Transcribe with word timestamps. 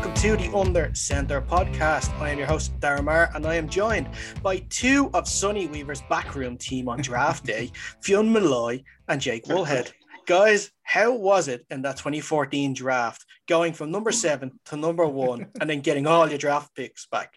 welcome 0.00 0.22
to 0.22 0.34
the 0.34 0.56
Under 0.56 0.90
Center 0.94 1.42
podcast. 1.42 2.10
I 2.20 2.30
am 2.30 2.38
your 2.38 2.46
host, 2.46 2.72
Darren 2.80 3.04
Marr, 3.04 3.30
and 3.34 3.44
I 3.44 3.56
am 3.56 3.68
joined 3.68 4.08
by 4.42 4.60
two 4.70 5.10
of 5.12 5.28
Sonny 5.28 5.66
Weaver's 5.66 6.00
backroom 6.08 6.56
team 6.56 6.88
on 6.88 7.02
draft 7.02 7.44
day, 7.44 7.70
Fionn 8.00 8.32
Malloy 8.32 8.82
and 9.08 9.20
Jake 9.20 9.44
Woolhead. 9.44 9.92
Guys, 10.26 10.70
how 10.84 11.12
was 11.12 11.48
it 11.48 11.66
in 11.70 11.82
that 11.82 11.98
2014 11.98 12.72
draft 12.72 13.26
going 13.46 13.74
from 13.74 13.90
number 13.90 14.10
seven 14.10 14.58
to 14.64 14.76
number 14.78 15.06
one 15.06 15.48
and 15.60 15.68
then 15.68 15.80
getting 15.82 16.06
all 16.06 16.26
your 16.26 16.38
draft 16.38 16.74
picks 16.74 17.04
back? 17.04 17.34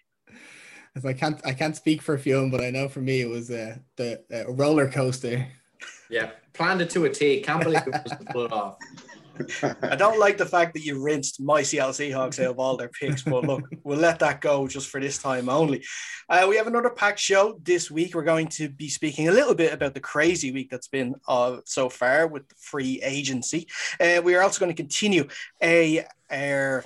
As 0.96 1.06
I 1.06 1.12
can't, 1.12 1.42
I 1.46 1.52
can't 1.52 1.76
speak 1.76 2.02
for 2.02 2.18
Fionn, 2.18 2.50
but 2.50 2.62
I 2.62 2.70
know 2.70 2.88
for 2.88 3.02
me 3.02 3.20
it 3.20 3.30
was 3.30 3.52
uh, 3.52 3.76
the 3.98 4.24
uh, 4.34 4.50
roller 4.54 4.90
coaster. 4.90 5.46
Yeah, 6.10 6.32
planned 6.54 6.80
it 6.80 6.90
to 6.92 7.04
a 7.04 7.10
T. 7.10 7.42
Can't 7.42 7.62
believe 7.62 7.86
it 7.86 8.04
was 8.06 8.14
pulled 8.32 8.54
off. 8.54 8.78
I 9.64 9.96
don't 9.96 10.20
like 10.20 10.38
the 10.38 10.46
fact 10.46 10.74
that 10.74 10.86
you 10.86 11.02
rinsed 11.02 11.42
my 11.42 11.64
Seattle 11.64 11.92
Seahawks 11.92 12.40
out 12.40 12.52
of 12.52 12.60
all 12.60 12.78
their 12.78 12.90
picks, 12.90 13.24
but 13.24 13.44
look, 13.44 13.64
we'll 13.84 14.00
let 14.00 14.20
that 14.20 14.42
go 14.42 14.68
just 14.68 14.90
for 14.90 15.00
this 15.00 15.18
time 15.18 15.50
only. 15.50 15.84
Uh, 16.30 16.46
we 16.48 16.58
have 16.58 16.68
another 16.68 16.90
packed 16.90 17.20
show 17.20 17.60
this 17.64 17.90
week. 17.90 18.14
We're 18.14 18.24
going 18.24 18.48
to 18.50 18.70
be 18.70 18.90
speaking 18.90 19.28
a 19.28 19.32
little 19.32 19.56
bit 19.56 19.74
about 19.74 19.94
the 19.94 20.00
crazy 20.00 20.52
week 20.52 20.70
that's 20.70 20.88
been 20.88 21.16
uh, 21.28 21.58
so 21.66 21.90
far 21.90 22.28
with 22.28 22.48
the 22.48 22.56
free 22.58 23.02
agency. 23.04 23.68
Uh, 24.00 24.22
we 24.24 24.36
are 24.36 24.44
also 24.44 24.60
going 24.60 24.74
to 24.74 24.82
continue 24.82 25.28
a 25.62 26.06
our 26.32 26.86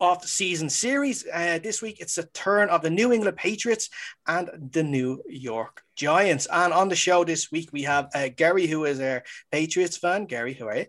off 0.00 0.24
season 0.26 0.70
series. 0.70 1.26
Uh, 1.32 1.58
this 1.62 1.82
week, 1.82 2.00
it's 2.00 2.18
a 2.18 2.24
turn 2.28 2.70
of 2.70 2.82
the 2.82 2.90
New 2.90 3.12
England 3.12 3.36
Patriots 3.36 3.90
and 4.26 4.50
the 4.72 4.82
New 4.82 5.22
York 5.28 5.82
Giants. 5.94 6.46
And 6.50 6.72
on 6.72 6.88
the 6.88 6.96
show 6.96 7.22
this 7.24 7.52
week, 7.52 7.68
we 7.72 7.82
have 7.82 8.08
uh, 8.14 8.28
Gary, 8.34 8.66
who 8.66 8.84
is 8.86 9.00
a 9.00 9.22
Patriots 9.52 9.98
fan. 9.98 10.24
Gary, 10.24 10.54
who 10.54 10.66
are 10.66 10.76
you? 10.78 10.86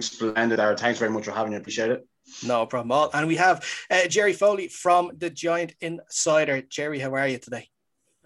Splendid, 0.00 0.60
Aaron. 0.60 0.76
Thanks 0.76 0.98
very 0.98 1.10
much 1.10 1.24
for 1.24 1.32
having 1.32 1.52
me. 1.52 1.58
Appreciate 1.58 1.90
it. 1.90 2.06
No 2.44 2.66
problem 2.66 2.92
at 2.92 2.94
all. 2.94 3.10
And 3.14 3.26
we 3.26 3.36
have 3.36 3.64
uh, 3.90 4.06
Jerry 4.08 4.32
Foley 4.32 4.68
from 4.68 5.12
the 5.16 5.30
Giant 5.30 5.74
Insider. 5.80 6.62
Jerry, 6.62 6.98
how 6.98 7.14
are 7.14 7.28
you 7.28 7.38
today? 7.38 7.68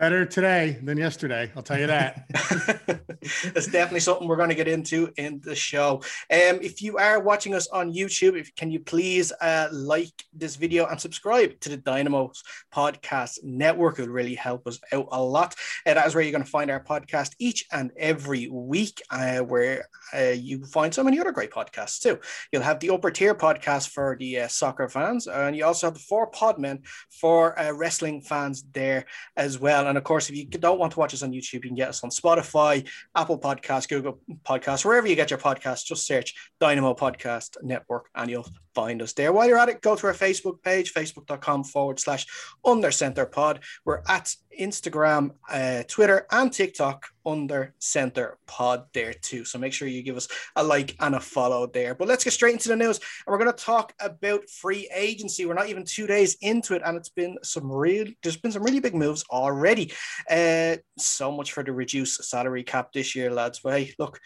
Better 0.01 0.25
today 0.25 0.79
than 0.83 0.97
yesterday. 0.97 1.53
I'll 1.55 1.62
tell 1.62 1.79
you 1.79 1.87
that. 1.89 2.25
That's 3.53 3.67
definitely 3.67 4.01
something 4.01 4.27
we're 4.27 4.37
going 4.37 4.48
to 4.48 4.55
get 4.55 4.67
into 4.67 5.12
in 5.19 5.41
the 5.45 5.55
show. 5.55 5.97
Um, 6.31 6.59
if 6.62 6.81
you 6.81 6.97
are 6.97 7.20
watching 7.20 7.55
us 7.55 7.69
on 7.69 7.93
YouTube, 7.93 8.41
if, 8.41 8.55
can 8.55 8.71
you 8.71 8.81
please 8.81 9.31
uh, 9.43 9.69
like 9.71 10.12
this 10.33 10.56
video 10.56 10.87
and 10.87 10.98
subscribe 10.98 11.61
to 11.61 11.69
the 11.69 11.77
Dynamos 11.77 12.43
Podcast 12.73 13.45
Network? 13.45 13.98
It 13.98 14.03
would 14.03 14.11
really 14.11 14.34
help 14.34 14.67
us 14.67 14.81
out 14.91 15.09
a 15.12 15.23
lot. 15.23 15.55
And 15.84 15.98
that 15.98 16.06
is 16.06 16.15
where 16.15 16.25
you're 16.25 16.33
going 16.33 16.45
to 16.45 16.51
find 16.51 16.71
our 16.71 16.83
podcast 16.83 17.34
each 17.39 17.67
and 17.71 17.91
every 17.98 18.48
week, 18.48 19.03
uh, 19.11 19.41
where 19.41 19.84
uh, 20.17 20.33
you 20.34 20.65
find 20.65 20.95
so 20.95 21.05
many 21.05 21.21
other 21.21 21.33
great 21.33 21.51
podcasts 21.51 22.01
too. 22.01 22.19
You'll 22.53 22.62
have 22.62 22.81
the 22.81 22.89
upper 22.89 23.11
tier 23.11 23.34
podcast 23.34 23.91
for 23.91 24.17
the 24.19 24.41
uh, 24.41 24.48
soccer 24.48 24.89
fans, 24.89 25.27
and 25.27 25.55
you 25.55 25.67
also 25.67 25.89
have 25.89 25.95
the 25.95 26.01
four 26.01 26.31
podmen 26.31 26.87
for 27.11 27.59
uh, 27.59 27.73
wrestling 27.73 28.23
fans 28.23 28.65
there 28.73 29.05
as 29.37 29.59
well. 29.59 29.90
And 29.91 29.99
of 29.99 30.05
course, 30.05 30.31
if 30.31 30.37
you 30.37 30.47
don't 30.47 30.79
want 30.79 30.93
to 30.93 30.99
watch 30.99 31.13
us 31.13 31.23
on 31.23 31.33
YouTube, 31.33 31.55
you 31.55 31.61
can 31.61 31.75
get 31.75 31.91
us 31.91 32.03
on 32.03 32.11
Spotify, 32.11 32.89
Apple 33.15 33.39
Podcasts, 33.39 33.89
Google 33.89 34.21
Podcasts, 34.45 34.85
wherever 34.85 35.07
you 35.07 35.17
get 35.17 35.31
your 35.31 35.39
podcasts. 35.39 35.85
Just 35.85 36.07
search 36.07 36.35
Dynamo 36.61 36.95
Podcast 36.95 37.57
Network 37.63 38.09
and 38.15 38.31
you'll 38.31 38.49
find 38.75 39.03
us 39.03 39.13
there. 39.13 39.33
While 39.33 39.49
you're 39.49 39.59
at 39.59 39.69
it, 39.69 39.83
go 39.83 39.97
to 39.97 40.07
our 40.07 40.15
Facebook 40.15 40.63
page, 40.63 40.95
facebook.com 40.95 41.65
forward 41.65 42.01
slash 42.01 42.27
under 42.65 42.91
center 42.91 43.27
pod. 43.27 43.61
We're 43.85 44.03
at 44.09 44.35
Instagram, 44.59 45.33
uh, 45.51 45.83
Twitter, 45.89 46.27
and 46.31 46.53
TikTok 46.53 47.06
under 47.27 47.75
center 47.79 48.39
pod 48.47 48.84
there 48.93 49.12
too. 49.12 49.45
So 49.45 49.59
make 49.59 49.73
sure 49.73 49.89
you 49.89 50.03
give 50.03 50.17
us 50.17 50.29
a 50.56 50.62
like 50.62 50.97
and 51.01 51.15
a 51.15 51.20
follow 51.20 51.67
there. 51.67 51.95
But 51.95 52.09
let's 52.09 52.25
get 52.25 52.33
straight 52.33 52.55
into 52.55 52.69
the 52.69 52.77
news. 52.77 52.98
And 52.98 53.33
we're 53.33 53.39
going 53.39 53.53
to 53.53 53.65
talk 53.65 53.93
about 54.00 54.49
free 54.49 54.88
agency. 54.94 55.47
We're 55.47 55.55
not 55.55 55.69
even 55.69 55.84
two 55.84 56.06
days 56.06 56.37
into 56.41 56.75
it, 56.75 56.83
and 56.84 56.97
it's 56.97 57.09
been 57.09 57.38
some 57.43 57.71
real, 57.71 58.06
there's 58.22 58.37
been 58.37 58.53
some 58.53 58.62
really 58.62 58.81
big 58.81 58.94
moves 58.94 59.25
already. 59.31 59.93
Uh, 60.28 60.77
so 60.99 61.31
much 61.31 61.53
for 61.53 61.62
the 61.62 61.72
reduced 61.72 62.25
salary 62.25 62.62
cap 62.62 62.93
this 62.93 63.15
year, 63.15 63.31
lads. 63.31 63.61
But 63.61 63.78
hey, 63.78 63.94
look, 63.99 64.21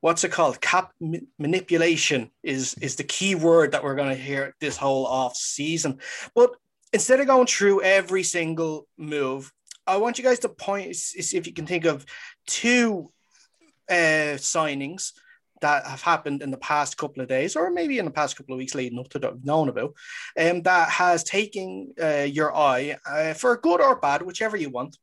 what's 0.00 0.24
it 0.24 0.32
called? 0.32 0.60
Cap 0.60 0.92
ma- 1.00 1.18
manipulation 1.38 2.30
is, 2.42 2.74
is 2.80 2.96
the 2.96 3.04
key 3.04 3.34
word 3.34 3.72
that 3.72 3.82
we're 3.82 3.94
going 3.94 4.10
to 4.10 4.22
hear 4.22 4.54
this 4.60 4.76
whole 4.76 5.06
off 5.06 5.36
season. 5.36 5.98
But 6.34 6.50
instead 6.92 7.20
of 7.20 7.26
going 7.26 7.46
through 7.46 7.82
every 7.82 8.22
single 8.22 8.86
move, 8.96 9.52
I 9.86 9.96
want 9.98 10.18
you 10.18 10.24
guys 10.24 10.40
to 10.40 10.48
point, 10.48 10.94
see 10.96 11.36
if 11.36 11.46
you 11.46 11.52
can 11.52 11.66
think 11.66 11.84
of 11.84 12.04
two 12.46 13.08
uh, 13.88 14.36
signings 14.36 15.12
that 15.60 15.86
have 15.86 16.02
happened 16.02 16.42
in 16.42 16.50
the 16.50 16.58
past 16.58 16.96
couple 16.98 17.22
of 17.22 17.28
days, 17.28 17.56
or 17.56 17.70
maybe 17.70 17.98
in 17.98 18.04
the 18.04 18.10
past 18.10 18.36
couple 18.36 18.54
of 18.54 18.58
weeks 18.58 18.74
leading 18.74 18.98
up 18.98 19.08
to 19.08 19.18
that 19.18 19.44
known 19.44 19.68
about, 19.68 19.94
um, 20.38 20.62
that 20.62 20.88
has 20.90 21.24
taken 21.24 21.94
uh, 22.02 22.26
your 22.28 22.54
eye 22.54 22.96
uh, 23.06 23.32
for 23.32 23.56
good 23.56 23.80
or 23.80 23.96
bad, 23.96 24.22
whichever 24.22 24.56
you 24.56 24.70
want. 24.70 24.98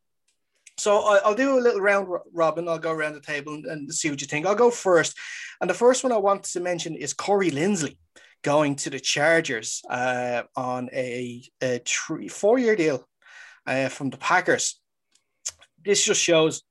So 0.77 1.19
I'll 1.23 1.35
do 1.35 1.57
a 1.57 1.61
little 1.61 1.81
round 1.81 2.07
robin. 2.33 2.67
I'll 2.67 2.79
go 2.79 2.91
around 2.91 3.13
the 3.13 3.22
table 3.22 3.53
and, 3.53 3.66
and 3.66 3.93
see 3.93 4.09
what 4.09 4.22
you 4.22 4.27
think. 4.27 4.45
I'll 4.45 4.55
go 4.55 4.72
first. 4.72 5.16
And 5.61 5.69
the 5.69 5.75
first 5.75 6.03
one 6.03 6.11
I 6.11 6.17
want 6.17 6.43
to 6.45 6.59
mention 6.59 6.95
is 6.95 7.13
Corey 7.13 7.51
Linsley 7.51 7.97
going 8.41 8.75
to 8.77 8.89
the 8.89 8.99
Chargers 8.99 9.81
uh, 9.89 10.43
on 10.55 10.89
a, 10.91 11.43
a 11.61 11.79
three, 11.85 12.27
four 12.27 12.57
year 12.57 12.75
deal 12.75 13.07
uh, 13.66 13.90
from 13.90 14.09
the 14.09 14.18
Packers. 14.18 14.79
This 15.84 16.03
just 16.03 16.22
shows 16.22 16.63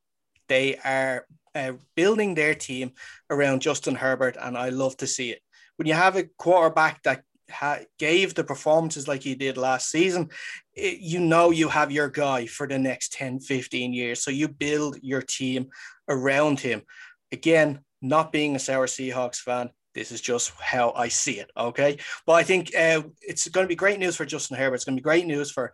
they 0.48 0.76
are 0.76 1.26
uh, 1.54 1.72
building 1.97 2.34
their 2.34 2.54
team 2.54 2.92
around 3.30 3.62
Justin 3.62 3.94
Herbert, 3.94 4.36
and 4.41 4.56
I 4.56 4.70
love 4.70 4.97
to 4.98 5.06
see 5.06 5.31
it. 5.31 5.41
When 5.76 5.86
you 5.86 5.94
have 5.94 6.16
a 6.16 6.25
quarterback 6.25 7.02
that 7.02 7.22
ha- 7.50 7.81
gave 7.98 8.34
the 8.34 8.44
performances 8.44 9.08
like 9.08 9.22
he 9.22 9.34
did 9.34 9.56
last 9.56 9.91
season, 9.91 10.31
it, 10.75 10.98
you 11.00 11.20
know 11.20 11.50
you 11.50 11.69
have 11.69 11.92
your 11.92 12.08
guy 12.08 12.47
for 12.47 12.66
the 12.66 12.78
next 12.78 13.12
10, 13.12 13.41
15 13.41 13.92
years. 13.92 14.22
So 14.22 14.31
you 14.31 14.48
build 14.48 14.98
your 15.02 15.22
team 15.22 15.69
around 16.08 16.60
him. 16.60 16.82
Again, 17.31 17.81
not 18.00 18.32
being 18.32 18.56
a 18.56 18.58
Sour 18.58 18.86
Seahawks 18.86 19.36
fan, 19.36 19.70
this 19.94 20.10
is 20.10 20.20
just 20.20 20.52
how 20.58 20.92
I 20.92 21.08
see 21.08 21.38
it. 21.38 21.50
Okay. 21.56 21.98
But 22.26 22.34
I 22.34 22.42
think 22.42 22.75
uh, 22.75 23.02
it's 23.20 23.48
going 23.48 23.64
to 23.64 23.69
be 23.69 23.76
great 23.76 23.98
news 23.98 24.16
for 24.16 24.25
Justin 24.25 24.56
Herbert. 24.56 24.76
It's 24.76 24.84
going 24.84 24.97
to 24.97 25.00
be 25.00 25.04
great 25.04 25.26
news 25.26 25.50
for 25.50 25.72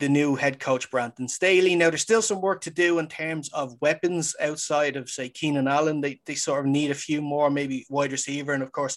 the 0.00 0.08
new 0.08 0.34
head 0.34 0.58
coach 0.58 0.90
Brandon 0.90 1.28
Staley. 1.28 1.76
Now 1.76 1.90
there's 1.90 2.02
still 2.02 2.22
some 2.22 2.40
work 2.40 2.62
to 2.62 2.70
do 2.70 2.98
in 2.98 3.06
terms 3.06 3.50
of 3.52 3.76
weapons 3.80 4.34
outside 4.40 4.96
of 4.96 5.08
say 5.08 5.28
Keenan 5.28 5.68
Allen. 5.68 6.00
They, 6.00 6.20
they 6.26 6.34
sort 6.34 6.60
of 6.60 6.66
need 6.66 6.90
a 6.90 6.94
few 6.94 7.22
more, 7.22 7.50
maybe 7.50 7.86
wide 7.90 8.12
receiver, 8.12 8.52
and 8.52 8.62
of 8.62 8.72
course, 8.72 8.96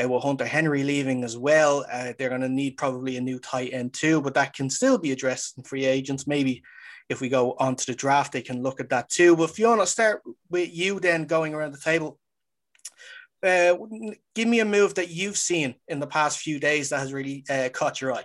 uh, 0.00 0.08
with 0.08 0.22
Hunter 0.22 0.44
Henry 0.44 0.84
leaving 0.84 1.24
as 1.24 1.36
well, 1.36 1.84
uh, 1.90 2.12
they're 2.18 2.28
going 2.28 2.40
to 2.42 2.48
need 2.48 2.76
probably 2.76 3.16
a 3.16 3.20
new 3.20 3.38
tight 3.38 3.72
end 3.72 3.94
too. 3.94 4.20
But 4.20 4.34
that 4.34 4.54
can 4.54 4.68
still 4.68 4.98
be 4.98 5.12
addressed 5.12 5.56
in 5.56 5.64
free 5.64 5.86
agents. 5.86 6.26
Maybe 6.26 6.62
if 7.08 7.20
we 7.20 7.28
go 7.28 7.54
on 7.58 7.76
to 7.76 7.86
the 7.86 7.94
draft, 7.94 8.32
they 8.32 8.42
can 8.42 8.62
look 8.62 8.80
at 8.80 8.90
that 8.90 9.08
too. 9.08 9.36
But 9.36 9.50
Fiona, 9.50 9.86
start 9.86 10.22
with 10.50 10.74
you 10.74 11.00
then 11.00 11.24
going 11.24 11.54
around 11.54 11.72
the 11.72 11.78
table. 11.78 12.18
Uh, 13.42 13.76
give 14.34 14.48
me 14.48 14.60
a 14.60 14.64
move 14.64 14.94
that 14.94 15.10
you've 15.10 15.36
seen 15.36 15.74
in 15.88 16.00
the 16.00 16.06
past 16.06 16.38
few 16.38 16.58
days 16.58 16.88
that 16.88 17.00
has 17.00 17.12
really 17.12 17.44
uh, 17.50 17.68
caught 17.72 18.00
your 18.00 18.14
eye. 18.14 18.24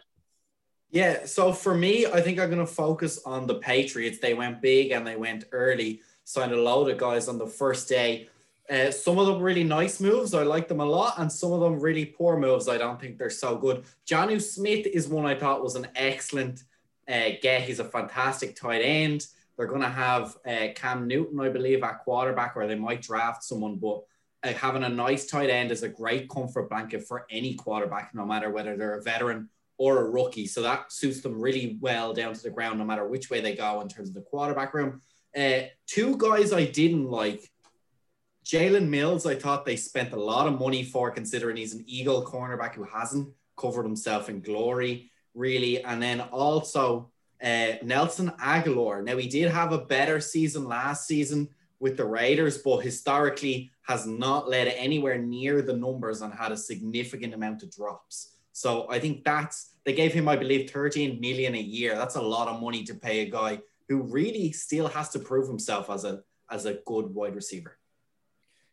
Yeah, 0.91 1.25
so 1.25 1.53
for 1.53 1.75
me, 1.75 2.07
I 2.07 2.19
think 2.19 2.39
I'm 2.39 2.49
going 2.49 2.65
to 2.65 2.65
focus 2.65 3.19
on 3.23 3.45
the 3.45 3.55
Patriots. 3.55 4.17
They 4.17 4.33
went 4.33 4.61
big 4.61 4.91
and 4.91 5.05
they 5.05 5.15
went 5.15 5.45
early, 5.51 6.01
signed 6.23 6.51
a 6.51 6.59
load 6.59 6.89
of 6.89 6.97
guys 6.97 7.27
on 7.27 7.37
the 7.37 7.45
first 7.45 7.87
day. 7.87 8.27
Uh, 8.69 8.89
some 8.89 9.19
of 9.19 9.27
them 9.27 9.41
really 9.41 9.63
nice 9.63 9.99
moves. 9.99 10.33
I 10.33 10.43
like 10.43 10.67
them 10.67 10.79
a 10.79 10.85
lot. 10.85 11.15
And 11.19 11.31
some 11.31 11.51
of 11.51 11.59
them 11.59 11.79
really 11.79 12.05
poor 12.05 12.37
moves. 12.37 12.67
I 12.67 12.77
don't 12.77 12.99
think 12.99 13.17
they're 13.17 13.29
so 13.29 13.55
good. 13.55 13.83
Jonnu 14.07 14.41
Smith 14.41 14.87
is 14.87 15.07
one 15.07 15.27
I 15.27 15.35
thought 15.35 15.63
was 15.63 15.75
an 15.75 15.87
excellent 15.95 16.63
uh, 17.07 17.31
get. 17.41 17.63
He's 17.63 17.79
a 17.79 17.85
fantastic 17.85 18.55
tight 18.55 18.81
end. 18.81 19.27
They're 19.57 19.67
going 19.67 19.81
to 19.81 19.89
have 19.89 20.37
uh, 20.45 20.67
Cam 20.73 21.07
Newton, 21.07 21.39
I 21.39 21.49
believe, 21.49 21.83
at 21.83 21.99
quarterback, 21.99 22.55
or 22.55 22.65
they 22.65 22.75
might 22.75 23.01
draft 23.03 23.43
someone. 23.43 23.75
But 23.75 24.03
uh, 24.43 24.53
having 24.53 24.83
a 24.83 24.89
nice 24.89 25.27
tight 25.27 25.51
end 25.51 25.71
is 25.71 25.83
a 25.83 25.89
great 25.89 26.29
comfort 26.29 26.69
blanket 26.69 27.03
for 27.07 27.27
any 27.29 27.53
quarterback, 27.55 28.15
no 28.15 28.25
matter 28.25 28.49
whether 28.49 28.75
they're 28.75 28.97
a 28.97 29.03
veteran 29.03 29.49
or 29.79 29.99
a 29.99 30.09
rookie. 30.09 30.45
So 30.45 30.61
that 30.61 30.91
suits 30.91 31.21
them 31.21 31.39
really 31.39 31.77
well 31.79 32.13
down 32.13 32.33
to 32.33 32.43
the 32.43 32.49
ground, 32.49 32.77
no 32.77 32.85
matter 32.85 33.07
which 33.07 33.29
way 33.29 33.39
they 33.39 33.55
go 33.55 33.79
in 33.79 33.87
terms 33.87 34.09
of 34.09 34.13
the 34.13 34.21
quarterback 34.21 34.73
room. 34.73 35.01
Uh, 35.35 35.61
two 35.87 36.17
guys 36.17 36.51
I 36.51 36.65
didn't 36.65 37.05
like. 37.05 37.49
Jalen 38.45 38.89
Mills, 38.89 39.25
I 39.25 39.35
thought 39.35 39.65
they 39.65 39.77
spent 39.77 40.11
a 40.11 40.19
lot 40.19 40.47
of 40.47 40.59
money 40.59 40.83
for, 40.83 41.11
considering 41.11 41.55
he's 41.55 41.73
an 41.73 41.85
Eagle 41.87 42.25
cornerback 42.25 42.73
who 42.73 42.83
hasn't 42.83 43.29
covered 43.57 43.83
himself 43.83 44.27
in 44.27 44.41
glory, 44.41 45.11
really. 45.33 45.81
And 45.83 46.01
then 46.01 46.19
also 46.21 47.09
uh, 47.41 47.73
Nelson 47.81 48.31
Agholor. 48.41 49.01
Now, 49.03 49.15
he 49.15 49.29
did 49.29 49.49
have 49.49 49.71
a 49.71 49.85
better 49.85 50.19
season 50.19 50.65
last 50.65 51.07
season 51.07 51.47
with 51.79 51.95
the 51.95 52.05
Raiders, 52.05 52.57
but 52.57 52.79
historically 52.79 53.71
has 53.83 54.05
not 54.05 54.49
led 54.49 54.67
anywhere 54.67 55.17
near 55.17 55.61
the 55.61 55.77
numbers 55.77 56.21
and 56.21 56.33
had 56.33 56.51
a 56.51 56.57
significant 56.57 57.33
amount 57.33 57.63
of 57.63 57.71
drops. 57.71 58.38
So 58.59 58.87
I 58.89 58.99
think 58.99 59.23
that's 59.23 59.75
they 59.85 59.93
gave 59.93 60.11
him, 60.11 60.27
I 60.27 60.35
believe, 60.35 60.69
13 60.69 61.21
million 61.21 61.55
a 61.55 61.61
year. 61.61 61.95
That's 61.95 62.15
a 62.15 62.21
lot 62.21 62.49
of 62.49 62.61
money 62.61 62.83
to 62.83 62.93
pay 62.93 63.21
a 63.21 63.29
guy 63.29 63.61
who 63.87 64.01
really 64.01 64.51
still 64.51 64.89
has 64.89 65.07
to 65.11 65.19
prove 65.19 65.47
himself 65.47 65.89
as 65.89 66.03
a 66.03 66.23
as 66.51 66.65
a 66.65 66.73
good 66.85 67.05
wide 67.05 67.35
receiver. 67.35 67.77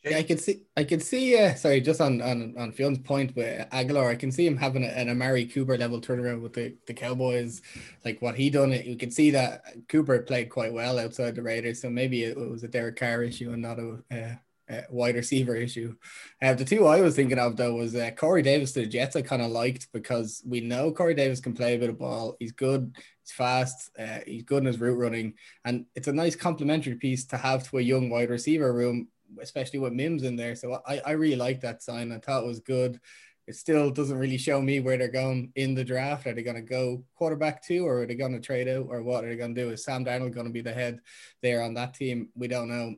Yeah, 0.03 0.19
I 0.19 0.25
can 0.25 0.39
see. 0.39 0.65
I 0.77 0.83
can 0.83 0.99
see. 0.99 1.39
Uh, 1.39 1.55
sorry, 1.55 1.81
just 1.81 2.01
on 2.01 2.21
on 2.21 2.57
on 2.59 2.73
Fion's 2.73 2.99
point 2.99 3.37
with 3.37 3.71
Agholor, 3.71 4.11
I 4.11 4.17
can 4.17 4.33
see 4.33 4.45
him 4.45 4.57
having 4.57 4.83
a, 4.83 4.89
an 4.89 5.09
Amari 5.09 5.47
Cooper 5.47 5.79
level 5.79 6.01
turnaround 6.01 6.43
with 6.43 6.55
the, 6.55 6.75
the 6.89 6.95
Cowboys, 6.95 7.63
like 8.05 8.21
what 8.21 8.35
he 8.35 8.51
done. 8.51 8.73
It 8.73 8.87
you 8.87 8.97
can 8.97 9.13
see 9.13 9.31
that 9.31 9.63
Cooper 9.89 10.19
played 10.19 10.51
quite 10.51 10.73
well 10.73 10.99
outside 10.99 11.37
the 11.37 11.43
Raiders, 11.43 11.81
so 11.81 11.91
maybe 11.91 12.25
it, 12.25 12.37
was 12.37 12.65
a 12.65 12.69
Derek 12.69 12.97
Carr 12.97 13.23
issue 13.23 13.53
and 13.53 13.63
not 13.63 13.79
a, 13.79 14.03
a, 14.11 14.41
a 14.69 14.85
wide 14.91 15.15
receiver 15.15 15.55
issue. 15.55 15.95
Uh, 16.43 16.55
the 16.55 16.65
two 16.65 16.87
I 16.87 17.01
was 17.01 17.15
thinking 17.15 17.39
of 17.39 17.57
though 17.57 17.75
was 17.75 17.95
uh, 17.95 18.11
Corey 18.17 18.43
Davis 18.43 18.73
to 18.73 18.81
the 18.81 18.87
Jets. 18.87 19.17
I 19.17 19.23
kind 19.23 19.43
of 19.43 19.51
liked 19.51 19.89
because 19.93 20.43
we 20.47 20.61
know 20.61 20.93
Corey 20.93 21.15
Davis 21.15 21.41
can 21.41 21.55
play 21.55 21.75
a 21.75 21.79
bit 21.79 21.91
of 21.91 21.99
ball. 21.99 22.37
He's 22.39 22.53
good. 22.53 22.97
He's 23.23 23.33
fast. 23.33 23.91
Uh, 23.99 24.21
he's 24.27 24.43
good 24.43 24.59
in 24.59 24.67
his 24.67 24.81
route 24.81 24.99
running, 24.99 25.35
and 25.65 25.87
it's 25.95 26.09
a 26.09 26.13
nice 26.13 26.37
complementary 26.37 26.97
piece 26.97 27.27
to 27.27 27.37
have 27.37 27.69
to 27.71 27.79
a 27.79 27.83
young 27.83 28.11
wide 28.11 28.31
receiver 28.31 28.73
room 28.73 29.09
especially 29.41 29.79
with 29.79 29.93
Mims 29.93 30.23
in 30.23 30.37
there. 30.37 30.55
So 30.55 30.81
I, 30.87 31.01
I 31.05 31.11
really 31.13 31.37
like 31.37 31.61
that 31.61 31.83
sign. 31.83 32.13
I 32.13 32.19
thought 32.19 32.45
it 32.45 32.47
was 32.47 32.61
good. 32.61 33.01
It 33.47 33.55
still 33.55 33.91
doesn't 33.91 34.19
really 34.19 34.39
show 34.39 34.61
me 34.61 34.81
where 34.81 34.97
they're 34.97 35.09
going 35.09 35.53
in 35.55 35.75
the 35.75 35.85
draft. 35.85 36.27
Are 36.27 36.35
they 36.35 36.43
going 36.43 36.57
to 36.57 36.63
go 36.63 37.05
quarterback 37.15 37.63
two 37.63 37.87
or 37.87 38.03
are 38.03 38.07
they 38.07 38.17
going 38.17 38.33
to 38.33 38.41
trade 38.41 38.67
out 38.67 38.87
or 38.89 39.03
what 39.03 39.25
are 39.25 39.29
they 39.29 39.37
going 39.37 39.55
to 39.55 39.63
do? 39.63 39.71
Is 39.71 39.85
Sam 39.85 40.05
Darnold 40.05 40.35
going 40.35 40.47
to 40.47 40.53
be 40.53 40.63
the 40.63 40.73
head 40.73 41.01
there 41.43 41.63
on 41.63 41.75
that 41.75 41.95
team? 41.95 42.31
We 42.35 42.49
don't 42.49 42.69
know. 42.69 42.97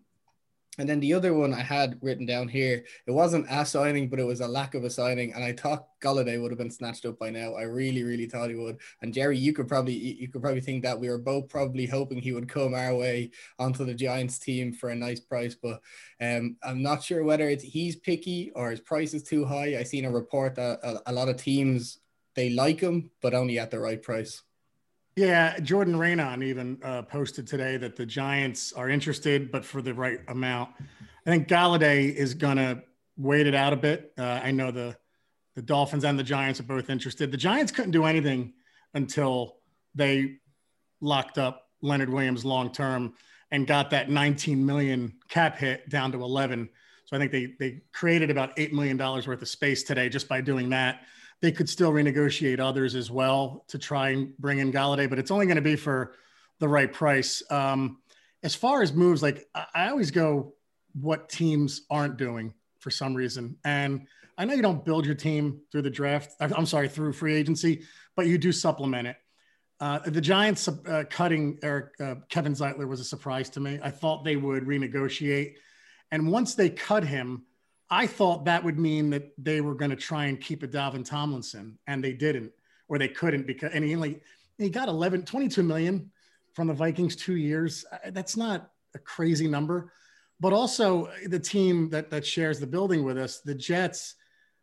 And 0.78 0.88
then 0.88 1.00
the 1.00 1.12
other 1.12 1.34
one 1.34 1.52
I 1.52 1.60
had 1.60 1.98
written 2.00 2.24
down 2.24 2.48
here, 2.48 2.84
it 3.06 3.10
wasn't 3.10 3.46
a 3.50 3.66
signing, 3.66 4.08
but 4.08 4.20
it 4.20 4.24
was 4.24 4.40
a 4.40 4.48
lack 4.48 4.74
of 4.74 4.84
a 4.84 4.90
signing. 4.90 5.32
And 5.34 5.42
I 5.42 5.52
thought 5.52 5.88
Golladay 6.00 6.40
would 6.40 6.52
have 6.52 6.58
been 6.58 6.70
snatched 6.70 7.04
up 7.04 7.18
by 7.18 7.30
now. 7.30 7.54
I 7.54 7.62
really, 7.62 8.04
really 8.04 8.26
thought 8.26 8.50
he 8.50 8.54
would. 8.54 8.78
And 9.02 9.12
Jerry, 9.12 9.36
you 9.36 9.52
could 9.52 9.68
probably 9.68 9.94
you 9.94 10.28
could 10.28 10.40
probably 10.40 10.60
think 10.60 10.84
that 10.84 10.98
we 10.98 11.08
were 11.08 11.18
both 11.18 11.48
probably 11.48 11.86
hoping 11.86 12.20
he 12.20 12.32
would 12.32 12.48
come 12.48 12.74
our 12.74 12.94
way 12.94 13.30
onto 13.58 13.84
the 13.84 13.94
Giants 13.94 14.38
team 14.38 14.72
for 14.72 14.90
a 14.90 14.94
nice 14.94 15.20
price. 15.20 15.54
But 15.54 15.80
um, 16.20 16.56
I'm 16.62 16.82
not 16.82 17.02
sure 17.02 17.24
whether 17.24 17.48
it's 17.48 17.64
he's 17.64 17.96
picky 17.96 18.52
or 18.54 18.70
his 18.70 18.80
price 18.80 19.14
is 19.14 19.24
too 19.24 19.44
high. 19.44 19.78
I 19.78 19.82
seen 19.82 20.04
a 20.04 20.10
report 20.10 20.54
that 20.54 20.78
a, 20.82 21.10
a 21.10 21.12
lot 21.12 21.28
of 21.28 21.36
teams 21.36 21.98
they 22.34 22.50
like 22.50 22.78
him, 22.78 23.10
but 23.20 23.34
only 23.34 23.58
at 23.58 23.72
the 23.72 23.80
right 23.80 24.00
price. 24.00 24.42
Yeah, 25.18 25.58
Jordan 25.58 25.94
Raanan 25.94 26.44
even 26.44 26.78
uh, 26.80 27.02
posted 27.02 27.44
today 27.44 27.76
that 27.78 27.96
the 27.96 28.06
Giants 28.06 28.72
are 28.72 28.88
interested, 28.88 29.50
but 29.50 29.64
for 29.64 29.82
the 29.82 29.92
right 29.92 30.20
amount. 30.28 30.70
I 31.26 31.30
think 31.30 31.48
Golladay 31.48 32.14
is 32.14 32.34
gonna 32.34 32.84
wait 33.16 33.48
it 33.48 33.54
out 33.54 33.72
a 33.72 33.76
bit. 33.76 34.12
Uh, 34.16 34.38
I 34.44 34.52
know 34.52 34.70
the 34.70 34.96
the 35.56 35.62
Dolphins 35.62 36.04
and 36.04 36.16
the 36.16 36.22
Giants 36.22 36.60
are 36.60 36.62
both 36.62 36.88
interested. 36.88 37.32
The 37.32 37.36
Giants 37.36 37.72
couldn't 37.72 37.90
do 37.90 38.04
anything 38.04 38.52
until 38.94 39.56
they 39.92 40.36
locked 41.00 41.36
up 41.36 41.66
Leonard 41.82 42.10
Williams 42.10 42.44
long 42.44 42.70
term 42.70 43.14
and 43.50 43.66
got 43.66 43.90
that 43.90 44.08
19 44.08 44.64
million 44.64 45.18
cap 45.28 45.58
hit 45.58 45.88
down 45.88 46.12
to 46.12 46.22
11. 46.22 46.68
So 47.06 47.16
I 47.16 47.18
think 47.18 47.32
they 47.32 47.54
they 47.58 47.80
created 47.92 48.30
about 48.30 48.52
eight 48.56 48.72
million 48.72 48.96
dollars 48.96 49.26
worth 49.26 49.42
of 49.42 49.48
space 49.48 49.82
today 49.82 50.08
just 50.08 50.28
by 50.28 50.40
doing 50.40 50.68
that 50.68 51.00
they 51.40 51.52
could 51.52 51.68
still 51.68 51.92
renegotiate 51.92 52.58
others 52.58 52.94
as 52.94 53.10
well 53.10 53.64
to 53.68 53.78
try 53.78 54.10
and 54.10 54.36
bring 54.38 54.58
in 54.58 54.72
Golladay, 54.72 55.08
but 55.08 55.18
it's 55.18 55.30
only 55.30 55.46
going 55.46 55.56
to 55.56 55.62
be 55.62 55.76
for 55.76 56.14
the 56.58 56.68
right 56.68 56.92
price. 56.92 57.42
Um, 57.50 57.98
as 58.42 58.54
far 58.54 58.82
as 58.82 58.92
moves, 58.92 59.22
like 59.22 59.46
I, 59.54 59.66
I 59.74 59.88
always 59.88 60.10
go 60.10 60.54
what 60.94 61.28
teams 61.28 61.82
aren't 61.90 62.16
doing 62.16 62.54
for 62.80 62.90
some 62.90 63.14
reason. 63.14 63.56
And 63.64 64.06
I 64.36 64.44
know 64.44 64.54
you 64.54 64.62
don't 64.62 64.84
build 64.84 65.04
your 65.04 65.14
team 65.14 65.60
through 65.70 65.82
the 65.82 65.90
draft. 65.90 66.34
I'm 66.40 66.66
sorry, 66.66 66.88
through 66.88 67.12
free 67.12 67.34
agency, 67.34 67.82
but 68.16 68.26
you 68.26 68.38
do 68.38 68.52
supplement 68.52 69.08
it. 69.08 69.16
Uh, 69.80 70.00
the 70.00 70.20
Giants 70.20 70.66
uh, 70.66 71.04
cutting 71.08 71.58
Eric 71.62 71.92
uh, 72.00 72.16
Kevin 72.28 72.52
Zeitler 72.52 72.88
was 72.88 73.00
a 73.00 73.04
surprise 73.04 73.48
to 73.50 73.60
me. 73.60 73.78
I 73.82 73.90
thought 73.90 74.24
they 74.24 74.36
would 74.36 74.64
renegotiate, 74.64 75.54
and 76.10 76.30
once 76.30 76.54
they 76.56 76.68
cut 76.68 77.04
him, 77.04 77.44
I 77.90 78.06
thought 78.06 78.44
that 78.44 78.62
would 78.64 78.78
mean 78.78 79.10
that 79.10 79.32
they 79.38 79.60
were 79.60 79.74
going 79.74 79.90
to 79.90 79.96
try 79.96 80.26
and 80.26 80.40
keep 80.40 80.62
a 80.62 80.68
Dalvin 80.68 81.04
Tomlinson, 81.04 81.78
and 81.86 82.04
they 82.04 82.12
didn't, 82.12 82.52
or 82.88 82.98
they 82.98 83.08
couldn't 83.08 83.46
because, 83.46 83.72
and 83.72 83.84
he 83.84 83.94
only 83.94 84.20
he 84.58 84.68
got 84.68 84.88
11, 84.88 85.24
22 85.24 85.62
million 85.62 86.10
from 86.54 86.66
the 86.66 86.74
Vikings 86.74 87.16
two 87.16 87.36
years. 87.36 87.84
That's 88.10 88.36
not 88.36 88.70
a 88.94 88.98
crazy 88.98 89.46
number, 89.46 89.92
but 90.40 90.52
also 90.52 91.06
uh, 91.06 91.12
the 91.26 91.38
team 91.38 91.88
that 91.90 92.10
that 92.10 92.26
shares 92.26 92.60
the 92.60 92.66
building 92.66 93.04
with 93.04 93.16
us, 93.16 93.40
the 93.40 93.54
Jets, 93.54 94.16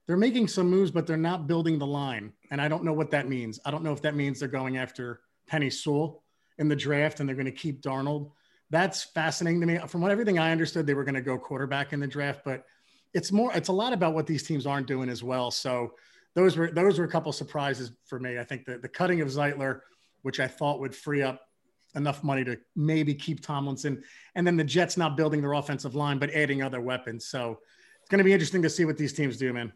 they're 0.06 0.18
making 0.18 0.48
some 0.48 0.70
moves, 0.70 0.92
but 0.92 1.08
they're 1.08 1.18
not 1.18 1.48
building 1.48 1.80
the 1.80 1.88
line, 1.88 2.34
and 2.52 2.62
I 2.62 2.68
don't 2.68 2.84
know 2.84 2.94
what 2.94 3.12
that 3.12 3.28
means. 3.28 3.60
I 3.66 3.72
don't 3.72 3.84
know 3.84 3.94
if 3.94 4.02
that 4.04 4.16
means 4.16 4.40
they're 4.40 4.48
going 4.50 4.78
after 4.78 5.22
Penei 5.52 5.74
Sewell 5.74 6.24
in 6.58 6.68
the 6.68 6.76
draft 6.76 7.20
and 7.20 7.28
they're 7.28 7.36
going 7.36 7.46
to 7.46 7.52
keep 7.52 7.82
Darnold. 7.82 8.32
That's 8.70 9.04
fascinating 9.04 9.62
to 9.62 9.68
me. 9.68 9.78
From 9.88 10.02
what 10.02 10.12
everything 10.12 10.40
I 10.40 10.52
understood, 10.52 10.88
they 10.88 10.94
were 10.94 11.04
going 11.04 11.16
to 11.16 11.22
go 11.22 11.38
quarterback 11.38 11.94
in 11.94 12.00
the 12.00 12.08
draft, 12.08 12.42
but 12.44 12.66
it's 13.16 13.32
more 13.32 13.52
it's 13.56 13.70
a 13.70 13.74
lot 13.74 13.94
about 13.94 14.14
what 14.14 14.28
these 14.28 14.44
teams 14.44 14.68
aren't 14.68 14.88
doing 14.88 15.10
as 15.10 15.24
well. 15.24 15.50
So 15.50 15.94
those 16.36 16.58
were 16.58 16.70
those 16.70 17.00
were 17.00 17.06
a 17.06 17.08
couple 17.08 17.32
surprises 17.32 17.94
for 18.06 18.20
me. 18.20 18.38
I 18.38 18.44
think 18.44 18.66
the, 18.66 18.78
the 18.78 18.90
cutting 18.90 19.22
of 19.22 19.30
Zeitler, 19.30 19.80
which 20.22 20.42
I 20.42 20.48
thought 20.48 20.82
would 20.82 20.94
free 20.94 21.24
up 21.24 21.42
enough 21.96 22.26
money 22.26 22.44
to 22.44 22.58
maybe 22.76 23.16
keep 23.16 23.40
Tomlinson, 23.40 24.04
and 24.36 24.46
then 24.46 24.58
the 24.58 24.66
Jets 24.66 24.98
not 24.98 25.16
building 25.16 25.42
their 25.42 25.54
offensive 25.54 25.96
line 25.96 26.20
but 26.20 26.30
adding 26.32 26.62
other 26.62 26.82
weapons. 26.82 27.26
So 27.26 27.60
it's 28.02 28.10
going 28.10 28.20
to 28.20 28.26
be 28.26 28.34
interesting 28.34 28.62
to 28.64 28.70
see 28.70 28.84
what 28.84 28.98
these 28.98 29.14
teams 29.14 29.38
do, 29.38 29.54
man. 29.54 29.72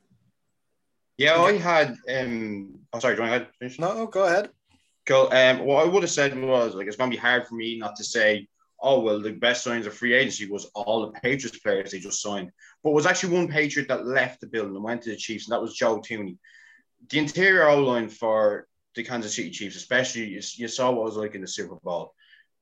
Yeah, 1.18 1.42
I 1.42 1.54
had. 1.54 1.98
um 2.10 2.78
I'm 2.92 3.00
sorry, 3.00 3.16
do 3.16 3.24
you 3.24 3.30
want 3.30 3.48
to 3.48 3.58
finish? 3.58 3.80
No, 3.80 4.06
go 4.06 4.26
ahead. 4.26 4.50
Cool. 5.06 5.30
Um, 5.32 5.60
what 5.60 5.86
I 5.86 5.90
would 5.90 6.04
have 6.04 6.12
said 6.12 6.38
was 6.38 6.76
like 6.76 6.88
it's 6.88 6.98
going 6.98 7.10
to 7.10 7.16
be 7.16 7.22
hard 7.22 7.48
for 7.48 7.56
me 7.56 7.78
not 7.78 7.96
to 7.96 8.04
say 8.04 8.50
oh 8.82 9.00
well 9.00 9.20
the 9.20 9.32
best 9.32 9.64
signs 9.64 9.86
of 9.86 9.94
free 9.94 10.14
agency 10.14 10.50
was 10.50 10.66
all 10.76 11.02
the 11.02 11.20
Patriots 11.20 11.60
players 11.60 11.92
they 11.92 12.00
just 12.00 12.22
signed. 12.22 12.52
But 12.84 12.92
it 12.92 12.96
was 12.96 13.06
actually 13.06 13.36
one 13.36 13.48
Patriot 13.48 13.88
that 13.88 14.06
left 14.06 14.42
the 14.42 14.48
building 14.48 14.76
and 14.76 14.84
went 14.84 15.04
to 15.04 15.10
the 15.10 15.16
Chiefs, 15.18 15.48
and 15.48 15.54
that 15.54 15.62
was 15.62 15.76
Joe 15.76 16.00
Thuney. 16.00 16.38
The 17.10 17.20
interior 17.20 17.68
O 17.70 17.80
line 17.80 18.10
for 18.10 18.68
the 18.96 19.04
Kansas 19.04 19.36
City 19.36 19.52
Chiefs, 19.52 19.76
especially 19.76 20.26
you, 20.26 20.42
you, 20.56 20.68
saw 20.68 20.92
what 20.92 21.02
it 21.02 21.06
was 21.06 21.16
like 21.16 21.36
in 21.36 21.42
the 21.42 21.48
Super 21.48 21.76
Bowl. 21.76 22.14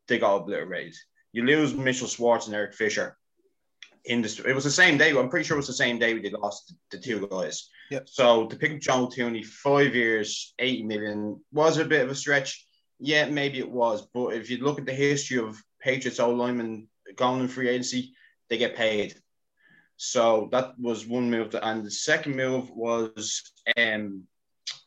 They 0.08 0.19
got 0.19 0.36
obliterated. 0.36 0.96
You 1.31 1.44
lose 1.44 1.74
Mitchell 1.74 2.08
Schwartz 2.08 2.48
and 2.48 2.56
Eric 2.56 2.74
Fisher. 2.74 3.18
In 4.06 4.22
this, 4.22 4.40
it 4.40 4.54
was 4.54 4.64
the 4.64 4.72
same 4.72 4.98
day. 4.98 5.12
I'm 5.12 5.30
pretty 5.30 5.46
sure 5.46 5.58
it 5.58 5.60
was 5.60 5.68
the 5.68 5.74
same 5.74 6.00
day 6.00 6.14
we 6.14 6.22
did 6.22 6.34
lost 6.34 6.74
the 6.92 6.98
two 6.98 7.28
guys. 7.28 7.69
Yep. 7.92 8.08
So 8.08 8.48
to 8.48 8.56
pick 8.56 8.74
up 8.74 8.80
Joe 8.80 9.08
Thuney, 9.08 9.46
five 9.46 9.96
years, 9.96 10.54
eight 10.60 10.86
million 10.86 11.42
was 11.52 11.78
a 11.78 11.86
bit 11.86 12.04
of 12.04 12.10
a 12.10 12.16
stretch. 12.16 12.66
Yeah, 13.00 13.30
maybe 13.30 13.60
it 13.60 13.69
was. 13.69 14.08
But 14.14 14.30
if 14.30 14.50
you 14.50 14.58
look 14.60 14.80
at 14.80 14.86
the 14.86 14.94
history 14.94 15.40
of 15.40 15.62
Patriots 15.88 16.19
O 16.19 16.31
linemen 16.31 16.89
going 17.16 17.39
in 17.39 17.48
free 17.48 17.69
agency, 17.69 18.13
they 18.50 18.57
get 18.57 18.76
paid. 18.76 19.16
So 19.95 20.50
that 20.52 20.78
was 20.78 21.07
one 21.07 21.31
move. 21.31 21.56
and 21.56 21.85
the 21.85 21.92
second 21.92 22.35
move 22.35 22.69
was 22.71 23.42
um, 23.78 24.23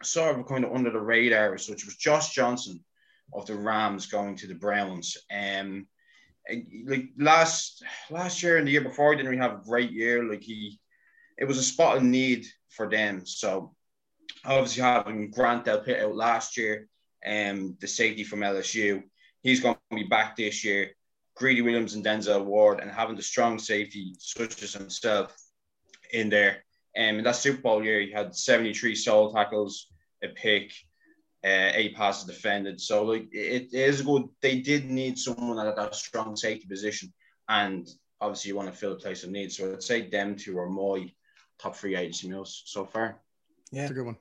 sort 0.02 0.38
of 0.38 0.46
kind 0.46 0.62
of 0.62 0.74
under 0.74 0.90
the 0.90 1.00
radar, 1.00 1.52
which 1.52 1.68
was 1.86 1.96
Josh 1.96 2.34
Johnson 2.34 2.84
of 3.32 3.46
the 3.46 3.54
Rams 3.54 4.08
going 4.08 4.36
to 4.36 4.46
the 4.46 4.54
Browns. 4.54 5.16
Um, 5.34 5.86
like 6.84 7.08
last 7.16 7.82
last 8.10 8.42
year 8.42 8.58
and 8.58 8.68
the 8.68 8.72
year 8.72 8.82
before, 8.82 9.12
he 9.12 9.16
didn't 9.16 9.30
really 9.30 9.42
have 9.42 9.58
a 9.58 9.64
great 9.64 9.92
year. 9.92 10.24
Like 10.24 10.42
he, 10.42 10.78
it 11.38 11.46
was 11.46 11.56
a 11.56 11.62
spot 11.62 11.96
of 11.96 12.02
need 12.02 12.44
for 12.68 12.90
them. 12.90 13.24
So 13.24 13.74
obviously 14.44 14.82
having 14.82 15.30
Grant 15.30 15.64
Delpit 15.64 16.02
out 16.02 16.14
last 16.14 16.58
year, 16.58 16.88
um, 17.24 17.78
the 17.80 17.88
safety 17.88 18.22
from 18.22 18.40
LSU, 18.40 19.02
he's 19.42 19.60
going 19.60 19.76
to 19.90 19.96
be 19.96 20.04
back 20.04 20.36
this 20.36 20.64
year. 20.64 20.90
Greedy 21.36 21.62
Williams 21.62 21.94
and 21.94 22.04
Denzel 22.04 22.44
Ward, 22.44 22.80
and 22.80 22.90
having 22.90 23.16
the 23.16 23.22
strong 23.22 23.58
safety 23.58 24.14
such 24.18 24.62
as 24.62 24.74
himself 24.74 25.34
in 26.12 26.28
there. 26.28 26.64
Um, 26.96 27.18
in 27.18 27.24
that 27.24 27.36
Super 27.36 27.62
Bowl 27.62 27.84
year, 27.84 28.00
he 28.00 28.10
had 28.10 28.34
73 28.34 28.94
solo 28.94 29.32
tackles, 29.32 29.86
a 30.22 30.28
pick, 30.28 30.72
uh, 31.44 31.72
eight 31.74 31.96
passes 31.96 32.24
defended. 32.24 32.80
So 32.80 33.04
like 33.04 33.28
it 33.32 33.72
is 33.72 34.02
good. 34.02 34.24
They 34.42 34.60
did 34.60 34.90
need 34.90 35.18
someone 35.18 35.64
at 35.66 35.76
that 35.76 35.94
strong 35.94 36.36
safety 36.36 36.66
position, 36.66 37.12
and 37.48 37.88
obviously 38.20 38.50
you 38.50 38.56
want 38.56 38.70
to 38.70 38.76
fill 38.76 38.92
a 38.92 38.96
place 38.96 39.24
of 39.24 39.30
need. 39.30 39.52
So 39.52 39.72
I'd 39.72 39.82
say 39.82 40.08
them 40.08 40.36
two 40.36 40.58
are 40.58 40.68
my 40.68 41.10
top 41.58 41.76
three 41.76 41.96
agency 41.96 42.28
meals 42.28 42.62
so 42.66 42.84
far. 42.84 43.20
Yeah, 43.72 43.82
That's 43.82 43.92
a 43.92 43.94
good 43.94 44.06
one. 44.06 44.16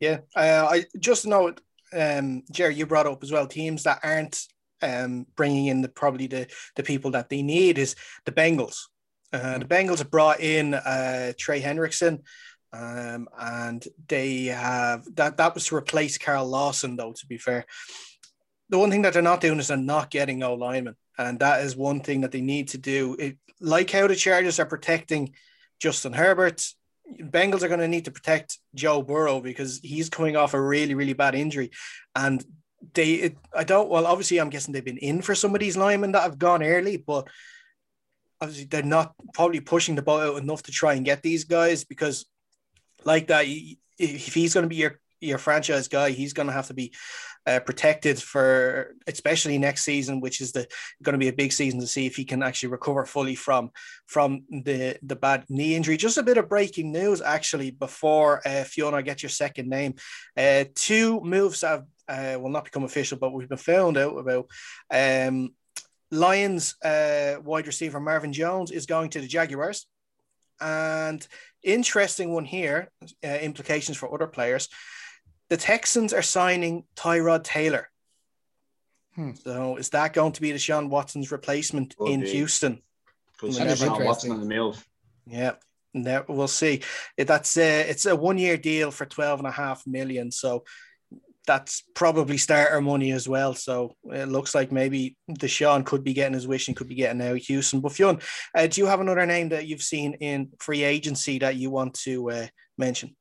Yeah, 0.00 0.18
uh, 0.34 0.66
I 0.68 0.86
just 0.98 1.26
know 1.26 1.54
um, 1.92 2.42
Jerry, 2.50 2.74
you 2.74 2.86
brought 2.86 3.06
up 3.06 3.22
as 3.22 3.32
well 3.32 3.46
teams 3.46 3.84
that 3.84 4.00
aren't 4.02 4.46
um, 4.82 5.26
bringing 5.36 5.66
in 5.66 5.80
the 5.80 5.88
probably 5.88 6.26
the 6.26 6.48
the 6.76 6.82
people 6.82 7.12
that 7.12 7.28
they 7.28 7.42
need 7.42 7.78
is 7.78 7.96
the 8.24 8.32
Bengals. 8.32 8.78
Uh, 9.32 9.58
the 9.58 9.64
Bengals 9.64 9.98
have 9.98 10.10
brought 10.10 10.40
in 10.40 10.74
uh, 10.74 11.32
Trey 11.38 11.62
Hendrickson, 11.62 12.20
um, 12.72 13.28
and 13.38 13.86
they 14.08 14.44
have 14.46 15.04
that 15.14 15.36
that 15.36 15.54
was 15.54 15.66
to 15.66 15.76
replace 15.76 16.18
Carl 16.18 16.46
Lawson. 16.46 16.96
Though 16.96 17.12
to 17.12 17.26
be 17.26 17.38
fair, 17.38 17.64
the 18.68 18.78
one 18.78 18.90
thing 18.90 19.02
that 19.02 19.12
they're 19.12 19.22
not 19.22 19.40
doing 19.40 19.58
is 19.58 19.68
they're 19.68 19.76
not 19.76 20.10
getting 20.10 20.38
no 20.38 20.54
linemen, 20.54 20.96
and 21.16 21.38
that 21.38 21.64
is 21.64 21.76
one 21.76 22.00
thing 22.00 22.22
that 22.22 22.32
they 22.32 22.40
need 22.40 22.68
to 22.68 22.78
do. 22.78 23.16
It, 23.18 23.38
like 23.60 23.90
how 23.90 24.06
the 24.06 24.16
Chargers 24.16 24.58
are 24.58 24.66
protecting 24.66 25.34
Justin 25.78 26.12
Herbert, 26.12 26.66
Bengals 27.20 27.62
are 27.62 27.68
going 27.68 27.80
to 27.80 27.88
need 27.88 28.04
to 28.06 28.10
protect 28.10 28.58
Joe 28.74 29.02
Burrow 29.02 29.40
because 29.40 29.80
he's 29.82 30.08
coming 30.08 30.36
off 30.36 30.54
a 30.54 30.60
really, 30.60 30.94
really 30.94 31.12
bad 31.12 31.34
injury. 31.34 31.70
And 32.14 32.44
they, 32.94 33.14
it, 33.14 33.36
I 33.54 33.64
don't, 33.64 33.88
well, 33.88 34.06
obviously, 34.06 34.38
I'm 34.38 34.50
guessing 34.50 34.72
they've 34.72 34.84
been 34.84 34.98
in 34.98 35.22
for 35.22 35.34
some 35.34 35.54
of 35.54 35.60
these 35.60 35.76
linemen 35.76 36.12
that 36.12 36.22
have 36.22 36.38
gone 36.38 36.62
early, 36.62 36.96
but 36.96 37.28
obviously 38.40 38.66
they're 38.66 38.82
not 38.82 39.14
probably 39.34 39.60
pushing 39.60 39.94
the 39.94 40.02
ball 40.02 40.20
out 40.20 40.42
enough 40.42 40.64
to 40.64 40.72
try 40.72 40.94
and 40.94 41.04
get 41.04 41.22
these 41.22 41.44
guys 41.44 41.84
because, 41.84 42.26
like 43.04 43.28
that, 43.28 43.44
if 43.46 44.34
he's 44.34 44.54
going 44.54 44.64
to 44.64 44.68
be 44.68 44.76
your 44.76 44.98
your 45.20 45.38
franchise 45.38 45.88
guy, 45.88 46.10
he's 46.10 46.32
going 46.32 46.48
to 46.48 46.52
have 46.52 46.66
to 46.66 46.74
be 46.74 46.92
uh, 47.46 47.60
protected 47.60 48.20
for 48.20 48.94
especially 49.06 49.58
next 49.58 49.84
season, 49.84 50.20
which 50.20 50.40
is 50.40 50.52
the 50.52 50.66
going 51.02 51.14
to 51.14 51.18
be 51.18 51.28
a 51.28 51.32
big 51.32 51.52
season 51.52 51.80
to 51.80 51.86
see 51.86 52.06
if 52.06 52.16
he 52.16 52.24
can 52.24 52.42
actually 52.42 52.70
recover 52.70 53.04
fully 53.04 53.34
from 53.34 53.70
from 54.06 54.44
the 54.50 54.96
the 55.02 55.16
bad 55.16 55.44
knee 55.48 55.74
injury. 55.74 55.96
Just 55.96 56.18
a 56.18 56.22
bit 56.22 56.38
of 56.38 56.48
breaking 56.48 56.92
news 56.92 57.20
actually 57.20 57.70
before 57.70 58.40
uh, 58.46 58.64
Fiona 58.64 59.02
get 59.02 59.22
your 59.22 59.30
second 59.30 59.68
name. 59.68 59.94
Uh, 60.36 60.64
two 60.74 61.20
moves 61.20 61.62
have 61.62 61.84
uh, 62.08 62.38
will 62.40 62.50
not 62.50 62.64
become 62.64 62.84
official, 62.84 63.18
but 63.18 63.32
we've 63.32 63.48
been 63.48 63.58
found 63.58 63.96
out 63.96 64.16
about. 64.16 64.46
Um, 64.90 65.50
Lions 66.12 66.76
uh, 66.84 67.36
wide 67.42 67.66
receiver 67.66 67.98
Marvin 67.98 68.34
Jones 68.34 68.70
is 68.70 68.84
going 68.84 69.08
to 69.10 69.20
the 69.20 69.26
Jaguars. 69.26 69.86
And 70.60 71.26
interesting 71.62 72.34
one 72.34 72.44
here, 72.44 72.90
uh, 73.24 73.28
implications 73.28 73.96
for 73.96 74.12
other 74.12 74.26
players. 74.26 74.68
The 75.52 75.58
Texans 75.58 76.14
are 76.14 76.22
signing 76.22 76.84
Tyrod 76.96 77.44
Taylor. 77.44 77.90
Hmm. 79.14 79.32
So 79.34 79.76
is 79.76 79.90
that 79.90 80.14
going 80.14 80.32
to 80.32 80.40
be 80.40 80.50
Deshaun 80.50 80.88
Watson's 80.88 81.30
replacement 81.30 81.94
Could 81.94 82.08
in 82.08 82.20
be. 82.22 82.30
Houston? 82.30 82.80
Because 83.34 83.58
Deshaun 83.58 84.02
Watson 84.02 84.32
in 84.32 84.40
the 84.40 84.46
middle. 84.46 84.74
Yeah. 85.26 85.56
Now 85.92 86.24
we'll 86.26 86.48
see. 86.48 86.80
That's 87.18 87.58
a, 87.58 87.82
it's 87.82 88.06
a 88.06 88.16
one 88.16 88.38
year 88.38 88.56
deal 88.56 88.90
for 88.90 89.04
12 89.04 89.40
and 89.40 89.46
a 89.46 89.50
half 89.50 89.86
million. 89.86 90.30
So 90.30 90.64
that's 91.46 91.82
probably 91.94 92.38
starter 92.38 92.80
money 92.80 93.12
as 93.12 93.28
well. 93.28 93.52
So 93.54 93.94
it 94.04 94.30
looks 94.30 94.54
like 94.54 94.72
maybe 94.72 95.18
Deshaun 95.32 95.84
could 95.84 96.02
be 96.02 96.14
getting 96.14 96.32
his 96.32 96.48
wish 96.48 96.68
and 96.68 96.76
could 96.78 96.88
be 96.88 96.94
getting 96.94 97.20
out 97.20 97.36
Houston. 97.36 97.80
But 97.80 97.92
Fionn, 97.92 98.20
uh, 98.56 98.68
do 98.68 98.80
you 98.80 98.86
have 98.86 99.00
another 99.00 99.26
name 99.26 99.50
that 99.50 99.66
you've 99.66 99.82
seen 99.82 100.14
in 100.14 100.48
free 100.60 100.82
agency 100.82 101.40
that 101.40 101.56
you 101.56 101.68
want 101.68 101.92
to 102.04 102.30
uh, 102.30 102.46
mention? 102.78 103.14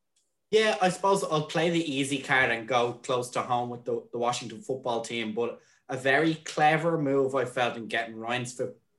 Yeah, 0.52 0.76
I 0.82 0.90
suppose 0.90 1.24
I'll 1.24 1.44
play 1.44 1.70
the 1.70 1.94
easy 1.94 2.18
card 2.18 2.52
and 2.52 2.68
go 2.68 3.00
close 3.04 3.30
to 3.32 3.42
home 3.42 3.70
with 3.70 3.86
the, 3.86 4.04
the 4.12 4.18
Washington 4.18 4.60
football 4.62 5.00
team. 5.00 5.34
But 5.34 5.62
a 5.88 5.96
very 5.96 6.36
clever 6.36 6.98
move 6.98 7.36
I 7.36 7.46
felt 7.46 7.78
in 7.78 7.88
getting 7.88 8.18
Ryan 8.18 8.46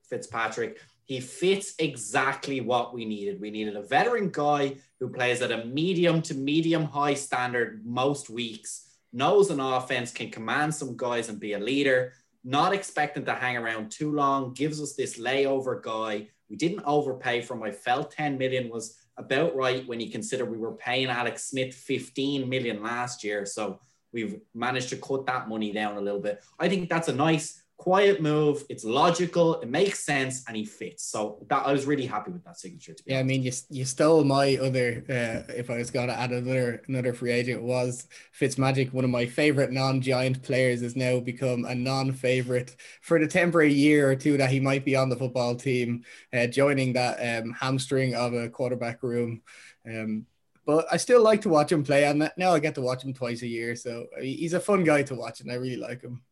Fitzpatrick. 0.09 0.80
He 1.04 1.21
fits 1.21 1.75
exactly 1.78 2.62
what 2.62 2.94
we 2.94 3.04
needed. 3.04 3.38
We 3.38 3.50
needed 3.50 3.76
a 3.76 3.82
veteran 3.82 4.30
guy 4.30 4.76
who 4.99 5.11
plays 5.11 5.42
at 5.42 5.52
a 5.52 5.66
medium 5.66 6.23
to 6.23 6.35
medium 6.35 6.85
high 6.85 7.14
standard 7.14 7.85
most 7.85 8.30
weeks, 8.30 8.88
knows 9.12 9.50
an 9.50 9.61
offense, 9.61 10.11
can 10.11 10.30
command 10.30 10.75
some 10.75 10.97
guys 10.97 11.28
and 11.28 11.38
be 11.38 11.52
a 11.52 11.59
leader, 11.59 12.14
not 12.44 12.73
expecting 12.73 13.26
to 13.26 13.35
hang 13.35 13.59
around 13.59 13.90
too 13.90 14.11
long, 14.11 14.54
gives 14.54 14.80
us 14.80 14.94
this 14.94 15.18
layover 15.18 15.82
guy. 15.82 16.28
We 16.49 16.56
didn't 16.56 16.85
overpay 16.87 17.42
for 17.42 17.54
him. 17.54 17.62
I 17.62 17.73
felt 17.73 18.11
10 18.12 18.38
million 18.38 18.71
was 18.71 19.01
about 19.16 19.54
right 19.54 19.87
when 19.87 20.00
you 20.00 20.11
consider 20.11 20.45
we 20.45 20.59
were 20.59 20.73
paying 20.73 21.09
Alex 21.09 21.45
Smith 21.45 21.75
15 21.75 22.49
million 22.49 22.83
last 22.83 23.23
year. 23.23 23.45
So 23.47 23.81
we've 24.12 24.40
managed 24.54 24.90
to 24.90 24.97
cut 24.97 25.26
that 25.26 25.49
money 25.49 25.73
down 25.73 25.97
a 25.97 26.00
little 26.00 26.21
bit. 26.21 26.42
I 26.59 26.69
think 26.69 26.88
that's 26.88 27.09
a 27.09 27.14
nice 27.14 27.62
quiet 27.83 28.23
move. 28.23 28.65
It's 28.69 28.85
logical. 28.85 29.61
It 29.61 29.69
makes 29.69 30.05
sense, 30.05 30.45
and 30.47 30.57
he 30.57 30.65
fits. 30.65 31.03
So 31.03 31.45
that 31.49 31.67
I 31.67 31.73
was 31.73 31.85
really 31.85 32.07
happy 32.07 32.31
with 32.31 32.45
that 32.45 32.57
signature. 32.57 32.95
yeah, 33.05 33.17
honest. 33.17 33.25
I 33.25 33.27
mean, 33.27 33.43
you, 33.43 33.53
you 33.71 33.85
stole 33.85 34.23
my 34.23 34.57
other. 34.57 35.05
Uh, 35.09 35.53
if 35.53 35.69
I 35.69 35.79
was 35.79 35.91
going 35.91 36.07
to 36.07 36.15
add 36.15 36.31
another 36.31 36.83
another 36.87 37.12
free 37.12 37.33
agent, 37.33 37.61
was 37.61 38.07
Fitzmagic. 38.39 38.93
One 38.93 39.05
of 39.05 39.11
my 39.11 39.27
favorite 39.27 39.73
non-giant 39.73 40.43
players 40.43 40.81
has 40.83 40.95
now 40.95 41.19
become 41.19 41.65
a 41.65 41.75
non-favorite 41.75 42.77
for 43.01 43.19
the 43.19 43.27
temporary 43.27 43.73
year 43.73 44.09
or 44.09 44.15
two 44.15 44.37
that 44.37 44.51
he 44.51 44.61
might 44.61 44.85
be 44.85 44.95
on 44.95 45.09
the 45.09 45.17
football 45.17 45.57
team, 45.57 46.05
uh, 46.33 46.47
joining 46.47 46.93
that 46.93 47.43
um, 47.43 47.53
hamstring 47.53 48.15
of 48.15 48.33
a 48.33 48.49
quarterback 48.49 49.03
room. 49.03 49.43
Um, 49.85 50.27
but 50.65 50.87
I 50.93 50.99
still 50.99 51.23
like 51.23 51.41
to 51.41 51.49
watch 51.49 51.73
him 51.73 51.83
play, 51.83 52.05
and 52.05 52.31
now 52.37 52.53
I 52.53 52.61
get 52.61 52.77
to 52.77 52.81
watch 52.81 53.03
him 53.03 53.12
twice 53.12 53.43
a 53.43 53.49
year. 53.49 53.75
So 53.75 54.07
he's 54.21 54.55
a 54.55 54.61
fun 54.61 54.85
guy 54.85 55.03
to 55.03 55.17
watch, 55.17 55.41
and 55.41 55.51
I 55.51 55.57
really 55.57 55.83
like 55.89 56.03
him. 56.03 56.23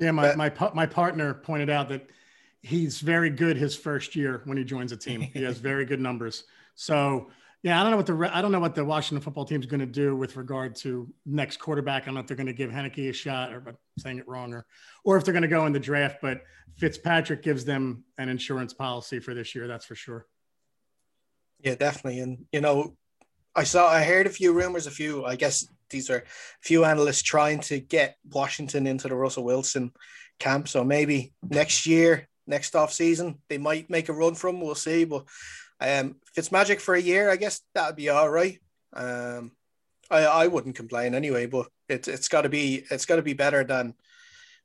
Yeah, 0.00 0.12
my, 0.12 0.34
my 0.34 0.50
my 0.74 0.86
partner 0.86 1.34
pointed 1.34 1.68
out 1.68 1.90
that 1.90 2.08
he's 2.62 3.00
very 3.00 3.30
good 3.30 3.56
his 3.56 3.76
first 3.76 4.16
year 4.16 4.40
when 4.44 4.56
he 4.56 4.64
joins 4.64 4.92
a 4.92 4.96
team. 4.96 5.20
He 5.20 5.42
has 5.42 5.58
very 5.58 5.84
good 5.84 6.00
numbers. 6.00 6.44
So 6.74 7.30
yeah, 7.62 7.78
I 7.78 7.82
don't 7.82 7.90
know 7.90 7.98
what 7.98 8.06
the 8.06 8.36
I 8.36 8.40
don't 8.40 8.52
know 8.52 8.60
what 8.60 8.74
the 8.74 8.84
Washington 8.84 9.22
football 9.22 9.44
team 9.44 9.60
is 9.60 9.66
going 9.66 9.80
to 9.80 9.86
do 9.86 10.16
with 10.16 10.36
regard 10.36 10.74
to 10.76 11.06
next 11.26 11.58
quarterback. 11.58 12.04
I 12.04 12.06
don't 12.06 12.14
know 12.14 12.20
if 12.20 12.26
they're 12.26 12.36
going 12.36 12.46
to 12.46 12.54
give 12.54 12.70
Heinicke 12.70 13.10
a 13.10 13.12
shot, 13.12 13.52
or 13.52 13.62
I'm 13.66 13.76
saying 13.98 14.18
it 14.18 14.26
wrong, 14.26 14.54
or 14.54 14.64
or 15.04 15.18
if 15.18 15.24
they're 15.24 15.34
going 15.34 15.42
to 15.42 15.48
go 15.48 15.66
in 15.66 15.72
the 15.74 15.80
draft. 15.80 16.18
But 16.22 16.40
Fitzpatrick 16.76 17.42
gives 17.42 17.66
them 17.66 18.04
an 18.16 18.30
insurance 18.30 18.72
policy 18.72 19.18
for 19.18 19.34
this 19.34 19.54
year. 19.54 19.68
That's 19.68 19.84
for 19.84 19.94
sure. 19.94 20.26
Yeah, 21.62 21.74
definitely. 21.74 22.20
And 22.20 22.46
you 22.52 22.62
know, 22.62 22.96
I 23.54 23.64
saw 23.64 23.88
I 23.88 24.04
heard 24.04 24.26
a 24.26 24.30
few 24.30 24.54
rumors, 24.54 24.86
a 24.86 24.90
few 24.90 25.26
I 25.26 25.36
guess 25.36 25.68
these 25.90 26.10
are 26.10 26.18
a 26.18 26.22
few 26.62 26.84
analysts 26.84 27.22
trying 27.22 27.60
to 27.60 27.78
get 27.80 28.16
Washington 28.32 28.86
into 28.86 29.08
the 29.08 29.14
Russell 29.14 29.44
Wilson 29.44 29.92
camp. 30.38 30.68
So 30.68 30.82
maybe 30.82 31.32
next 31.42 31.86
year, 31.86 32.28
next 32.46 32.74
off 32.74 32.92
season, 32.92 33.38
they 33.48 33.58
might 33.58 33.90
make 33.90 34.08
a 34.08 34.12
run 34.12 34.34
from. 34.34 34.60
We'll 34.60 34.74
see. 34.74 35.04
But 35.04 35.24
um, 35.80 36.16
if 36.26 36.38
it's 36.38 36.52
magic 36.52 36.80
for 36.80 36.94
a 36.94 37.00
year, 37.00 37.30
I 37.30 37.36
guess 37.36 37.60
that'd 37.74 37.96
be 37.96 38.08
all 38.08 38.28
right. 38.28 38.58
Um, 38.92 39.52
I 40.10 40.24
I 40.24 40.46
wouldn't 40.48 40.76
complain 40.76 41.14
anyway. 41.14 41.46
But 41.46 41.68
it's 41.88 42.08
it's 42.08 42.28
got 42.28 42.42
to 42.42 42.48
be 42.48 42.84
it's 42.90 43.06
got 43.06 43.16
to 43.16 43.22
be 43.22 43.34
better 43.34 43.64
than 43.64 43.94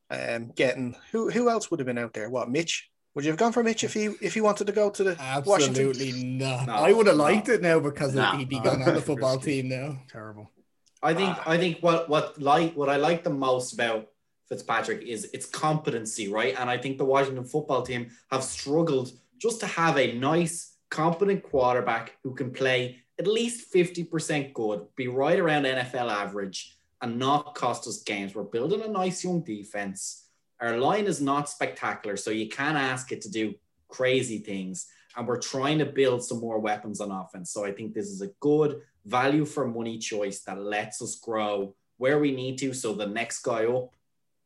um 0.10 0.52
getting 0.56 0.96
who 1.12 1.30
who 1.30 1.50
else 1.50 1.70
would 1.70 1.80
have 1.80 1.88
been 1.88 1.98
out 1.98 2.14
there? 2.14 2.30
What 2.30 2.50
Mitch? 2.50 2.90
Would 3.14 3.24
you 3.24 3.32
have 3.32 3.40
gone 3.40 3.54
for 3.54 3.64
Mitch 3.64 3.86
if 3.86 3.94
he 3.94 4.06
if 4.22 4.34
he 4.34 4.42
wanted 4.42 4.68
to 4.68 4.74
go 4.74 4.90
to 4.90 5.04
the 5.04 5.16
Absolutely 5.20 6.12
Washington? 6.12 6.38
not. 6.38 6.68
No, 6.68 6.74
I 6.74 6.92
would 6.92 7.08
have 7.08 7.16
liked 7.16 7.48
no. 7.48 7.54
it 7.54 7.62
now 7.62 7.80
because 7.80 8.14
no, 8.14 8.32
he'd 8.32 8.50
be 8.50 8.58
no. 8.58 8.66
gone 8.66 8.84
on 8.84 8.94
the 8.94 9.02
football 9.10 9.38
team 9.38 9.70
now. 9.70 10.00
Terrible. 10.10 10.52
I 11.04 11.14
think 11.14 11.36
ah. 11.38 11.44
I 11.52 11.58
think 11.58 11.80
what 11.82 12.10
what 12.10 12.40
like 12.42 12.74
what 12.76 12.90
I 12.90 12.98
like 12.98 13.24
the 13.24 13.30
most 13.30 13.74
about 13.74 14.08
Fitzpatrick 14.50 15.02
is 15.02 15.26
its 15.34 15.46
competency, 15.46 16.28
right? 16.28 16.56
And 16.58 16.70
I 16.70 16.78
think 16.78 16.98
the 16.98 17.06
Washington 17.06 17.46
football 17.46 17.82
team 17.82 18.12
have 18.32 18.44
struggled 18.44 19.12
just 19.42 19.60
to 19.62 19.68
have 19.68 19.98
a 19.98 20.14
nice, 20.14 20.78
competent 20.90 21.44
quarterback 21.44 22.14
who 22.24 22.34
can 22.36 22.52
play 22.52 23.04
at 23.18 23.28
least 23.28 23.74
50% 23.74 24.54
good, 24.54 24.86
be 24.96 25.08
right 25.08 25.40
around 25.40 25.64
NFL 25.64 26.12
average, 26.12 26.78
and 27.02 27.18
not 27.18 27.56
cost 27.56 27.88
us 27.88 28.04
games. 28.04 28.36
We're 28.36 28.44
building 28.44 28.82
a 28.82 28.88
nice 28.88 29.24
young 29.24 29.42
defense. 29.42 30.28
Our 30.60 30.78
line 30.78 31.06
is 31.06 31.22
not 31.22 31.50
spectacular, 31.50 32.18
so 32.18 32.32
you 32.32 32.50
can't 32.50 32.78
ask 32.78 33.12
it 33.12 33.22
to 33.22 33.32
do 33.32 33.56
crazy 33.88 34.40
things. 34.40 34.88
And 35.18 35.28
we're 35.28 35.40
trying 35.40 35.80
to 35.80 35.86
build 35.86 36.24
some 36.24 36.40
more 36.40 36.60
weapons 36.60 37.00
on 37.00 37.12
offense. 37.12 37.52
So 37.52 37.66
I 37.66 37.72
think 37.72 37.94
this 37.94 38.08
is 38.08 38.22
a 38.22 38.32
good 38.42 38.82
value 39.06 39.46
for 39.46 39.68
money 39.68 39.98
choice 39.98 40.42
that 40.42 40.60
lets 40.60 41.02
us 41.02 41.16
grow 41.16 41.76
where 41.98 42.20
we 42.20 42.32
need 42.32 42.58
to. 42.58 42.74
So 42.74 42.94
the 42.94 43.06
next 43.06 43.40
guy 43.40 43.66
up 43.66 43.96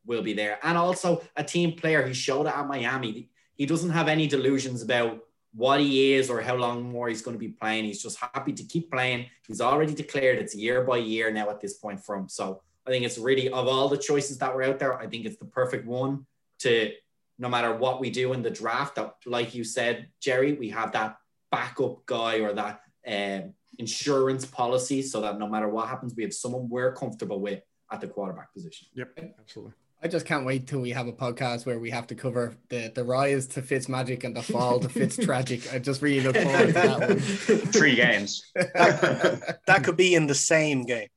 will 0.06 0.22
be 0.22 0.32
there. 0.32 0.58
And 0.62 0.78
also 0.78 1.22
a 1.36 1.44
team 1.44 1.72
player. 1.72 2.06
He 2.06 2.14
showed 2.14 2.46
it 2.46 2.56
at 2.56 2.68
Miami. 2.68 3.28
He 3.54 3.66
doesn't 3.66 3.90
have 3.90 4.08
any 4.08 4.26
delusions 4.26 4.82
about 4.82 5.20
what 5.52 5.80
he 5.80 6.14
is 6.14 6.30
or 6.30 6.40
how 6.40 6.54
long 6.54 6.90
more 6.90 7.08
he's 7.08 7.22
going 7.22 7.34
to 7.34 7.38
be 7.38 7.48
playing. 7.48 7.84
He's 7.84 8.02
just 8.02 8.18
happy 8.18 8.52
to 8.52 8.62
keep 8.62 8.90
playing. 8.90 9.26
He's 9.46 9.60
already 9.60 9.94
declared 9.94 10.38
it's 10.38 10.54
year 10.54 10.82
by 10.82 10.98
year 10.98 11.30
now 11.30 11.50
at 11.50 11.60
this 11.60 11.74
point 11.74 12.00
for 12.00 12.14
him. 12.14 12.28
So 12.28 12.62
I 12.86 12.90
think 12.90 13.04
it's 13.04 13.18
really, 13.18 13.48
of 13.48 13.66
all 13.66 13.88
the 13.88 13.98
choices 13.98 14.38
that 14.38 14.54
were 14.54 14.62
out 14.62 14.78
there, 14.78 14.98
I 14.98 15.06
think 15.06 15.26
it's 15.26 15.36
the 15.36 15.44
perfect 15.44 15.86
one 15.86 16.26
to 16.60 16.92
no 17.38 17.48
matter 17.48 17.74
what 17.74 18.00
we 18.00 18.10
do 18.10 18.32
in 18.32 18.42
the 18.42 18.50
draft, 18.50 18.96
that 18.96 19.16
like 19.26 19.54
you 19.54 19.64
said, 19.64 20.08
Jerry, 20.20 20.52
we 20.52 20.68
have 20.70 20.92
that 20.92 21.16
backup 21.50 22.06
guy 22.06 22.40
or 22.40 22.52
that 22.52 22.82
um, 23.06 23.54
insurance 23.80 24.44
policy 24.44 25.02
so 25.02 25.20
that 25.22 25.38
no 25.38 25.48
matter 25.48 25.68
what 25.68 25.88
happens, 25.88 26.14
we 26.14 26.22
have 26.22 26.34
someone 26.34 26.68
we're 26.68 26.94
comfortable 26.94 27.40
with 27.40 27.60
at 27.90 28.00
the 28.00 28.06
quarterback 28.06 28.52
position. 28.54 28.86
Yep, 28.94 29.18
absolutely. 29.40 29.72
I 30.02 30.08
just 30.08 30.24
can't 30.24 30.46
wait 30.46 30.66
till 30.66 30.80
we 30.80 30.90
have 30.90 31.08
a 31.08 31.12
podcast 31.12 31.66
where 31.66 31.78
we 31.78 31.90
have 31.90 32.06
to 32.06 32.14
cover 32.14 32.56
the, 32.70 32.90
the 32.94 33.04
rise 33.04 33.46
to 33.48 33.60
Fitz 33.60 33.86
magic 33.86 34.24
and 34.24 34.34
the 34.34 34.42
fall 34.42 34.80
to 34.80 34.88
Fitz 34.88 35.16
tragic. 35.24 35.74
I 35.74 35.78
just 35.78 36.00
really 36.00 36.20
look 36.20 36.36
forward 36.36 36.68
to 36.68 36.72
that 36.72 37.00
one. 37.00 37.18
Three 37.72 37.96
games. 37.96 38.44
That, 38.54 39.60
that 39.66 39.84
could 39.84 39.96
be 39.96 40.14
in 40.14 40.26
the 40.26 40.34
same 40.34 40.84
game. 40.84 41.08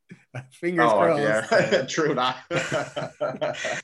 Fingers 0.51 0.89
oh, 0.91 0.97
crossed. 0.97 1.51
Yeah. 1.51 1.85
True 1.85 2.15
that. 2.15 3.81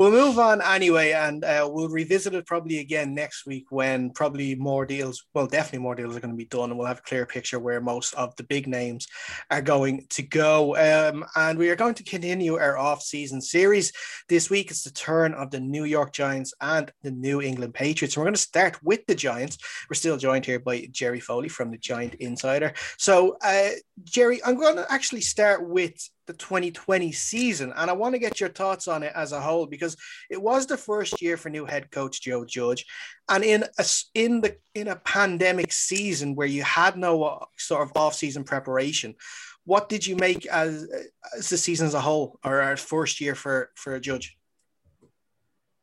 We'll 0.00 0.12
move 0.12 0.38
on 0.38 0.62
anyway, 0.62 1.12
and 1.12 1.44
uh, 1.44 1.68
we'll 1.70 1.90
revisit 1.90 2.32
it 2.32 2.46
probably 2.46 2.78
again 2.78 3.14
next 3.14 3.44
week 3.44 3.66
when 3.68 4.08
probably 4.08 4.54
more 4.54 4.86
deals, 4.86 5.26
well, 5.34 5.46
definitely 5.46 5.80
more 5.80 5.94
deals 5.94 6.16
are 6.16 6.20
going 6.20 6.32
to 6.32 6.38
be 6.38 6.46
done, 6.46 6.70
and 6.70 6.78
we'll 6.78 6.88
have 6.88 7.00
a 7.00 7.02
clear 7.02 7.26
picture 7.26 7.58
where 7.58 7.82
most 7.82 8.14
of 8.14 8.34
the 8.36 8.42
big 8.44 8.66
names 8.66 9.06
are 9.50 9.60
going 9.60 10.06
to 10.08 10.22
go. 10.22 10.74
Um, 10.76 11.26
and 11.36 11.58
we 11.58 11.68
are 11.68 11.76
going 11.76 11.92
to 11.96 12.02
continue 12.02 12.56
our 12.56 12.78
off-season 12.78 13.42
series. 13.42 13.92
This 14.26 14.48
week 14.48 14.70
it's 14.70 14.84
the 14.84 14.90
turn 14.90 15.34
of 15.34 15.50
the 15.50 15.60
New 15.60 15.84
York 15.84 16.14
Giants 16.14 16.54
and 16.62 16.90
the 17.02 17.10
New 17.10 17.42
England 17.42 17.74
Patriots. 17.74 18.16
And 18.16 18.22
we're 18.22 18.28
going 18.28 18.34
to 18.36 18.40
start 18.40 18.78
with 18.82 19.04
the 19.04 19.14
Giants. 19.14 19.58
We're 19.90 19.96
still 19.96 20.16
joined 20.16 20.46
here 20.46 20.60
by 20.60 20.88
Jerry 20.90 21.20
Foley 21.20 21.50
from 21.50 21.70
the 21.70 21.76
Giant 21.76 22.14
Insider. 22.14 22.72
So, 22.96 23.36
uh, 23.44 23.68
Jerry, 24.04 24.42
I'm 24.46 24.58
going 24.58 24.76
to 24.76 24.90
actually 24.90 25.20
start 25.20 25.68
with 25.68 25.92
the 26.30 26.36
2020 26.36 27.10
season. 27.10 27.72
And 27.76 27.90
I 27.90 27.92
want 27.92 28.14
to 28.14 28.20
get 28.20 28.38
your 28.38 28.50
thoughts 28.50 28.86
on 28.86 29.02
it 29.02 29.12
as 29.16 29.32
a 29.32 29.40
whole 29.40 29.66
because 29.66 29.96
it 30.30 30.40
was 30.40 30.64
the 30.64 30.76
first 30.76 31.20
year 31.20 31.36
for 31.36 31.50
new 31.50 31.64
head 31.64 31.90
coach 31.90 32.22
Joe 32.22 32.44
Judge. 32.44 32.86
And 33.28 33.42
in 33.42 33.64
a, 33.64 33.84
in 34.14 34.40
the 34.40 34.56
in 34.74 34.86
a 34.86 34.96
pandemic 34.96 35.72
season 35.72 36.36
where 36.36 36.46
you 36.46 36.62
had 36.62 36.96
no 36.96 37.24
uh, 37.24 37.44
sort 37.58 37.82
of 37.82 37.96
off-season 37.96 38.44
preparation, 38.44 39.16
what 39.64 39.88
did 39.88 40.06
you 40.06 40.14
make 40.14 40.46
as, 40.46 40.88
as 41.36 41.48
the 41.48 41.56
season 41.56 41.88
as 41.88 41.94
a 41.94 42.00
whole 42.00 42.38
or 42.44 42.60
our 42.60 42.76
first 42.76 43.20
year 43.20 43.34
for 43.34 43.70
for 43.74 43.96
a 43.96 44.00
judge? 44.00 44.36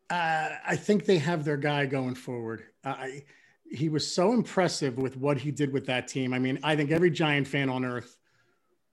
Uh, 0.10 0.50
I 0.66 0.78
think 0.78 1.04
they 1.04 1.18
have 1.18 1.44
their 1.44 1.58
guy 1.58 1.86
going 1.86 2.16
forward. 2.16 2.64
I, 2.86 3.24
he 3.70 3.90
was 3.90 4.10
so 4.10 4.32
impressive 4.32 4.98
with 4.98 5.18
what 5.18 5.38
he 5.38 5.52
did 5.52 5.74
with 5.74 5.88
that 5.88 6.08
team. 6.08 6.34
I 6.34 6.40
mean, 6.40 6.58
I 6.64 6.78
think 6.78 6.92
every 6.92 7.12
Giant 7.12 7.50
fan 7.50 7.70
on 7.70 7.84
earth 7.84 8.16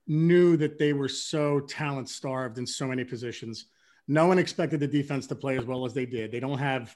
knew 0.07 0.57
that 0.57 0.79
they 0.79 0.93
were 0.93 1.09
so 1.09 1.61
talent 1.61 2.09
starved 2.09 2.59
in 2.59 2.67
so 2.67 2.87
many 2.87 3.05
positions. 3.05 3.67
No 4.07 4.27
one 4.27 4.39
expected 4.39 4.81
the 4.81 4.87
defense 4.87 5.27
to 5.29 5.35
play 5.35 5.57
as 5.57 5.65
well 5.65 5.85
as 5.85 5.95
they 5.95 6.07
did. 6.07 6.31
They 6.31 6.41
don't 6.41 6.59
have, 6.59 6.95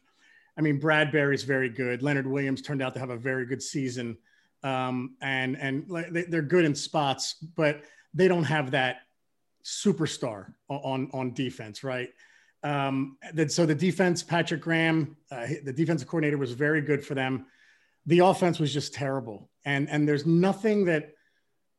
I 0.59 0.61
mean, 0.61 0.81
Bradberry's 0.81 1.43
very 1.43 1.71
good. 1.71 2.03
Leonard 2.03 2.27
Williams 2.27 2.61
turned 2.61 2.83
out 2.83 2.93
to 2.95 3.01
have 3.01 3.11
a 3.11 3.17
very 3.17 3.47
good 3.47 3.63
season. 3.63 4.19
Um, 4.63 5.15
and 5.23 5.57
and 5.57 5.87
they're 6.11 6.43
good 6.43 6.65
in 6.65 6.75
spots, 6.75 7.35
but 7.35 7.83
they 8.13 8.27
don't 8.27 8.45
have 8.45 8.73
that 8.73 9.03
superstar 9.65 10.53
on 10.69 11.11
on 11.13 11.33
defense, 11.33 11.85
right? 11.85 12.11
Um, 12.65 13.19
that 13.35 13.53
so 13.53 13.67
the 13.67 13.75
defense, 13.75 14.23
Patrick 14.23 14.61
Graham, 14.61 15.17
uh, 15.31 15.47
the 15.65 15.73
defensive 15.73 16.09
coordinator 16.09 16.39
was 16.39 16.53
very 16.53 16.81
good 16.81 17.05
for 17.05 17.15
them. 17.15 17.47
The 18.07 18.21
offense 18.21 18.59
was 18.59 18.73
just 18.73 18.95
terrible, 18.95 19.49
and 19.65 19.89
and 19.89 20.09
there's 20.09 20.27
nothing 20.27 20.87
that 20.87 21.13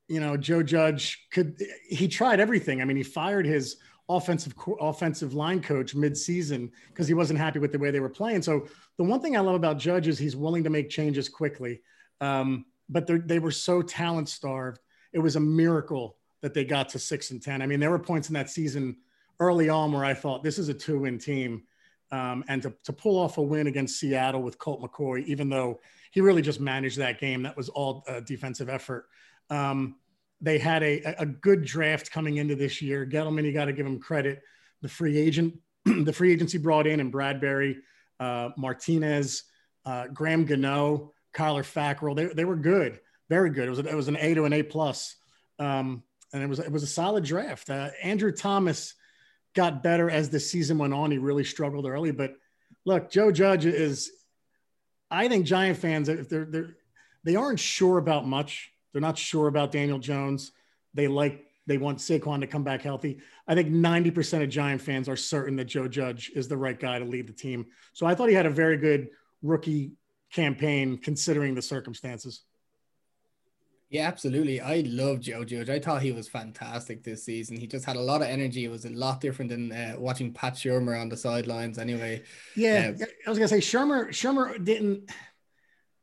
you 0.09 0.19
know, 0.19 0.35
Joe 0.35 0.63
Judge 0.63 1.27
could 1.31 1.61
he 1.87 2.07
tried 2.07 2.39
everything. 2.39 2.81
I 2.81 2.85
mean, 2.85 2.97
he 2.97 3.03
fired 3.03 3.45
his 3.45 3.77
offensive 4.09 4.55
offensive 4.81 5.33
line 5.35 5.61
coach 5.61 5.93
mid-season 5.93 6.71
because 6.87 7.07
he 7.07 7.13
wasn't 7.13 7.39
happy 7.39 7.59
with 7.59 7.71
the 7.71 7.79
way 7.79 7.91
they 7.91 7.99
were 7.99 8.09
playing. 8.09 8.41
So 8.41 8.67
the 8.97 9.03
one 9.03 9.21
thing 9.21 9.37
I 9.37 9.39
love 9.39 9.55
about 9.55 9.77
Judge 9.77 10.07
is 10.07 10.17
he's 10.17 10.35
willing 10.35 10.63
to 10.63 10.69
make 10.69 10.89
changes 10.89 11.29
quickly. 11.29 11.81
Um, 12.19 12.65
but 12.89 13.07
they 13.27 13.39
were 13.39 13.51
so 13.51 13.83
talent 13.83 14.29
starved. 14.29 14.79
It 15.13 15.19
was 15.19 15.35
a 15.35 15.39
miracle 15.39 16.17
that 16.41 16.53
they 16.53 16.65
got 16.65 16.89
to 16.89 16.99
six 16.99 17.31
and 17.31 17.41
ten. 17.41 17.61
I 17.61 17.67
mean, 17.67 17.79
there 17.79 17.91
were 17.91 17.99
points 17.99 18.29
in 18.29 18.33
that 18.33 18.49
season 18.49 18.97
early 19.39 19.69
on 19.69 19.91
where 19.91 20.03
I 20.03 20.15
thought 20.15 20.43
this 20.43 20.57
is 20.57 20.69
a 20.69 20.73
two-win 20.73 21.19
team. 21.19 21.63
Um, 22.11 22.43
and 22.47 22.63
to, 22.63 22.73
to 22.85 22.93
pull 22.93 23.19
off 23.19 23.37
a 23.37 23.41
win 23.41 23.67
against 23.67 23.99
Seattle 23.99 24.41
with 24.41 24.57
Colt 24.57 24.81
McCoy, 24.81 25.23
even 25.25 25.49
though 25.49 25.79
he 26.09 26.21
really 26.21 26.41
just 26.41 26.59
managed 26.59 26.97
that 26.97 27.19
game, 27.19 27.43
that 27.43 27.55
was 27.55 27.69
all 27.69 28.03
a 28.07 28.19
defensive 28.19 28.67
effort. 28.67 29.07
Um, 29.49 29.95
they 30.41 30.57
had 30.57 30.83
a, 30.83 31.21
a 31.21 31.25
good 31.25 31.65
draft 31.65 32.11
coming 32.11 32.37
into 32.37 32.55
this 32.55 32.81
year. 32.81 33.05
Gettleman, 33.05 33.45
you 33.45 33.51
got 33.51 33.65
to 33.65 33.73
give 33.73 33.85
him 33.85 33.99
credit. 33.99 34.41
The 34.81 34.87
free 34.87 35.17
agent, 35.17 35.55
the 35.85 36.13
free 36.13 36.31
agency 36.31 36.57
brought 36.57 36.87
in 36.87 36.99
and 36.99 37.11
Bradberry, 37.11 37.77
uh, 38.19 38.49
Martinez, 38.57 39.43
uh, 39.85 40.07
Graham 40.07 40.45
Gano, 40.45 41.13
Kyler 41.35 41.63
Fackrell. 41.63 42.15
They, 42.15 42.25
they 42.27 42.45
were 42.45 42.55
good, 42.55 42.99
very 43.29 43.49
good. 43.49 43.67
It 43.67 43.69
was, 43.69 43.79
a, 43.79 43.87
it 43.87 43.95
was 43.95 44.07
an 44.07 44.17
A 44.17 44.33
to 44.33 44.45
an 44.45 44.53
A 44.53 44.63
plus. 44.63 45.15
Um, 45.57 46.03
and 46.31 46.43
it 46.43 46.47
was, 46.47 46.59
it 46.59 46.71
was 46.71 46.83
a 46.83 46.87
solid 46.87 47.23
draft. 47.23 47.69
Uh, 47.69 47.89
Andrew 48.01 48.31
Thomas 48.31 48.93
got 49.55 49.83
better 49.83 50.09
as 50.09 50.29
the 50.29 50.39
season 50.39 50.77
went 50.77 50.93
on. 50.93 51.11
He 51.11 51.17
really 51.17 51.43
struggled 51.43 51.85
early, 51.85 52.11
but 52.11 52.35
look, 52.85 53.11
Joe 53.11 53.31
Judge 53.31 53.65
is, 53.65 54.11
I 55.11 55.27
think 55.27 55.45
Giant 55.45 55.77
fans, 55.79 56.07
if 56.07 56.29
they're, 56.29 56.45
they're, 56.45 56.75
they 57.23 57.35
aren't 57.35 57.59
sure 57.59 57.97
about 57.97 58.27
much 58.27 58.71
they're 58.91 59.01
not 59.01 59.17
sure 59.17 59.47
about 59.47 59.71
Daniel 59.71 59.99
Jones. 59.99 60.51
They 60.93 61.07
like 61.07 61.45
they 61.67 61.77
want 61.77 61.99
Saquon 61.99 62.39
to 62.39 62.47
come 62.47 62.63
back 62.63 62.81
healthy. 62.81 63.19
I 63.47 63.53
think 63.53 63.69
90% 63.69 64.41
of 64.41 64.49
Giant 64.49 64.81
fans 64.81 65.07
are 65.07 65.15
certain 65.15 65.55
that 65.57 65.65
Joe 65.65 65.87
Judge 65.87 66.31
is 66.35 66.47
the 66.47 66.57
right 66.57 66.79
guy 66.79 66.97
to 66.97 67.05
lead 67.05 67.27
the 67.27 67.33
team. 67.33 67.67
So 67.93 68.07
I 68.07 68.15
thought 68.15 68.27
he 68.27 68.33
had 68.33 68.47
a 68.47 68.51
very 68.51 68.75
good 68.75 69.09
rookie 69.43 69.91
campaign 70.33 70.97
considering 70.97 71.53
the 71.53 71.61
circumstances. 71.61 72.41
Yeah, 73.91 74.07
absolutely. 74.07 74.61
I 74.61 74.83
love 74.85 75.19
Joe 75.19 75.43
Judge. 75.43 75.69
I 75.69 75.79
thought 75.79 76.03
he 76.03 76.11
was 76.11 76.27
fantastic 76.27 77.03
this 77.03 77.23
season. 77.23 77.57
He 77.57 77.65
just 77.65 77.85
had 77.85 77.95
a 77.95 78.01
lot 78.01 78.21
of 78.21 78.27
energy. 78.27 78.65
It 78.65 78.71
was 78.71 78.85
a 78.85 78.89
lot 78.89 79.19
different 79.19 79.49
than 79.49 79.71
uh, 79.71 79.95
watching 79.97 80.31
Pat 80.31 80.53
Shurmur 80.53 80.99
on 80.99 81.09
the 81.09 81.17
sidelines. 81.17 81.79
Anyway, 81.79 82.21
yeah, 82.55 82.91
I 83.25 83.29
was 83.29 83.39
gonna 83.39 83.47
say 83.47 83.57
Shurmur. 83.57 84.09
Shurmur 84.09 84.63
didn't 84.63 85.09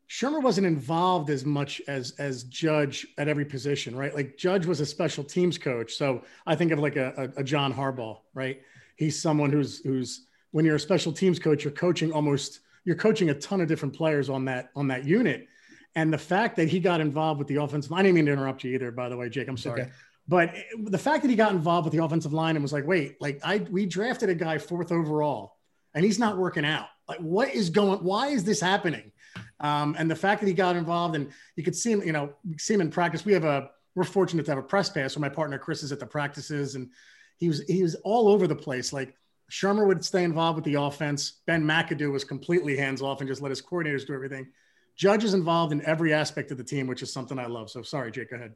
Shurmur 0.08 0.40
wasn't 0.40 0.66
involved 0.66 1.30
as 1.30 1.44
much 1.44 1.82
as 1.88 2.12
as 2.18 2.44
Judge 2.44 3.06
at 3.18 3.28
every 3.28 3.44
position, 3.44 3.96
right? 3.96 4.14
Like 4.14 4.36
Judge 4.36 4.64
was 4.64 4.80
a 4.80 4.86
special 4.86 5.24
teams 5.24 5.58
coach, 5.58 5.94
so 5.94 6.22
I 6.46 6.54
think 6.54 6.70
of 6.70 6.78
like 6.78 6.96
a, 6.96 7.32
a, 7.36 7.42
John 7.42 7.74
Harbaugh, 7.74 8.18
right? 8.32 8.60
He's 8.96 9.20
someone 9.20 9.50
who's 9.50 9.80
who's 9.84 10.26
when 10.52 10.64
you're 10.64 10.76
a 10.76 10.80
special 10.80 11.12
teams 11.12 11.40
coach, 11.40 11.64
you're 11.64 11.72
coaching 11.72 12.12
almost 12.12 12.60
you're 12.84 12.96
coaching 12.96 13.30
a 13.30 13.34
ton 13.34 13.60
of 13.60 13.66
different 13.66 13.96
players 13.96 14.30
on 14.30 14.44
that 14.44 14.70
on 14.76 14.86
that 14.88 15.04
unit, 15.04 15.48
and 15.96 16.12
the 16.12 16.18
fact 16.18 16.54
that 16.56 16.68
he 16.68 16.78
got 16.78 17.00
involved 17.00 17.38
with 17.38 17.48
the 17.48 17.60
offensive 17.60 17.90
line, 17.90 18.00
I 18.00 18.02
didn't 18.04 18.14
mean 18.14 18.26
to 18.26 18.32
interrupt 18.32 18.62
you 18.62 18.74
either, 18.74 18.92
by 18.92 19.08
the 19.08 19.16
way, 19.16 19.28
Jake. 19.28 19.48
I'm 19.48 19.56
sorry. 19.56 19.82
Okay. 19.82 19.90
But 20.28 20.54
the 20.84 20.98
fact 20.98 21.22
that 21.22 21.30
he 21.30 21.36
got 21.36 21.52
involved 21.52 21.86
with 21.86 21.92
the 21.92 22.04
offensive 22.04 22.32
line 22.32 22.56
and 22.56 22.62
was 22.62 22.72
like, 22.72 22.86
wait, 22.86 23.20
like 23.20 23.40
I 23.42 23.58
we 23.70 23.86
drafted 23.86 24.28
a 24.28 24.34
guy 24.36 24.58
fourth 24.58 24.92
overall 24.92 25.56
and 25.94 26.04
he's 26.04 26.18
not 26.18 26.36
working 26.36 26.64
out. 26.64 26.86
Like, 27.08 27.18
what 27.18 27.54
is 27.54 27.70
going? 27.70 28.00
Why 28.00 28.28
is 28.28 28.44
this 28.44 28.60
happening? 28.60 29.12
Um, 29.60 29.96
and 29.98 30.10
the 30.10 30.16
fact 30.16 30.40
that 30.40 30.46
he 30.46 30.54
got 30.54 30.76
involved 30.76 31.16
and 31.16 31.30
you 31.56 31.64
could 31.64 31.76
see 31.76 31.92
him, 31.92 32.02
you 32.02 32.12
know, 32.12 32.32
see 32.58 32.74
him 32.74 32.80
in 32.80 32.90
practice. 32.90 33.24
We 33.24 33.32
have 33.32 33.44
a, 33.44 33.70
we're 33.94 34.04
fortunate 34.04 34.44
to 34.44 34.50
have 34.50 34.58
a 34.58 34.62
press 34.62 34.90
pass. 34.90 35.14
So 35.14 35.20
my 35.20 35.28
partner 35.28 35.58
Chris 35.58 35.82
is 35.82 35.92
at 35.92 36.00
the 36.00 36.06
practices 36.06 36.74
and 36.74 36.90
he 37.38 37.48
was, 37.48 37.62
he 37.62 37.82
was 37.82 37.94
all 37.96 38.28
over 38.28 38.46
the 38.46 38.54
place. 38.54 38.92
Like 38.92 39.14
Shurmur 39.50 39.86
would 39.86 40.04
stay 40.04 40.24
involved 40.24 40.56
with 40.56 40.64
the 40.64 40.74
offense. 40.74 41.40
Ben 41.46 41.64
McAdoo 41.64 42.12
was 42.12 42.24
completely 42.24 42.76
hands 42.76 43.00
off 43.00 43.20
and 43.20 43.28
just 43.28 43.40
let 43.40 43.50
his 43.50 43.62
coordinators 43.62 44.06
do 44.06 44.14
everything. 44.14 44.48
Judge 44.96 45.24
is 45.24 45.34
involved 45.34 45.72
in 45.72 45.84
every 45.84 46.12
aspect 46.12 46.50
of 46.50 46.58
the 46.58 46.64
team, 46.64 46.86
which 46.86 47.02
is 47.02 47.12
something 47.12 47.38
I 47.38 47.46
love. 47.46 47.70
So 47.70 47.82
sorry, 47.82 48.10
Jake, 48.10 48.30
go 48.30 48.36
ahead. 48.36 48.54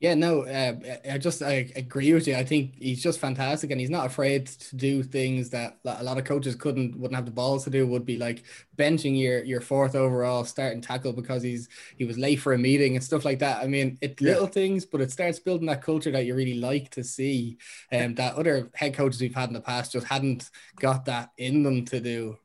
Yeah, 0.00 0.14
no, 0.14 0.44
uh, 0.46 0.76
I 1.12 1.18
just 1.18 1.42
I 1.42 1.70
agree 1.76 2.14
with 2.14 2.26
you. 2.26 2.34
I 2.34 2.42
think 2.42 2.74
he's 2.78 3.02
just 3.02 3.18
fantastic, 3.18 3.70
and 3.70 3.78
he's 3.78 3.90
not 3.90 4.06
afraid 4.06 4.46
to 4.46 4.76
do 4.76 5.02
things 5.02 5.50
that 5.50 5.78
a 5.84 6.02
lot 6.02 6.16
of 6.16 6.24
coaches 6.24 6.54
couldn't 6.54 6.98
wouldn't 6.98 7.16
have 7.16 7.26
the 7.26 7.30
balls 7.30 7.64
to 7.64 7.70
do. 7.70 7.86
Would 7.86 8.06
be 8.06 8.16
like 8.16 8.44
benching 8.78 9.20
your 9.20 9.44
your 9.44 9.60
fourth 9.60 9.94
overall 9.94 10.46
starting 10.46 10.80
tackle 10.80 11.12
because 11.12 11.42
he's 11.42 11.68
he 11.98 12.06
was 12.06 12.16
late 12.16 12.36
for 12.36 12.54
a 12.54 12.58
meeting 12.58 12.96
and 12.96 13.04
stuff 13.04 13.26
like 13.26 13.40
that. 13.40 13.62
I 13.62 13.66
mean, 13.66 13.98
it's 14.00 14.22
little 14.22 14.46
things, 14.46 14.86
but 14.86 15.02
it 15.02 15.12
starts 15.12 15.38
building 15.38 15.66
that 15.66 15.82
culture 15.82 16.10
that 16.12 16.24
you 16.24 16.34
really 16.34 16.54
like 16.58 16.88
to 16.92 17.04
see, 17.04 17.58
and 17.90 18.12
um, 18.12 18.14
that 18.14 18.36
other 18.36 18.70
head 18.74 18.94
coaches 18.94 19.20
we've 19.20 19.34
had 19.34 19.50
in 19.50 19.54
the 19.54 19.60
past 19.60 19.92
just 19.92 20.06
hadn't 20.06 20.48
got 20.78 21.04
that 21.06 21.30
in 21.36 21.62
them 21.62 21.84
to 21.86 22.00
do. 22.00 22.38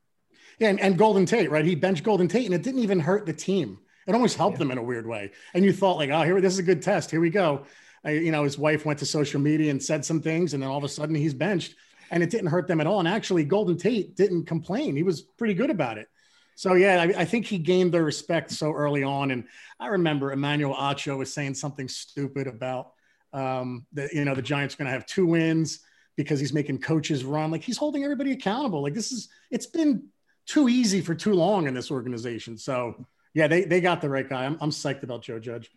Yeah, 0.60 0.70
and, 0.70 0.80
and 0.82 0.98
Golden 0.98 1.26
Tate, 1.26 1.52
right? 1.52 1.66
He 1.66 1.76
benched 1.76 2.04
Golden 2.04 2.28
Tate, 2.28 2.46
and 2.46 2.56
it 2.56 2.64
didn't 2.64 2.82
even 2.82 3.00
hurt 3.00 3.26
the 3.26 3.34
team. 3.34 3.80
It 4.08 4.14
almost 4.14 4.38
helped 4.38 4.56
yeah. 4.56 4.60
them 4.60 4.72
in 4.72 4.78
a 4.78 4.84
weird 4.84 5.08
way. 5.08 5.32
And 5.54 5.66
you 5.66 5.74
thought 5.74 5.98
like, 5.98 6.10
oh, 6.10 6.22
here, 6.22 6.40
this 6.42 6.54
is 6.54 6.60
a 6.60 6.64
good 6.64 6.82
test. 6.82 7.12
Here 7.12 7.20
we 7.20 7.30
go. 7.30 7.66
I, 8.04 8.12
you 8.12 8.32
know, 8.32 8.44
his 8.44 8.58
wife 8.58 8.86
went 8.86 9.00
to 9.00 9.06
social 9.06 9.42
media 9.42 9.72
and 9.72 9.82
said 9.82 10.06
some 10.06 10.22
things, 10.22 10.54
and 10.54 10.62
then 10.62 10.70
all 10.70 10.78
of 10.78 10.84
a 10.84 10.90
sudden 10.90 11.16
he's 11.16 11.34
benched, 11.34 11.76
and 12.12 12.22
it 12.22 12.30
didn't 12.30 12.48
hurt 12.48 12.68
them 12.68 12.80
at 12.80 12.88
all. 12.88 13.00
And 13.00 13.08
actually, 13.08 13.44
Golden 13.46 13.78
Tate 13.78 14.16
didn't 14.16 14.46
complain; 14.46 14.96
he 14.96 15.04
was 15.04 15.22
pretty 15.22 15.56
good 15.56 15.72
about 15.72 15.98
it. 15.98 16.08
So 16.56 16.74
yeah, 16.76 17.02
I, 17.02 17.22
I 17.22 17.26
think 17.26 17.46
he 17.46 17.58
gained 17.58 17.92
their 17.92 18.04
respect 18.04 18.52
so 18.52 18.72
early 18.72 19.04
on. 19.04 19.32
And 19.32 19.46
I 19.80 19.88
remember 19.88 20.32
Emmanuel 20.32 20.74
Acho 20.74 21.18
was 21.18 21.34
saying 21.34 21.56
something 21.56 21.90
stupid 21.90 22.48
about 22.48 22.94
um, 23.34 23.86
that 23.94 24.14
you 24.14 24.24
know 24.24 24.36
the 24.36 24.42
Giants 24.42 24.76
are 24.76 24.78
going 24.78 24.86
to 24.86 24.94
have 24.94 25.06
two 25.06 25.26
wins 25.26 25.80
because 26.16 26.40
he's 26.40 26.54
making 26.54 26.80
coaches 26.80 27.26
run. 27.26 27.52
Like 27.52 27.64
he's 27.64 27.78
holding 27.78 28.04
everybody 28.04 28.32
accountable. 28.32 28.82
Like 28.82 28.94
this 28.94 29.12
is 29.12 29.30
it's 29.52 29.66
been 29.66 30.08
too 30.46 30.70
easy 30.70 31.02
for 31.02 31.16
too 31.16 31.34
long 31.34 31.68
in 31.68 31.74
this 31.74 31.92
organization. 31.92 32.58
So 32.58 33.06
yeah, 33.36 33.48
they, 33.48 33.66
they 33.66 33.82
got 33.82 34.02
the 34.02 34.10
right 34.10 34.28
guy. 34.28 34.46
I'm, 34.46 34.58
I'm 34.62 34.72
psyched 34.72 35.04
about 35.04 35.22
Joe 35.22 35.40
Judge. 35.40 35.70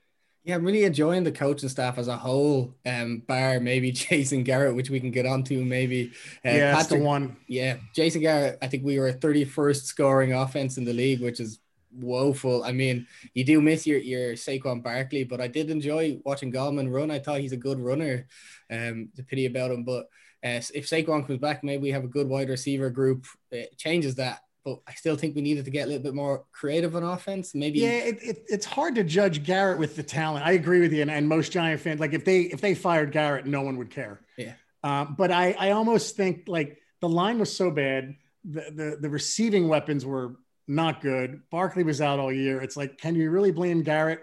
Yeah, 0.45 0.55
I'm 0.55 0.65
really 0.65 0.85
enjoying 0.85 1.25
the 1.25 1.33
coaching 1.33 1.69
staff 1.69 1.99
as 1.99 2.07
a 2.07 2.17
whole. 2.17 2.75
Um, 2.87 3.23
bar 3.27 3.59
maybe 3.61 3.91
Jason 3.93 4.45
Garrett, 4.45 4.77
which 4.77 4.89
we 4.89 5.01
can 5.01 5.11
get 5.11 5.27
onto 5.27 5.65
maybe. 5.65 6.13
Uh, 6.45 6.51
yeah, 6.51 6.73
that's 6.73 6.87
the 6.87 6.99
one. 6.99 7.37
Yeah, 7.49 7.79
Jason 7.95 8.23
Garrett. 8.23 8.59
I 8.63 8.69
think 8.69 8.85
we 8.85 8.99
were 8.99 9.13
31st 9.13 9.83
scoring 9.83 10.33
offense 10.33 10.79
in 10.79 10.85
the 10.85 10.93
league, 10.93 11.21
which 11.21 11.41
is 11.41 11.59
woeful. 11.93 12.63
I 12.63 12.71
mean, 12.71 13.09
you 13.35 13.45
do 13.45 13.61
miss 13.61 13.87
your 13.87 13.99
your 13.99 14.35
Saquon 14.35 14.81
Barkley, 14.81 15.25
but 15.25 15.41
I 15.41 15.49
did 15.49 15.69
enjoy 15.69 16.21
watching 16.25 16.53
Gallman 16.53 16.93
run. 16.93 17.11
I 17.11 17.19
thought 17.19 17.41
he's 17.41 17.53
a 17.53 17.57
good 17.57 17.81
runner. 17.81 18.29
Um, 18.71 19.09
the 19.17 19.25
pity 19.25 19.47
about 19.47 19.73
him, 19.73 19.83
but 19.83 20.05
uh, 20.45 20.63
if 20.73 20.89
Saquon 20.89 21.27
comes 21.27 21.41
back, 21.41 21.65
maybe 21.65 21.83
we 21.83 21.91
have 21.91 22.05
a 22.05 22.09
good 22.09 22.29
wide 22.29 22.49
receiver 22.51 22.89
group. 22.89 23.27
It 23.51 23.77
changes 23.77 24.15
that 24.15 24.43
but 24.69 24.91
I 24.91 24.95
still 24.95 25.17
think 25.17 25.35
we 25.35 25.43
needed 25.43 25.65
to 25.65 25.71
get 25.71 25.85
a 25.85 25.87
little 25.87 26.03
bit 26.03 26.15
more 26.15 26.45
creative 26.53 26.95
on 26.97 27.03
offense. 27.03 27.55
Maybe 27.55 27.81
yeah, 27.81 27.91
it, 27.91 28.19
it, 28.23 28.45
it's 28.49 28.67
hard 28.67 28.95
to 28.97 29.05
judge 29.05 29.45
Garrett 29.45 29.79
with 29.79 29.97
the 29.97 30.03
talent. 30.03 30.45
I 30.47 30.53
agree 30.53 30.81
with 30.81 30.93
you, 30.93 31.03
and, 31.03 31.11
and, 31.11 31.29
most 31.29 31.53
Giant 31.53 31.81
fans 31.81 32.01
like 32.01 32.13
if 32.13 32.25
they 32.25 32.43
if 32.43 32.61
they 32.61 32.75
fired 32.75 33.13
Garrett, 33.13 33.47
no 33.47 33.63
one 33.63 33.77
would 33.79 33.91
care. 33.91 34.21
Yeah, 34.37 34.55
um, 34.83 35.15
but 35.17 35.31
I 35.31 35.55
I 35.59 35.71
almost 35.71 36.17
think 36.17 36.45
like 36.47 36.79
the 37.01 37.09
line 37.09 37.39
was 37.39 37.55
so 37.55 37.71
bad, 37.71 38.17
the 38.45 38.61
the, 38.75 38.99
the 39.01 39.11
receiving 39.11 39.69
weapons 39.69 40.05
were 40.05 40.37
not 40.67 41.01
good. 41.01 41.43
Barkley 41.51 41.83
was 41.83 42.01
out 42.01 42.19
all 42.19 42.33
year. 42.33 42.61
It's 42.61 42.77
like, 42.77 42.99
can 42.99 43.15
you 43.15 43.31
really 43.31 43.53
blame 43.53 43.83
Garrett? 43.83 44.21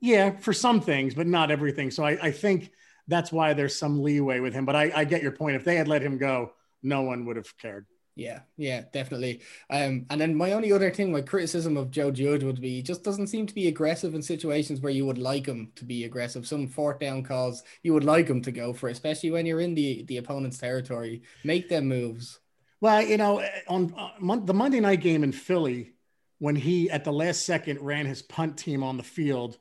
Yeah, 0.00 0.36
for 0.36 0.52
some 0.52 0.80
things, 0.80 1.14
but 1.14 1.26
not 1.26 1.50
everything. 1.50 1.90
So 1.90 2.04
I, 2.04 2.10
I 2.22 2.30
think 2.30 2.70
that's 3.08 3.32
why 3.32 3.54
there's 3.54 3.76
some 3.76 4.02
leeway 4.02 4.38
with 4.38 4.52
him. 4.52 4.64
But 4.64 4.76
I, 4.76 4.92
I 4.94 5.04
get 5.04 5.22
your 5.22 5.32
point. 5.32 5.56
If 5.56 5.64
they 5.64 5.76
had 5.76 5.88
let 5.88 6.02
him 6.02 6.18
go, 6.18 6.52
no 6.82 7.02
one 7.02 7.24
would 7.24 7.36
have 7.36 7.56
cared. 7.58 7.86
Yeah, 8.18 8.40
yeah, 8.56 8.82
definitely. 8.92 9.42
Um, 9.70 10.06
and 10.10 10.20
then 10.20 10.34
my 10.34 10.50
only 10.50 10.72
other 10.72 10.90
thing, 10.90 11.12
my 11.12 11.20
criticism 11.20 11.76
of 11.76 11.92
Joe 11.92 12.10
Judge 12.10 12.42
would 12.42 12.60
be 12.60 12.70
he 12.70 12.82
just 12.82 13.04
doesn't 13.04 13.28
seem 13.28 13.46
to 13.46 13.54
be 13.54 13.68
aggressive 13.68 14.12
in 14.12 14.22
situations 14.22 14.80
where 14.80 14.90
you 14.92 15.06
would 15.06 15.18
like 15.18 15.46
him 15.46 15.70
to 15.76 15.84
be 15.84 16.02
aggressive. 16.02 16.44
Some 16.44 16.66
fourth 16.66 16.98
down 16.98 17.22
calls 17.22 17.62
you 17.84 17.94
would 17.94 18.02
like 18.02 18.26
him 18.26 18.42
to 18.42 18.50
go 18.50 18.72
for, 18.72 18.88
especially 18.88 19.30
when 19.30 19.46
you're 19.46 19.60
in 19.60 19.76
the 19.76 20.02
the 20.02 20.16
opponent's 20.16 20.58
territory. 20.58 21.22
Make 21.44 21.68
them 21.68 21.86
moves. 21.86 22.40
Well, 22.80 23.02
you 23.02 23.18
know, 23.18 23.40
on 23.68 23.94
uh, 23.96 24.36
the 24.44 24.54
Monday 24.54 24.80
night 24.80 25.00
game 25.00 25.22
in 25.22 25.30
Philly, 25.30 25.92
when 26.40 26.56
he 26.56 26.90
at 26.90 27.04
the 27.04 27.12
last 27.12 27.46
second 27.46 27.80
ran 27.80 28.06
his 28.06 28.22
punt 28.22 28.58
team 28.58 28.82
on 28.82 28.96
the 28.96 29.04
field, 29.04 29.58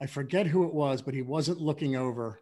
I 0.00 0.06
forget 0.06 0.48
who 0.48 0.66
it 0.66 0.74
was, 0.74 1.00
but 1.02 1.14
he 1.14 1.22
wasn't 1.22 1.60
looking 1.60 1.94
over 1.94 2.40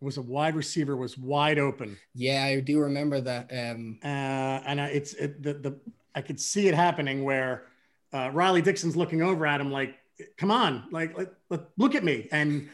was 0.00 0.16
a 0.16 0.22
wide 0.22 0.54
receiver 0.54 0.96
was 0.96 1.18
wide 1.18 1.58
open. 1.58 1.96
Yeah, 2.14 2.44
I 2.44 2.60
do 2.60 2.80
remember 2.80 3.20
that. 3.20 3.50
Um, 3.52 3.98
uh, 4.02 4.06
and 4.06 4.80
I, 4.80 4.86
it's 4.88 5.12
it, 5.14 5.42
the 5.42 5.54
the 5.54 5.80
I 6.14 6.22
could 6.22 6.40
see 6.40 6.68
it 6.68 6.74
happening 6.74 7.22
where 7.22 7.64
uh, 8.12 8.30
Riley 8.32 8.62
Dixon's 8.62 8.96
looking 8.96 9.22
over 9.22 9.46
at 9.46 9.60
him 9.60 9.70
like, 9.70 9.96
"Come 10.36 10.50
on, 10.50 10.86
like, 10.90 11.16
like, 11.16 11.32
like 11.50 11.64
look 11.76 11.94
at 11.94 12.02
me." 12.02 12.28
And 12.32 12.70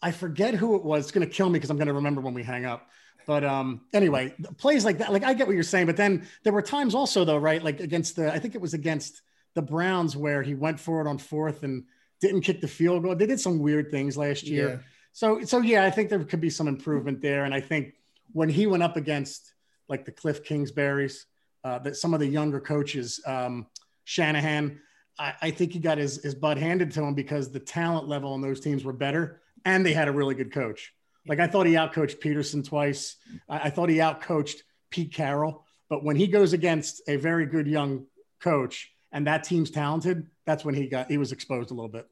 I 0.00 0.12
forget 0.12 0.54
who 0.54 0.76
it 0.76 0.84
was. 0.84 1.04
It's 1.04 1.12
gonna 1.12 1.26
kill 1.26 1.48
me 1.48 1.54
because 1.54 1.70
I'm 1.70 1.78
gonna 1.78 1.92
remember 1.92 2.20
when 2.20 2.34
we 2.34 2.42
hang 2.42 2.64
up. 2.64 2.88
But 3.26 3.44
um, 3.44 3.82
anyway, 3.92 4.34
plays 4.56 4.84
like 4.84 4.98
that, 4.98 5.12
like 5.12 5.24
I 5.24 5.34
get 5.34 5.46
what 5.46 5.54
you're 5.54 5.62
saying. 5.62 5.86
But 5.86 5.96
then 5.96 6.26
there 6.44 6.52
were 6.52 6.62
times 6.62 6.94
also 6.94 7.24
though, 7.24 7.36
right? 7.36 7.62
Like 7.62 7.80
against 7.80 8.16
the, 8.16 8.32
I 8.32 8.38
think 8.38 8.54
it 8.54 8.60
was 8.60 8.72
against 8.72 9.20
the 9.54 9.62
Browns 9.62 10.16
where 10.16 10.42
he 10.42 10.54
went 10.54 10.80
for 10.80 11.00
it 11.00 11.08
on 11.08 11.18
fourth 11.18 11.62
and 11.62 11.84
didn't 12.20 12.40
kick 12.42 12.60
the 12.60 12.68
field 12.68 13.02
goal. 13.02 13.14
They 13.14 13.26
did 13.26 13.40
some 13.40 13.58
weird 13.58 13.90
things 13.90 14.16
last 14.16 14.44
year. 14.44 14.68
Yeah 14.68 14.78
so 15.12 15.42
so 15.44 15.60
yeah, 15.60 15.84
I 15.84 15.90
think 15.90 16.10
there 16.10 16.22
could 16.24 16.40
be 16.40 16.50
some 16.50 16.68
improvement 16.68 17.20
there, 17.20 17.44
and 17.44 17.54
I 17.54 17.60
think 17.60 17.94
when 18.32 18.48
he 18.48 18.66
went 18.66 18.82
up 18.82 18.96
against 18.96 19.52
like 19.88 20.04
the 20.04 20.12
Cliff 20.12 20.44
Kingsburys, 20.44 21.24
uh, 21.64 21.78
that 21.80 21.96
some 21.96 22.14
of 22.14 22.20
the 22.20 22.26
younger 22.26 22.60
coaches, 22.60 23.20
um, 23.26 23.66
Shanahan, 24.04 24.80
I, 25.18 25.34
I, 25.42 25.50
think 25.50 25.72
he 25.72 25.78
got 25.78 25.98
his 25.98 26.22
his 26.22 26.34
butt 26.34 26.58
handed 26.58 26.92
to 26.92 27.02
him 27.02 27.14
because 27.14 27.50
the 27.50 27.60
talent 27.60 28.06
level 28.06 28.32
on 28.32 28.40
those 28.40 28.60
teams 28.60 28.84
were 28.84 28.92
better, 28.92 29.40
and 29.64 29.84
they 29.84 29.92
had 29.92 30.08
a 30.08 30.12
really 30.12 30.34
good 30.34 30.52
coach. 30.52 30.92
Like 31.26 31.40
I 31.40 31.46
thought 31.46 31.66
he 31.66 31.72
outcoached 31.72 32.20
Pederson 32.20 32.64
twice. 32.64 33.16
I, 33.48 33.58
I 33.58 33.70
thought 33.70 33.88
he 33.88 33.96
outcoached 33.96 34.62
Pete 34.90 35.12
Carroll, 35.12 35.64
but 35.88 36.04
when 36.04 36.16
he 36.16 36.26
goes 36.26 36.52
against 36.52 37.02
a 37.08 37.16
very 37.16 37.46
good 37.46 37.66
young 37.66 38.06
coach 38.40 38.92
and 39.10 39.26
that 39.26 39.42
team's 39.42 39.70
talented, 39.70 40.26
that's 40.46 40.64
when 40.64 40.74
he 40.74 40.86
got 40.86 41.10
he 41.10 41.18
was 41.18 41.32
exposed 41.32 41.70
a 41.70 41.74
little 41.74 41.90
bit 41.90 42.06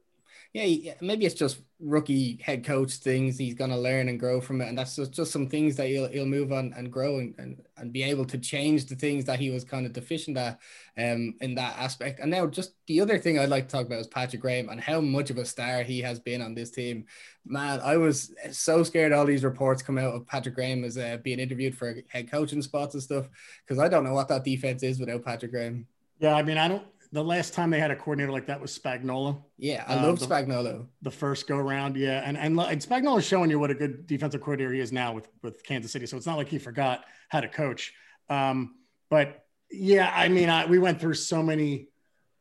yeah, 0.53 0.93
maybe 1.01 1.25
it's 1.25 1.35
just 1.35 1.61
rookie 1.79 2.39
head 2.41 2.65
coach 2.65 2.93
things. 2.93 3.37
He's 3.37 3.53
going 3.53 3.69
to 3.69 3.77
learn 3.77 4.09
and 4.09 4.19
grow 4.19 4.41
from 4.41 4.61
it. 4.61 4.67
And 4.67 4.77
that's 4.77 4.95
just, 4.95 5.11
just 5.11 5.31
some 5.31 5.47
things 5.47 5.75
that 5.75 5.87
he'll, 5.87 6.07
he'll 6.07 6.25
move 6.25 6.51
on 6.51 6.73
and 6.75 6.91
grow 6.91 7.19
and, 7.19 7.35
and, 7.37 7.61
and 7.77 7.93
be 7.93 8.03
able 8.03 8.25
to 8.25 8.37
change 8.37 8.85
the 8.85 8.95
things 8.95 9.25
that 9.25 9.39
he 9.39 9.49
was 9.49 9.63
kind 9.63 9.85
of 9.85 9.93
deficient 9.93 10.37
at 10.37 10.59
um, 10.97 11.35
in 11.41 11.55
that 11.55 11.77
aspect. 11.77 12.19
And 12.19 12.31
now, 12.31 12.47
just 12.47 12.73
the 12.87 13.01
other 13.01 13.19
thing 13.19 13.37
I'd 13.37 13.49
like 13.49 13.67
to 13.67 13.71
talk 13.75 13.85
about 13.85 13.99
is 13.99 14.07
Patrick 14.07 14.41
Graham 14.41 14.69
and 14.69 14.81
how 14.81 15.01
much 15.01 15.29
of 15.29 15.37
a 15.37 15.45
star 15.45 15.83
he 15.83 16.01
has 16.01 16.19
been 16.19 16.41
on 16.41 16.55
this 16.55 16.71
team. 16.71 17.05
Man, 17.45 17.79
I 17.81 17.97
was 17.97 18.33
so 18.51 18.83
scared 18.83 19.13
all 19.13 19.25
these 19.25 19.43
reports 19.43 19.81
come 19.81 19.97
out 19.97 20.15
of 20.15 20.25
Patrick 20.25 20.55
Graham 20.55 20.83
as 20.83 20.97
uh, 20.97 21.17
being 21.23 21.39
interviewed 21.39 21.77
for 21.77 21.95
head 22.09 22.31
coaching 22.31 22.61
spots 22.61 22.95
and 22.95 23.03
stuff 23.03 23.29
because 23.65 23.79
I 23.79 23.87
don't 23.87 24.03
know 24.03 24.13
what 24.13 24.27
that 24.29 24.43
defense 24.43 24.83
is 24.83 24.99
without 24.99 25.23
Patrick 25.23 25.51
Graham. 25.51 25.87
Yeah, 26.19 26.33
I 26.33 26.41
mean, 26.41 26.57
I 26.57 26.67
don't 26.67 26.85
the 27.11 27.23
last 27.23 27.53
time 27.53 27.69
they 27.69 27.79
had 27.79 27.91
a 27.91 27.95
coordinator 27.95 28.31
like 28.31 28.47
that 28.47 28.59
was 28.59 28.77
Spagnuolo. 28.77 29.41
Yeah, 29.57 29.83
I 29.87 29.95
uh, 29.95 30.03
love 30.03 30.19
the, 30.19 30.27
Spagnuolo. 30.27 30.87
The 31.01 31.11
first 31.11 31.47
go 31.47 31.57
round, 31.57 31.95
yeah, 31.95 32.21
and 32.25 32.37
and, 32.37 32.59
and 32.59 33.17
is 33.17 33.25
showing 33.25 33.49
you 33.49 33.59
what 33.59 33.71
a 33.71 33.75
good 33.75 34.07
defensive 34.07 34.41
coordinator 34.41 34.73
he 34.73 34.79
is 34.79 34.91
now 34.91 35.13
with 35.13 35.27
with 35.41 35.63
Kansas 35.63 35.91
City. 35.91 36.05
So 36.05 36.17
it's 36.17 36.25
not 36.25 36.37
like 36.37 36.49
he 36.49 36.57
forgot 36.57 37.05
how 37.29 37.41
to 37.41 37.47
coach. 37.47 37.93
Um, 38.29 38.75
but 39.09 39.45
yeah, 39.71 40.11
I 40.13 40.27
mean, 40.27 40.49
I, 40.49 40.65
we 40.65 40.79
went 40.79 40.99
through 40.99 41.15
so 41.15 41.41
many 41.41 41.89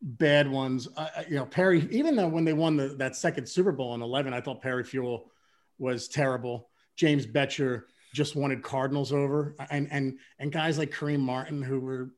bad 0.02 0.50
ones. 0.50 0.88
Uh, 0.96 1.08
you 1.28 1.36
know, 1.36 1.46
Perry. 1.46 1.88
Even 1.90 2.16
though 2.16 2.28
when 2.28 2.44
they 2.44 2.52
won 2.52 2.76
the, 2.76 2.88
that 2.98 3.16
second 3.16 3.48
Super 3.48 3.72
Bowl 3.72 3.94
in 3.94 4.02
eleven, 4.02 4.34
I 4.34 4.40
thought 4.40 4.62
Perry 4.62 4.84
Fewell 4.84 5.30
was 5.78 6.08
terrible. 6.08 6.70
James 6.96 7.26
Bettcher 7.26 7.82
just 8.14 8.34
wanted 8.34 8.62
Cardinals 8.62 9.12
over, 9.12 9.54
and 9.70 9.88
and 9.90 10.18
and 10.38 10.50
guys 10.50 10.78
like 10.78 10.90
Kareem 10.90 11.20
Martin 11.20 11.62
who 11.62 11.80
were 11.80 12.10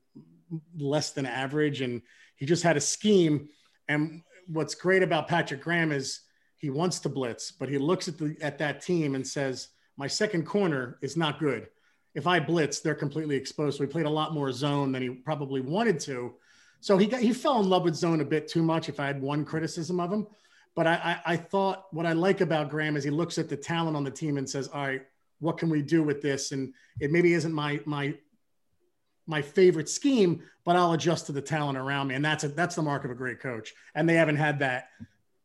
less 0.79 1.11
than 1.11 1.27
average 1.27 1.81
and 1.83 2.03
he 2.39 2.47
just 2.47 2.63
had 2.63 2.77
a 2.77 2.81
scheme. 2.81 3.49
And 3.89 4.23
what's 4.47 4.75
great 4.75 5.03
about 5.03 5.29
Patrick 5.29 5.63
Graham 5.63 5.93
is 5.93 6.21
he 6.57 6.71
wants 6.71 6.99
to 7.01 7.09
blitz, 7.09 7.53
but 7.53 7.69
he 7.69 7.79
looks 7.79 8.09
at 8.09 8.19
the 8.19 8.37
at 8.41 8.59
that 8.59 8.81
team 8.81 9.15
and 9.15 9.27
says, 9.27 9.69
"My 9.97 10.07
second 10.07 10.47
corner 10.47 10.99
is 11.03 11.17
not 11.17 11.39
good. 11.39 11.69
If 12.15 12.27
I 12.27 12.41
blitz, 12.41 12.81
they're 12.81 12.95
completely 12.95 13.37
exposed." 13.37 13.77
So 13.77 13.85
he 13.85 13.91
played 13.91 14.07
a 14.07 14.11
lot 14.11 14.33
more 14.33 14.51
zone 14.53 14.91
than 14.93 15.03
he 15.03 15.11
probably 15.11 15.61
wanted 15.61 16.01
to. 16.01 16.35
So 16.81 16.97
he 16.97 17.07
got 17.07 17.21
he 17.21 17.33
fell 17.33 17.61
in 17.61 17.69
love 17.69 17.85
with 17.85 17.95
zone 17.95 18.21
a 18.21 18.25
bit 18.25 18.49
too 18.49 18.63
much. 18.63 18.89
If 18.89 18.99
I 19.01 19.07
had 19.07 19.21
one 19.21 19.45
criticism 19.45 20.01
of 20.01 20.13
him, 20.13 20.27
but 20.75 20.87
I, 20.87 20.95
I, 21.27 21.33
I 21.33 21.37
thought 21.37 21.87
what 21.93 22.07
I 22.07 22.13
like 22.13 22.41
about 22.41 22.71
Graham 22.71 22.97
is 22.97 23.05
he 23.05 23.11
looks 23.11 23.39
at 23.39 23.49
the 23.49 23.57
talent 23.57 23.97
on 23.97 24.05
the 24.05 24.11
team 24.11 24.39
and 24.39 24.49
says, 24.49 24.69
"All 24.69 24.87
right, 24.87 25.03
what 25.41 25.59
can 25.59 25.71
we 25.71 25.83
do 25.83 26.03
with 26.03 26.23
this?" 26.23 26.53
And 26.53 26.73
it 27.01 27.11
maybe 27.11 27.33
isn't 27.35 27.53
my 27.53 27.81
my 27.85 28.15
my 29.29 29.43
favorite 29.43 29.89
scheme, 29.89 30.43
but 30.65 30.75
I'll 30.75 30.93
adjust 30.93 31.27
to 31.27 31.33
the 31.33 31.43
talent 31.43 31.79
around 31.79 32.09
me. 32.09 32.15
And 32.15 32.25
that's 32.25 32.45
a, 32.45 32.49
that's 32.49 32.75
the 32.75 32.83
mark 32.83 33.05
of 33.05 33.11
a 33.11 33.15
great 33.15 33.41
coach. 33.41 33.75
And 33.95 34.09
they 34.09 34.15
haven't 34.15 34.37
had 34.37 34.59
that 34.61 34.89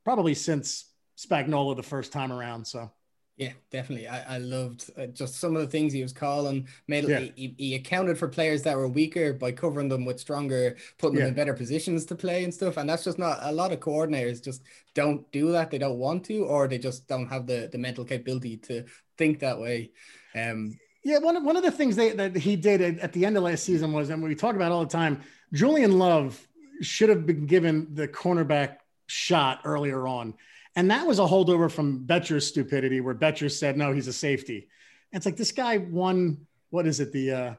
probably 0.04 0.34
since 0.34 0.86
Spagnuolo 1.18 1.76
the 1.76 1.84
first 1.84 2.12
time 2.12 2.32
around. 2.32 2.66
So. 2.66 2.92
Yeah, 3.36 3.54
definitely. 3.72 4.08
I, 4.08 4.36
I 4.36 4.38
loved 4.38 4.92
uh, 4.96 5.08
just 5.08 5.36
some 5.36 5.56
of 5.56 5.64
the 5.64 5.68
things 5.68 5.92
he 5.92 6.04
was 6.04 6.14
calling. 6.14 6.68
Made 6.88 7.10
yeah. 7.10 7.20
he, 7.36 7.56
he, 7.58 7.76
accounted 7.76 8.18
for 8.18 8.28
players 8.28 8.62
that 8.62 8.78
were 8.78 8.88
weaker 8.88 9.34
by 9.34 9.52
covering 9.52 9.90
them 9.90 10.06
with 10.06 10.20
stronger, 10.20 10.78
putting 11.00 11.18
yeah. 11.18 11.24
them 11.24 11.30
in 11.30 11.36
better 11.36 11.56
positions 11.56 12.06
to 12.06 12.16
play 12.16 12.44
and 12.44 12.54
stuff. 12.54 12.78
And 12.78 12.88
that's 12.88 13.04
just 13.04 13.18
not 13.18 13.40
a 13.42 13.52
lot 13.52 13.72
of 13.72 13.80
coordinators 13.80 14.44
just 14.44 14.62
don't 14.94 15.30
do 15.32 15.52
that. 15.52 15.72
They 15.72 15.80
don't 15.80 15.98
want 15.98 16.26
to, 16.26 16.46
or 16.46 16.68
they 16.68 16.78
just 16.78 17.08
don't 17.08 17.28
have 17.28 17.48
the 17.48 17.70
the 17.72 17.80
mental 17.80 18.06
capability 18.06 18.58
to 18.58 18.86
think 19.18 19.40
that 19.40 19.60
way. 19.60 19.92
Um, 20.36 20.78
yeah, 21.04 21.18
one 21.20 21.36
of, 21.36 21.44
one 21.44 21.58
of 21.58 21.64
the 21.64 21.72
things 21.72 21.96
they, 21.96 22.12
that 22.12 22.36
he 22.36 22.56
did 22.56 23.00
at, 23.00 23.12
the 23.12 23.26
end 23.26 23.36
of 23.36 23.44
last 23.44 23.64
season 23.64 23.92
was, 23.92 24.10
and 24.10 24.24
we 24.24 24.36
talk 24.36 24.56
about 24.56 24.72
all 24.72 24.82
the 24.82 24.92
time, 24.92 25.22
Julian 25.52 26.00
Love 26.00 26.48
should 26.82 27.10
have 27.10 27.26
been 27.26 27.46
given 27.46 27.88
the 27.94 28.08
cornerback 28.08 28.78
shot 29.08 29.62
earlier 29.66 30.08
on. 30.08 30.34
And 30.76 30.90
that 30.92 31.06
was 31.06 31.20
a 31.20 31.24
holdover 31.24 31.70
from 31.70 32.06
Bettcher's 32.06 32.48
stupidity, 32.48 33.02
where 33.02 33.14
Bettcher 33.14 33.52
said, 33.52 33.78
no, 33.78 33.92
he's 33.92 34.08
a 34.08 34.14
safety. 34.14 34.70
And 35.12 35.20
it's 35.20 35.26
like 35.26 35.38
this 35.38 35.52
guy 35.52 35.78
won, 35.78 36.48
what 36.70 36.88
is 36.88 37.00
it? 37.00 37.12
The, 37.12 37.32
uh, 37.32 37.54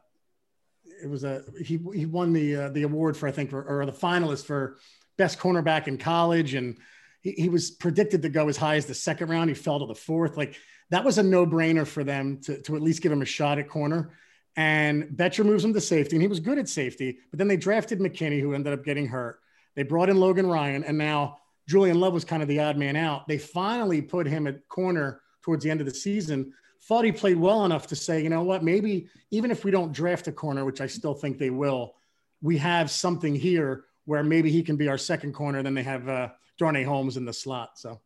it 1.03 1.09
was 1.09 1.23
a, 1.23 1.45
he, 1.59 1.79
he 1.95 2.07
won 2.07 2.33
the, 2.33 2.57
uh, 2.57 2.69
the 2.71 2.83
award 2.83 3.17
for, 3.17 3.29
I 3.29 3.33
think, 3.33 3.51
for, 3.51 3.63
or 3.63 3.87
the 3.87 3.93
finalist 3.93 4.47
for 4.47 4.79
best 5.17 5.39
cornerback 5.39 5.87
in 5.87 5.99
college. 5.99 6.55
And 6.55 6.79
he, 7.21 7.33
he 7.33 7.49
was 7.49 7.71
predicted 7.71 8.23
to 8.23 8.31
go 8.31 8.49
as 8.49 8.57
high 8.57 8.77
as 8.77 8.87
the 8.87 8.95
second 8.95 9.29
round. 9.29 9.51
He 9.51 9.55
fell 9.55 9.79
to 9.81 9.87
the 9.87 9.95
fourth. 9.95 10.37
Like, 10.37 10.57
that 10.95 11.05
was 11.05 11.19
a 11.19 11.25
no 11.25 11.45
brainer 11.45 11.85
for 11.85 12.05
them 12.05 12.39
to, 12.43 12.63
to 12.63 12.77
at 12.77 12.83
least 12.83 13.03
give 13.03 13.11
him 13.11 13.21
a 13.21 13.25
shot 13.27 13.59
at 13.59 13.69
corner. 13.69 14.13
And 14.55 15.07
Bettcher 15.07 15.45
moves 15.45 15.65
him 15.65 15.75
to 15.75 15.81
safety, 15.81 16.15
and 16.15 16.23
he 16.23 16.29
was 16.29 16.39
good 16.39 16.57
at 16.57 16.69
safety. 16.69 17.19
But 17.33 17.39
then 17.39 17.49
they 17.49 17.57
drafted 17.57 17.99
McKinney, 17.99 18.41
who 18.41 18.55
ended 18.55 18.73
up 18.73 18.85
getting 18.85 19.09
hurt. 19.09 19.41
They 19.75 19.83
brought 19.83 20.09
in 20.09 20.21
Logan 20.21 20.47
Ryan, 20.47 20.85
and 20.85 20.97
now 20.97 21.39
Julian 21.69 21.99
Love 21.99 22.13
was 22.13 22.25
kind 22.25 22.43
of 22.43 22.49
the 22.49 22.61
odd 22.61 22.77
man 22.77 22.95
out. 22.95 23.27
They 23.27 23.39
finally 23.39 24.03
put 24.03 24.29
him 24.29 24.47
at 24.47 24.69
corner 24.69 25.21
towards 25.43 25.65
the 25.65 25.71
end 25.73 25.81
of 25.81 25.87
the 25.87 25.95
season. 25.95 26.53
Thought 26.83 27.07
he 27.07 27.11
played 27.11 27.39
well 27.39 27.65
enough 27.65 27.89
to 27.89 27.97
say, 27.97 28.23
you 28.23 28.29
know 28.29 28.45
what, 28.45 28.63
maybe 28.63 29.09
even 29.33 29.51
if 29.51 29.65
we 29.65 29.73
don't 29.73 29.93
draft 29.93 30.29
a 30.29 30.33
corner, 30.33 30.65
which 30.65 30.81
I 30.81 30.87
still 30.87 31.15
think 31.15 31.39
they 31.39 31.51
will, 31.51 31.97
we 32.41 32.57
have 32.59 32.89
something 32.89 33.35
here 33.35 33.87
where 34.05 34.23
maybe 34.23 34.49
he 34.49 34.63
can 34.63 34.77
be 34.77 34.87
our 34.87 34.99
second 34.99 35.33
corner. 35.33 35.61
Then 35.61 35.75
they 35.75 35.83
have 35.83 36.09
uh, 36.09 36.29
Darnay 36.57 36.85
Holmes 36.85 37.17
in 37.17 37.25
the 37.25 37.33
slot. 37.33 37.81
So 37.81 38.01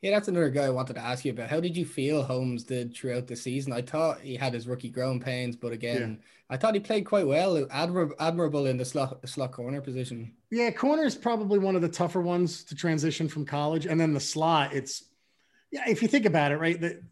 yeah, 0.00 0.10
that's 0.10 0.28
another 0.28 0.50
guy 0.50 0.64
I 0.64 0.70
wanted 0.70 0.94
to 0.94 1.00
ask 1.00 1.24
you 1.24 1.32
about. 1.32 1.50
How 1.50 1.60
did 1.60 1.76
you 1.76 1.84
feel 1.84 2.22
Holmes 2.22 2.64
did 2.64 2.94
throughout 2.94 3.26
the 3.26 3.36
season? 3.36 3.72
I 3.72 3.82
thought 3.82 4.20
he 4.20 4.36
had 4.36 4.54
his 4.54 4.66
rookie 4.66 4.90
growing 4.90 5.20
pains, 5.20 5.56
but 5.56 5.72
again, 5.72 6.18
yeah. 6.20 6.26
I 6.50 6.56
thought 6.56 6.74
he 6.74 6.80
played 6.80 7.04
quite 7.04 7.26
well, 7.26 7.66
admirable, 7.70 8.14
admirable 8.18 8.66
in 8.66 8.76
the 8.76 8.84
slot, 8.84 9.26
slot 9.28 9.52
corner 9.52 9.80
position. 9.80 10.34
Yeah, 10.50 10.70
corner 10.70 11.04
is 11.04 11.14
probably 11.14 11.58
one 11.58 11.76
of 11.76 11.82
the 11.82 11.88
tougher 11.88 12.22
ones 12.22 12.64
to 12.64 12.74
transition 12.74 13.28
from 13.28 13.44
college, 13.44 13.86
and 13.86 14.00
then 14.00 14.12
the 14.12 14.20
slot. 14.20 14.72
It's 14.72 15.04
yeah, 15.70 15.88
if 15.88 16.02
you 16.02 16.08
think 16.08 16.26
about 16.26 16.52
it, 16.52 16.58
right, 16.58 16.80
the 16.80 17.02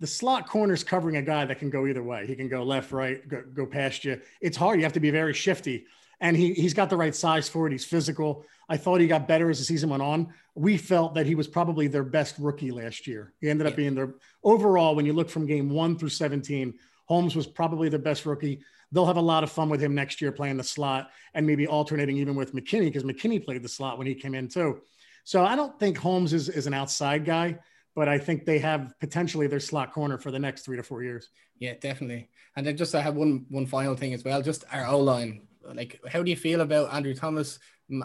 the 0.00 0.06
slot 0.06 0.48
corner 0.48 0.74
is 0.74 0.82
covering 0.82 1.16
a 1.16 1.22
guy 1.22 1.44
that 1.44 1.60
can 1.60 1.70
go 1.70 1.86
either 1.86 2.02
way. 2.02 2.26
He 2.26 2.34
can 2.34 2.48
go 2.48 2.64
left, 2.64 2.90
right, 2.90 3.26
go, 3.28 3.44
go 3.54 3.66
past 3.66 4.04
you. 4.04 4.20
It's 4.40 4.56
hard. 4.56 4.78
You 4.78 4.84
have 4.84 4.92
to 4.94 5.00
be 5.00 5.10
very 5.10 5.32
shifty 5.32 5.86
and 6.22 6.36
he 6.36 6.54
he's 6.54 6.72
got 6.72 6.88
the 6.88 6.96
right 6.96 7.14
size 7.14 7.48
for 7.48 7.66
it. 7.66 7.72
He's 7.72 7.84
physical. 7.84 8.46
I 8.68 8.78
thought 8.78 9.00
he 9.00 9.06
got 9.08 9.28
better 9.28 9.50
as 9.50 9.58
the 9.58 9.64
season 9.64 9.90
went 9.90 10.02
on. 10.02 10.32
We 10.54 10.78
felt 10.78 11.14
that 11.14 11.26
he 11.26 11.34
was 11.34 11.48
probably 11.48 11.88
their 11.88 12.04
best 12.04 12.36
rookie 12.38 12.70
last 12.70 13.06
year. 13.06 13.34
He 13.40 13.50
ended 13.50 13.66
up 13.66 13.76
being 13.76 13.94
their 13.94 14.14
overall 14.42 14.94
when 14.94 15.04
you 15.04 15.12
look 15.12 15.28
from 15.28 15.46
game 15.46 15.68
1 15.68 15.98
through 15.98 16.10
17, 16.10 16.74
Holmes 17.06 17.34
was 17.34 17.46
probably 17.46 17.88
the 17.88 17.98
best 17.98 18.24
rookie. 18.24 18.62
They'll 18.92 19.06
have 19.06 19.16
a 19.16 19.20
lot 19.20 19.42
of 19.42 19.50
fun 19.50 19.68
with 19.68 19.82
him 19.82 19.94
next 19.94 20.20
year 20.20 20.30
playing 20.32 20.58
the 20.58 20.64
slot 20.64 21.10
and 21.34 21.46
maybe 21.46 21.66
alternating 21.66 22.16
even 22.18 22.36
with 22.36 22.54
McKinney 22.54 22.84
because 22.84 23.02
McKinney 23.02 23.44
played 23.44 23.62
the 23.62 23.68
slot 23.68 23.98
when 23.98 24.06
he 24.06 24.14
came 24.14 24.34
in 24.34 24.48
too. 24.48 24.80
So 25.24 25.44
I 25.44 25.56
don't 25.56 25.78
think 25.80 25.98
Holmes 25.98 26.32
is, 26.32 26.48
is 26.48 26.66
an 26.66 26.74
outside 26.74 27.24
guy, 27.24 27.58
but 27.96 28.08
I 28.08 28.18
think 28.18 28.44
they 28.44 28.58
have 28.60 28.94
potentially 29.00 29.48
their 29.48 29.60
slot 29.60 29.92
corner 29.92 30.18
for 30.18 30.30
the 30.30 30.38
next 30.38 30.62
three 30.64 30.76
to 30.76 30.82
four 30.82 31.02
years. 31.02 31.28
Yeah, 31.58 31.74
definitely. 31.80 32.28
And 32.54 32.66
then 32.66 32.76
just 32.76 32.94
I 32.94 33.00
have 33.00 33.16
one 33.16 33.46
one 33.48 33.66
final 33.66 33.96
thing 33.96 34.14
as 34.14 34.24
well. 34.24 34.40
Just 34.42 34.64
our 34.72 34.86
O 34.86 35.00
line. 35.00 35.42
Like, 35.74 36.00
how 36.08 36.22
do 36.22 36.30
you 36.30 36.36
feel 36.36 36.60
about 36.60 36.92
Andrew 36.92 37.14
Thomas? 37.14 37.58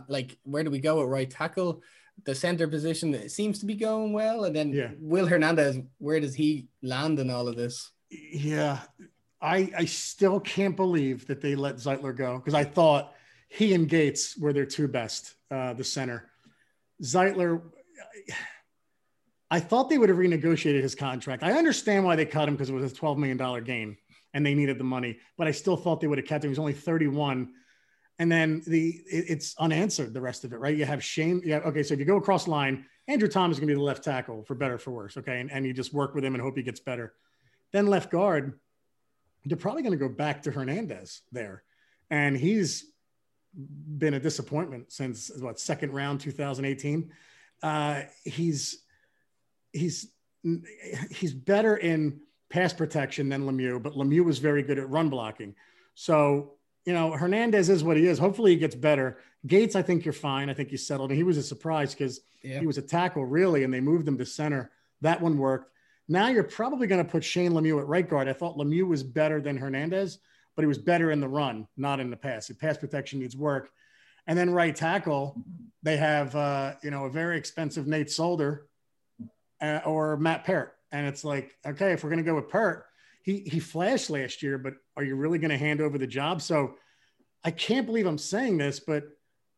Like, 0.08 0.38
where 0.44 0.64
do 0.64 0.72
we 0.72 0.80
go 0.80 1.02
at 1.02 1.08
right 1.08 1.30
tackle? 1.30 1.82
The 2.26 2.34
center 2.34 2.68
position 2.68 3.14
it 3.14 3.32
seems 3.32 3.60
to 3.60 3.66
be 3.66 3.76
going 3.76 4.12
well, 4.12 4.46
and 4.46 4.56
then 4.56 4.72
Yeah. 4.74 4.92
Will 5.00 5.28
Hernandez. 5.28 5.78
Where 6.00 6.20
does 6.20 6.34
he 6.36 6.68
land 6.82 7.20
in 7.20 7.30
all 7.30 7.48
of 7.48 7.56
this? 7.56 7.92
Yeah, 8.10 8.80
I 9.42 9.72
I 9.78 9.86
still 9.86 10.40
can't 10.40 10.76
believe 10.76 11.28
that 11.28 11.42
they 11.42 11.56
let 11.56 11.76
Zeitler 11.76 12.16
go 12.16 12.38
because 12.38 12.56
I 12.56 12.64
thought 12.64 13.14
he 13.50 13.74
and 13.76 13.88
Gates 13.88 14.36
were 14.38 14.52
their 14.52 14.66
two 14.66 14.88
best, 14.88 15.36
uh, 15.52 15.74
the 15.74 15.84
center. 15.84 16.30
Zeitler, 17.04 17.62
I 19.50 19.60
thought 19.60 19.90
they 19.90 19.98
would 19.98 20.10
have 20.10 20.18
renegotiated 20.18 20.82
his 20.82 20.96
contract. 20.96 21.44
I 21.44 21.54
understand 21.54 22.04
why 22.04 22.16
they 22.16 22.26
cut 22.26 22.48
him 22.50 22.56
because 22.56 22.70
it 22.70 22.74
was 22.74 22.92
a 22.92 22.96
twelve 22.96 23.18
million 23.18 23.38
dollar 23.38 23.62
game 23.62 23.98
and 24.38 24.46
they 24.46 24.54
needed 24.54 24.78
the 24.78 24.84
money, 24.84 25.18
but 25.36 25.48
I 25.48 25.52
still 25.52 25.76
thought 25.76 26.00
they 26.00 26.06
would 26.06 26.20
have 26.20 26.28
kept 26.28 26.44
him. 26.46 26.52
He's 26.52 26.60
only 26.60 26.74
thirty 26.74 27.08
one. 27.08 27.54
And 28.20 28.32
then 28.32 28.62
the 28.68 28.90
it- 29.12 29.26
it's 29.30 29.56
unanswered 29.58 30.14
the 30.14 30.22
rest 30.22 30.44
of 30.46 30.54
it, 30.54 30.58
right? 30.58 30.78
You 30.78 30.86
have 30.86 31.04
Shane. 31.04 31.42
Yeah, 31.44 31.58
okay. 31.58 31.82
So 31.82 31.96
if 31.96 32.00
you 32.00 32.06
go 32.06 32.18
across 32.18 32.48
line, 32.48 32.86
Andrew 33.08 33.28
Thomas 33.28 33.56
is 33.56 33.60
going 33.60 33.70
to 33.70 33.74
be 33.74 33.80
the 33.80 33.84
left 33.84 34.04
tackle 34.04 34.44
for 34.44 34.54
better 34.54 34.76
or 34.76 34.78
for 34.78 34.92
worse, 34.92 35.18
okay? 35.18 35.40
And, 35.40 35.52
and 35.52 35.66
you 35.66 35.74
just 35.74 35.92
work 35.92 36.14
with 36.14 36.24
him 36.24 36.36
and 36.36 36.42
hope 36.42 36.56
he 36.56 36.62
gets 36.62 36.80
better. 36.80 37.14
Then 37.74 37.88
left 37.88 38.12
guard, 38.12 38.60
they're 39.44 39.58
probably 39.58 39.82
going 39.82 39.98
to 39.98 39.98
go 39.98 40.10
back 40.10 40.44
to 40.44 40.52
Hernandez 40.52 41.22
there. 41.32 41.64
And 42.12 42.38
he's 42.38 42.86
been 43.56 44.14
a 44.14 44.20
disappointment 44.20 44.92
since 44.92 45.32
what 45.40 45.60
second 45.60 45.94
round 45.94 46.20
2018. 46.22 47.12
Uh, 47.64 48.04
he's 48.24 48.84
he's 49.74 50.12
he's 51.10 51.34
better 51.34 51.76
in 51.76 52.22
pass 52.50 52.74
protection 52.74 53.30
than 53.30 53.44
Lemieux, 53.46 53.82
but 53.82 53.94
Lemieux 53.94 54.24
was 54.24 54.40
very 54.40 54.64
good 54.64 54.80
at 54.80 54.90
run 54.90 55.10
blocking. 55.10 55.56
So 55.96 56.54
you 56.86 56.94
know 56.94 57.12
Hernandez 57.12 57.70
is 57.70 57.84
what 57.84 57.98
he 57.98 58.08
is. 58.08 58.18
Hopefully 58.20 58.52
he 58.52 58.58
gets 58.58 58.76
better. 58.76 59.18
Gates, 59.46 59.76
I 59.76 59.82
think 59.82 60.06
you're 60.06 60.14
fine. 60.14 60.50
I 60.50 60.54
think 60.54 60.70
he's 60.70 60.86
settled. 60.88 61.10
And 61.12 61.18
he 61.18 61.24
was 61.24 61.38
a 61.38 61.44
surprise 61.44 61.94
because 61.94 62.22
Yeah. 62.44 62.60
he 62.60 62.68
was 62.68 62.78
a 62.78 62.82
tackle 62.82 63.26
really, 63.26 63.64
and 63.64 63.74
they 63.74 63.82
moved 63.82 64.08
him 64.08 64.18
to 64.18 64.26
center. 64.26 64.72
That 65.02 65.22
one 65.22 65.38
worked. 65.38 65.72
Now 66.08 66.30
you're 66.30 66.44
probably 66.44 66.88
going 66.88 67.04
to 67.04 67.12
put 67.12 67.24
Shane 67.24 67.52
Lemieux 67.52 67.80
at 67.80 67.88
right 67.88 68.08
guard. 68.10 68.28
I 68.30 68.34
thought 68.34 68.58
Lemieux 68.58 68.88
was 68.88 69.04
better 69.04 69.42
than 69.42 69.58
Hernandez, 69.58 70.20
but 70.56 70.62
he 70.64 70.68
was 70.68 70.78
better 70.78 71.12
in 71.12 71.20
the 71.20 71.28
run, 71.28 71.68
not 71.76 72.00
in 72.00 72.10
the 72.10 72.16
pass. 72.16 72.48
The 72.48 72.54
pass 72.56 72.78
protection 72.78 73.20
needs 73.20 73.36
work. 73.36 73.70
And 74.26 74.38
then 74.38 74.50
right 74.50 74.76
tackle, 74.76 75.36
they 75.84 75.98
have 75.98 76.36
uh, 76.36 76.76
you 76.84 76.92
know 76.92 77.06
a 77.06 77.10
very 77.10 77.38
expensive 77.38 77.88
Nate 77.88 78.10
Solder 78.12 78.68
uh, 79.62 79.82
or 79.86 80.16
Matt 80.18 80.46
Peart, 80.46 80.77
and 80.92 81.06
it's 81.08 81.24
like 81.24 81.56
okay, 81.66 81.92
if 81.92 82.04
we're 82.04 82.10
going 82.10 82.24
to 82.24 82.30
go 82.30 82.36
with 82.36 82.50
Peart, 82.50 82.86
he 83.22 83.40
he 83.42 83.60
flashed 83.60 84.10
last 84.10 84.42
year, 84.42 84.58
but 84.58 84.74
are 84.96 85.04
you 85.04 85.16
really 85.16 85.40
going 85.40 85.52
to 85.52 85.58
hand 85.58 85.82
over 85.82 85.98
the 85.98 86.08
job? 86.08 86.42
So 86.42 86.76
I 87.44 87.52
can't 87.52 87.86
believe 87.86 88.06
I'm 88.06 88.18
saying 88.18 88.58
this, 88.58 88.80
but 88.80 89.04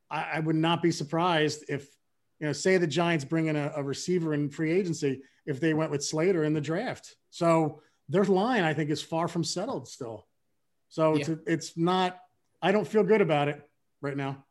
I, 0.10 0.30
I 0.34 0.40
would 0.40 0.56
not 0.56 0.82
be 0.82 0.92
surprised 0.92 1.66
if 1.70 1.88
you 2.40 2.48
know, 2.48 2.54
say 2.54 2.78
the 2.78 2.88
Giants 2.88 3.26
bring 3.26 3.48
in 3.48 3.56
a, 3.56 3.72
a 3.76 3.84
receiver 3.84 4.34
in 4.34 4.50
free 4.50 4.72
agency 4.72 5.22
if 5.46 5.60
they 5.60 5.74
went 5.74 5.92
with 5.92 6.04
Slater 6.04 6.44
in 6.46 6.54
the 6.54 6.62
draft. 6.62 7.16
So 7.32 7.82
their 8.08 8.24
line, 8.24 8.64
I 8.64 8.74
think, 8.74 8.90
is 8.90 9.02
far 9.02 9.28
from 9.28 9.44
settled 9.44 9.88
still. 9.88 10.26
So 10.90 11.16
Yeah. 11.16 11.20
it's, 11.20 11.30
it's 11.48 11.78
not. 11.78 12.18
I 12.62 12.72
don't 12.72 12.88
feel 12.88 13.04
good 13.04 13.22
about 13.22 13.48
it 13.50 13.62
right 14.02 14.16
now. 14.18 14.46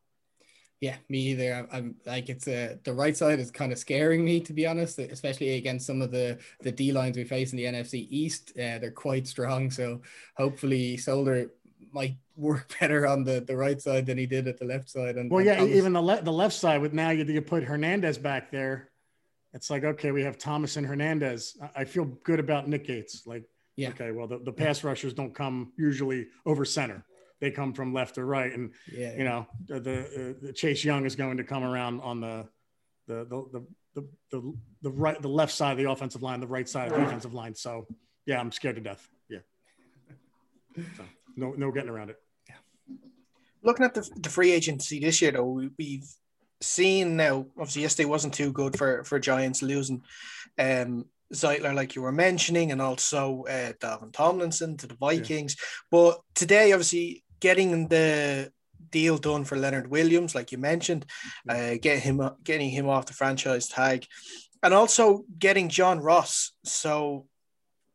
Yeah, 0.81 0.95
me 1.09 1.19
either. 1.31 1.53
I'm, 1.53 1.67
I'm 1.71 1.95
like 2.05 2.29
it's 2.29 2.47
uh, 2.47 2.75
the 2.85 2.93
right 2.93 3.15
side 3.15 3.39
is 3.39 3.51
kind 3.51 3.71
of 3.73 3.77
scaring 3.77 4.23
me 4.23 4.39
to 4.41 4.53
be 4.53 4.65
honest, 4.65 4.97
especially 4.99 5.55
against 5.55 5.85
some 5.85 6.01
of 6.01 6.11
the 6.11 6.39
the 6.61 6.71
D 6.71 6.91
lines 6.93 7.17
we 7.17 7.25
face 7.25 7.51
in 7.51 7.57
the 7.57 7.65
NFC 7.65 8.07
East. 8.09 8.51
Uh, 8.55 8.79
they're 8.79 8.91
quite 8.91 9.27
strong, 9.27 9.69
so 9.71 10.01
hopefully 10.37 10.95
Solder 10.95 11.51
might 11.91 12.15
work 12.37 12.73
better 12.79 13.05
on 13.07 13.25
the 13.25 13.41
the 13.41 13.57
right 13.57 13.81
side 13.81 14.05
than 14.05 14.17
he 14.17 14.25
did 14.25 14.47
at 14.47 14.57
the 14.57 14.65
left 14.65 14.89
side. 14.89 15.17
And 15.17 15.29
Well, 15.29 15.43
yeah, 15.43 15.57
Thomas- 15.57 15.75
even 15.75 15.91
the 15.93 16.01
le- 16.01 16.21
the 16.21 16.31
left 16.31 16.55
side 16.55 16.81
with 16.81 16.93
now 16.93 17.09
you, 17.09 17.25
you 17.25 17.41
put 17.41 17.63
Hernandez 17.63 18.17
back 18.17 18.49
there. 18.49 18.89
It's 19.53 19.69
like 19.69 19.83
okay, 19.83 20.11
we 20.11 20.23
have 20.23 20.37
Thomas 20.37 20.77
and 20.77 20.85
Hernandez. 20.87 21.57
I, 21.61 21.81
I 21.81 21.85
feel 21.85 22.05
good 22.05 22.39
about 22.39 22.69
Nick 22.69 22.85
Gates. 22.87 23.27
Like 23.27 23.43
Yeah. 23.75 23.89
okay, 23.89 24.11
well 24.11 24.27
the, 24.27 24.37
the 24.39 24.53
pass 24.53 24.83
rushers 24.85 25.13
don't 25.13 25.35
come 25.35 25.73
usually 25.77 26.27
over 26.45 26.63
center. 26.63 27.03
They 27.39 27.51
come 27.51 27.73
from 27.73 27.93
left 27.93 28.17
or 28.17 28.25
right, 28.25 28.51
and 28.51 28.71
yeah, 28.91 29.15
you 29.15 29.23
know 29.23 29.47
the, 29.67 29.79
the, 29.79 29.99
uh, 30.01 30.33
the 30.41 30.53
Chase 30.53 30.83
Young 30.83 31.05
is 31.05 31.15
going 31.15 31.37
to 31.37 31.43
come 31.43 31.63
around 31.63 32.01
on 32.01 32.19
the 32.19 32.47
the 33.07 33.25
the, 33.25 33.45
the 33.51 33.65
the 33.95 34.07
the 34.31 34.53
the 34.81 34.91
right 34.91 35.21
the 35.21 35.29
left 35.29 35.53
side 35.53 35.71
of 35.71 35.77
the 35.77 35.89
offensive 35.89 36.21
line, 36.21 36.39
the 36.39 36.47
right 36.47 36.67
side 36.67 36.91
of 36.91 36.97
the 36.97 37.03
defensive 37.03 37.33
line. 37.33 37.55
So 37.55 37.87
yeah, 38.25 38.39
I'm 38.39 38.51
scared 38.51 38.75
to 38.75 38.81
death. 38.81 39.07
Yeah. 39.29 39.39
So, 40.75 41.03
no 41.35 41.51
no 41.51 41.71
getting 41.71 41.89
around 41.89 42.09
it. 42.09 42.17
Yeah. 42.47 42.55
Looking 43.63 43.85
at 43.85 43.93
the, 43.93 44.09
the 44.17 44.29
free 44.29 44.51
agency 44.51 44.99
this 44.99 45.21
year, 45.21 45.31
though, 45.31 45.45
we, 45.45 45.69
we've 45.77 46.07
seen 46.61 47.15
now. 47.15 47.45
Obviously, 47.57 47.83
yesterday 47.83 48.09
wasn't 48.09 48.33
too 48.33 48.51
good 48.51 48.77
for 48.77 49.03
for 49.03 49.19
Giants 49.19 49.61
losing 49.61 50.01
um, 50.57 51.05
Zeitler, 51.33 51.75
like 51.75 51.95
you 51.95 52.01
were 52.01 52.11
mentioning, 52.11 52.71
and 52.71 52.81
also 52.81 53.45
uh, 53.49 53.73
Dalvin 53.73 54.11
Tomlinson 54.11 54.77
to 54.77 54.87
the 54.87 54.95
Vikings. 54.95 55.55
But 55.91 56.19
today, 56.35 56.71
obviously, 56.71 57.23
getting 57.39 57.87
the 57.87 58.51
deal 58.91 59.17
done 59.17 59.43
for 59.43 59.57
Leonard 59.57 59.87
Williams, 59.89 60.35
like 60.35 60.51
you 60.51 60.57
mentioned, 60.57 61.05
uh, 61.47 61.75
getting 61.81 62.01
him 62.01 62.29
getting 62.43 62.69
him 62.69 62.89
off 62.89 63.05
the 63.05 63.13
franchise 63.13 63.67
tag, 63.67 64.05
and 64.63 64.73
also 64.73 65.25
getting 65.37 65.69
John 65.69 65.99
Ross. 65.99 66.51
So 66.63 67.25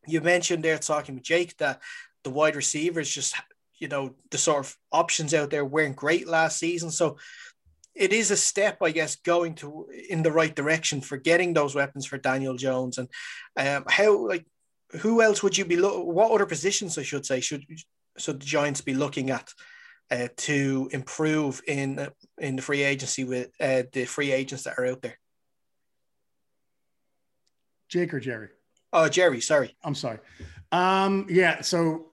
you 0.07 0.21
mentioned 0.21 0.63
there 0.63 0.77
talking 0.77 1.15
with 1.15 1.23
Jake 1.23 1.57
that 1.57 1.81
the 2.23 2.29
wide 2.29 2.55
receivers 2.55 3.09
just 3.09 3.35
you 3.77 3.87
know 3.87 4.15
the 4.31 4.37
sort 4.37 4.65
of 4.65 4.77
options 4.91 5.33
out 5.33 5.49
there 5.49 5.65
weren't 5.65 5.95
great 5.95 6.27
last 6.27 6.59
season. 6.59 6.91
So 6.91 7.17
it 7.95 8.11
is 8.11 8.29
a 8.29 8.37
step 8.37 8.77
i 8.81 8.91
guess 8.91 9.15
going 9.15 9.55
to 9.55 9.87
in 10.09 10.21
the 10.21 10.31
right 10.31 10.53
direction 10.53 10.99
for 10.99 11.15
getting 11.15 11.53
those 11.53 11.73
weapons 11.73 12.05
for 12.05 12.17
daniel 12.17 12.55
jones. 12.55 12.97
And 12.97 13.07
um, 13.57 13.85
how 13.87 14.27
like 14.27 14.45
who 14.99 15.21
else 15.21 15.41
would 15.41 15.57
you 15.57 15.65
be 15.65 15.77
lo- 15.77 16.03
what 16.03 16.31
other 16.31 16.45
positions 16.45 16.97
i 16.97 17.03
should 17.03 17.25
say 17.25 17.39
should 17.39 17.65
should 18.17 18.39
the 18.39 18.45
giants 18.45 18.81
be 18.81 18.93
looking 18.93 19.29
at 19.29 19.49
uh, 20.11 20.27
to 20.37 20.89
improve 20.91 21.61
in 21.67 21.99
uh, 21.99 22.09
in 22.37 22.55
the 22.55 22.61
free 22.61 22.83
agency 22.83 23.23
with 23.23 23.49
uh, 23.59 23.83
the 23.91 24.05
free 24.05 24.31
agents 24.31 24.63
that 24.63 24.77
are 24.77 24.85
out 24.85 25.01
there 25.01 25.17
Jake 27.89 28.13
or 28.13 28.19
Jerry? 28.19 28.49
oh 28.93 29.09
jerry 29.09 29.41
sorry 29.41 29.75
I'm 29.83 29.95
sorry. 29.95 30.19
Um, 30.71 31.27
yeah, 31.29 31.61
so 31.61 32.11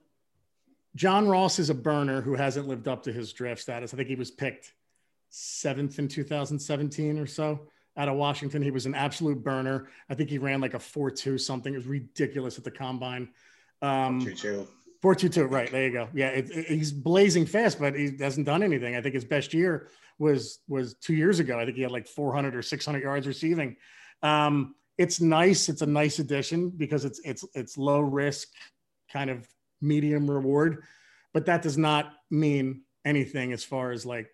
John 0.95 1.27
Ross 1.27 1.59
is 1.59 1.69
a 1.69 1.73
burner 1.73 2.21
who 2.21 2.35
hasn't 2.35 2.67
lived 2.67 2.87
up 2.87 3.03
to 3.03 3.13
his 3.13 3.33
draft 3.33 3.61
status. 3.61 3.93
I 3.93 3.97
think 3.97 4.09
he 4.09 4.15
was 4.15 4.31
picked 4.31 4.73
seventh 5.29 5.97
in 5.97 6.07
2017 6.07 7.17
or 7.17 7.25
so 7.25 7.67
out 7.97 8.07
of 8.07 8.15
Washington. 8.15 8.61
He 8.61 8.71
was 8.71 8.85
an 8.85 8.93
absolute 8.93 9.43
burner. 9.43 9.87
I 10.09 10.15
think 10.15 10.29
he 10.29 10.37
ran 10.37 10.61
like 10.61 10.75
a 10.75 10.79
4 10.79 11.11
2 11.11 11.37
something. 11.37 11.73
It 11.73 11.77
was 11.77 11.87
ridiculous 11.87 12.57
at 12.57 12.63
the 12.63 12.71
combine. 12.71 13.29
Um, 13.81 14.21
Two 14.21 14.35
two. 14.35 14.67
Four 15.03 15.15
two 15.15 15.27
two, 15.27 15.43
right? 15.47 15.69
There 15.69 15.83
you 15.85 15.91
go. 15.91 16.07
Yeah, 16.13 16.29
it, 16.29 16.49
it- 16.49 16.67
he's 16.67 16.93
blazing 16.93 17.45
fast, 17.45 17.77
but 17.77 17.93
he 17.93 18.15
hasn't 18.17 18.45
done 18.45 18.63
anything. 18.63 18.95
I 18.95 19.01
think 19.01 19.13
his 19.13 19.25
best 19.25 19.53
year 19.53 19.89
was 20.17 20.59
was 20.69 20.93
two 20.93 21.13
years 21.13 21.39
ago. 21.39 21.59
I 21.59 21.65
think 21.65 21.75
he 21.75 21.83
had 21.83 21.91
like 21.91 22.07
400 22.07 22.55
or 22.55 22.61
600 22.61 23.03
yards 23.03 23.27
receiving. 23.27 23.75
Um, 24.21 24.75
it's 24.97 25.19
nice. 25.19 25.67
It's 25.67 25.81
a 25.81 25.85
nice 25.85 26.19
addition 26.19 26.69
because 26.69 27.03
it's 27.03 27.19
it's 27.25 27.43
it's 27.53 27.77
low 27.77 27.99
risk, 27.99 28.47
kind 29.11 29.29
of 29.29 29.45
medium 29.81 30.31
reward, 30.31 30.83
but 31.33 31.47
that 31.47 31.63
does 31.63 31.77
not 31.77 32.13
mean 32.31 32.83
anything 33.03 33.51
as 33.51 33.61
far 33.61 33.91
as 33.91 34.05
like 34.05 34.29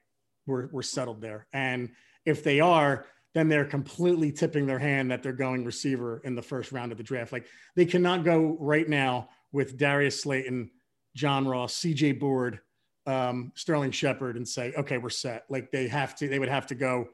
we're 0.45 0.67
we're 0.67 0.83
settled 0.83 1.19
there. 1.19 1.47
And 1.51 1.89
if 2.27 2.43
they 2.43 2.59
are, 2.59 3.07
then 3.33 3.49
they're 3.49 3.65
completely 3.65 4.31
tipping 4.31 4.67
their 4.67 4.77
hand 4.77 5.09
that 5.09 5.23
they're 5.23 5.33
going 5.33 5.65
receiver 5.65 6.21
in 6.23 6.35
the 6.35 6.43
first 6.43 6.71
round 6.71 6.91
of 6.91 6.99
the 6.99 7.03
draft. 7.03 7.31
Like 7.31 7.47
they 7.75 7.85
cannot 7.85 8.23
go 8.23 8.55
right 8.59 8.87
now 8.87 9.29
with 9.51 9.77
Darius 9.77 10.21
Slayton, 10.21 10.71
John 11.15 11.47
Ross, 11.47 11.75
CJ 11.79 12.19
Board, 12.19 12.59
um, 13.05 13.51
Sterling 13.55 13.91
Shepard, 13.91 14.35
and 14.35 14.47
say, 14.47 14.73
okay, 14.77 14.97
we're 14.97 15.09
set. 15.09 15.45
Like 15.49 15.71
they 15.71 15.87
have 15.87 16.15
to, 16.17 16.27
they 16.27 16.39
would 16.39 16.49
have 16.49 16.67
to 16.67 16.75
go 16.75 17.09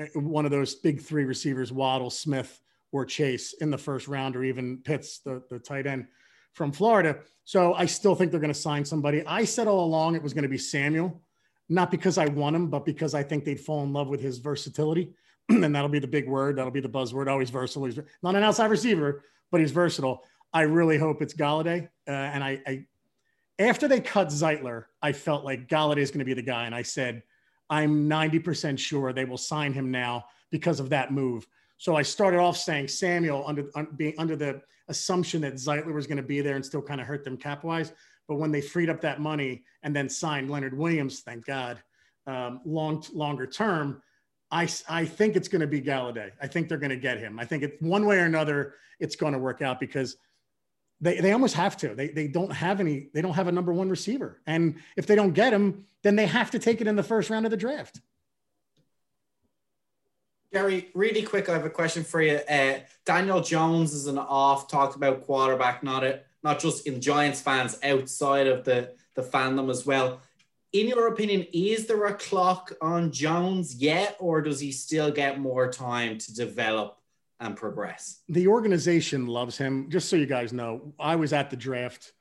uh, 0.00 0.04
one 0.14 0.44
of 0.44 0.50
those 0.50 0.74
big 0.74 1.00
three 1.00 1.24
receivers, 1.24 1.72
Waddle, 1.72 2.10
Smith, 2.10 2.60
or 2.92 3.04
Chase 3.04 3.54
in 3.54 3.70
the 3.70 3.78
first 3.78 4.06
round, 4.06 4.36
or 4.36 4.44
even 4.44 4.78
Pitts, 4.78 5.18
the, 5.18 5.42
the 5.50 5.58
tight 5.58 5.86
end 5.86 6.06
from 6.52 6.72
Florida. 6.72 7.18
So 7.44 7.74
I 7.74 7.86
still 7.86 8.14
think 8.14 8.30
they're 8.30 8.40
going 8.40 8.52
to 8.52 8.58
sign 8.58 8.84
somebody. 8.84 9.24
I 9.26 9.44
said 9.44 9.66
all 9.66 9.84
along 9.84 10.14
it 10.14 10.22
was 10.22 10.34
going 10.34 10.42
to 10.42 10.48
be 10.48 10.58
Samuel, 10.58 11.20
not 11.68 11.90
because 11.90 12.18
I 12.18 12.26
want 12.26 12.54
him, 12.54 12.68
but 12.68 12.84
because 12.84 13.14
I 13.14 13.22
think 13.22 13.44
they'd 13.44 13.58
fall 13.58 13.82
in 13.82 13.92
love 13.92 14.08
with 14.08 14.20
his 14.20 14.38
versatility. 14.38 15.12
and 15.48 15.74
that'll 15.74 15.88
be 15.88 15.98
the 15.98 16.06
big 16.06 16.28
word. 16.28 16.56
That'll 16.56 16.70
be 16.70 16.80
the 16.80 16.88
buzzword. 16.88 17.28
Always 17.28 17.50
versatile. 17.50 17.86
He's 17.86 17.98
not 18.22 18.36
an 18.36 18.42
outside 18.42 18.70
receiver, 18.70 19.24
but 19.50 19.60
he's 19.60 19.72
versatile. 19.72 20.24
I 20.52 20.62
really 20.62 20.98
hope 20.98 21.22
it's 21.22 21.34
Golladay. 21.34 21.88
Uh, 22.06 22.10
and 22.10 22.44
I, 22.44 22.60
I, 22.66 22.84
after 23.58 23.88
they 23.88 24.00
cut 24.00 24.28
Zeitler, 24.28 24.84
I 25.00 25.12
felt 25.12 25.44
like 25.44 25.68
Golladay 25.68 25.98
is 25.98 26.10
going 26.10 26.20
to 26.20 26.24
be 26.24 26.34
the 26.34 26.42
guy. 26.42 26.66
And 26.66 26.74
I 26.74 26.82
said, 26.82 27.22
I'm 27.70 28.08
90% 28.08 28.78
sure 28.78 29.12
they 29.12 29.24
will 29.24 29.38
sign 29.38 29.72
him 29.72 29.90
now 29.90 30.26
because 30.50 30.80
of 30.80 30.90
that 30.90 31.12
move. 31.12 31.46
So 31.78 31.96
I 31.96 32.02
started 32.02 32.38
off 32.38 32.56
saying 32.56 32.88
Samuel 32.88 33.44
under 33.46 33.70
un, 33.74 33.88
being 33.96 34.14
under 34.18 34.36
the 34.36 34.60
assumption 34.88 35.40
that 35.42 35.54
Zeitler 35.54 35.94
was 35.94 36.06
going 36.06 36.18
to 36.18 36.22
be 36.22 36.40
there 36.40 36.56
and 36.56 36.64
still 36.64 36.82
kind 36.82 37.00
of 37.00 37.06
hurt 37.06 37.24
them 37.24 37.36
cap 37.36 37.64
wise. 37.64 37.92
But 38.28 38.36
when 38.36 38.52
they 38.52 38.60
freed 38.60 38.90
up 38.90 39.00
that 39.00 39.20
money 39.20 39.64
and 39.82 39.96
then 39.96 40.08
signed 40.08 40.50
Leonard 40.50 40.76
Williams, 40.76 41.20
thank 41.20 41.46
God, 41.46 41.82
um, 42.26 42.60
long 42.64 43.02
longer 43.12 43.46
term, 43.46 44.02
I, 44.50 44.68
I 44.88 45.06
think 45.06 45.34
it's 45.34 45.48
going 45.48 45.62
to 45.62 45.66
be 45.66 45.80
Golladay. 45.80 46.30
I 46.40 46.46
think 46.46 46.68
they're 46.68 46.78
going 46.78 46.90
to 46.90 46.96
get 46.96 47.18
him. 47.18 47.40
I 47.40 47.44
think 47.46 47.62
it 47.62 47.80
one 47.80 48.06
way 48.06 48.18
or 48.18 48.26
another, 48.26 48.74
it's 49.00 49.16
going 49.16 49.32
to 49.32 49.38
work 49.38 49.62
out 49.62 49.80
because 49.80 50.16
they, 51.02 51.20
they 51.20 51.32
almost 51.32 51.54
have 51.54 51.76
to. 51.78 51.94
They, 51.94 52.08
they 52.08 52.28
don't 52.28 52.52
have 52.52 52.80
any, 52.80 53.08
they 53.12 53.20
don't 53.20 53.34
have 53.34 53.48
a 53.48 53.52
number 53.52 53.72
one 53.72 53.90
receiver. 53.90 54.40
And 54.46 54.76
if 54.96 55.06
they 55.06 55.16
don't 55.16 55.32
get 55.32 55.52
him, 55.52 55.84
then 56.02 56.16
they 56.16 56.26
have 56.26 56.52
to 56.52 56.58
take 56.58 56.80
it 56.80 56.86
in 56.86 56.96
the 56.96 57.02
first 57.02 57.28
round 57.28 57.44
of 57.44 57.50
the 57.50 57.56
draft. 57.56 58.00
Gary, 60.52 60.90
really 60.94 61.22
quick, 61.22 61.48
I 61.48 61.54
have 61.54 61.64
a 61.64 61.70
question 61.70 62.04
for 62.04 62.22
you. 62.22 62.36
Uh, 62.48 62.80
Daniel 63.04 63.40
Jones 63.40 63.92
is 63.94 64.06
an 64.06 64.18
off 64.18 64.68
talked 64.68 64.96
about 64.96 65.24
quarterback, 65.24 65.82
not 65.82 66.04
it, 66.04 66.24
not 66.44 66.60
just 66.60 66.86
in 66.86 67.00
Giants 67.00 67.40
fans, 67.40 67.78
outside 67.82 68.46
of 68.46 68.64
the 68.64 68.92
the 69.14 69.22
fandom 69.22 69.70
as 69.70 69.84
well. 69.84 70.20
In 70.72 70.88
your 70.88 71.08
opinion, 71.08 71.46
is 71.52 71.86
there 71.86 72.04
a 72.06 72.14
clock 72.14 72.72
on 72.80 73.12
Jones 73.12 73.74
yet, 73.74 74.16
or 74.18 74.40
does 74.40 74.60
he 74.60 74.72
still 74.72 75.10
get 75.10 75.38
more 75.38 75.70
time 75.70 76.16
to 76.18 76.34
develop 76.34 76.98
and 77.42 77.56
progress? 77.56 78.22
The 78.28 78.48
organization 78.48 79.26
loves 79.26 79.58
him. 79.58 79.90
Just 79.90 80.08
so 80.08 80.16
you 80.16 80.26
guys 80.26 80.52
know, 80.52 80.94
I 80.98 81.16
was 81.16 81.32
at 81.32 81.50
the 81.50 81.56
draft 81.56 82.12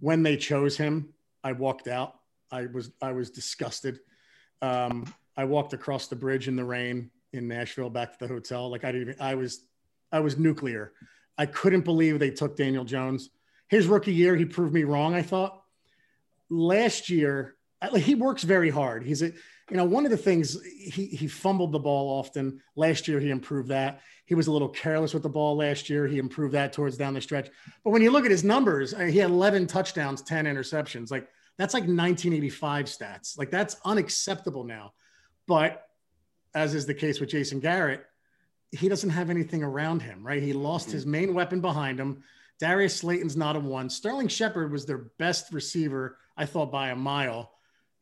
when 0.00 0.22
they 0.22 0.36
chose 0.36 0.76
him. 0.76 1.12
I 1.44 1.52
walked 1.52 1.88
out. 1.88 2.16
I 2.50 2.66
was 2.66 2.90
I 3.00 3.12
was 3.12 3.30
disgusted. 3.30 4.00
Um, 4.62 5.12
I 5.36 5.44
walked 5.44 5.72
across 5.72 6.08
the 6.08 6.16
bridge 6.16 6.48
in 6.48 6.56
the 6.56 6.64
rain 6.64 7.10
in 7.32 7.48
Nashville 7.48 7.90
back 7.90 8.12
to 8.12 8.18
the 8.18 8.32
hotel. 8.32 8.70
Like 8.70 8.84
I 8.84 8.92
didn't 8.92 9.08
even, 9.10 9.20
I 9.20 9.34
was, 9.34 9.64
I 10.12 10.20
was 10.20 10.36
nuclear. 10.36 10.92
I 11.38 11.46
couldn't 11.46 11.84
believe 11.84 12.18
they 12.18 12.30
took 12.30 12.56
Daniel 12.56 12.84
Jones. 12.84 13.30
His 13.68 13.86
rookie 13.86 14.12
year, 14.12 14.36
he 14.36 14.44
proved 14.44 14.74
me 14.74 14.84
wrong. 14.84 15.14
I 15.14 15.22
thought 15.22 15.62
last 16.50 17.08
year, 17.08 17.56
he 17.96 18.14
works 18.14 18.42
very 18.42 18.68
hard. 18.68 19.04
He's 19.04 19.22
a, 19.22 19.32
you 19.70 19.76
know, 19.76 19.84
one 19.84 20.04
of 20.04 20.10
the 20.10 20.16
things 20.16 20.60
he, 20.62 21.06
he 21.06 21.28
fumbled 21.28 21.72
the 21.72 21.78
ball 21.78 22.18
often. 22.18 22.60
Last 22.76 23.06
year, 23.06 23.20
he 23.20 23.30
improved 23.30 23.68
that. 23.68 24.00
He 24.26 24.34
was 24.34 24.46
a 24.46 24.52
little 24.52 24.68
careless 24.68 25.14
with 25.14 25.22
the 25.22 25.28
ball 25.28 25.56
last 25.56 25.88
year. 25.90 26.06
He 26.06 26.18
improved 26.18 26.54
that 26.54 26.72
towards 26.72 26.96
down 26.96 27.14
the 27.14 27.20
stretch. 27.20 27.48
But 27.84 27.90
when 27.90 28.02
you 28.02 28.10
look 28.10 28.24
at 28.24 28.30
his 28.30 28.44
numbers, 28.44 28.92
he 28.96 29.18
had 29.18 29.30
11 29.30 29.66
touchdowns, 29.66 30.22
10 30.22 30.44
interceptions. 30.44 31.10
Like 31.10 31.28
that's 31.58 31.74
like 31.74 31.82
1985 31.82 32.86
stats. 32.86 33.38
Like 33.38 33.50
that's 33.50 33.76
unacceptable 33.84 34.64
now. 34.64 34.92
But 35.46 35.86
as 36.54 36.74
is 36.74 36.86
the 36.86 36.94
case 36.94 37.20
with 37.20 37.28
Jason 37.28 37.60
Garrett, 37.60 38.04
he 38.72 38.88
doesn't 38.88 39.10
have 39.10 39.30
anything 39.30 39.62
around 39.62 40.02
him, 40.02 40.24
right? 40.24 40.42
He 40.42 40.52
lost 40.52 40.88
mm-hmm. 40.88 40.96
his 40.96 41.06
main 41.06 41.34
weapon 41.34 41.60
behind 41.60 41.98
him. 41.98 42.22
Darius 42.60 42.96
Slayton's 42.96 43.36
not 43.36 43.56
a 43.56 43.60
one. 43.60 43.88
Sterling 43.90 44.28
Shepard 44.28 44.70
was 44.70 44.84
their 44.84 45.10
best 45.18 45.52
receiver, 45.52 46.18
I 46.36 46.46
thought, 46.46 46.70
by 46.70 46.90
a 46.90 46.96
mile. 46.96 47.52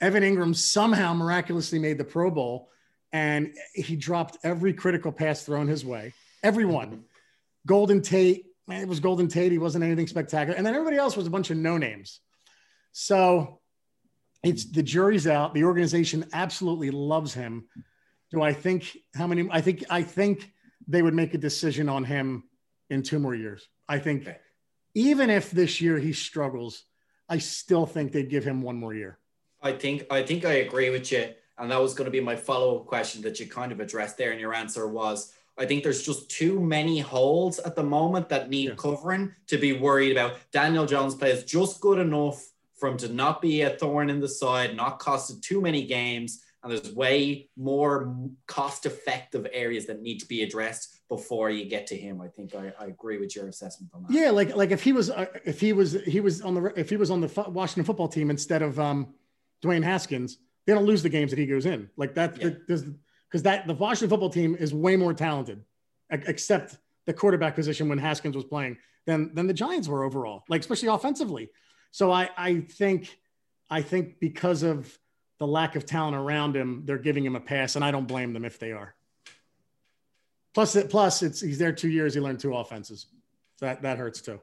Evan 0.01 0.23
Engram 0.23 0.55
somehow 0.55 1.15
miraculously 1.15 1.79
made 1.79 1.99
the 1.99 2.05
Pro 2.05 2.31
Bowl, 2.31 2.71
and 3.13 3.55
he 3.75 3.97
dropped 3.97 4.39
every 4.45 4.73
critical 4.73 5.13
pass 5.13 5.43
thrown 5.43 5.67
his 5.67 5.85
way. 5.85 6.15
Everyone. 6.43 7.05
Golden 7.67 8.01
Tate, 8.01 8.47
man, 8.67 8.83
it 8.83 8.89
was 8.89 9.01
Golden 9.01 9.29
Tate. 9.29 9.53
He 9.53 9.59
wasn't 9.59 9.85
anything 9.85 10.07
spectacular. 10.07 10.57
And 10.57 10.65
then 10.65 10.75
everybody 10.75 10.97
else 10.97 11.17
was 11.17 11.27
a 11.27 11.31
bunch 11.31 11.51
of 11.51 11.57
no 11.57 11.79
names. 11.79 12.21
So 12.93 13.61
it's 14.43 14.71
the 14.71 14.83
jury's 14.83 15.27
out. 15.27 15.55
The 15.55 15.65
organization 15.65 16.27
absolutely 16.33 16.91
loves 16.91 17.35
him. 17.35 17.67
Do 18.31 18.43
I 18.43 18.53
think 18.53 18.97
how 19.15 19.27
many? 19.27 19.49
I 19.51 19.61
think 19.61 19.85
I 19.91 20.03
think 20.03 20.53
they 20.87 21.03
would 21.03 21.15
make 21.15 21.35
a 21.35 21.39
decision 21.39 21.89
on 21.89 22.05
him 22.05 22.45
in 22.91 23.03
two 23.03 23.19
more 23.19 23.35
years. 23.35 23.67
I 23.89 23.99
think 23.99 24.23
okay. 24.23 24.39
even 24.95 25.31
if 25.31 25.51
this 25.51 25.81
year 25.81 25.99
he 25.99 26.13
struggles, 26.13 26.85
I 27.29 27.39
still 27.39 27.87
think 27.87 28.13
they'd 28.13 28.31
give 28.31 28.45
him 28.45 28.63
one 28.63 28.77
more 28.77 28.95
year. 28.95 29.19
I 29.63 29.73
think 29.73 30.07
I 30.11 30.23
think 30.23 30.45
I 30.45 30.55
agree 30.55 30.91
with 30.91 31.11
you, 31.13 31.31
and 31.59 31.71
that 31.71 31.81
was 31.81 31.95
going 31.95 32.07
to 32.07 32.11
be 32.11 32.21
my 32.21 32.37
follow 32.37 32.79
up 32.79 32.87
question 32.87 33.23
that 33.23 33.41
you 33.41 33.47
kind 33.47 33.73
of 33.73 33.81
addressed 33.81 34.17
there, 34.17 34.31
and 34.31 34.41
your 34.41 34.55
answer 34.55 34.89
was. 34.89 35.33
I 35.61 35.67
think 35.67 35.83
there's 35.83 36.05
just 36.05 36.31
too 36.31 36.61
many 36.61 37.01
holes 37.01 37.59
at 37.59 37.75
the 37.75 37.83
moment 37.83 38.29
that 38.29 38.49
need 38.49 38.69
yeah. 38.69 38.75
covering 38.77 39.35
to 39.49 39.59
be 39.59 39.73
worried 39.73 40.13
about. 40.13 40.37
Daniel 40.53 40.87
Jones 40.87 41.17
plays 41.17 41.43
just 41.43 41.81
good 41.81 41.99
enough 41.99 42.41
for 42.77 42.89
him 42.89 42.97
to 42.99 43.09
not 43.09 43.43
be 43.43 43.63
a 43.63 43.71
thorn 43.71 44.09
in 44.09 44.21
the 44.21 44.29
side, 44.29 44.77
not 44.77 45.01
costed 45.01 45.43
too 45.43 45.61
many 45.61 45.85
games, 45.85 46.45
and 46.63 46.71
there's 46.71 46.95
way 46.95 47.49
more 47.57 48.15
cost 48.47 48.87
effective 48.87 49.47
areas 49.53 49.87
that 49.87 50.01
need 50.01 50.19
to 50.19 50.27
be 50.27 50.43
addressed 50.43 51.01
before 51.09 51.51
you 51.51 51.65
get 51.65 51.87
to 51.89 51.97
him. 51.97 52.21
I 52.21 52.29
think 52.29 52.55
I, 52.55 52.73
I 52.79 52.87
agree 52.87 53.19
with 53.19 53.35
your 53.35 53.49
assessment 53.49 53.91
on 53.95 54.05
that. 54.05 54.13
Yeah, 54.13 54.31
like 54.31 54.55
like 54.55 54.71
if 54.71 54.83
he 54.83 54.93
was 54.93 55.11
uh, 55.11 55.27
if 55.45 55.61
he 55.61 55.73
was 55.73 55.93
he 56.05 56.21
was 56.21 56.43
on 56.43 56.55
the 56.55 56.65
if 56.77 56.91
he 56.91 56.97
was 56.97 57.11
on 57.11 57.21
the 57.21 57.45
Washington 57.49 57.85
football 57.85 58.09
team 58.09 58.31
instead 58.31 58.63
of 58.63 58.79
um, 58.79 59.15
Dwayne 59.63 59.83
Haskins, 59.83 60.39
they 60.67 60.75
don't 60.75 60.87
lose 60.87 61.03
the 61.03 61.09
games 61.09 61.31
that 61.31 61.39
he 61.39 61.47
goes 61.47 61.67
in. 61.67 61.91
Like 61.97 62.15
that 62.15 62.35
because 62.35 63.43
that 63.43 63.67
the 63.67 63.75
Washington 63.75 64.11
football 64.11 64.31
team 64.31 64.57
is 64.59 64.73
way 64.73 64.97
more 64.97 65.15
talented, 65.15 65.65
except 66.11 66.77
the 67.07 67.13
quarterback 67.13 67.55
position 67.55 67.89
when 67.89 67.99
Haskins 67.99 68.37
was 68.37 68.45
playing 68.45 68.77
than 69.07 69.35
than 69.35 69.47
the 69.47 69.55
Giants 69.55 69.89
were 69.89 70.05
overall, 70.05 70.45
like 70.49 70.61
especially 70.61 70.89
offensively. 70.89 71.51
So 71.91 72.13
I 72.13 72.31
I 72.37 72.61
think 72.61 73.19
I 73.71 73.83
think 73.83 74.21
because 74.21 74.63
of 74.63 74.99
the 75.39 75.47
lack 75.47 75.77
of 75.77 75.87
talent 75.87 76.17
around 76.17 76.57
him, 76.57 76.83
they're 76.85 76.99
giving 76.99 77.25
him 77.25 77.37
a 77.37 77.41
pass, 77.41 77.77
and 77.77 77.85
I 77.85 77.91
don't 77.91 78.07
blame 78.07 78.33
them 78.33 78.45
if 78.45 78.59
they 78.59 78.73
are. 78.73 78.95
Plus, 80.55 80.77
plus, 80.91 81.23
it's 81.23 81.41
he's 81.41 81.59
there 81.59 81.73
two 81.73 81.89
years. 81.89 82.15
He 82.15 82.21
learned 82.21 82.41
two 82.41 82.55
offenses. 82.55 83.07
So 83.57 83.67
that 83.67 83.83
that 83.83 83.99
hurts 83.99 84.21
too. 84.21 84.41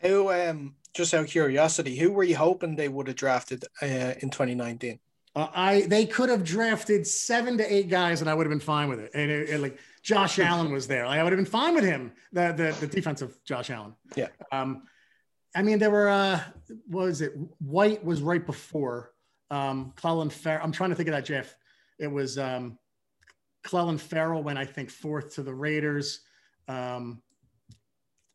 Who, 0.00 0.30
um, 0.32 0.74
just 0.94 1.12
out 1.12 1.24
of 1.24 1.28
curiosity, 1.28 1.96
who 1.96 2.12
were 2.12 2.24
you 2.24 2.36
hoping 2.36 2.76
they 2.76 2.88
would 2.88 3.08
have 3.08 3.16
drafted 3.16 3.64
uh, 3.82 4.14
in 4.20 4.30
2019? 4.30 4.98
Uh, 5.36 5.48
I 5.52 5.80
they 5.82 6.06
could 6.06 6.28
have 6.28 6.44
drafted 6.44 7.06
seven 7.06 7.58
to 7.58 7.74
eight 7.74 7.88
guys, 7.88 8.20
and 8.20 8.30
I 8.30 8.34
would 8.34 8.46
have 8.46 8.50
been 8.50 8.60
fine 8.60 8.88
with 8.88 9.00
it. 9.00 9.10
And 9.14 9.30
it, 9.30 9.50
it, 9.50 9.60
like 9.60 9.78
Josh 10.02 10.38
Allen 10.38 10.72
was 10.72 10.86
there, 10.86 11.06
like, 11.06 11.18
I 11.18 11.24
would 11.24 11.32
have 11.32 11.38
been 11.38 11.44
fine 11.44 11.74
with 11.74 11.84
him. 11.84 12.12
The 12.32 12.52
the, 12.56 12.76
the 12.80 12.86
defensive 12.86 13.36
Josh 13.44 13.70
Allen. 13.70 13.94
Yeah. 14.14 14.28
Um, 14.52 14.84
I 15.56 15.62
mean, 15.62 15.78
there 15.78 15.90
were 15.90 16.08
uh, 16.08 16.40
what 16.86 17.06
was 17.06 17.20
it 17.20 17.32
White 17.58 18.04
was 18.04 18.22
right 18.22 18.44
before 18.44 19.12
um, 19.50 19.92
Clelin 19.96 20.30
Ferrell. 20.30 20.64
I'm 20.64 20.72
trying 20.72 20.90
to 20.90 20.96
think 20.96 21.08
of 21.08 21.14
that, 21.14 21.24
Jeff. 21.24 21.54
It 21.98 22.08
was 22.08 22.38
um, 22.38 22.78
Clelin 23.64 23.98
Ferrell 23.98 24.42
went, 24.42 24.58
I 24.58 24.64
think, 24.64 24.90
fourth 24.90 25.34
to 25.34 25.42
the 25.42 25.54
Raiders. 25.54 26.20
Um, 26.68 27.22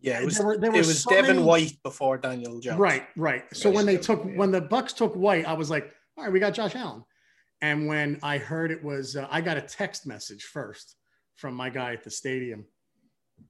yeah, 0.01 0.21
it 0.21 0.25
was, 0.25 0.37
there 0.37 0.47
were, 0.47 0.57
there 0.57 0.73
it 0.73 0.85
was 0.85 1.03
so 1.03 1.09
Devin 1.09 1.37
many... 1.37 1.47
White 1.47 1.77
before 1.83 2.17
Daniel 2.17 2.59
Jones. 2.59 2.79
Right, 2.79 3.07
right. 3.17 3.43
So 3.53 3.69
when 3.69 3.85
they 3.85 3.97
took 3.97 4.23
when 4.23 4.51
the 4.51 4.61
Bucks 4.61 4.93
took 4.93 5.13
White, 5.13 5.45
I 5.45 5.53
was 5.53 5.69
like, 5.69 5.91
all 6.17 6.23
right, 6.23 6.31
we 6.31 6.39
got 6.39 6.53
Josh 6.53 6.75
Allen. 6.75 7.03
And 7.61 7.87
when 7.87 8.19
I 8.23 8.37
heard 8.37 8.71
it 8.71 8.81
was, 8.81 9.17
uh, 9.17 9.27
I 9.29 9.41
got 9.41 9.57
a 9.57 9.61
text 9.61 10.07
message 10.07 10.43
first 10.43 10.95
from 11.35 11.53
my 11.53 11.69
guy 11.69 11.93
at 11.93 12.03
the 12.03 12.11
stadium, 12.11 12.65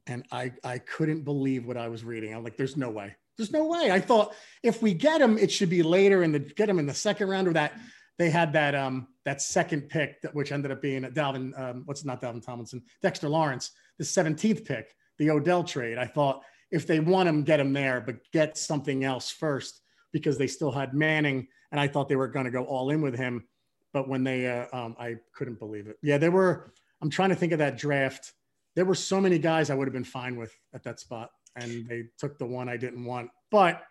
and 0.07 0.25
I 0.31 0.53
I 0.63 0.79
couldn't 0.79 1.23
believe 1.23 1.65
what 1.67 1.77
I 1.77 1.87
was 1.87 2.03
reading. 2.03 2.33
I'm 2.33 2.43
like, 2.43 2.57
there's 2.57 2.77
no 2.77 2.89
way. 2.89 3.15
There's 3.37 3.51
no 3.51 3.67
way. 3.67 3.91
I 3.91 3.99
thought 3.99 4.33
if 4.63 4.81
we 4.81 4.93
get 4.93 5.21
him, 5.21 5.37
it 5.37 5.51
should 5.51 5.69
be 5.69 5.83
later 5.83 6.23
in 6.23 6.31
the 6.31 6.39
get 6.39 6.67
him 6.67 6.79
in 6.79 6.87
the 6.87 6.93
second 6.93 7.29
round 7.29 7.47
or 7.47 7.53
that 7.53 7.73
they 8.17 8.29
had 8.29 8.53
that 8.53 8.75
um 8.75 9.07
that 9.25 9.41
second 9.41 9.89
pick 9.89 10.21
that 10.21 10.35
which 10.35 10.51
ended 10.51 10.71
up 10.71 10.81
being 10.81 11.03
Dalvin 11.03 11.57
um 11.59 11.83
what's 11.85 12.03
not 12.03 12.21
Dalvin 12.21 12.45
Tomlinson 12.45 12.83
Dexter 13.01 13.29
Lawrence 13.29 13.71
the 13.97 14.03
17th 14.03 14.65
pick 14.65 14.93
the 15.19 15.29
Odell 15.29 15.63
trade. 15.63 15.97
I 15.97 16.05
thought 16.05 16.41
if 16.71 16.87
they 16.87 16.99
want 16.99 17.29
him, 17.29 17.43
get 17.43 17.59
him 17.59 17.73
there, 17.73 18.01
but 18.01 18.17
get 18.31 18.57
something 18.57 19.03
else 19.03 19.29
first 19.29 19.81
because 20.11 20.37
they 20.37 20.47
still 20.47 20.71
had 20.71 20.93
Manning 20.93 21.47
and 21.71 21.79
I 21.79 21.87
thought 21.87 22.09
they 22.09 22.15
were 22.15 22.27
going 22.27 22.45
to 22.45 22.51
go 22.51 22.63
all 22.63 22.89
in 22.89 23.01
with 23.01 23.15
him. 23.15 23.47
But 23.93 24.07
when 24.07 24.23
they, 24.23 24.47
uh, 24.47 24.65
um, 24.71 24.95
I 24.99 25.15
couldn't 25.33 25.59
believe 25.59 25.87
it. 25.87 25.97
Yeah, 26.01 26.17
there 26.17 26.31
were. 26.31 26.71
I'm 27.01 27.09
trying 27.09 27.29
to 27.29 27.35
think 27.35 27.53
of 27.53 27.59
that 27.59 27.77
draft. 27.77 28.33
There 28.75 28.85
were 28.85 28.95
so 28.95 29.19
many 29.19 29.39
guys 29.39 29.69
I 29.69 29.75
would 29.75 29.87
have 29.87 29.93
been 29.93 30.03
fine 30.03 30.35
with 30.35 30.55
at 30.73 30.83
that 30.83 30.99
spot 30.99 31.31
and 31.55 31.87
they 31.87 32.05
took 32.17 32.37
the 32.37 32.45
one 32.45 32.69
I 32.69 32.77
didn't 32.77 33.03
want. 33.03 33.29
But 33.51 33.83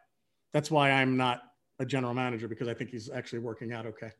that's 0.52 0.70
why 0.70 0.90
I'm 0.90 1.16
not 1.16 1.42
a 1.78 1.86
general 1.86 2.14
manager 2.14 2.48
because 2.48 2.68
I 2.68 2.74
think 2.74 2.90
he's 2.90 3.10
actually 3.10 3.40
working 3.40 3.72
out 3.72 3.86
okay. 3.86 4.12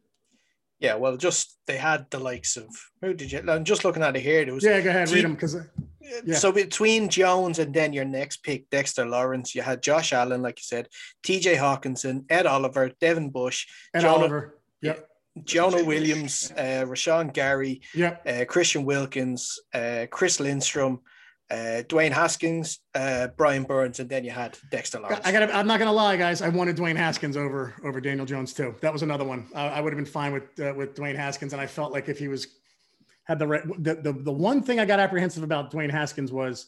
Yeah, 0.81 0.95
well, 0.95 1.17
just 1.17 1.59
they 1.67 1.77
had 1.77 2.09
the 2.11 2.21
likes 2.21 2.57
of 2.57 2.67
who 3.03 3.13
did 3.13 3.33
you? 3.33 3.43
I'm 3.49 3.65
just 3.65 3.85
looking 3.85 4.03
at 4.03 4.17
it 4.17 4.21
here. 4.21 4.45
There 4.45 4.55
was 4.55 4.65
yeah, 4.65 4.81
go 4.81 4.91
ahead, 4.91 5.11
read 5.11 5.25
them 5.25 5.35
because. 5.35 5.57
Yeah. 6.25 6.37
So 6.37 6.53
between 6.53 7.09
Jones 7.09 7.59
and 7.59 7.73
then 7.73 7.93
your 7.93 8.05
next 8.05 8.43
pick, 8.43 8.71
Dexter 8.71 9.07
Lawrence, 9.07 9.55
you 9.55 9.63
had 9.63 9.83
Josh 9.83 10.13
Allen, 10.13 10.43
like 10.43 10.59
you 10.59 10.65
said, 10.65 10.89
T.J. 11.23 11.57
Hockenson, 11.57 12.25
Ed 12.31 12.47
Oliver, 12.47 12.91
Devin 13.01 13.31
Bush, 13.31 13.67
Ed 13.95 14.01
Jonah, 14.01 14.15
Oliver, 14.15 14.59
yep. 14.81 15.09
Jonah 15.45 15.85
Williams, 15.85 16.53
uh, 16.57 16.85
Rashan 16.87 17.33
Gary, 17.33 17.83
yep. 17.95 18.27
uh, 18.27 18.45
Christian 18.47 18.85
Wilkins, 18.85 19.59
uh, 19.75 20.07
Chris 20.11 20.41
Lindstrom, 20.41 21.01
uh, 21.51 21.83
Dwayne 21.89 22.13
Haskins, 22.13 22.81
uh, 22.95 23.29
Brian 23.37 23.65
Burns, 23.65 24.01
and 24.01 24.09
then 24.11 24.25
you 24.25 24.31
had 24.31 24.59
Dexter 24.71 25.01
Lawrence. 25.01 25.25
I 25.25 25.33
got. 25.33 25.51
I'm 25.55 25.67
not 25.67 25.79
gonna 25.79 25.93
lie, 25.93 26.17
guys. 26.17 26.43
I 26.43 26.49
wanted 26.49 26.77
Dwayne 26.77 26.97
Haskins 26.97 27.37
over 27.37 27.75
over 27.85 28.01
Daniel 28.01 28.27
Jones 28.27 28.53
too. 28.53 28.75
That 28.83 28.93
was 28.93 29.03
another 29.03 29.25
one. 29.25 29.49
I, 29.55 29.69
I 29.69 29.81
would 29.81 29.93
have 29.93 29.97
been 29.97 30.05
fine 30.05 30.33
with 30.33 30.61
uh, 30.61 30.75
with 30.77 30.95
Dwayne 30.95 31.17
Haskins, 31.17 31.55
and 31.55 31.63
I 31.63 31.67
felt 31.67 31.93
like 31.93 32.09
if 32.09 32.19
he 32.19 32.29
was 32.29 32.58
had 33.29 33.39
the. 33.39 33.47
The, 33.79 33.95
the 33.95 34.13
the 34.13 34.33
one 34.33 34.63
thing 34.63 34.81
I 34.81 34.85
got 34.85 34.99
apprehensive 34.99 35.43
about 35.43 35.71
Dwayne 35.71 35.91
Haskins 35.91 36.33
was 36.33 36.67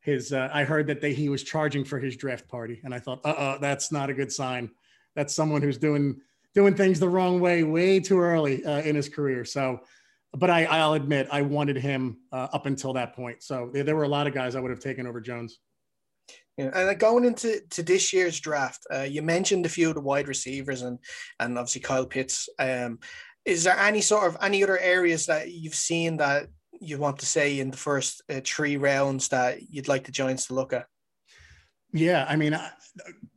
his. 0.00 0.32
Uh, 0.32 0.48
I 0.52 0.64
heard 0.64 0.86
that 0.88 1.00
they, 1.00 1.12
he 1.12 1.28
was 1.28 1.42
charging 1.42 1.84
for 1.84 1.98
his 1.98 2.16
draft 2.16 2.48
party, 2.48 2.80
and 2.82 2.94
I 2.94 2.98
thought, 2.98 3.20
uh, 3.24 3.28
uh 3.28 3.58
that's 3.58 3.92
not 3.92 4.10
a 4.10 4.14
good 4.14 4.32
sign. 4.32 4.70
That's 5.14 5.34
someone 5.34 5.62
who's 5.62 5.78
doing 5.78 6.20
doing 6.54 6.74
things 6.74 6.98
the 6.98 7.08
wrong 7.08 7.40
way 7.40 7.62
way 7.62 8.00
too 8.00 8.18
early 8.18 8.64
uh, 8.64 8.80
in 8.80 8.96
his 8.96 9.08
career. 9.08 9.44
So, 9.44 9.80
but 10.32 10.50
I, 10.50 10.64
I'll 10.64 10.94
admit 10.94 11.28
I 11.30 11.42
wanted 11.42 11.76
him 11.76 12.18
uh, 12.32 12.48
up 12.52 12.66
until 12.66 12.94
that 12.94 13.14
point. 13.14 13.42
So 13.42 13.70
there, 13.72 13.84
there 13.84 13.96
were 13.96 14.04
a 14.04 14.08
lot 14.08 14.26
of 14.26 14.34
guys 14.34 14.56
I 14.56 14.60
would 14.60 14.70
have 14.70 14.80
taken 14.80 15.06
over 15.06 15.20
Jones. 15.20 15.58
Yeah, 16.56 16.70
and 16.74 16.98
going 16.98 17.24
into 17.24 17.60
to 17.70 17.82
this 17.84 18.12
year's 18.12 18.40
draft, 18.40 18.84
uh, 18.92 19.02
you 19.02 19.22
mentioned 19.22 19.64
a 19.64 19.68
few 19.68 19.88
of 19.90 19.94
the 19.94 20.00
wide 20.00 20.26
receivers 20.26 20.82
and 20.82 20.98
and 21.38 21.56
obviously 21.56 21.82
Kyle 21.82 22.06
Pitts. 22.06 22.48
Um, 22.58 22.98
is 23.48 23.64
there 23.64 23.78
any 23.78 24.02
sort 24.02 24.26
of 24.26 24.36
any 24.42 24.62
other 24.62 24.78
areas 24.78 25.26
that 25.26 25.50
you've 25.50 25.74
seen 25.74 26.18
that 26.18 26.48
you 26.80 26.98
want 26.98 27.18
to 27.18 27.26
say 27.26 27.58
in 27.58 27.70
the 27.70 27.76
first 27.76 28.22
uh, 28.30 28.40
three 28.44 28.76
rounds 28.76 29.28
that 29.28 29.70
you'd 29.70 29.88
like 29.88 30.04
the 30.04 30.12
Giants 30.12 30.46
to 30.46 30.54
look 30.54 30.72
at? 30.72 30.86
Yeah, 31.92 32.26
I 32.28 32.36
mean, 32.36 32.54
I 32.54 32.70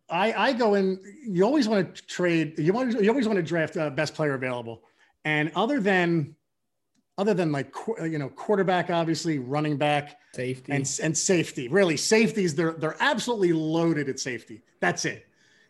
I 0.10 0.54
go 0.54 0.76
in. 0.76 1.00
You 1.26 1.46
always 1.46 1.68
want 1.70 1.96
to 1.96 2.06
trade. 2.06 2.60
You 2.60 2.74
want 2.74 3.02
you 3.02 3.10
always 3.10 3.28
want 3.28 3.38
to 3.38 3.44
draft 3.44 3.78
uh, 3.78 3.90
best 3.90 4.14
player 4.14 4.34
available, 4.34 4.84
and 5.24 5.50
other 5.56 5.80
than 5.80 6.36
other 7.18 7.34
than 7.34 7.54
like 7.54 7.74
you 8.04 8.18
know 8.18 8.28
quarterback, 8.28 8.90
obviously 8.90 9.40
running 9.40 9.78
back, 9.78 10.18
safety, 10.36 10.74
and, 10.74 11.00
and 11.02 11.18
safety. 11.18 11.70
Really, 11.70 11.96
safeties 11.96 12.54
they're 12.54 12.74
they're 12.74 12.98
absolutely 13.00 13.54
loaded 13.54 14.10
at 14.10 14.20
safety. 14.20 14.62
That's 14.82 15.06
it. 15.06 15.26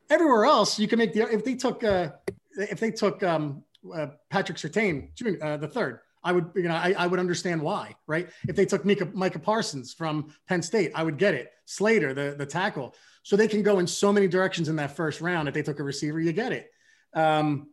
Everywhere 0.09 0.45
else, 0.45 0.79
you 0.79 0.87
can 0.87 0.97
make 0.97 1.13
the 1.13 1.31
if 1.31 1.45
they 1.45 1.53
took 1.53 1.83
uh, 1.83 2.09
if 2.57 2.79
they 2.79 2.89
took 2.89 3.21
um, 3.21 3.63
uh, 3.93 4.07
Patrick 4.29 4.57
Surtain, 4.57 5.09
uh, 5.41 5.57
the 5.57 5.67
third, 5.67 5.99
I 6.23 6.31
would 6.31 6.51
you 6.55 6.63
know 6.63 6.75
I, 6.75 6.93
I 6.97 7.07
would 7.07 7.19
understand 7.19 7.61
why, 7.61 7.95
right? 8.07 8.29
If 8.47 8.55
they 8.55 8.65
took 8.65 8.85
Micah, 8.85 9.09
Micah 9.13 9.39
Parsons 9.39 9.93
from 9.93 10.33
Penn 10.47 10.61
State, 10.61 10.91
I 10.93 11.03
would 11.03 11.17
get 11.17 11.33
it. 11.33 11.51
Slater, 11.65 12.13
the 12.13 12.35
the 12.37 12.45
tackle, 12.45 12.95
so 13.23 13.35
they 13.35 13.47
can 13.47 13.63
go 13.63 13.79
in 13.79 13.87
so 13.87 14.13
many 14.13 14.27
directions 14.27 14.69
in 14.69 14.75
that 14.75 14.95
first 14.95 15.21
round. 15.21 15.47
If 15.47 15.53
they 15.53 15.63
took 15.63 15.79
a 15.79 15.83
receiver, 15.83 16.19
you 16.19 16.31
get 16.31 16.51
it. 16.51 16.69
Um, 17.13 17.69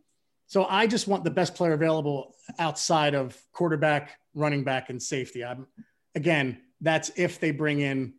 so 0.47 0.65
I 0.65 0.87
just 0.87 1.07
want 1.07 1.23
the 1.23 1.31
best 1.31 1.53
player 1.53 1.73
available 1.73 2.35
outside 2.57 3.13
of 3.13 3.37
quarterback, 3.51 4.17
running 4.33 4.63
back, 4.63 4.89
and 4.89 5.01
safety. 5.01 5.45
I'm 5.45 5.67
again, 6.15 6.59
that's 6.81 7.11
if 7.15 7.39
they 7.39 7.51
bring 7.51 7.81
in 7.81 8.13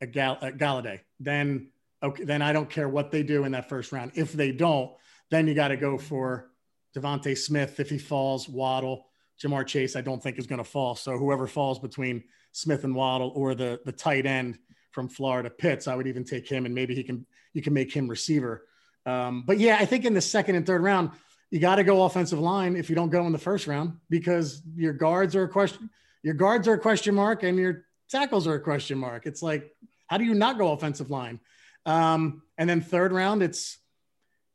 a, 0.00 0.06
Gal- 0.06 0.38
a 0.40 0.52
Golladay. 0.52 1.00
Then 1.20 1.70
okay, 2.02 2.24
then 2.24 2.40
I 2.40 2.52
don't 2.52 2.70
care 2.70 2.88
what 2.88 3.10
they 3.10 3.22
do 3.22 3.44
in 3.44 3.52
that 3.52 3.68
first 3.68 3.92
round. 3.92 4.12
If 4.14 4.32
they 4.32 4.52
don't, 4.52 4.92
then 5.30 5.46
you 5.46 5.54
got 5.54 5.68
to 5.68 5.76
go 5.76 5.98
for 5.98 6.50
DeVonta 6.94 7.36
Smith 7.36 7.80
if 7.80 7.90
he 7.90 7.98
falls, 7.98 8.48
Waddle, 8.48 9.06
Ja'Marr 9.42 9.66
Chase. 9.66 9.96
I 9.96 10.00
don't 10.00 10.22
think 10.22 10.38
is 10.38 10.46
going 10.46 10.58
to 10.58 10.64
fall. 10.64 10.94
So 10.94 11.18
whoever 11.18 11.46
falls 11.46 11.78
between 11.78 12.24
Smith 12.52 12.84
and 12.84 12.94
Waddle 12.94 13.32
or 13.34 13.54
the 13.54 13.80
the 13.84 13.92
tight 13.92 14.26
end 14.26 14.58
from 14.92 15.08
Florida 15.08 15.50
Pitts, 15.50 15.88
I 15.88 15.94
would 15.94 16.06
even 16.06 16.24
take 16.24 16.48
him, 16.48 16.64
and 16.64 16.74
maybe 16.74 16.94
he 16.94 17.02
can 17.02 17.26
you 17.52 17.62
can 17.62 17.74
make 17.74 17.92
him 17.92 18.08
receiver. 18.08 18.66
Um, 19.04 19.44
but 19.46 19.58
yeah, 19.58 19.76
I 19.78 19.84
think 19.84 20.04
in 20.04 20.14
the 20.14 20.20
second 20.20 20.56
and 20.56 20.66
third 20.66 20.82
round, 20.82 21.10
you 21.50 21.60
got 21.60 21.76
to 21.76 21.84
go 21.84 22.04
offensive 22.04 22.38
line 22.38 22.76
if 22.76 22.88
you 22.88 22.96
don't 22.96 23.10
go 23.10 23.26
in 23.26 23.32
the 23.32 23.38
first 23.38 23.66
round 23.66 23.98
because 24.10 24.62
your 24.74 24.92
guards 24.92 25.36
are 25.36 25.44
a 25.44 25.48
question. 25.48 25.90
Your 26.22 26.34
guards 26.34 26.66
are 26.66 26.74
a 26.74 26.78
question 26.78 27.14
mark, 27.14 27.42
and 27.42 27.58
your 27.58 27.84
tackles 28.08 28.46
are 28.46 28.54
a 28.54 28.60
question 28.60 28.98
mark. 28.98 29.26
It's 29.26 29.42
like, 29.42 29.70
how 30.08 30.16
do 30.18 30.24
you 30.24 30.34
not 30.34 30.58
go 30.58 30.72
offensive 30.72 31.10
line? 31.10 31.40
Um, 31.84 32.42
and 32.58 32.68
then 32.68 32.80
third 32.80 33.12
round, 33.12 33.42
it's 33.42 33.78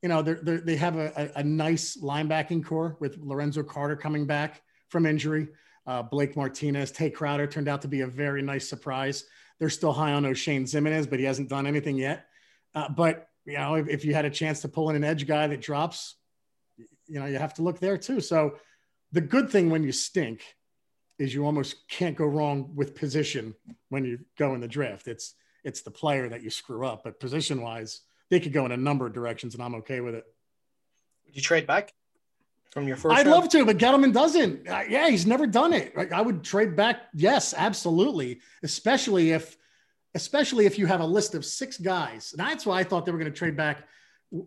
you 0.02 0.10
know 0.10 0.22
they're, 0.22 0.40
they're, 0.42 0.62
they 0.62 0.76
have 0.76 0.98
a, 0.98 1.32
a, 1.36 1.44
nice 1.44 1.98
linebacking 1.98 2.66
corps 2.66 2.98
with 3.00 3.18
Lorenzo 3.20 3.64
Carter 3.64 3.96
coming 3.96 4.26
back 4.26 4.62
from 4.90 5.06
injury. 5.06 5.48
Uh, 5.86 6.04
Blake 6.04 6.36
Martinez, 6.36 6.92
Tae 6.92 7.10
Crowder 7.10 7.48
turned 7.48 7.68
out 7.68 7.82
to 7.84 7.88
be 7.88 8.02
a 8.02 8.08
very 8.08 8.42
nice 8.42 8.68
surprise. 8.68 9.26
They're 9.60 9.70
still 9.70 9.94
high 9.94 10.14
on 10.14 10.24
Oshane 10.24 10.64
Ximines, 10.64 11.10
but 11.10 11.20
he 11.20 11.26
hasn't 11.26 11.50
done 11.50 11.68
anything 11.68 11.98
yet. 11.98 12.26
Uh, 12.74 12.90
but 12.90 13.28
you 13.46 13.58
know, 13.58 13.76
if, 13.76 13.88
if, 13.88 14.06
you 14.06 14.14
had 14.14 14.26
a 14.26 14.30
chance 14.30 14.62
to 14.62 14.68
pull 14.68 14.90
in 14.90 14.96
an 14.96 15.04
edge 15.04 15.28
guy 15.28 15.48
that 15.48 15.62
drops, 15.62 16.16
you 17.08 17.20
know, 17.20 17.26
you 17.26 17.38
have 17.38 17.54
to 17.56 17.62
look 17.62 17.80
there 17.80 17.98
too. 17.98 18.22
So 18.22 18.56
the 19.12 19.22
good 19.22 19.50
thing 19.50 19.70
when 19.70 19.84
you 19.84 19.92
stink 19.92 20.42
is 21.20 21.34
you 21.34 21.46
almost 21.46 21.88
can't 21.88 22.16
go 22.16 22.26
wrong 22.26 22.72
with 22.76 22.96
position 22.96 23.54
when 23.90 24.06
you 24.06 24.20
go 24.38 24.56
in 24.56 24.62
the 24.62 24.68
draft. 24.68 25.08
It's 25.08 25.36
it's 25.64 25.82
the 25.82 25.92
player 25.92 26.28
that 26.30 26.42
you 26.42 26.50
screw 26.50 26.88
up, 26.88 27.04
but 27.04 27.20
position 27.20 27.62
wise, 27.62 28.02
they 28.32 28.40
could 28.40 28.54
go 28.54 28.66
in 28.66 28.72
a 28.72 28.78
number 28.78 29.06
of 29.06 29.14
directions, 29.14 29.54
and 29.54 29.62
I'm 29.62 29.76
okay 29.76 30.00
with 30.00 30.16
it. 30.16 30.26
Would 31.26 31.36
you 31.36 31.42
trade 31.42 31.68
back 31.68 31.94
from 32.72 32.88
your 32.88 32.96
first? 32.96 33.14
I'd 33.14 33.28
round? 33.28 33.42
love 33.42 33.50
to, 33.50 33.66
but 33.66 33.78
Gettleman 33.78 34.14
doesn't. 34.14 34.68
Uh, 34.68 34.84
yeah, 34.90 35.10
he's 35.10 35.28
never 35.28 35.46
done 35.46 35.74
it. 35.74 35.96
Like, 35.96 36.14
I 36.14 36.22
would 36.22 36.44
trade 36.44 36.76
back. 36.76 37.02
Yes, 37.14 37.54
absolutely. 37.56 38.40
Especially 38.64 39.32
if, 39.32 39.58
especially 40.16 40.66
if 40.66 40.80
you 40.80 40.86
have 40.86 41.02
a 41.02 41.06
list 41.06 41.36
of 41.36 41.46
six 41.46 41.78
guys. 41.78 42.32
And 42.32 42.40
that's 42.40 42.66
why 42.66 42.80
I 42.80 42.86
thought 42.86 43.06
they 43.06 43.12
were 43.12 43.20
going 43.20 43.32
to 43.32 43.38
trade 43.38 43.58
back 43.58 43.84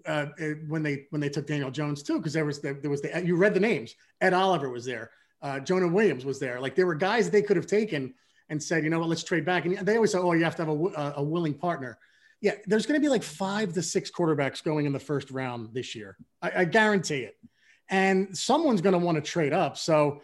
uh, 0.07 0.27
when 0.67 0.83
they 0.83 1.07
when 1.11 1.21
they 1.21 1.29
took 1.29 1.47
Daniel 1.47 1.71
Jones 1.71 2.03
too, 2.03 2.17
because 2.17 2.33
there 2.33 2.47
was 2.47 2.61
the, 2.61 2.73
there 2.73 2.91
was 2.91 3.03
the 3.03 3.23
you 3.25 3.37
read 3.37 3.53
the 3.53 3.61
names. 3.61 3.95
Ed 4.23 4.33
Oliver 4.33 4.71
was 4.71 4.87
there. 4.87 5.11
Uh, 5.43 5.61
Jonah 5.61 5.89
Williams 5.89 6.25
was 6.25 6.41
there. 6.41 6.59
Like 6.59 6.75
there 6.75 6.87
were 6.87 6.95
guys 6.95 7.29
they 7.29 7.43
could 7.43 7.59
have 7.59 7.67
taken 7.67 8.15
and 8.49 8.63
said, 8.63 8.83
you 8.83 8.89
know 8.89 8.99
what, 8.99 9.11
let's 9.11 9.25
trade 9.25 9.45
back. 9.45 9.67
And 9.67 9.77
they 9.87 9.97
always 9.97 10.13
say, 10.13 10.19
oh, 10.19 10.33
you 10.33 10.45
have 10.45 10.57
to 10.57 10.65
have 10.65 10.75
a, 10.75 11.15
a 11.17 11.23
willing 11.23 11.53
partner 11.53 11.99
yeah, 12.45 12.57
there's 12.67 12.85
going 12.85 13.01
to 13.01 13.03
be 13.03 13.09
like 13.09 13.23
five 13.23 13.73
to 13.73 13.81
six 13.81 14.11
quarterbacks 14.11 14.63
going 14.63 14.85
in 14.85 14.93
the 14.93 15.01
first 15.01 15.31
round 15.31 15.71
this 15.73 15.95
year. 15.95 16.19
I, 16.43 16.53
I 16.57 16.65
guarantee 16.67 17.21
it. 17.21 17.39
And 17.89 18.37
someone's 18.37 18.83
going 18.83 18.93
to 18.93 18.99
want 18.99 19.17
to 19.17 19.23
trade 19.23 19.55
up. 19.55 19.79
So 19.79 20.21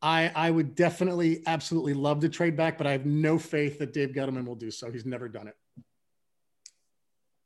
I, 0.00 0.32
I 0.34 0.50
would 0.50 0.74
definitely, 0.74 1.42
absolutely 1.46 1.92
love 1.92 2.20
to 2.20 2.30
trade 2.30 2.56
back, 2.56 2.78
but 2.78 2.86
I 2.86 2.92
have 2.92 3.04
no 3.04 3.38
faith 3.38 3.78
that 3.80 3.92
Dave 3.92 4.12
Gettleman 4.12 4.46
will 4.46 4.54
do 4.54 4.70
so. 4.70 4.90
He's 4.90 5.04
never 5.04 5.28
done 5.28 5.48
it. 5.48 5.54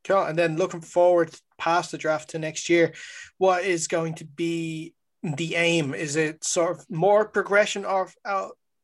Cool. 0.05 0.23
And 0.23 0.39
then 0.39 0.55
looking 0.55 0.79
forward 0.79 1.35
past 1.57 1.91
the 1.91 1.97
draft 1.97 2.29
to 2.29 2.39
next 2.39 2.69
year, 2.69 2.93
what 3.37 3.65
is 3.65 3.89
going 3.89 4.13
to 4.15 4.23
be 4.23 4.93
the 5.23 5.55
aim? 5.55 5.93
Is 5.93 6.15
it 6.15 6.41
sort 6.45 6.71
of 6.71 6.89
more 6.89 7.27
progression 7.27 7.83
of 7.83 8.15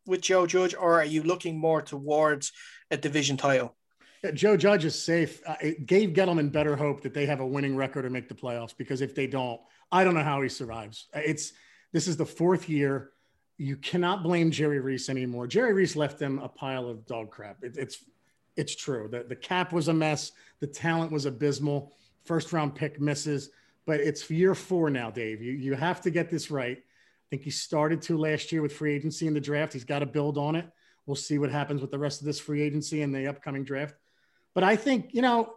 with 0.05 0.19
Joe 0.19 0.45
Judge, 0.45 0.75
or 0.75 0.99
are 0.99 1.05
you 1.05 1.23
looking 1.23 1.57
more 1.57 1.81
towards 1.81 2.51
a 2.89 2.97
division 2.97 3.37
title? 3.37 3.77
Joe 4.33 4.55
Judge 4.55 4.85
is 4.85 5.01
safe. 5.01 5.41
Uh, 5.47 5.55
it 5.61 5.85
gave 5.87 6.11
Gettleman 6.11 6.51
better 6.51 6.75
hope 6.75 7.01
that 7.01 7.13
they 7.13 7.25
have 7.25 7.39
a 7.39 7.45
winning 7.45 7.75
record 7.75 8.05
and 8.05 8.13
make 8.13 8.29
the 8.29 8.35
playoffs 8.35 8.75
because 8.77 9.01
if 9.01 9.15
they 9.15 9.25
don't, 9.25 9.59
I 9.91 10.03
don't 10.03 10.13
know 10.13 10.23
how 10.23 10.41
he 10.41 10.49
survives. 10.49 11.07
Uh, 11.13 11.21
it's 11.25 11.53
this 11.91 12.07
is 12.07 12.17
the 12.17 12.25
fourth 12.25 12.69
year. 12.69 13.11
You 13.57 13.77
cannot 13.77 14.23
blame 14.23 14.51
Jerry 14.51 14.79
Reese 14.79 15.09
anymore. 15.09 15.47
Jerry 15.47 15.73
Reese 15.73 15.95
left 15.95 16.19
them 16.19 16.39
a 16.39 16.47
pile 16.47 16.87
of 16.87 17.05
dog 17.07 17.31
crap. 17.31 17.63
It, 17.63 17.77
it's 17.77 18.03
it's 18.55 18.75
true. 18.75 19.07
The, 19.09 19.23
the 19.23 19.35
cap 19.35 19.73
was 19.73 19.87
a 19.87 19.93
mess. 19.93 20.33
The 20.59 20.67
talent 20.67 21.11
was 21.11 21.25
abysmal. 21.25 21.91
First 22.23 22.53
round 22.53 22.75
pick 22.75 23.01
misses, 23.01 23.49
but 23.87 23.99
it's 23.99 24.29
year 24.29 24.53
four 24.53 24.91
now, 24.91 25.09
Dave. 25.09 25.41
You 25.41 25.53
you 25.53 25.73
have 25.73 25.99
to 26.01 26.11
get 26.11 26.29
this 26.29 26.51
right. 26.51 26.77
I 26.77 27.27
think 27.31 27.41
he 27.41 27.49
started 27.49 28.03
to 28.03 28.17
last 28.19 28.51
year 28.51 28.61
with 28.61 28.73
free 28.73 28.93
agency 28.93 29.25
in 29.25 29.33
the 29.33 29.41
draft. 29.41 29.73
He's 29.73 29.83
got 29.83 29.99
to 29.99 30.05
build 30.05 30.37
on 30.37 30.55
it. 30.55 30.69
We'll 31.07 31.15
see 31.15 31.39
what 31.39 31.49
happens 31.49 31.81
with 31.81 31.89
the 31.89 31.97
rest 31.97 32.21
of 32.21 32.27
this 32.27 32.39
free 32.39 32.61
agency 32.61 33.01
and 33.01 33.15
the 33.15 33.27
upcoming 33.27 33.63
draft. 33.63 33.95
But 34.53 34.63
I 34.63 34.75
think, 34.75 35.13
you 35.13 35.21
know, 35.21 35.53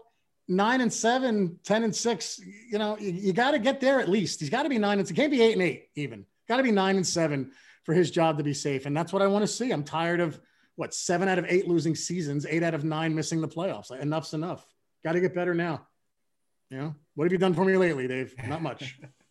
nine 0.48 0.80
and 0.80 0.92
seven, 0.92 1.58
10 1.64 1.84
and 1.84 1.94
six, 1.94 2.40
you 2.70 2.78
know, 2.78 2.98
you, 2.98 3.10
you 3.10 3.32
got 3.32 3.52
to 3.52 3.58
get 3.58 3.80
there 3.80 4.00
at 4.00 4.08
least. 4.08 4.40
He's 4.40 4.50
got 4.50 4.64
to 4.64 4.68
be 4.68 4.78
nine 4.78 4.98
and 4.98 5.10
it 5.10 5.14
can't 5.14 5.30
be 5.30 5.42
eight 5.42 5.54
and 5.54 5.62
eight 5.62 5.88
even. 5.94 6.26
Got 6.48 6.58
to 6.58 6.62
be 6.62 6.72
nine 6.72 6.96
and 6.96 7.06
seven 7.06 7.52
for 7.84 7.94
his 7.94 8.10
job 8.10 8.38
to 8.38 8.44
be 8.44 8.54
safe. 8.54 8.86
And 8.86 8.96
that's 8.96 9.12
what 9.12 9.22
I 9.22 9.26
want 9.26 9.42
to 9.42 9.48
see. 9.48 9.70
I'm 9.70 9.84
tired 9.84 10.20
of 10.20 10.38
what 10.76 10.94
seven 10.94 11.28
out 11.28 11.38
of 11.38 11.46
eight 11.48 11.68
losing 11.68 11.94
seasons, 11.94 12.46
eight 12.48 12.62
out 12.62 12.74
of 12.74 12.84
nine 12.84 13.14
missing 13.14 13.40
the 13.40 13.48
playoffs. 13.48 13.90
Like, 13.90 14.00
enough's 14.00 14.34
enough. 14.34 14.66
Got 15.02 15.12
to 15.12 15.20
get 15.20 15.34
better 15.34 15.54
now. 15.54 15.86
You 16.70 16.78
know, 16.78 16.94
what 17.14 17.24
have 17.24 17.32
you 17.32 17.38
done 17.38 17.54
for 17.54 17.64
me 17.64 17.76
lately, 17.76 18.08
Dave? 18.08 18.34
Not 18.46 18.62
much. 18.62 18.98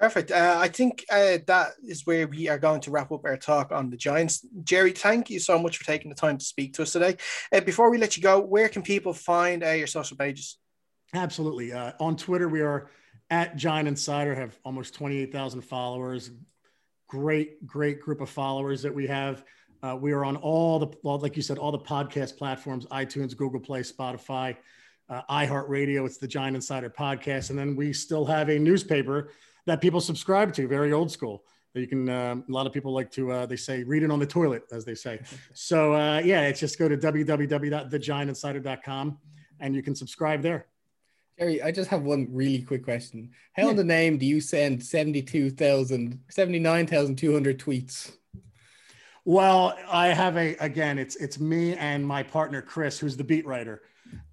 Perfect. 0.00 0.30
Uh, 0.30 0.56
I 0.58 0.68
think 0.68 1.04
uh, 1.12 1.36
that 1.46 1.72
is 1.86 2.06
where 2.06 2.26
we 2.26 2.48
are 2.48 2.58
going 2.58 2.80
to 2.80 2.90
wrap 2.90 3.12
up 3.12 3.26
our 3.26 3.36
talk 3.36 3.70
on 3.70 3.90
the 3.90 3.98
Giants. 3.98 4.46
Jerry, 4.64 4.92
thank 4.92 5.28
you 5.28 5.38
so 5.38 5.58
much 5.58 5.76
for 5.76 5.84
taking 5.84 6.08
the 6.08 6.14
time 6.14 6.38
to 6.38 6.44
speak 6.44 6.72
to 6.74 6.82
us 6.82 6.92
today. 6.94 7.18
Uh, 7.52 7.60
before 7.60 7.90
we 7.90 7.98
let 7.98 8.16
you 8.16 8.22
go, 8.22 8.40
where 8.40 8.70
can 8.70 8.80
people 8.80 9.12
find 9.12 9.62
uh, 9.62 9.72
your 9.72 9.86
social 9.86 10.16
pages? 10.16 10.56
Absolutely. 11.12 11.74
Uh, 11.74 11.92
on 12.00 12.16
Twitter, 12.16 12.48
we 12.48 12.62
are 12.62 12.88
at 13.28 13.56
Giant 13.56 13.88
Insider, 13.88 14.34
have 14.34 14.58
almost 14.64 14.94
28,000 14.94 15.60
followers. 15.60 16.30
Great, 17.06 17.66
great 17.66 18.00
group 18.00 18.22
of 18.22 18.30
followers 18.30 18.80
that 18.80 18.94
we 18.94 19.06
have. 19.06 19.44
Uh, 19.82 19.98
we 20.00 20.12
are 20.12 20.24
on 20.24 20.36
all 20.36 20.78
the, 20.78 20.88
well, 21.02 21.18
like 21.18 21.36
you 21.36 21.42
said, 21.42 21.58
all 21.58 21.72
the 21.72 21.78
podcast 21.78 22.38
platforms 22.38 22.86
iTunes, 22.86 23.36
Google 23.36 23.60
Play, 23.60 23.80
Spotify, 23.80 24.56
iHeartRadio. 25.28 26.06
It's 26.06 26.16
the 26.16 26.28
Giant 26.28 26.56
Insider 26.56 26.88
podcast. 26.88 27.50
And 27.50 27.58
then 27.58 27.76
we 27.76 27.92
still 27.92 28.24
have 28.24 28.48
a 28.48 28.58
newspaper 28.58 29.30
that 29.66 29.80
people 29.80 30.00
subscribe 30.00 30.52
to, 30.54 30.66
very 30.68 30.92
old 30.92 31.10
school. 31.10 31.42
You 31.74 31.86
can, 31.86 32.08
uh, 32.08 32.36
a 32.48 32.52
lot 32.52 32.66
of 32.66 32.72
people 32.72 32.92
like 32.92 33.10
to, 33.12 33.30
uh, 33.30 33.46
they 33.46 33.54
say, 33.56 33.84
read 33.84 34.02
it 34.02 34.10
on 34.10 34.18
the 34.18 34.26
toilet, 34.26 34.64
as 34.72 34.84
they 34.84 34.94
say. 34.96 35.20
so, 35.54 35.94
uh, 35.94 36.20
yeah, 36.24 36.48
it's 36.48 36.58
just 36.58 36.76
go 36.78 36.88
to 36.88 36.96
www.thegiantinsider.com 36.96 39.18
and 39.60 39.76
you 39.76 39.82
can 39.82 39.94
subscribe 39.94 40.42
there. 40.42 40.66
Jerry, 41.38 41.62
I 41.62 41.70
just 41.70 41.88
have 41.90 42.02
one 42.02 42.26
really 42.30 42.62
quick 42.62 42.82
question. 42.84 43.30
How 43.54 43.64
Yeah. 43.64 43.70
in 43.70 43.76
the 43.76 43.84
name 43.84 44.18
do 44.18 44.26
you 44.26 44.40
send 44.40 44.82
72,000, 44.82 46.18
79,200 46.28 47.58
tweets? 47.58 48.12
Well, 49.24 49.76
I 49.88 50.08
have 50.08 50.36
a 50.36 50.56
again. 50.56 50.98
It's 50.98 51.14
it's 51.16 51.38
me 51.38 51.74
and 51.74 52.04
my 52.06 52.22
partner 52.22 52.62
Chris, 52.62 52.98
who's 52.98 53.16
the 53.18 53.24
beat 53.24 53.46
writer. 53.46 53.82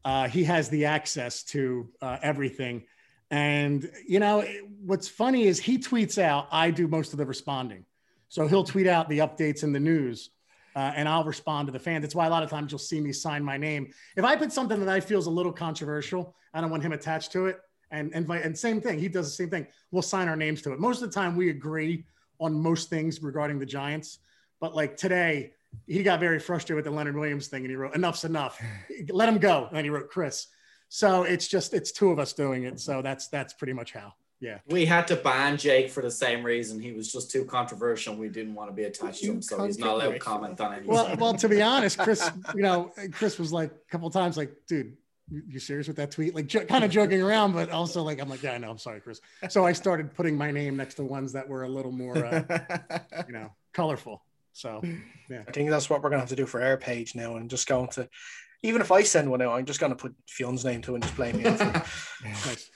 Uh, 0.06 0.30
he 0.30 0.46
has 0.46 0.70
the 0.70 0.86
access 0.86 1.44
to 1.44 1.90
uh, 2.02 2.18
everything, 2.22 2.84
and 3.32 3.90
you 4.08 4.20
know 4.20 4.46
what's 4.86 5.08
funny 5.08 5.48
is 5.48 5.60
he 5.60 5.78
tweets 5.78 6.22
out. 6.22 6.48
I 6.52 6.72
do 6.72 6.88
most 6.88 7.14
of 7.14 7.18
the 7.18 7.26
responding, 7.26 7.86
so 8.30 8.48
he'll 8.48 8.64
tweet 8.64 8.88
out 8.88 9.10
the 9.10 9.20
updates 9.20 9.64
in 9.64 9.74
the 9.74 9.80
news, 9.80 10.30
uh, 10.76 10.94
and 10.96 11.08
I'll 11.10 11.24
respond 11.24 11.68
to 11.68 11.72
the 11.72 11.80
fans. 11.80 12.04
That's 12.04 12.16
why 12.16 12.28
a 12.28 12.30
lot 12.30 12.44
of 12.44 12.50
times 12.50 12.72
you'll 12.72 12.80
see 12.80 13.02
me 13.02 13.12
sign 13.12 13.44
my 13.44 13.58
name. 13.58 13.92
If 14.16 14.24
I 14.24 14.36
put 14.36 14.52
something 14.52 14.80
that 14.80 14.90
I 14.90 15.00
feel 15.00 15.20
is 15.20 15.26
a 15.26 15.32
little 15.32 15.54
controversial, 15.54 16.36
I 16.54 16.62
don't 16.62 16.70
want 16.70 16.84
him 16.84 16.94
attached 16.94 17.32
to 17.34 17.48
it. 17.48 17.60
And 17.92 18.12
and, 18.14 18.30
and 18.30 18.58
same 18.58 18.82
thing, 18.82 19.00
he 19.00 19.08
does 19.08 19.28
the 19.28 19.36
same 19.36 19.50
thing. 19.50 19.68
We'll 19.92 20.02
sign 20.02 20.28
our 20.28 20.36
names 20.36 20.62
to 20.64 20.74
it. 20.74 20.80
Most 20.80 21.02
of 21.02 21.10
the 21.10 21.14
time, 21.14 21.36
we 21.36 21.50
agree 21.50 22.06
on 22.40 22.54
most 22.54 22.90
things 22.90 23.22
regarding 23.22 23.60
the 23.60 23.66
Giants. 23.66 24.20
But 24.60 24.76
like 24.76 24.98
today, 24.98 25.54
he 25.86 26.04
got 26.04 26.20
very 26.20 26.40
frustrated 26.40 26.76
with 26.76 26.86
the 26.86 26.92
Leonard 26.92 27.16
Williams 27.16 27.48
thing 27.48 27.62
and 27.62 27.70
he 27.70 27.76
wrote, 27.76 27.96
enough's 27.96 28.24
enough. 28.24 28.62
Let 29.10 29.30
him 29.30 29.38
go. 29.38 29.70
And 29.72 29.86
he 29.86 29.90
wrote 29.90 30.10
Chris. 30.10 30.48
So 30.90 31.24
it's 31.24 31.48
just, 31.48 31.74
it's 31.74 31.92
two 31.92 32.12
of 32.12 32.20
us 32.20 32.34
doing 32.34 32.64
it. 32.64 32.80
So 32.80 33.02
that's, 33.02 33.28
that's 33.28 33.54
pretty 33.54 33.74
much 33.74 33.94
how. 33.94 34.14
Yeah. 34.40 34.60
We 34.68 34.86
had 34.86 35.08
to 35.08 35.16
ban 35.16 35.58
Jake 35.58 35.90
for 35.90 36.04
the 36.04 36.12
same 36.12 36.44
reason. 36.44 36.80
He 36.80 36.92
was 36.92 37.12
just 37.12 37.32
too 37.32 37.44
controversial. 37.44 38.16
We 38.16 38.30
didn't 38.30 38.54
want 38.54 38.70
to 38.70 38.76
be 38.76 38.84
attached 38.84 39.22
to 39.24 39.32
him, 39.32 39.42
so 39.42 39.66
he's 39.66 39.80
not 39.80 39.96
allowed 39.96 40.12
to 40.12 40.20
comment 40.20 40.62
on 40.62 40.74
anything. 40.74 40.92
Well, 40.92 41.16
well, 41.18 41.34
to 41.34 41.50
be 41.50 41.62
honest, 41.62 41.98
Chris, 41.98 42.30
you 42.54 42.62
know, 42.62 42.94
Chris 43.14 43.40
was 43.40 43.52
like 43.52 43.72
a 43.72 43.92
couple 43.92 44.08
of 44.08 44.14
times 44.14 44.38
like, 44.38 44.52
dude, 44.68 44.96
you 45.32 45.42
you 45.48 45.60
serious 45.60 45.88
with 45.88 45.98
that 45.98 46.12
tweet? 46.12 46.36
Like 46.36 46.46
jo- 46.46 46.66
kind 46.66 46.84
of 46.84 46.92
joking 46.92 47.20
around, 47.20 47.54
but 47.54 47.72
also 47.72 48.04
like, 48.04 48.22
I'm 48.22 48.30
like, 48.30 48.44
yeah, 48.44 48.52
I 48.52 48.60
know. 48.60 48.70
I'm 48.70 48.78
sorry, 48.78 49.02
Chris. 49.02 49.22
So 49.50 49.66
I 49.66 49.74
started 49.74 50.14
putting 50.14 50.38
my 50.38 50.52
name 50.52 50.78
next 50.78 50.96
to 50.96 51.04
ones 51.04 51.34
that 51.34 51.50
were 51.50 51.64
a 51.64 51.70
little 51.70 51.92
more, 51.92 52.24
uh, 52.24 53.00
you 53.28 53.34
know, 53.34 53.52
colorful. 53.74 54.24
So 54.54 54.82
I 54.84 55.52
think 55.52 55.72
that's 55.72 55.90
what 55.90 56.04
we're 56.04 56.12
gonna 56.12 56.22
have 56.22 56.30
to 56.30 56.36
do 56.36 56.46
for 56.46 56.62
our 56.62 56.78
page 56.78 57.16
now, 57.16 57.38
and 57.38 57.50
just 57.50 57.68
going 57.68 57.90
to, 57.90 58.08
even 58.64 58.82
if 58.82 58.92
I 58.92 59.04
send 59.04 59.30
one 59.30 59.42
out, 59.42 59.54
I'm 59.54 59.66
just 59.66 59.80
gonna 59.80 59.96
put 59.96 60.16
Fionn's 60.28 60.66
name 60.66 60.82
to 60.84 60.92
it 60.92 60.96
and 60.96 61.04
just 61.04 61.16
blame 61.16 61.38
me. 61.38 61.46
out 61.46 61.88
for 61.88 62.52
it. 62.52 62.70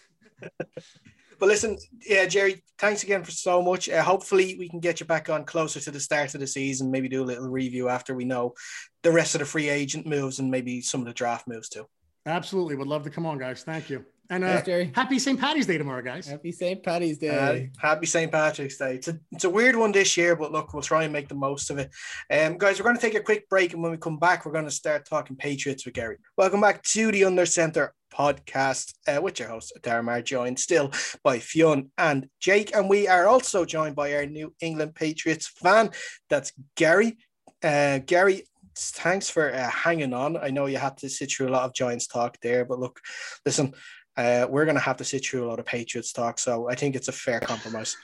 But 1.41 1.47
listen, 1.47 1.75
yeah, 2.07 2.27
Jerry, 2.27 2.63
thanks 2.77 3.01
again 3.01 3.23
for 3.23 3.31
so 3.31 3.63
much. 3.63 3.89
Uh, 3.89 4.03
hopefully, 4.03 4.55
we 4.59 4.69
can 4.69 4.79
get 4.79 4.99
you 4.99 5.07
back 5.07 5.27
on 5.27 5.43
closer 5.43 5.79
to 5.79 5.89
the 5.89 5.99
start 5.99 6.35
of 6.35 6.39
the 6.39 6.45
season. 6.45 6.91
Maybe 6.91 7.09
do 7.09 7.23
a 7.23 7.25
little 7.25 7.49
review 7.49 7.89
after 7.89 8.13
we 8.13 8.25
know 8.25 8.53
the 9.01 9.11
rest 9.11 9.33
of 9.33 9.39
the 9.39 9.45
free 9.45 9.67
agent 9.67 10.05
moves 10.05 10.37
and 10.37 10.51
maybe 10.51 10.81
some 10.81 11.01
of 11.01 11.07
the 11.07 11.13
draft 11.13 11.47
moves 11.47 11.67
too. 11.67 11.87
Absolutely. 12.27 12.75
Would 12.75 12.87
love 12.87 13.01
to 13.05 13.09
come 13.09 13.25
on, 13.25 13.39
guys. 13.39 13.63
Thank 13.63 13.89
you. 13.89 14.05
And 14.31 14.45
uh, 14.45 14.47
Thanks, 14.47 14.65
Jerry. 14.65 14.91
happy 14.95 15.19
St. 15.19 15.37
Patty's 15.37 15.67
Day 15.67 15.77
tomorrow, 15.77 16.01
guys. 16.01 16.25
Happy 16.25 16.53
St. 16.53 16.81
Patty's 16.81 17.17
Day. 17.17 17.69
Uh, 17.75 17.85
happy 17.85 18.05
St. 18.05 18.31
Patrick's 18.31 18.77
Day. 18.77 18.95
It's 18.95 19.09
a, 19.09 19.19
it's 19.33 19.43
a 19.43 19.49
weird 19.49 19.75
one 19.75 19.91
this 19.91 20.15
year, 20.15 20.37
but 20.37 20.53
look, 20.53 20.73
we'll 20.73 20.81
try 20.81 21.03
and 21.03 21.11
make 21.11 21.27
the 21.27 21.35
most 21.35 21.69
of 21.69 21.77
it. 21.77 21.91
Um, 22.31 22.57
guys, 22.57 22.79
we're 22.79 22.85
going 22.85 22.95
to 22.95 23.01
take 23.01 23.15
a 23.15 23.19
quick 23.19 23.49
break, 23.49 23.73
and 23.73 23.83
when 23.83 23.91
we 23.91 23.97
come 23.97 24.17
back, 24.17 24.45
we're 24.45 24.53
going 24.53 24.63
to 24.63 24.71
start 24.71 25.05
talking 25.05 25.35
Patriots 25.35 25.83
with 25.83 25.95
Gary. 25.95 26.15
Welcome 26.37 26.61
back 26.61 26.81
to 26.83 27.11
the 27.11 27.25
Under 27.25 27.45
Center 27.45 27.93
podcast 28.13 28.93
uh, 29.05 29.21
with 29.21 29.37
your 29.37 29.49
host, 29.49 29.73
Daramar, 29.81 30.23
joined 30.23 30.59
still 30.59 30.93
by 31.25 31.39
Fionn 31.39 31.91
and 31.97 32.29
Jake. 32.39 32.73
And 32.73 32.89
we 32.89 33.09
are 33.09 33.27
also 33.27 33.65
joined 33.65 33.97
by 33.97 34.13
our 34.13 34.25
New 34.25 34.55
England 34.61 34.95
Patriots 34.95 35.47
fan. 35.47 35.89
That's 36.29 36.53
Gary. 36.77 37.17
Uh, 37.61 37.99
Gary, 37.99 38.43
thanks 38.77 39.29
for 39.29 39.53
uh, 39.53 39.69
hanging 39.69 40.13
on. 40.13 40.37
I 40.37 40.51
know 40.51 40.67
you 40.67 40.77
had 40.77 40.97
to 40.99 41.09
sit 41.09 41.31
through 41.31 41.49
a 41.49 41.51
lot 41.51 41.65
of 41.65 41.73
Giants 41.73 42.07
talk 42.07 42.37
there, 42.41 42.63
but 42.63 42.79
look, 42.79 43.01
listen, 43.45 43.73
uh, 44.17 44.47
we're 44.49 44.65
going 44.65 44.75
to 44.75 44.81
have 44.81 44.97
to 44.97 45.03
sit 45.03 45.25
through 45.25 45.45
a 45.45 45.49
lot 45.49 45.59
of 45.59 45.65
Patriots 45.65 46.11
talk. 46.11 46.39
So 46.39 46.69
I 46.69 46.75
think 46.75 46.95
it's 46.95 47.07
a 47.07 47.13
fair 47.13 47.39
compromise. 47.39 47.95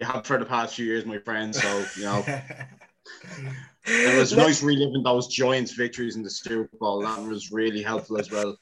You 0.00 0.06
have 0.06 0.26
for 0.26 0.38
the 0.38 0.44
past 0.44 0.76
few 0.76 0.86
years, 0.86 1.04
my 1.04 1.18
friend. 1.18 1.54
So 1.54 1.84
you 1.96 2.04
know, 2.04 2.24
it 3.86 4.18
was 4.18 4.36
nice 4.36 4.62
reliving 4.62 5.02
those 5.02 5.28
Giants 5.28 5.72
victories 5.72 6.16
in 6.16 6.22
the 6.22 6.30
Super 6.30 6.76
Bowl. 6.78 7.02
That 7.02 7.22
was 7.22 7.50
really 7.50 7.82
helpful 7.82 8.18
as 8.18 8.30
well. 8.30 8.56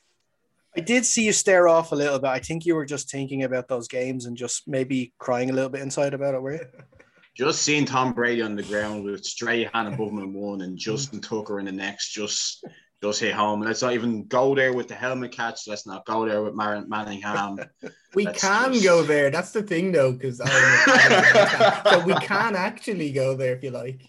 I 0.77 0.81
did 0.81 1.07
see 1.07 1.25
you 1.25 1.33
stare 1.33 1.69
off 1.69 1.93
a 1.93 1.97
little 1.97 2.19
bit. 2.19 2.29
I 2.29 2.39
think 2.39 2.67
you 2.67 2.75
were 2.75 2.85
just 2.85 3.11
thinking 3.11 3.45
about 3.45 3.67
those 3.67 3.89
games 3.89 4.27
and 4.27 4.37
just 4.37 4.69
maybe 4.69 5.15
crying 5.19 5.49
a 5.49 5.53
little 5.55 5.71
bit 5.71 5.81
inside 5.81 6.13
about 6.13 6.35
it, 6.35 6.43
were 6.43 6.53
you? 6.53 6.67
Just 7.35 7.63
seeing 7.63 7.87
Tom 7.87 8.13
Brady 8.13 8.43
on 8.43 8.57
the 8.57 8.63
ground 8.63 9.05
with 9.05 9.25
Strahan 9.25 9.69
above 9.73 10.11
him 10.11 10.19
in 10.19 10.35
one 10.35 10.63
and 10.63 10.77
Justin 10.77 11.21
Tucker 11.21 11.61
in 11.61 11.67
the 11.67 11.73
next, 11.73 12.13
just 12.13 12.65
just 13.03 13.21
hit 13.21 13.35
home. 13.35 13.61
Let's 13.61 13.83
not 13.83 13.93
even 13.93 14.25
go 14.25 14.55
there 14.55 14.73
with 14.73 14.89
the 14.89 14.95
helmet 14.95 15.33
catch. 15.33 15.69
Let's 15.69 15.87
not 15.87 16.07
go 16.07 16.27
there 16.27 16.43
with 16.43 16.55
Mar- 16.55 16.85
Manningham. 16.87 17.59
we 18.15 18.25
That's 18.25 18.41
can 18.41 18.73
just- 18.73 18.85
go 18.85 19.03
there. 19.03 19.31
That's 19.31 19.53
the 19.53 19.63
thing, 19.63 19.93
though, 19.93 20.13
because 20.13 20.39
so 20.39 22.05
we 22.07 22.15
can 22.15 22.57
actually 22.57 23.13
go 23.13 23.35
there 23.35 23.55
if 23.55 23.63
you 23.63 23.71
like. 23.71 24.03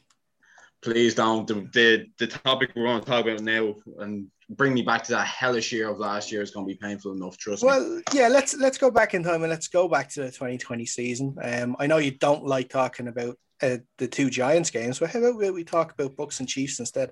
Please 0.82 1.16
don't. 1.16 1.48
The, 1.48 1.68
the 1.74 2.06
the 2.20 2.28
topic 2.28 2.72
we're 2.76 2.86
going 2.86 3.02
to 3.02 3.06
talk 3.06 3.26
about 3.26 3.42
now 3.42 3.76
and 4.00 4.28
bring 4.50 4.74
me 4.74 4.84
back 4.84 5.04
to 5.04 5.12
that 5.12 5.26
hellish 5.28 5.72
year 5.74 5.90
of 5.90 5.98
last 5.98 6.32
year 6.32 6.42
is 6.42 6.52
going 6.52 6.68
to 6.68 6.74
be 6.74 6.78
painful 6.80 7.14
enough. 7.14 7.38
Trust 7.38 7.64
me. 7.64 7.68
Well, 7.68 8.02
yeah, 8.14 8.28
let's 8.28 8.56
let's 8.56 8.78
go 8.78 8.92
back 8.92 9.14
in 9.16 9.24
time 9.24 9.42
and 9.42 9.50
let's 9.50 9.68
go 9.68 9.88
back 9.90 10.10
to 10.12 10.22
the 10.22 10.28
2020 10.28 10.86
season. 10.86 11.36
Um, 11.42 11.76
I 11.80 11.88
know 11.88 11.98
you 11.98 12.12
don't 12.12 12.46
like 12.46 12.70
talking 12.70 13.08
about 13.08 13.38
uh, 13.62 13.78
the 13.98 14.08
two 14.08 14.30
Giants 14.30 14.70
games, 14.70 15.00
but 15.00 15.10
how 15.10 15.20
about 15.20 15.54
we 15.54 15.64
talk 15.64 15.94
about 15.94 16.16
Bucks 16.16 16.40
and 16.40 16.48
Chiefs 16.48 16.80
instead? 16.80 17.12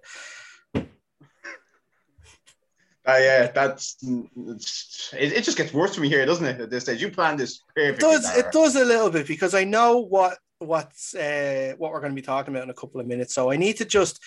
Uh, 3.07 3.17
yeah, 3.19 3.51
that's 3.51 3.97
it, 4.03 5.33
it. 5.33 5.43
just 5.43 5.57
gets 5.57 5.73
worse 5.73 5.93
from 5.93 6.05
here, 6.05 6.25
doesn't 6.25 6.45
it? 6.45 6.59
At 6.61 6.69
this 6.71 6.83
stage, 6.83 7.01
you 7.01 7.11
planned 7.11 7.39
this 7.39 7.61
It 7.75 7.99
perfectly. 7.99 8.09
does. 8.09 8.37
It 8.37 8.51
does 8.51 8.75
a 8.75 8.85
little 8.85 9.11
bit 9.11 9.27
because 9.27 9.53
I 9.53 9.63
know 9.63 9.99
what 9.99 10.37
what's 10.59 11.13
uh, 11.13 11.73
what 11.77 11.91
we're 11.91 11.99
going 11.99 12.11
to 12.13 12.21
be 12.21 12.25
talking 12.25 12.53
about 12.53 12.63
in 12.63 12.69
a 12.69 12.73
couple 12.73 12.99
of 12.99 13.07
minutes. 13.07 13.35
So 13.35 13.51
I 13.51 13.57
need 13.57 13.77
to 13.77 13.85
just 13.85 14.19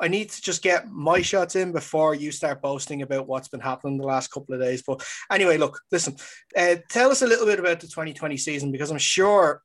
I 0.00 0.08
need 0.08 0.30
to 0.30 0.42
just 0.42 0.62
get 0.62 0.88
my 0.90 1.22
shots 1.22 1.56
in 1.56 1.72
before 1.72 2.14
you 2.14 2.32
start 2.32 2.60
boasting 2.60 3.02
about 3.02 3.26
what's 3.28 3.48
been 3.48 3.60
happening 3.60 3.96
the 3.96 4.04
last 4.06 4.32
couple 4.32 4.54
of 4.54 4.60
days. 4.60 4.82
But 4.86 5.06
anyway, 5.30 5.56
look, 5.56 5.80
listen, 5.92 6.16
uh, 6.56 6.76
tell 6.90 7.10
us 7.10 7.22
a 7.22 7.26
little 7.26 7.46
bit 7.46 7.60
about 7.60 7.80
the 7.80 7.86
2020 7.86 8.36
season 8.36 8.72
because 8.72 8.90
I'm 8.90 8.98
sure 8.98 9.62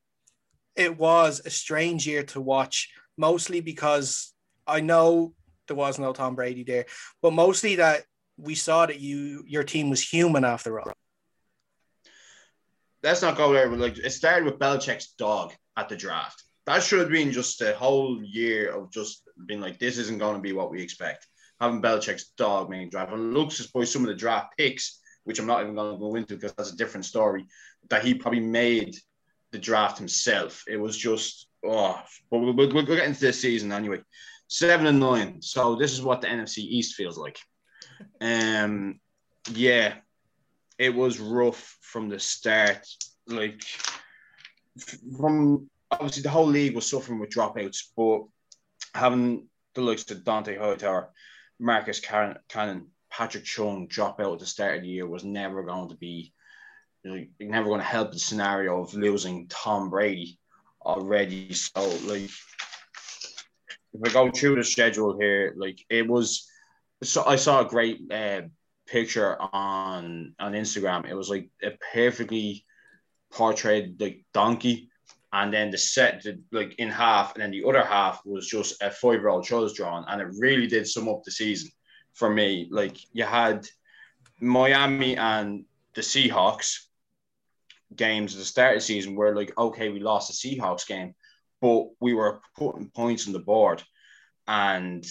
it 0.75 0.97
was 0.97 1.41
a 1.45 1.49
strange 1.49 2.07
year 2.07 2.23
to 2.23 2.39
watch, 2.39 2.89
mostly 3.17 3.59
because 3.59 4.33
I 4.65 4.79
know 4.81 5.33
there 5.67 5.75
was 5.75 5.99
no 5.99 6.13
Tom 6.13 6.35
Brady 6.35 6.63
there, 6.63 6.85
but 7.21 7.33
mostly 7.33 7.75
that 7.75 8.03
we 8.41 8.55
saw 8.55 8.85
that 8.85 8.99
you 8.99 9.43
your 9.47 9.63
team 9.63 9.89
was 9.89 10.01
human 10.01 10.43
after 10.43 10.79
all. 10.79 10.91
Let's 13.03 13.21
not 13.21 13.37
go 13.37 13.53
there. 13.53 13.67
Like, 13.69 13.97
it 13.97 14.11
started 14.11 14.45
with 14.45 14.59
Belichick's 14.59 15.13
dog 15.17 15.53
at 15.77 15.89
the 15.89 15.95
draft. 15.95 16.43
That 16.67 16.83
should 16.83 16.99
have 16.99 17.09
been 17.09 17.31
just 17.31 17.59
a 17.61 17.73
whole 17.73 18.21
year 18.23 18.71
of 18.71 18.91
just 18.91 19.23
being 19.47 19.61
like, 19.61 19.79
this 19.79 19.97
isn't 19.97 20.19
going 20.19 20.35
to 20.35 20.41
be 20.41 20.53
what 20.53 20.69
we 20.69 20.81
expect. 20.81 21.25
Having 21.59 21.81
Belichick's 21.81 22.31
dog 22.37 22.69
main 22.69 22.89
draft 22.89 23.11
and 23.11 23.33
looks 23.33 23.57
just 23.57 23.73
by 23.73 23.83
some 23.83 24.03
of 24.03 24.07
the 24.07 24.15
draft 24.15 24.55
picks, 24.57 24.99
which 25.23 25.39
I'm 25.39 25.47
not 25.47 25.61
even 25.61 25.75
going 25.75 25.93
to 25.93 25.99
go 25.99 26.15
into 26.15 26.35
because 26.35 26.53
that's 26.53 26.71
a 26.71 26.77
different 26.77 27.05
story. 27.05 27.45
That 27.89 28.05
he 28.05 28.13
probably 28.13 28.41
made 28.41 28.95
the 29.51 29.57
draft 29.57 29.97
himself. 29.97 30.63
It 30.67 30.77
was 30.77 30.95
just 30.95 31.47
oh, 31.65 31.99
but 32.29 32.39
we'll, 32.39 32.53
we'll, 32.53 32.71
we'll 32.71 32.85
get 32.85 33.05
into 33.05 33.19
this 33.19 33.41
season 33.41 33.71
anyway. 33.71 34.01
Seven 34.47 34.85
and 34.85 34.99
nine. 34.99 35.41
So 35.41 35.75
this 35.75 35.91
is 35.91 36.01
what 36.01 36.21
the 36.21 36.27
NFC 36.27 36.59
East 36.59 36.95
feels 36.95 37.17
like. 37.17 37.39
Um, 38.19 38.99
yeah, 39.51 39.95
it 40.77 40.93
was 40.93 41.19
rough 41.19 41.77
from 41.81 42.09
the 42.09 42.19
start. 42.19 42.87
Like 43.27 43.61
from 45.17 45.69
obviously 45.89 46.23
the 46.23 46.29
whole 46.29 46.47
league 46.47 46.75
was 46.75 46.89
suffering 46.89 47.19
with 47.19 47.29
dropouts, 47.29 47.83
but 47.95 48.23
having 48.93 49.47
the 49.75 49.81
likes 49.81 50.09
of 50.11 50.23
Dont'a 50.23 50.57
Hightower, 50.57 51.11
Marcus 51.59 51.99
Cannon, 51.99 52.87
Patrick 53.09 53.43
Chung 53.43 53.87
drop 53.87 54.19
out 54.19 54.33
at 54.33 54.39
the 54.39 54.45
start 54.45 54.77
of 54.77 54.81
the 54.83 54.87
year 54.87 55.07
was 55.07 55.23
never 55.23 55.63
going 55.63 55.89
to 55.89 55.95
be 55.95 56.33
like, 57.03 57.29
never 57.39 57.67
going 57.67 57.79
to 57.79 57.85
help 57.85 58.11
the 58.11 58.19
scenario 58.19 58.81
of 58.81 58.93
losing 58.93 59.47
Tom 59.47 59.89
Brady 59.89 60.39
already. 60.83 61.53
So 61.53 61.81
like 62.05 62.29
if 63.93 64.01
I 64.03 64.09
go 64.09 64.31
through 64.31 64.55
the 64.55 64.63
schedule 64.63 65.19
here, 65.19 65.53
like 65.57 65.83
it 65.89 66.07
was 66.07 66.47
so 67.03 67.25
I 67.25 67.35
saw 67.35 67.61
a 67.61 67.65
great 67.65 68.11
uh, 68.11 68.41
picture 68.87 69.37
on 69.41 70.35
on 70.39 70.53
Instagram. 70.53 71.09
It 71.09 71.15
was 71.15 71.29
like 71.29 71.49
a 71.63 71.71
perfectly 71.93 72.65
portrayed 73.31 73.99
like 73.99 74.25
donkey, 74.33 74.89
and 75.33 75.53
then 75.53 75.71
the 75.71 75.77
set 75.77 76.23
the, 76.23 76.41
like 76.51 76.75
in 76.75 76.89
half, 76.89 77.33
and 77.33 77.41
then 77.41 77.51
the 77.51 77.63
other 77.67 77.83
half 77.83 78.21
was 78.25 78.47
just 78.47 78.81
a 78.81 78.91
five 78.91 79.19
year 79.19 79.29
old 79.29 79.45
child's 79.45 79.73
drawn, 79.73 80.05
and 80.07 80.21
it 80.21 80.27
really 80.39 80.67
did 80.67 80.87
sum 80.87 81.09
up 81.09 81.23
the 81.23 81.31
season 81.31 81.71
for 82.13 82.29
me. 82.29 82.67
Like 82.71 82.97
you 83.13 83.23
had 83.23 83.65
Miami 84.39 85.17
and 85.17 85.65
the 85.95 86.01
Seahawks 86.01 86.85
games 87.95 88.33
at 88.33 88.39
the 88.39 88.45
start 88.45 88.75
of 88.75 88.81
the 88.81 88.85
season 88.85 89.15
where 89.15 89.35
like 89.35 89.57
okay 89.57 89.89
we 89.89 89.99
lost 89.99 90.27
the 90.27 90.49
Seahawks 90.49 90.87
game, 90.87 91.15
but 91.61 91.87
we 91.99 92.13
were 92.13 92.41
putting 92.57 92.89
points 92.89 93.27
on 93.27 93.33
the 93.33 93.39
board, 93.39 93.81
and 94.47 95.03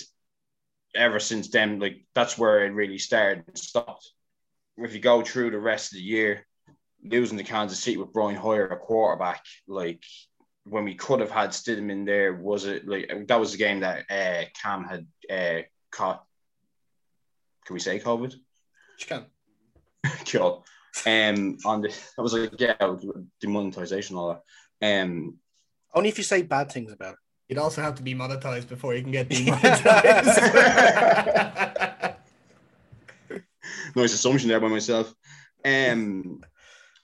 ever 0.94 1.20
since 1.20 1.48
then, 1.48 1.78
like 1.78 2.04
that's 2.14 2.38
where 2.38 2.64
it 2.64 2.70
really 2.70 2.98
started 2.98 3.44
and 3.46 3.58
stopped. 3.58 4.10
if 4.76 4.94
you 4.94 5.00
go 5.00 5.22
through 5.22 5.50
the 5.50 5.58
rest 5.58 5.92
of 5.92 5.96
the 5.96 6.04
year, 6.04 6.46
losing 7.02 7.38
to 7.38 7.44
Kansas 7.44 7.80
City 7.80 7.96
with 7.96 8.12
Brian 8.12 8.36
Hoyer 8.36 8.66
a 8.66 8.78
quarterback, 8.78 9.44
like 9.66 10.02
when 10.64 10.84
we 10.84 10.94
could 10.94 11.20
have 11.20 11.30
had 11.30 11.50
Stidham 11.50 11.90
in 11.90 12.04
there, 12.04 12.34
was 12.34 12.64
it 12.64 12.86
like 12.86 13.26
that 13.26 13.40
was 13.40 13.52
the 13.52 13.58
game 13.58 13.80
that 13.80 14.04
uh, 14.10 14.44
Cam 14.60 14.84
had 14.84 15.06
uh, 15.30 15.62
caught? 15.90 16.24
Can 17.66 17.74
we 17.74 17.80
say 17.80 17.98
COVID? 18.00 18.34
You 18.34 19.06
can. 19.06 19.26
cool. 20.26 20.64
Um, 21.06 21.58
on 21.64 21.82
the 21.82 21.94
I 22.18 22.22
was 22.22 22.32
like, 22.32 22.52
yeah, 22.58 22.74
demonetization, 23.40 24.16
all 24.16 24.40
that. 24.80 25.02
Um, 25.02 25.38
Only 25.94 26.08
if 26.08 26.18
you 26.18 26.24
say 26.24 26.42
bad 26.42 26.70
things 26.72 26.92
about 26.92 27.14
it. 27.14 27.18
You'd 27.50 27.58
also 27.58 27.82
have 27.82 27.96
to 27.96 28.02
be 28.04 28.14
monetized 28.14 28.68
before 28.68 28.94
you 28.94 29.02
can 29.02 29.10
get 29.10 29.28
demonetized. 29.28 29.84
nice 33.96 34.14
assumption 34.14 34.48
there 34.48 34.60
by 34.60 34.68
myself. 34.68 35.12
Um, 35.64 36.42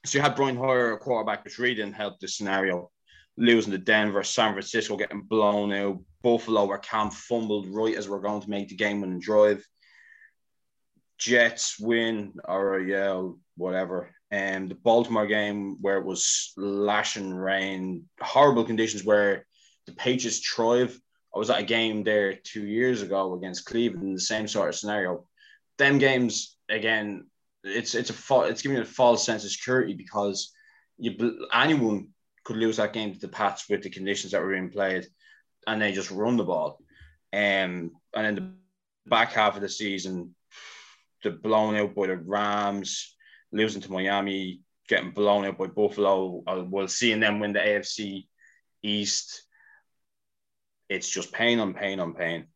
so 0.04 0.16
you 0.16 0.22
had 0.22 0.36
Brian 0.36 0.54
Hoyer, 0.54 0.92
a 0.92 0.98
quarterback, 0.98 1.42
which 1.42 1.58
really 1.58 1.74
didn't 1.74 1.96
help 1.96 2.20
the 2.20 2.28
scenario. 2.28 2.92
Losing 3.36 3.72
to 3.72 3.78
Denver, 3.78 4.22
San 4.22 4.52
Francisco 4.52 4.96
getting 4.96 5.22
blown 5.22 5.72
out, 5.72 5.98
Buffalo 6.22 6.66
where 6.66 6.78
Cam 6.78 7.10
fumbled 7.10 7.66
right 7.66 7.96
as 7.96 8.08
we're 8.08 8.20
going 8.20 8.40
to 8.40 8.48
make 8.48 8.68
the 8.68 8.76
game 8.76 9.00
winning 9.00 9.18
drive. 9.18 9.66
Jets 11.18 11.76
win, 11.80 12.34
or 12.44 12.78
yeah, 12.78 13.20
whatever. 13.56 14.14
And 14.30 14.62
um, 14.62 14.68
the 14.68 14.76
Baltimore 14.76 15.26
game 15.26 15.78
where 15.80 15.98
it 15.98 16.04
was 16.04 16.52
lashing 16.56 17.34
rain, 17.34 18.04
horrible 18.20 18.62
conditions 18.62 19.04
where 19.04 19.44
the 19.86 19.92
Patriots 19.92 20.40
thrive. 20.40 20.98
I 21.34 21.38
was 21.38 21.50
at 21.50 21.60
a 21.60 21.64
game 21.64 22.02
there 22.02 22.34
two 22.34 22.66
years 22.66 23.02
ago 23.02 23.34
against 23.34 23.66
Cleveland 23.66 24.06
in 24.06 24.14
the 24.14 24.20
same 24.20 24.48
sort 24.48 24.68
of 24.68 24.74
scenario. 24.74 25.26
Them 25.78 25.98
games 25.98 26.56
again, 26.68 27.26
it's 27.62 27.94
it's 27.94 28.10
a 28.10 28.40
it's 28.42 28.62
giving 28.62 28.78
a 28.78 28.84
false 28.84 29.24
sense 29.24 29.44
of 29.44 29.50
security 29.50 29.94
because 29.94 30.52
you 30.98 31.46
anyone 31.52 32.08
could 32.44 32.56
lose 32.56 32.76
that 32.76 32.92
game 32.92 33.12
to 33.12 33.18
the 33.18 33.28
Pats 33.28 33.68
with 33.68 33.82
the 33.82 33.90
conditions 33.90 34.32
that 34.32 34.40
were 34.40 34.52
being 34.52 34.70
played, 34.70 35.06
and 35.66 35.80
they 35.80 35.92
just 35.92 36.10
run 36.10 36.36
the 36.36 36.44
ball. 36.44 36.78
Um, 37.32 37.90
and 38.14 38.24
then 38.24 38.34
the 38.34 39.10
back 39.10 39.32
half 39.32 39.56
of 39.56 39.62
the 39.62 39.68
season, 39.68 40.34
the 41.22 41.30
blown 41.30 41.76
out 41.76 41.94
by 41.94 42.06
the 42.06 42.16
Rams, 42.16 43.14
losing 43.52 43.82
to 43.82 43.92
Miami, 43.92 44.60
getting 44.88 45.10
blown 45.10 45.44
out 45.44 45.58
by 45.58 45.66
Buffalo. 45.66 46.42
Uh, 46.46 46.64
we'll 46.66 46.88
seeing 46.88 47.20
them 47.20 47.40
win 47.40 47.52
the 47.52 47.58
AFC 47.58 48.26
East. 48.82 49.45
It's 50.88 51.08
just 51.08 51.32
pain 51.32 51.58
on 51.58 51.74
pain 51.74 52.00
on 52.00 52.14
pain. 52.14 52.46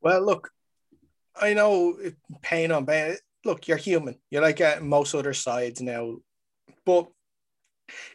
well, 0.00 0.24
look, 0.24 0.50
I 1.36 1.54
know 1.54 1.96
pain 2.42 2.72
on 2.72 2.86
pain. 2.86 3.16
Look, 3.44 3.68
you're 3.68 3.76
human. 3.76 4.16
You're 4.30 4.42
like 4.42 4.60
uh, 4.60 4.78
most 4.80 5.14
other 5.14 5.34
sides 5.34 5.80
now, 5.80 6.16
but 6.84 7.08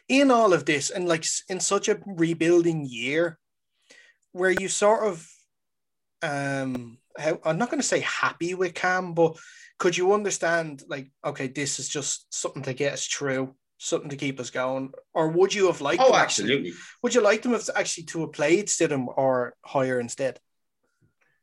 in 0.08 0.30
all 0.30 0.52
of 0.52 0.64
this, 0.64 0.90
and 0.90 1.08
like 1.08 1.24
in 1.48 1.60
such 1.60 1.88
a 1.88 2.00
rebuilding 2.06 2.86
year, 2.86 3.38
where 4.32 4.50
you 4.50 4.68
sort 4.68 5.06
of, 5.06 5.28
um, 6.22 6.98
I'm 7.18 7.58
not 7.58 7.70
going 7.70 7.80
to 7.80 7.86
say 7.86 8.00
happy 8.00 8.54
with 8.54 8.74
Cam, 8.74 9.14
but 9.14 9.36
could 9.78 9.96
you 9.96 10.12
understand 10.12 10.82
like, 10.88 11.10
okay, 11.24 11.46
this 11.46 11.78
is 11.78 11.88
just 11.88 12.32
something 12.34 12.62
to 12.62 12.74
get 12.74 12.92
us 12.94 13.06
through, 13.06 13.54
something 13.78 14.10
to 14.10 14.16
keep 14.16 14.40
us 14.40 14.50
going, 14.50 14.92
or 15.12 15.28
would 15.28 15.54
you 15.54 15.66
have 15.66 15.80
liked? 15.80 16.02
Oh, 16.02 16.14
absolutely. 16.14 16.70
Actually, 16.70 16.80
would 17.02 17.14
you 17.14 17.20
like 17.20 17.42
them 17.42 17.54
if 17.54 17.68
actually 17.74 18.04
to 18.04 18.20
have 18.20 18.32
played 18.32 18.66
Stidham 18.66 19.06
or 19.16 19.54
Hoyer 19.64 20.00
instead? 20.00 20.40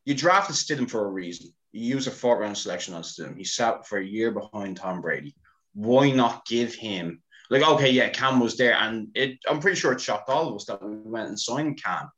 You 0.06 0.16
drafted 0.16 0.56
Stidham 0.56 0.90
for 0.90 1.06
a 1.06 1.10
reason. 1.10 1.54
You 1.72 1.96
use 1.96 2.08
a 2.08 2.12
fourth 2.12 2.40
round 2.40 2.58
selection 2.58 2.94
on 2.94 3.04
Stidham. 3.04 3.38
He 3.38 3.44
sat 3.44 3.88
for 3.88 3.98
a 3.98 4.06
year 4.06 4.32
behind 4.32 4.78
Tom 4.78 5.02
Brady. 5.02 5.36
Why 5.74 6.12
not 6.12 6.46
give 6.46 6.74
him 6.74 7.22
like 7.52 7.68
okay, 7.68 7.92
yeah, 7.92 8.10
Cam 8.10 8.40
was 8.40 8.56
there, 8.56 8.76
and 8.76 9.10
it 9.14 9.40
I'm 9.48 9.60
pretty 9.60 9.80
sure 9.80 9.92
it 9.92 10.02
shocked 10.02 10.30
all 10.30 10.48
of 10.48 10.56
us 10.56 10.66
that 10.66 10.82
we 10.82 10.96
went 10.96 11.28
and 11.28 11.40
signed 11.40 11.84
Cam, 11.84 12.10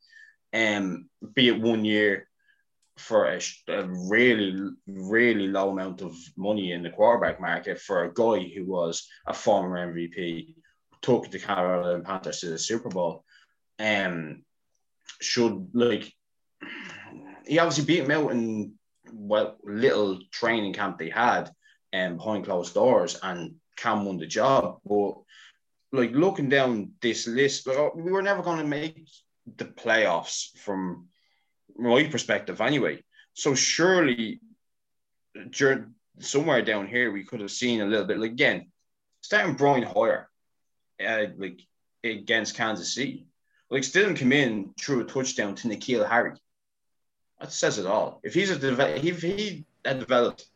um, 0.54 1.08
be 1.34 1.48
it 1.48 1.60
one 1.60 1.84
year 1.84 2.28
for 2.96 3.26
a, 3.26 3.40
a, 3.68 3.86
really, 4.08 4.70
really 4.86 5.48
low 5.48 5.70
amount 5.70 6.00
of 6.00 6.14
money 6.36 6.72
in 6.72 6.82
the 6.82 6.90
quarterback 6.90 7.40
market 7.40 7.80
for 7.80 8.04
a 8.04 8.12
guy 8.12 8.48
who 8.54 8.64
was 8.64 9.08
a 9.26 9.34
former 9.34 9.92
MVP, 9.92 10.54
took 11.02 11.30
the 11.30 11.38
Carolina 11.38 12.02
Panthers 12.02 12.40
to 12.40 12.50
the 12.50 12.58
Super 12.58 12.88
Bowl, 12.88 13.24
and 13.78 14.12
um, 14.12 14.42
should 15.20 15.68
like 15.74 16.12
he 17.46 17.58
obviously 17.58 17.84
beat 17.84 18.04
him 18.04 18.10
out 18.10 18.30
in 18.32 18.72
well 19.12 19.56
little 19.64 20.20
training 20.30 20.72
camp 20.72 20.98
they 20.98 21.10
had 21.10 21.50
and 21.92 22.12
um, 22.12 22.16
behind 22.16 22.44
closed 22.44 22.74
doors 22.74 23.18
and 23.22 23.54
Cam 23.76 24.04
won 24.04 24.18
the 24.18 24.26
job. 24.26 24.78
But 24.84 25.14
like 25.92 26.12
looking 26.12 26.48
down 26.48 26.92
this 27.00 27.26
list, 27.26 27.66
like, 27.66 27.94
we 27.94 28.10
were 28.10 28.22
never 28.22 28.42
going 28.42 28.58
to 28.58 28.64
make 28.64 29.08
the 29.56 29.66
playoffs 29.66 30.56
from 30.58 31.08
my 31.76 32.04
perspective 32.04 32.60
anyway. 32.60 33.02
So 33.34 33.54
surely, 33.54 34.40
during, 35.50 35.94
somewhere 36.18 36.62
down 36.62 36.86
here, 36.86 37.10
we 37.10 37.24
could 37.24 37.40
have 37.40 37.50
seen 37.50 37.80
a 37.80 37.86
little 37.86 38.06
bit. 38.06 38.18
Like 38.18 38.32
again, 38.32 38.70
starting 39.20 39.54
Brian 39.54 39.82
Hoyer, 39.82 40.28
uh, 41.04 41.26
like 41.36 41.60
against 42.04 42.56
Kansas 42.56 42.94
City, 42.94 43.26
like 43.70 43.82
Stidham 43.82 44.16
come 44.16 44.32
in 44.32 44.72
through 44.78 45.00
a 45.00 45.04
touchdown 45.04 45.54
to 45.56 45.68
N'Keal 45.68 46.08
Harry. 46.08 46.32
That 47.40 47.52
says 47.52 47.78
it 47.78 47.86
all. 47.86 48.20
If 48.22 48.34
he's 48.34 48.50
a 48.50 48.96
if 49.06 49.22
he 49.22 49.64
had 49.84 49.98
developed 49.98 50.46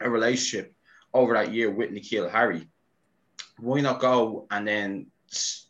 a 0.00 0.08
relationship 0.08 0.74
over 1.12 1.34
that 1.34 1.52
year 1.52 1.70
with 1.70 1.90
N'Keal 1.90 2.30
Harry, 2.30 2.68
why 3.58 3.80
not 3.80 4.00
go 4.00 4.46
and 4.50 4.66
then 4.66 5.06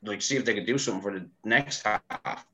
like 0.02 0.22
see 0.22 0.36
if 0.36 0.44
they 0.44 0.54
could 0.54 0.66
do 0.66 0.78
something 0.78 1.02
for 1.02 1.18
the 1.18 1.28
next 1.44 1.82
half? 1.82 2.46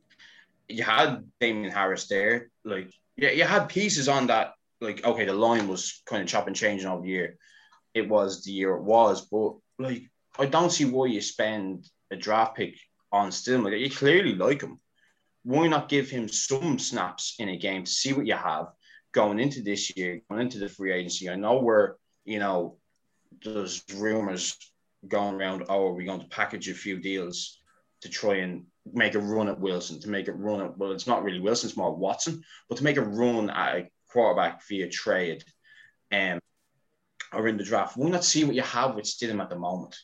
You 0.69 0.83
had 0.83 1.25
Damien 1.41 1.73
Harris 1.73 2.09
there, 2.09 2.51
like 2.65 2.93
yeah, 3.17 3.31
you 3.31 3.45
had 3.45 3.69
pieces 3.69 4.09
on 4.09 4.29
that. 4.29 4.55
Like 4.81 5.05
okay, 5.05 5.25
the 5.25 5.33
line 5.33 5.69
was 5.69 6.03
kind 6.07 6.23
of 6.23 6.29
chopping, 6.29 6.55
changing 6.55 6.87
all 6.87 7.05
year. 7.05 7.37
It 7.95 8.09
was 8.09 8.45
the 8.45 8.53
year 8.53 8.75
it 8.75 8.83
was, 8.83 9.27
but 9.27 9.55
like 9.79 10.03
I 10.39 10.47
don't 10.47 10.71
see 10.73 10.85
why 10.85 11.07
you 11.07 11.21
spend 11.21 11.87
a 12.11 12.17
draft 12.17 12.57
pick 12.57 12.77
on 13.13 13.31
still 13.31 13.61
like 13.61 13.75
you 13.75 13.91
clearly 13.91 14.35
like 14.35 14.63
him. 14.63 14.81
Why 15.45 15.69
not 15.69 15.89
give 15.89 16.11
him 16.11 16.29
some 16.29 16.79
snaps 16.79 17.37
in 17.39 17.51
a 17.51 17.57
game 17.57 17.85
to 17.85 17.91
see 17.91 18.13
what 18.13 18.27
you 18.27 18.35
have 18.35 18.69
going 19.13 19.39
into 19.39 19.63
this 19.63 19.97
year, 19.97 20.21
going 20.29 20.43
into 20.43 20.59
the 20.59 20.69
free 20.69 20.93
agency? 20.93 21.29
I 21.29 21.37
know 21.37 21.61
we're 21.61 21.95
you 22.25 22.39
know, 22.39 22.77
there's 23.43 23.85
rumors 23.95 24.57
going 25.07 25.35
around, 25.35 25.65
oh, 25.69 25.89
are 25.89 25.93
we 25.93 26.05
going 26.05 26.21
to 26.21 26.29
package 26.29 26.69
a 26.69 26.75
few 26.75 26.99
deals 26.99 27.59
to 28.01 28.09
try 28.09 28.37
and 28.37 28.65
make 28.93 29.15
a 29.15 29.19
run 29.19 29.49
at 29.49 29.61
Wilson, 29.61 30.01
to 30.01 30.09
make 30.09 30.29
it 30.29 30.33
run 30.33 30.61
at, 30.61 30.77
well, 30.77 30.93
it's 30.93 31.07
not 31.07 31.23
really 31.23 31.41
Wilson, 31.41 31.69
it's 31.69 31.77
more 31.77 31.95
Watson, 31.95 32.43
but 32.69 32.79
to 32.79 32.85
make 32.85 32.97
a 32.97 33.03
run 33.03 33.51
at 33.51 33.77
a 33.77 33.91
quarterback 34.11 34.67
via 34.69 34.89
trade 34.89 35.43
um, 36.13 36.39
or 37.33 37.49
in 37.49 37.57
the 37.57 37.65
draft. 37.65 37.97
Why 37.97 38.11
not 38.11 38.25
see 38.25 38.45
what 38.45 38.55
you 38.55 38.63
have 38.63 38.95
with 38.95 39.07
Stidham 39.07 39.41
at 39.41 39.51
the 39.51 39.57
moment? 39.57 39.97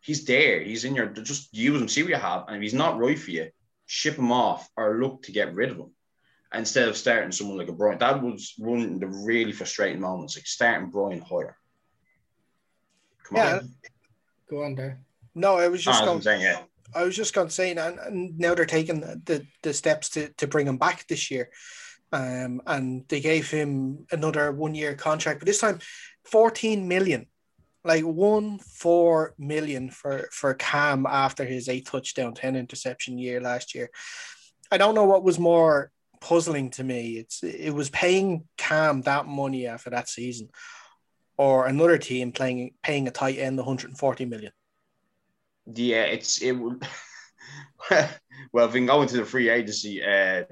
He's 0.00 0.24
there. 0.24 0.60
He's 0.60 0.84
in 0.84 0.94
your, 0.94 1.06
just 1.06 1.52
use 1.52 1.80
him, 1.80 1.88
see 1.88 2.02
what 2.02 2.10
you 2.10 2.16
have. 2.16 2.44
And 2.46 2.56
if 2.56 2.62
he's 2.62 2.74
not 2.74 2.98
right 2.98 3.18
for 3.18 3.30
you, 3.30 3.50
ship 3.86 4.16
him 4.16 4.32
off 4.32 4.68
or 4.76 5.00
look 5.00 5.24
to 5.24 5.32
get 5.32 5.54
rid 5.54 5.70
of 5.70 5.76
him 5.76 5.90
instead 6.54 6.88
of 6.88 6.96
starting 6.96 7.32
someone 7.32 7.58
like 7.58 7.68
a 7.68 7.72
Brian. 7.72 7.98
That 7.98 8.22
was 8.22 8.54
one 8.56 8.82
of 8.82 9.00
the 9.00 9.06
really 9.06 9.52
frustrating 9.52 10.00
moments, 10.00 10.36
like 10.36 10.46
starting 10.46 10.90
Brian 10.90 11.20
Hoyer. 11.20 11.56
Come 13.24 13.36
yeah. 13.36 13.56
on. 13.56 13.74
Go 14.48 14.62
on 14.64 14.74
there. 14.74 15.00
No, 15.34 15.58
it 15.58 15.70
was 15.70 15.82
just 15.82 16.02
oh, 16.02 16.06
going. 16.06 16.22
Saying, 16.22 16.40
yeah. 16.40 16.62
I 16.94 17.04
was 17.04 17.16
just 17.16 17.34
going 17.34 17.48
to 17.48 17.54
say, 17.54 17.72
and, 17.72 18.38
now 18.38 18.54
they're 18.54 18.66
taking 18.66 19.00
the, 19.00 19.20
the, 19.24 19.46
the 19.62 19.74
steps 19.74 20.10
to, 20.10 20.28
to 20.34 20.46
bring 20.46 20.66
him 20.66 20.78
back 20.78 21.06
this 21.06 21.30
year. 21.30 21.50
Um, 22.12 22.60
and 22.66 23.04
they 23.08 23.20
gave 23.20 23.50
him 23.50 24.06
another 24.10 24.50
one 24.50 24.74
year 24.74 24.94
contract, 24.94 25.38
but 25.38 25.46
this 25.46 25.60
time 25.60 25.78
14 26.24 26.88
million, 26.88 27.26
like 27.84 28.02
one 28.02 28.58
four 28.58 29.34
million 29.38 29.90
for, 29.90 30.28
for 30.32 30.54
Cam 30.54 31.06
after 31.06 31.44
his 31.44 31.68
eight 31.68 31.86
touchdown, 31.86 32.34
10 32.34 32.56
interception 32.56 33.16
year 33.16 33.40
last 33.40 33.74
year. 33.74 33.90
I 34.72 34.76
don't 34.78 34.94
know 34.94 35.04
what 35.04 35.22
was 35.22 35.38
more 35.38 35.92
puzzling 36.20 36.70
to 36.70 36.84
me. 36.84 37.12
It's 37.12 37.42
it 37.42 37.70
was 37.70 37.90
paying 37.90 38.44
Cam 38.56 39.02
that 39.02 39.26
money 39.26 39.66
after 39.66 39.90
that 39.90 40.08
season, 40.08 40.50
or 41.36 41.66
another 41.66 41.98
team 41.98 42.32
playing 42.32 42.74
paying 42.82 43.08
a 43.08 43.10
tight 43.10 43.38
end 43.38 43.56
140 43.56 44.24
million. 44.26 44.52
Yeah, 45.72 46.02
it's 46.02 46.42
it 46.42 46.52
well, 48.52 48.66
if 48.66 48.72
we 48.72 48.80
can 48.80 48.86
go 48.86 49.02
into 49.02 49.16
the 49.16 49.24
free 49.24 49.48
agency, 49.48 50.02
uh, 50.02 50.44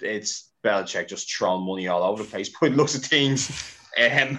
it's 0.00 0.52
Belichick 0.64 1.08
just 1.08 1.32
throwing 1.32 1.66
money 1.66 1.88
all 1.88 2.02
over 2.02 2.22
the 2.22 2.28
place. 2.28 2.50
But 2.60 2.72
looks 2.72 2.96
at 2.96 3.04
teams, 3.04 3.50
um, 3.98 4.38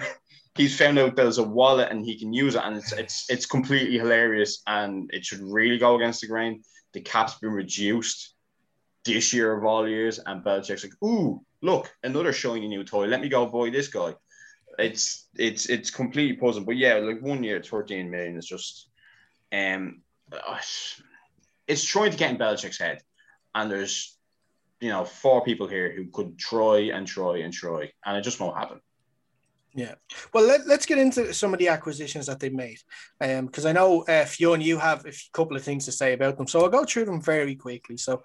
he's 0.54 0.78
found 0.78 0.98
out 0.98 1.16
there's 1.16 1.38
a 1.38 1.42
wallet 1.42 1.90
and 1.90 2.04
he 2.04 2.18
can 2.18 2.32
use 2.32 2.54
it, 2.54 2.62
and 2.64 2.76
it's 2.76 2.92
it's 2.92 3.30
it's 3.30 3.46
completely 3.46 3.98
hilarious, 3.98 4.62
and 4.66 5.10
it 5.12 5.24
should 5.24 5.40
really 5.40 5.78
go 5.78 5.96
against 5.96 6.20
the 6.20 6.26
grain. 6.28 6.62
The 6.92 7.00
cap's 7.00 7.38
been 7.38 7.50
reduced 7.50 8.34
this 9.04 9.32
year 9.32 9.56
of 9.56 9.64
all 9.64 9.88
years, 9.88 10.18
and 10.18 10.44
Belichick's 10.44 10.84
like, 10.84 11.02
ooh, 11.02 11.40
look, 11.62 11.92
another 12.02 12.32
shiny 12.32 12.68
new 12.68 12.84
toy. 12.84 13.06
Let 13.06 13.20
me 13.20 13.28
go 13.28 13.46
buy 13.46 13.70
this 13.70 13.88
guy. 13.88 14.14
it's 14.78 15.28
it's 15.34 15.66
it's 15.66 15.90
completely 15.90 16.36
puzzling. 16.36 16.66
But 16.66 16.76
yeah, 16.76 16.94
like 16.94 17.20
one 17.22 17.42
year, 17.42 17.62
13 17.62 18.10
million 18.10 18.36
is 18.36 18.46
just 18.46 18.88
um 19.52 20.02
it's 21.66 21.84
trying 21.84 22.10
to 22.10 22.16
get 22.16 22.30
in 22.30 22.38
Belichick's 22.38 22.78
head. 22.78 23.02
And 23.54 23.70
there's 23.70 24.16
you 24.80 24.90
know 24.90 25.04
four 25.04 25.42
people 25.42 25.66
here 25.66 25.92
who 25.92 26.06
could 26.06 26.38
try 26.38 26.90
and 26.94 27.06
try 27.06 27.38
and 27.38 27.52
try, 27.52 27.90
and 28.04 28.16
it 28.16 28.22
just 28.22 28.40
won't 28.40 28.56
happen. 28.56 28.80
Yeah. 29.74 29.94
Well, 30.32 30.44
let, 30.44 30.62
us 30.62 30.86
get 30.86 30.98
into 30.98 31.32
some 31.32 31.52
of 31.52 31.58
the 31.58 31.68
acquisitions 31.68 32.26
that 32.26 32.40
they 32.40 32.48
made. 32.48 32.78
Um, 33.20 33.46
because 33.46 33.66
I 33.66 33.72
know 33.72 34.02
uh, 34.02 34.24
Fionn, 34.24 34.60
you 34.60 34.78
have 34.78 35.04
a 35.04 35.12
couple 35.32 35.56
of 35.56 35.62
things 35.62 35.84
to 35.84 35.92
say 35.92 36.14
about 36.14 36.36
them. 36.36 36.48
So 36.48 36.62
I'll 36.62 36.70
go 36.70 36.84
through 36.84 37.04
them 37.04 37.20
very 37.20 37.54
quickly. 37.54 37.96
So 37.96 38.22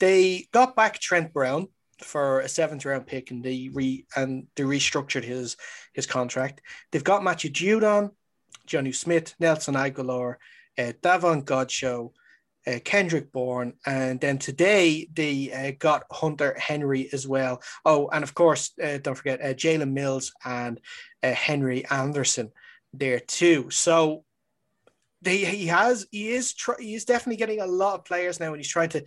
they 0.00 0.48
got 0.52 0.74
back 0.74 0.98
Trent 0.98 1.32
Brown 1.32 1.68
for 2.02 2.40
a 2.40 2.48
seventh 2.48 2.84
round 2.84 3.06
pick 3.06 3.30
and 3.30 3.44
they 3.44 3.70
re 3.72 4.06
and 4.16 4.46
they 4.56 4.62
restructured 4.62 5.24
his 5.24 5.56
his 5.92 6.06
contract. 6.06 6.62
They've 6.90 7.04
got 7.04 7.24
Matthew 7.24 7.50
Judon, 7.50 8.10
Jonnu 8.66 8.94
Smith, 8.94 9.34
Nelson 9.38 9.74
Agholor, 9.74 10.36
uh, 10.78 10.92
Davon 11.02 11.42
Godchaux, 11.42 12.12
uh, 12.66 12.78
Kendrick 12.84 13.32
Bourne, 13.32 13.74
and 13.86 14.20
then 14.20 14.38
today 14.38 15.08
they 15.12 15.52
uh, 15.52 15.72
got 15.78 16.04
Hunter 16.10 16.56
Henry 16.58 17.08
as 17.12 17.26
well. 17.26 17.62
Oh, 17.84 18.08
and 18.08 18.22
of 18.22 18.34
course, 18.34 18.72
uh, 18.82 18.98
don't 18.98 19.14
forget 19.14 19.40
uh, 19.40 19.54
Jalen 19.54 19.92
Mills 19.92 20.32
and 20.44 20.80
uh, 21.22 21.32
Henry 21.32 21.84
Anderson 21.86 22.52
there 22.92 23.20
too. 23.20 23.70
So 23.70 24.24
they, 25.22 25.38
he 25.38 25.66
has 25.66 26.06
he 26.10 26.30
is 26.30 26.54
tr- 26.54 26.80
he 26.80 26.94
is 26.94 27.04
definitely 27.04 27.36
getting 27.36 27.60
a 27.60 27.66
lot 27.66 27.94
of 27.94 28.04
players 28.04 28.38
now, 28.38 28.48
and 28.48 28.56
he's 28.56 28.70
trying 28.70 28.90
to 28.90 29.04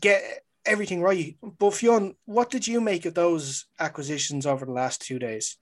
get 0.00 0.22
everything 0.66 1.02
right. 1.02 1.36
But 1.58 1.74
Fionn, 1.74 2.14
what 2.24 2.50
did 2.50 2.66
you 2.66 2.80
make 2.80 3.04
of 3.04 3.14
those 3.14 3.66
acquisitions 3.78 4.46
over 4.46 4.64
the 4.64 4.72
last 4.72 5.02
two 5.02 5.18
days? 5.18 5.56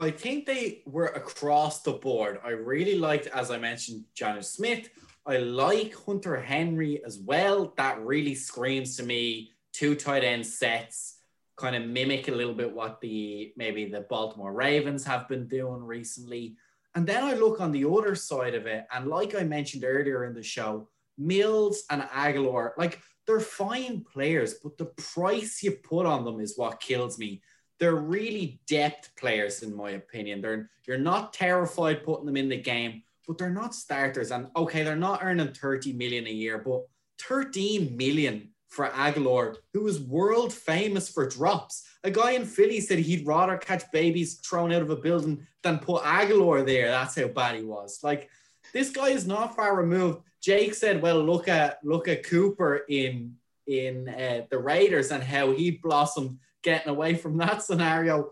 I 0.00 0.10
think 0.10 0.46
they 0.46 0.82
were 0.86 1.08
across 1.08 1.82
the 1.82 1.92
board. 1.92 2.40
I 2.42 2.50
really 2.50 2.98
liked, 2.98 3.26
as 3.26 3.50
I 3.50 3.58
mentioned, 3.58 4.04
Jonnu 4.16 4.42
Smith. 4.42 4.88
I 5.26 5.36
like 5.36 5.94
Hunter 5.94 6.40
Henry 6.40 7.04
as 7.04 7.18
well. 7.18 7.74
That 7.76 8.00
really 8.00 8.34
screams 8.34 8.96
to 8.96 9.02
me 9.02 9.52
two 9.74 9.94
tight 9.94 10.24
end 10.24 10.46
sets, 10.46 11.18
kind 11.56 11.76
of 11.76 11.86
mimic 11.86 12.28
a 12.28 12.32
little 12.32 12.54
bit 12.54 12.74
what 12.74 13.02
the 13.02 13.52
maybe 13.56 13.90
the 13.90 14.00
Baltimore 14.00 14.54
Ravens 14.54 15.04
have 15.04 15.28
been 15.28 15.46
doing 15.46 15.82
recently. 15.84 16.56
And 16.94 17.06
then 17.06 17.22
I 17.22 17.34
look 17.34 17.60
on 17.60 17.70
the 17.70 17.88
other 17.88 18.14
side 18.14 18.54
of 18.54 18.66
it, 18.66 18.86
and 18.92 19.06
like 19.06 19.34
I 19.34 19.44
mentioned 19.44 19.84
earlier 19.84 20.24
in 20.24 20.34
the 20.34 20.42
show, 20.42 20.88
Mills 21.18 21.84
and 21.90 22.02
Agholor, 22.02 22.70
like 22.78 23.00
they're 23.26 23.38
fine 23.38 24.04
players, 24.10 24.54
but 24.54 24.78
the 24.78 24.86
price 24.86 25.62
you 25.62 25.72
put 25.72 26.06
on 26.06 26.24
them 26.24 26.40
is 26.40 26.56
what 26.56 26.80
kills 26.80 27.18
me. 27.18 27.42
They're 27.80 27.96
really 27.96 28.60
depth 28.68 29.10
players, 29.16 29.62
in 29.62 29.74
my 29.74 29.90
opinion. 29.90 30.40
They're 30.40 30.70
you're 30.86 30.98
not 30.98 31.32
terrified 31.32 32.04
putting 32.04 32.26
them 32.26 32.36
in 32.36 32.48
the 32.48 32.56
game, 32.56 33.02
but 33.26 33.38
they're 33.38 33.50
not 33.50 33.74
starters. 33.74 34.30
And 34.30 34.48
okay, 34.54 34.82
they're 34.82 34.96
not 34.96 35.20
earning 35.22 35.52
30 35.52 35.92
million 35.94 36.26
a 36.26 36.30
year, 36.30 36.58
but 36.58 36.86
13 37.20 37.96
million 37.96 38.50
for 38.68 38.88
Agholor, 38.88 39.56
who 39.72 39.86
is 39.86 40.00
world 40.00 40.52
famous 40.52 41.08
for 41.08 41.28
drops. 41.28 41.84
A 42.04 42.10
guy 42.10 42.32
in 42.32 42.44
Philly 42.44 42.80
said 42.80 43.00
he'd 43.00 43.26
rather 43.26 43.56
catch 43.56 43.90
babies 43.90 44.34
thrown 44.36 44.72
out 44.72 44.82
of 44.82 44.90
a 44.90 44.96
building 44.96 45.46
than 45.62 45.78
put 45.78 46.02
Agholor 46.02 46.64
there. 46.64 46.88
That's 46.88 47.18
how 47.18 47.28
bad 47.28 47.56
he 47.56 47.62
was. 47.62 48.00
Like 48.02 48.30
this 48.72 48.90
guy 48.90 49.08
is 49.08 49.26
not 49.26 49.56
far 49.56 49.76
removed. 49.76 50.20
Jake 50.40 50.74
said, 50.74 51.02
"Well, 51.02 51.22
look 51.22 51.48
at 51.48 51.78
look 51.84 52.08
at 52.08 52.24
Cooper 52.24 52.82
in 52.88 53.36
in 53.66 54.08
uh, 54.08 54.46
the 54.50 54.58
Raiders 54.58 55.10
and 55.10 55.22
how 55.22 55.52
he 55.52 55.72
blossomed 55.72 56.38
getting 56.62 56.90
away 56.90 57.14
from 57.14 57.36
that 57.38 57.62
scenario." 57.62 58.30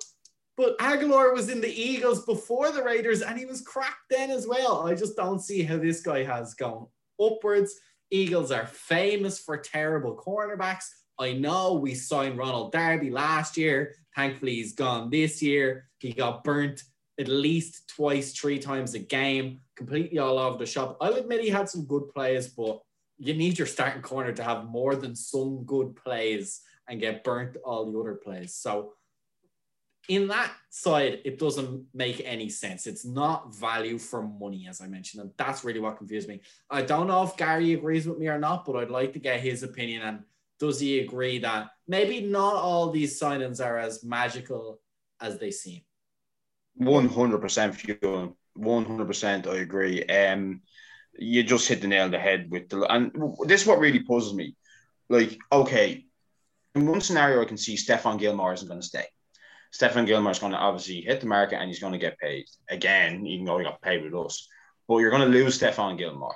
But 0.56 0.76
Agholor 0.78 1.32
was 1.32 1.48
in 1.48 1.60
the 1.60 1.72
Eagles 1.72 2.24
before 2.24 2.72
the 2.72 2.82
Raiders, 2.82 3.22
and 3.22 3.38
he 3.38 3.46
was 3.46 3.60
cracked 3.60 4.10
then 4.10 4.30
as 4.30 4.46
well. 4.46 4.86
I 4.88 4.94
just 4.94 5.16
don't 5.16 5.38
see 5.38 5.62
how 5.62 5.76
this 5.76 6.00
guy 6.00 6.24
has 6.24 6.54
gone 6.54 6.88
upwards. 7.20 7.74
Eagles 8.10 8.50
are 8.50 8.66
famous 8.66 9.38
for 9.38 9.56
terrible 9.56 10.16
cornerbacks. 10.16 10.86
I 11.18 11.32
know 11.32 11.74
we 11.74 11.94
signed 11.94 12.38
Ronald 12.38 12.72
Darby 12.72 13.10
last 13.10 13.56
year. 13.56 13.94
Thankfully, 14.16 14.56
he's 14.56 14.72
gone 14.72 15.10
this 15.10 15.42
year. 15.42 15.88
He 15.98 16.12
got 16.12 16.42
burnt 16.42 16.82
at 17.20 17.28
least 17.28 17.88
twice, 17.88 18.32
three 18.32 18.58
times 18.58 18.94
a 18.94 18.98
game, 19.00 19.60
completely 19.76 20.18
all 20.18 20.38
over 20.38 20.58
the 20.58 20.66
shop. 20.66 20.96
I'll 21.00 21.14
admit 21.14 21.42
he 21.42 21.50
had 21.50 21.68
some 21.68 21.84
good 21.84 22.08
plays, 22.08 22.48
but 22.48 22.80
you 23.18 23.34
need 23.34 23.58
your 23.58 23.66
starting 23.66 24.02
corner 24.02 24.32
to 24.32 24.42
have 24.42 24.66
more 24.66 24.94
than 24.94 25.14
some 25.16 25.64
good 25.64 25.96
plays 25.96 26.62
and 26.88 27.00
get 27.00 27.24
burnt 27.24 27.56
all 27.64 27.90
the 27.90 27.98
other 27.98 28.14
plays. 28.14 28.54
So 28.54 28.94
in 30.08 30.28
that 30.28 30.50
side, 30.70 31.20
it 31.26 31.38
doesn't 31.38 31.84
make 31.92 32.22
any 32.24 32.48
sense. 32.48 32.86
It's 32.86 33.04
not 33.04 33.54
value 33.54 33.98
for 33.98 34.22
money, 34.22 34.66
as 34.66 34.80
I 34.80 34.86
mentioned, 34.86 35.22
and 35.22 35.32
that's 35.36 35.64
really 35.64 35.80
what 35.80 35.98
confused 35.98 36.28
me. 36.28 36.40
I 36.70 36.80
don't 36.80 37.08
know 37.08 37.22
if 37.24 37.36
Gary 37.36 37.74
agrees 37.74 38.06
with 38.06 38.18
me 38.18 38.28
or 38.28 38.38
not, 38.38 38.64
but 38.64 38.76
I'd 38.76 38.90
like 38.90 39.12
to 39.12 39.18
get 39.18 39.40
his 39.40 39.62
opinion. 39.62 40.02
And 40.02 40.20
does 40.58 40.80
he 40.80 41.00
agree 41.00 41.40
that 41.40 41.68
maybe 41.86 42.22
not 42.22 42.54
all 42.54 42.90
these 42.90 43.20
signings 43.20 43.62
are 43.62 43.78
as 43.78 44.02
magical 44.02 44.80
as 45.20 45.38
they 45.38 45.50
seem? 45.50 45.82
One 46.76 47.08
hundred 47.08 47.40
percent, 47.40 47.74
fuel. 47.74 48.38
One 48.54 48.86
hundred 48.86 49.08
percent, 49.08 49.46
I 49.46 49.56
agree. 49.56 50.04
Um, 50.04 50.62
you 51.18 51.42
just 51.42 51.68
hit 51.68 51.82
the 51.82 51.88
nail 51.88 52.04
on 52.04 52.12
the 52.12 52.18
head 52.18 52.50
with 52.50 52.70
the, 52.70 52.82
and 52.90 53.12
this 53.46 53.62
is 53.62 53.66
what 53.66 53.78
really 53.78 54.00
puzzles 54.00 54.34
me. 54.34 54.56
Like, 55.10 55.38
okay, 55.52 56.06
in 56.74 56.86
one 56.86 57.00
scenario, 57.00 57.42
I 57.42 57.46
can 57.46 57.56
see 57.56 57.76
Stephon 57.76 58.18
Gilmore 58.18 58.52
isn't 58.52 58.68
going 58.68 58.80
to 58.80 58.86
stay. 58.86 59.04
Stephon 59.72 60.06
Gilmore 60.06 60.32
is 60.32 60.38
going 60.38 60.52
to 60.52 60.58
obviously 60.58 61.02
hit 61.02 61.20
the 61.20 61.26
market 61.26 61.58
and 61.58 61.68
he's 61.68 61.80
going 61.80 61.92
to 61.92 61.98
get 61.98 62.18
paid 62.18 62.46
again, 62.68 63.26
even 63.26 63.44
though 63.44 63.58
he 63.58 63.64
got 63.64 63.82
paid 63.82 64.02
with 64.02 64.14
us. 64.14 64.48
But 64.86 64.98
you're 64.98 65.10
going 65.10 65.30
to 65.30 65.38
lose 65.38 65.58
Stephon 65.58 65.98
Gilmore. 65.98 66.34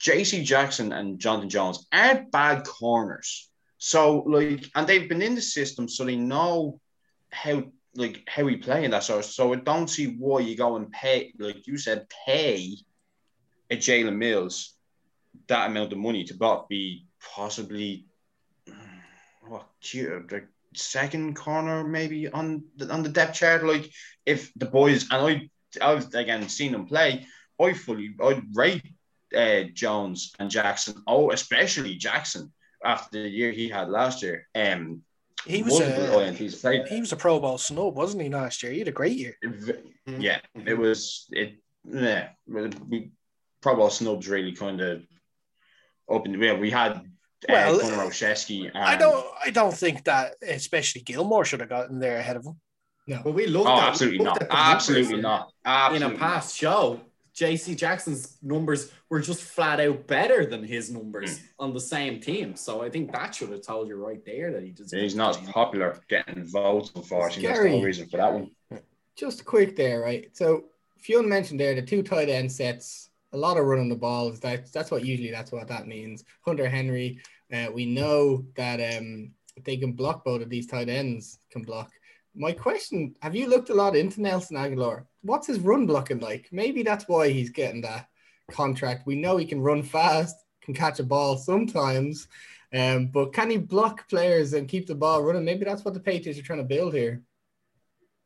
JC 0.00 0.44
Jackson 0.44 0.92
and 0.92 1.18
Jonathan 1.18 1.48
Jones 1.48 1.86
aren't 1.92 2.30
bad 2.30 2.66
corners. 2.66 3.48
So, 3.78 4.18
like, 4.26 4.64
and 4.74 4.86
they've 4.86 5.08
been 5.08 5.22
in 5.22 5.34
the 5.34 5.40
system, 5.40 5.88
so 5.88 6.04
they 6.04 6.16
know 6.16 6.80
how 7.30 7.64
like 7.94 8.24
how 8.28 8.44
we 8.44 8.56
play 8.56 8.84
in 8.84 8.90
that 8.90 9.04
sort. 9.04 9.24
So 9.24 9.52
I 9.52 9.56
don't 9.56 9.88
see 9.88 10.16
why 10.18 10.40
you 10.40 10.56
go 10.56 10.76
and 10.76 10.90
pay, 10.90 11.32
like 11.38 11.66
you 11.66 11.78
said, 11.78 12.06
pay 12.26 12.76
a 13.70 13.76
Jalen 13.76 14.16
Mills 14.16 14.74
that 15.48 15.70
amount 15.70 15.92
of 15.92 15.98
money 15.98 16.24
to 16.24 16.64
be 16.68 17.06
possibly 17.34 18.06
what 19.48 19.66
like 20.30 20.48
second 20.74 21.36
corner 21.36 21.84
maybe 21.84 22.28
on 22.28 22.64
the, 22.76 22.92
on 22.92 23.02
the 23.02 23.08
depth 23.08 23.34
chart. 23.34 23.64
Like 23.64 23.90
if 24.24 24.52
the 24.54 24.66
boys 24.66 25.06
and 25.10 25.50
I 25.80 25.84
I've 25.84 26.12
again 26.14 26.48
seen 26.48 26.72
them 26.72 26.86
play, 26.86 27.26
I 27.60 27.72
fully 27.72 28.14
I'd 28.22 28.42
rate 28.54 28.82
uh, 29.36 29.64
Jones 29.72 30.32
and 30.38 30.50
Jackson. 30.50 31.02
Oh, 31.06 31.30
especially 31.30 31.96
Jackson 31.96 32.52
after 32.84 33.22
the 33.22 33.28
year 33.28 33.52
he 33.52 33.68
had 33.68 33.88
last 33.88 34.22
year. 34.22 34.46
Um, 34.54 35.02
he 35.46 35.62
was 35.62 35.78
a, 35.80 36.32
he 36.32 37.00
was 37.00 37.12
a 37.12 37.16
Pro 37.16 37.38
Bowl 37.38 37.58
snub, 37.58 37.94
wasn't 37.94 38.22
he 38.22 38.28
last 38.28 38.62
year? 38.62 38.72
He 38.72 38.80
had 38.80 38.88
a 38.88 38.92
great 38.92 39.16
year. 39.16 39.36
Yeah, 40.06 40.40
it 40.54 40.76
was 40.76 41.26
it. 41.30 41.58
Yeah, 41.84 42.30
we 42.46 43.12
Pro 43.60 43.76
Bowl 43.76 43.90
snubs 43.90 44.28
really 44.28 44.52
kind 44.52 44.80
of 44.80 45.02
opened. 46.08 46.42
Yeah, 46.42 46.54
we 46.54 46.70
had 46.70 47.00
well, 47.48 47.80
uh, 47.80 48.70
I 48.74 48.96
don't. 48.96 49.26
I 49.44 49.50
don't 49.50 49.74
think 49.74 50.04
that, 50.04 50.34
especially 50.42 51.02
Gilmore, 51.02 51.44
should 51.44 51.60
have 51.60 51.68
gotten 51.68 51.98
there 51.98 52.18
ahead 52.18 52.36
of 52.36 52.44
him. 52.44 52.60
No, 53.06 53.20
but 53.22 53.32
we 53.32 53.46
looked. 53.46 53.68
Oh, 53.68 53.78
at, 53.78 53.88
absolutely 53.88 54.24
not. 54.24 54.42
Absolutely 54.50 55.20
not. 55.20 55.52
Absolutely 55.64 56.06
in 56.06 56.14
a 56.14 56.18
past 56.18 56.56
show, 56.56 57.00
JC 57.36 57.76
Jackson's 57.76 58.38
numbers 58.42 58.90
were 59.10 59.20
just 59.20 59.42
flat 59.42 59.78
out 59.78 60.06
better 60.06 60.46
than 60.46 60.64
his 60.64 60.90
numbers 60.90 61.38
mm. 61.38 61.42
on 61.58 61.74
the 61.74 61.80
same 61.80 62.18
team. 62.18 62.56
So 62.56 62.82
I 62.82 62.88
think 62.88 63.12
that 63.12 63.34
should 63.34 63.50
have 63.50 63.62
told 63.62 63.88
you 63.88 63.96
right 63.96 64.24
there 64.24 64.52
that 64.52 64.62
he 64.62 64.70
just 64.70 64.94
he's 64.94 65.14
not 65.14 65.40
as 65.40 65.48
popular 65.50 66.00
getting 66.08 66.44
votes, 66.44 66.90
unfortunately. 66.96 67.42
There's 67.46 67.72
no 67.72 67.82
reason 67.82 68.08
for 68.08 68.16
that 68.16 68.32
one. 68.32 68.50
Just 69.16 69.44
quick 69.44 69.76
there, 69.76 70.00
right? 70.00 70.28
So 70.32 70.64
Fionn 70.98 71.28
mentioned 71.28 71.60
there 71.60 71.74
the 71.74 71.82
two 71.82 72.02
tight 72.02 72.28
end 72.28 72.50
sets, 72.50 73.10
a 73.32 73.36
lot 73.36 73.58
of 73.58 73.66
running 73.66 73.88
the 73.88 73.96
balls. 73.96 74.40
That's 74.40 74.70
that's 74.70 74.90
what 74.90 75.04
usually 75.04 75.30
that's 75.30 75.52
what 75.52 75.68
that 75.68 75.86
means. 75.86 76.24
Hunter 76.44 76.68
Henry, 76.68 77.20
uh, 77.52 77.68
we 77.72 77.86
know 77.86 78.44
that 78.56 78.96
um 78.96 79.32
they 79.64 79.76
can 79.76 79.92
block 79.92 80.24
both 80.24 80.42
of 80.42 80.50
these 80.50 80.66
tight 80.66 80.88
ends 80.88 81.38
can 81.50 81.62
block 81.62 81.90
my 82.36 82.52
question 82.52 83.14
have 83.22 83.34
you 83.34 83.48
looked 83.48 83.70
a 83.70 83.74
lot 83.74 83.96
into 83.96 84.20
Nelson 84.20 84.56
Agholor? 84.56 85.06
What's 85.22 85.46
his 85.46 85.58
run 85.58 85.86
blocking 85.86 86.20
like? 86.20 86.48
Maybe 86.52 86.82
that's 86.82 87.08
why 87.08 87.30
he's 87.30 87.50
getting 87.50 87.80
that 87.82 88.08
contract. 88.50 89.06
We 89.06 89.16
know 89.16 89.36
he 89.36 89.46
can 89.46 89.60
run 89.60 89.82
fast, 89.82 90.36
can 90.62 90.74
catch 90.74 91.00
a 91.00 91.02
ball 91.02 91.38
sometimes, 91.38 92.28
um, 92.74 93.06
but 93.06 93.32
can 93.32 93.50
he 93.50 93.56
block 93.56 94.08
players 94.08 94.52
and 94.52 94.68
keep 94.68 94.86
the 94.86 94.94
ball 94.94 95.22
running? 95.22 95.44
Maybe 95.44 95.64
that's 95.64 95.84
what 95.84 95.94
the 95.94 96.00
Patriots 96.00 96.38
are 96.38 96.42
trying 96.42 96.58
to 96.58 96.64
build 96.64 96.94
here. 96.94 97.22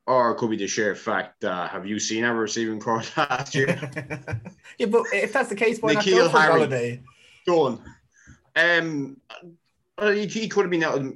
Or 0.07 0.33
it 0.33 0.39
could 0.39 0.51
be 0.51 0.57
the 0.57 0.67
sheer 0.67 0.97
fact 0.97 1.45
uh, 1.45 1.69
have 1.69 1.87
you 1.87 2.01
seen 2.01 2.25
our 2.25 2.35
receiving 2.35 2.81
corps 2.81 3.05
last 3.17 3.55
year? 3.55 3.79
yeah, 4.79 4.87
but 4.87 5.05
if 5.13 5.33
that's 5.33 5.51
the 5.51 5.55
case, 5.55 5.79
why 5.81 5.95
N'Keal 5.95 5.95
not 5.95 6.05
go 6.05 6.29
for 6.31 6.39
Golladay? 6.39 7.03
Done. 7.47 7.81
Um, 8.57 9.17
he, 10.01 10.27
he 10.27 10.49
could 10.49 10.63
have 10.63 10.71
been 10.71 10.83
out 10.83 10.99
Of, 10.99 11.15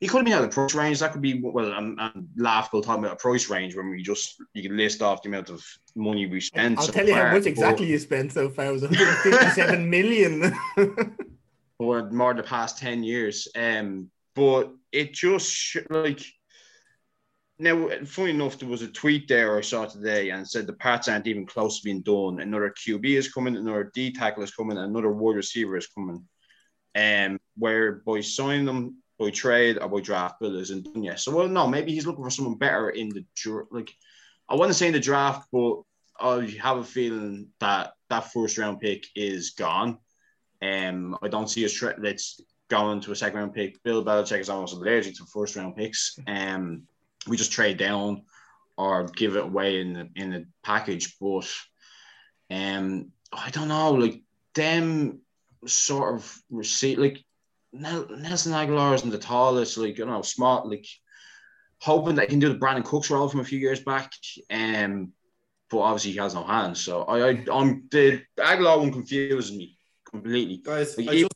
he 0.00 0.08
could 0.08 0.18
have 0.18 0.24
been 0.24 0.34
out 0.34 0.42
of 0.42 0.50
the 0.50 0.54
price 0.54 0.74
range. 0.74 0.98
That 0.98 1.12
could 1.12 1.22
be 1.22 1.40
well, 1.40 1.72
I'm, 1.72 1.98
I'm 1.98 2.28
laughable 2.36 2.82
talking 2.82 3.04
about 3.04 3.14
a 3.14 3.22
price 3.22 3.48
range 3.48 3.76
when 3.76 3.88
we 3.88 4.02
just 4.02 4.42
you 4.52 4.62
can 4.62 4.76
list 4.76 5.00
off 5.00 5.22
the 5.22 5.28
amount 5.28 5.48
of 5.48 5.64
money 5.94 6.26
we 6.26 6.40
spent. 6.40 6.78
I'll 6.78 6.86
so 6.86 6.92
tell 6.92 7.06
you 7.06 7.14
how 7.14 7.32
much 7.32 7.46
exactly 7.46 7.86
you 7.86 7.98
spent 7.98 8.32
so 8.32 8.48
far. 8.48 8.66
It 8.66 8.72
was 8.72 8.82
157 8.82 9.88
million. 9.90 10.54
or 11.78 12.10
more 12.10 12.34
the 12.34 12.42
past 12.42 12.78
10 12.78 13.02
years. 13.02 13.48
Um, 13.54 14.10
but 14.34 14.72
it 14.92 15.12
just 15.12 15.76
like 15.90 16.20
now, 17.62 17.88
funny 18.04 18.30
enough, 18.30 18.58
there 18.58 18.68
was 18.68 18.82
a 18.82 18.88
tweet 18.88 19.28
there 19.28 19.56
I 19.56 19.60
saw 19.60 19.86
today 19.86 20.30
and 20.30 20.48
said 20.48 20.66
the 20.66 20.72
parts 20.72 21.08
aren't 21.08 21.26
even 21.26 21.46
close 21.46 21.78
to 21.78 21.84
being 21.84 22.02
done. 22.02 22.40
Another 22.40 22.70
QB 22.70 23.04
is 23.04 23.32
coming, 23.32 23.56
another 23.56 23.90
D 23.94 24.12
tackle 24.12 24.42
is 24.42 24.54
coming, 24.54 24.78
another 24.78 25.12
wide 25.12 25.36
receiver 25.36 25.76
is 25.76 25.86
coming. 25.86 26.24
Um, 26.94 27.38
where 27.56 28.02
by 28.06 28.20
signing 28.20 28.66
them 28.66 29.02
by 29.18 29.30
trade 29.30 29.78
or 29.78 29.88
by 29.88 30.00
draft 30.00 30.40
bill 30.40 30.56
isn't 30.56 30.92
done 30.92 31.04
yet. 31.04 31.20
So, 31.20 31.34
well, 31.34 31.48
no, 31.48 31.66
maybe 31.66 31.92
he's 31.92 32.06
looking 32.06 32.24
for 32.24 32.30
someone 32.30 32.56
better 32.56 32.90
in 32.90 33.08
the 33.08 33.24
like. 33.70 33.92
I 34.48 34.56
want 34.56 34.70
to 34.70 34.74
say 34.74 34.88
in 34.88 34.92
the 34.92 35.00
draft, 35.00 35.48
but 35.52 35.82
I 36.20 36.54
have 36.60 36.78
a 36.78 36.84
feeling 36.84 37.48
that 37.60 37.92
that 38.10 38.32
first 38.32 38.58
round 38.58 38.80
pick 38.80 39.06
is 39.14 39.50
gone. 39.50 39.98
Um, 40.60 41.16
I 41.22 41.28
don't 41.28 41.48
see 41.48 41.64
a 41.64 41.68
threat 41.68 41.96
that's 42.02 42.40
going 42.68 43.00
to 43.00 43.12
a 43.12 43.16
second 43.16 43.38
round 43.38 43.54
pick. 43.54 43.82
Bill 43.82 44.04
Belichick 44.04 44.40
is 44.40 44.50
almost 44.50 44.74
allergic 44.74 45.16
to 45.16 45.24
first 45.24 45.56
round 45.56 45.76
picks. 45.76 46.18
Um, 46.26 46.82
we 47.26 47.36
just 47.36 47.52
trade 47.52 47.78
down 47.78 48.22
or 48.76 49.04
give 49.04 49.36
it 49.36 49.44
away 49.44 49.80
in 49.80 49.92
the 49.92 50.08
in 50.16 50.30
the 50.30 50.46
package. 50.62 51.16
But 51.20 51.48
um, 52.50 53.12
I 53.32 53.50
don't 53.50 53.68
know, 53.68 53.92
like 53.92 54.22
them 54.54 55.20
sort 55.66 56.14
of 56.14 56.42
receipt 56.50 56.98
like 56.98 57.24
Nelson 57.72 58.52
Agholor 58.52 58.94
isn't 58.94 59.10
the 59.10 59.18
tallest, 59.18 59.78
like 59.78 59.98
you 59.98 60.06
know, 60.06 60.22
smart, 60.22 60.66
like 60.66 60.86
hoping 61.80 62.14
that 62.16 62.22
he 62.22 62.28
can 62.28 62.38
do 62.38 62.52
the 62.52 62.58
Brandin 62.58 62.84
Cooks 62.84 63.10
role 63.10 63.28
from 63.28 63.40
a 63.40 63.44
few 63.44 63.58
years 63.58 63.80
back. 63.80 64.12
Um, 64.50 65.12
but 65.70 65.78
obviously 65.78 66.12
he 66.12 66.18
has 66.18 66.34
no 66.34 66.44
hands. 66.44 66.80
So 66.80 67.02
I, 67.04 67.30
I 67.30 67.44
I'm 67.50 67.88
the 67.90 68.22
Agholor 68.38 68.80
one 68.80 68.92
confuses 68.92 69.56
me 69.56 69.78
completely. 70.04 70.58
Guys, 70.58 70.98
Like, 70.98 71.08
I 71.08 71.20
just 71.20 71.32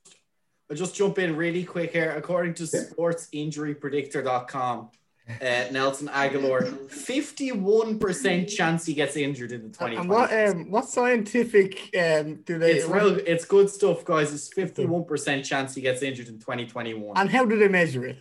I 0.70 0.74
just 0.74 0.95
jump 0.95 1.18
in 1.18 1.34
really 1.37 1.64
quick 1.64 1.93
here. 1.93 2.14
According 2.16 2.53
to 2.55 2.62
sportsinjurypredictor.com, 2.64 4.91
uh, 5.28 5.64
Nelson 5.72 6.08
Agholor, 6.08 6.88
51% 6.88 8.48
chance 8.48 8.86
he 8.86 8.94
gets 8.94 9.16
injured 9.16 9.52
in 9.52 9.62
the 9.62 9.68
2020. 9.68 9.96
and 9.96 10.08
what 10.08 10.32
um 10.32 10.70
what 10.70 10.88
scientific 10.88 11.90
um 11.96 12.36
do 12.44 12.58
they? 12.58 12.72
it's 12.74 12.86
real 12.86 13.16
it's 13.18 13.44
good 13.44 13.68
stuff, 13.68 14.04
guys. 14.04 14.32
It's 14.32 14.48
51% 14.48 15.44
chance 15.44 15.74
he 15.74 15.80
gets 15.80 16.02
injured 16.02 16.28
in 16.28 16.38
2021. 16.38 17.16
And 17.16 17.30
how 17.30 17.44
do 17.44 17.58
they 17.58 17.68
measure 17.68 18.04
it? 18.06 18.18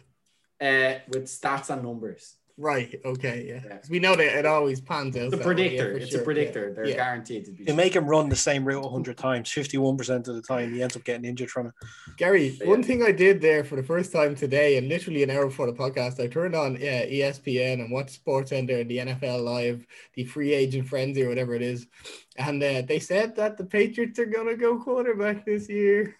Uh, 0.59 0.99
with 1.09 1.25
stats 1.25 1.69
and 1.69 1.83
numbers. 1.83 2.35
Right. 2.57 3.01
Okay. 3.03 3.45
Yeah. 3.49 3.61
Yeah. 3.65 3.77
'Cause 3.79 3.89
We 3.89 3.99
know 3.99 4.15
that 4.15 4.39
it 4.39 4.45
always 4.45 4.79
pans 4.79 5.17
out. 5.17 5.23
It's 5.25 5.33
a 5.33 5.37
that 5.37 5.45
way, 5.45 5.53
yeah, 5.75 5.81
predictor. 5.83 5.97
it's 5.97 6.11
sure, 6.11 6.21
a 6.21 6.23
predictor. 6.23 6.67
yeah. 6.69 6.73
They're 6.73 6.87
Yeah. 6.87 6.95
guaranteed 6.95 7.45
to 7.45 7.51
be. 7.51 7.65
You 7.65 7.73
make 7.73 7.93
him 7.93 8.05
run 8.07 8.29
the 8.29 8.35
same 8.37 8.63
route 8.65 8.81
100 8.81 9.17
times, 9.17 9.51
51% 9.51 10.29
of 10.29 10.35
the 10.35 10.41
time, 10.41 10.73
he 10.73 10.81
ends 10.81 10.95
up 10.95 11.03
getting 11.03 11.25
injured 11.25 11.51
from 11.51 11.67
it. 11.67 11.73
Gary, 12.15 12.55
Yeah. 12.61 12.67
one 12.67 12.81
thing 12.81 13.03
I 13.03 13.11
did 13.11 13.41
there 13.41 13.65
for 13.65 13.75
the 13.75 13.83
first 13.83 14.13
time 14.13 14.35
today, 14.35 14.77
and 14.77 14.87
literally 14.87 15.21
an 15.23 15.31
hour 15.31 15.47
before 15.47 15.65
the 15.65 15.73
podcast, 15.73 16.17
I 16.23 16.27
turned 16.27 16.55
on 16.55 16.77
uh, 16.77 16.79
ESPN 16.79 17.81
and 17.81 17.91
watched 17.91 18.23
SportsCenter 18.23 18.79
and 18.79 18.89
the 18.89 18.99
NFL 18.99 19.43
Live, 19.43 19.85
the 20.13 20.23
free 20.23 20.53
agent 20.53 20.87
frenzy 20.87 21.23
or 21.23 21.27
whatever 21.29 21.55
it 21.55 21.61
is, 21.61 21.87
and 22.37 22.63
uh, 22.63 22.83
they 22.87 22.99
said 22.99 23.35
that 23.35 23.57
the 23.57 23.65
Patriots 23.65 24.17
are 24.17 24.25
gonna 24.25 24.55
go 24.55 24.79
quarterback 24.79 25.45
this 25.45 25.67
year. 25.67 26.15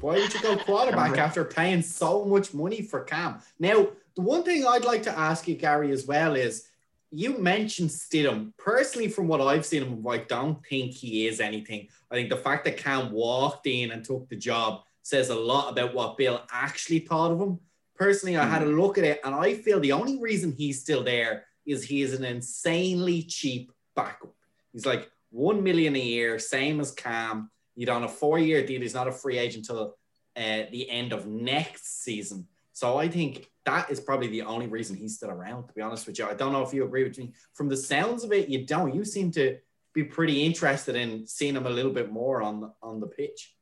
Why 0.00 0.14
would 0.18 0.34
you 0.34 0.42
go 0.42 0.56
quarterback 0.56 1.16
after 1.16 1.44
paying 1.44 1.82
so 1.82 2.24
much 2.24 2.52
money 2.52 2.82
for 2.82 3.00
Cam? 3.04 3.40
Now, 3.58 3.88
the 4.18 4.22
one 4.22 4.42
thing 4.42 4.66
I'd 4.66 4.84
like 4.84 5.04
to 5.04 5.16
ask 5.16 5.46
you, 5.46 5.54
Gary, 5.54 5.92
as 5.92 6.04
well 6.04 6.34
is 6.34 6.66
you 7.12 7.38
mentioned 7.38 7.88
Stidham. 7.88 8.52
Personally, 8.58 9.06
from 9.06 9.28
what 9.28 9.40
I've 9.40 9.64
seen 9.64 9.84
him, 9.84 10.04
I 10.08 10.18
don't 10.18 10.58
think 10.66 10.92
he 10.92 11.28
is 11.28 11.38
anything. 11.38 11.86
I 12.10 12.16
think 12.16 12.28
the 12.28 12.36
fact 12.36 12.64
that 12.64 12.78
Cam 12.78 13.12
walked 13.12 13.68
in 13.68 13.92
and 13.92 14.04
took 14.04 14.28
the 14.28 14.34
job 14.34 14.82
says 15.04 15.28
a 15.28 15.36
lot 15.36 15.70
about 15.70 15.94
what 15.94 16.16
Bill 16.16 16.42
actually 16.50 16.98
thought 16.98 17.30
of 17.30 17.40
him. 17.40 17.60
Personally, 17.94 18.36
I 18.36 18.44
had 18.44 18.62
a 18.62 18.66
look 18.66 18.98
at 18.98 19.04
it 19.04 19.20
and 19.22 19.36
I 19.36 19.54
feel 19.54 19.78
the 19.78 19.92
only 19.92 20.18
reason 20.18 20.50
he's 20.50 20.80
still 20.80 21.04
there 21.04 21.44
is 21.64 21.84
he 21.84 22.02
is 22.02 22.12
an 22.12 22.24
insanely 22.24 23.22
cheap 23.22 23.70
backup. 23.94 24.34
He's 24.72 24.84
like 24.84 25.08
one 25.30 25.62
million 25.62 25.94
a 25.94 26.00
year, 26.00 26.40
same 26.40 26.80
as 26.80 26.90
Cam. 26.90 27.52
He's 27.76 27.88
on 27.88 28.02
a 28.02 28.08
four-year 28.08 28.66
deal. 28.66 28.80
He's 28.80 28.94
not 28.94 29.06
a 29.06 29.12
free 29.12 29.38
agent 29.38 29.68
until 29.68 29.94
uh, 30.36 30.62
the 30.72 30.90
end 30.90 31.12
of 31.12 31.28
next 31.28 32.02
season. 32.02 32.48
So 32.72 32.96
I 32.96 33.08
think 33.08 33.48
that 33.68 33.90
is 33.90 34.00
probably 34.00 34.28
the 34.28 34.42
only 34.42 34.66
reason 34.66 34.96
he's 34.96 35.16
still 35.16 35.30
around. 35.30 35.66
To 35.68 35.74
be 35.74 35.82
honest 35.82 36.06
with 36.06 36.18
you, 36.18 36.26
I 36.26 36.34
don't 36.34 36.52
know 36.52 36.62
if 36.62 36.72
you 36.72 36.84
agree 36.84 37.04
with 37.04 37.18
me. 37.18 37.34
From 37.52 37.68
the 37.68 37.76
sounds 37.76 38.24
of 38.24 38.32
it, 38.32 38.48
you 38.48 38.64
don't. 38.64 38.94
You 38.94 39.04
seem 39.04 39.30
to 39.32 39.58
be 39.94 40.04
pretty 40.04 40.42
interested 40.44 40.96
in 40.96 41.26
seeing 41.26 41.54
him 41.54 41.66
a 41.66 41.70
little 41.70 41.92
bit 41.92 42.10
more 42.10 42.40
on 42.42 42.60
the, 42.60 42.72
on 42.82 42.98
the 42.98 43.06
pitch. 43.06 43.54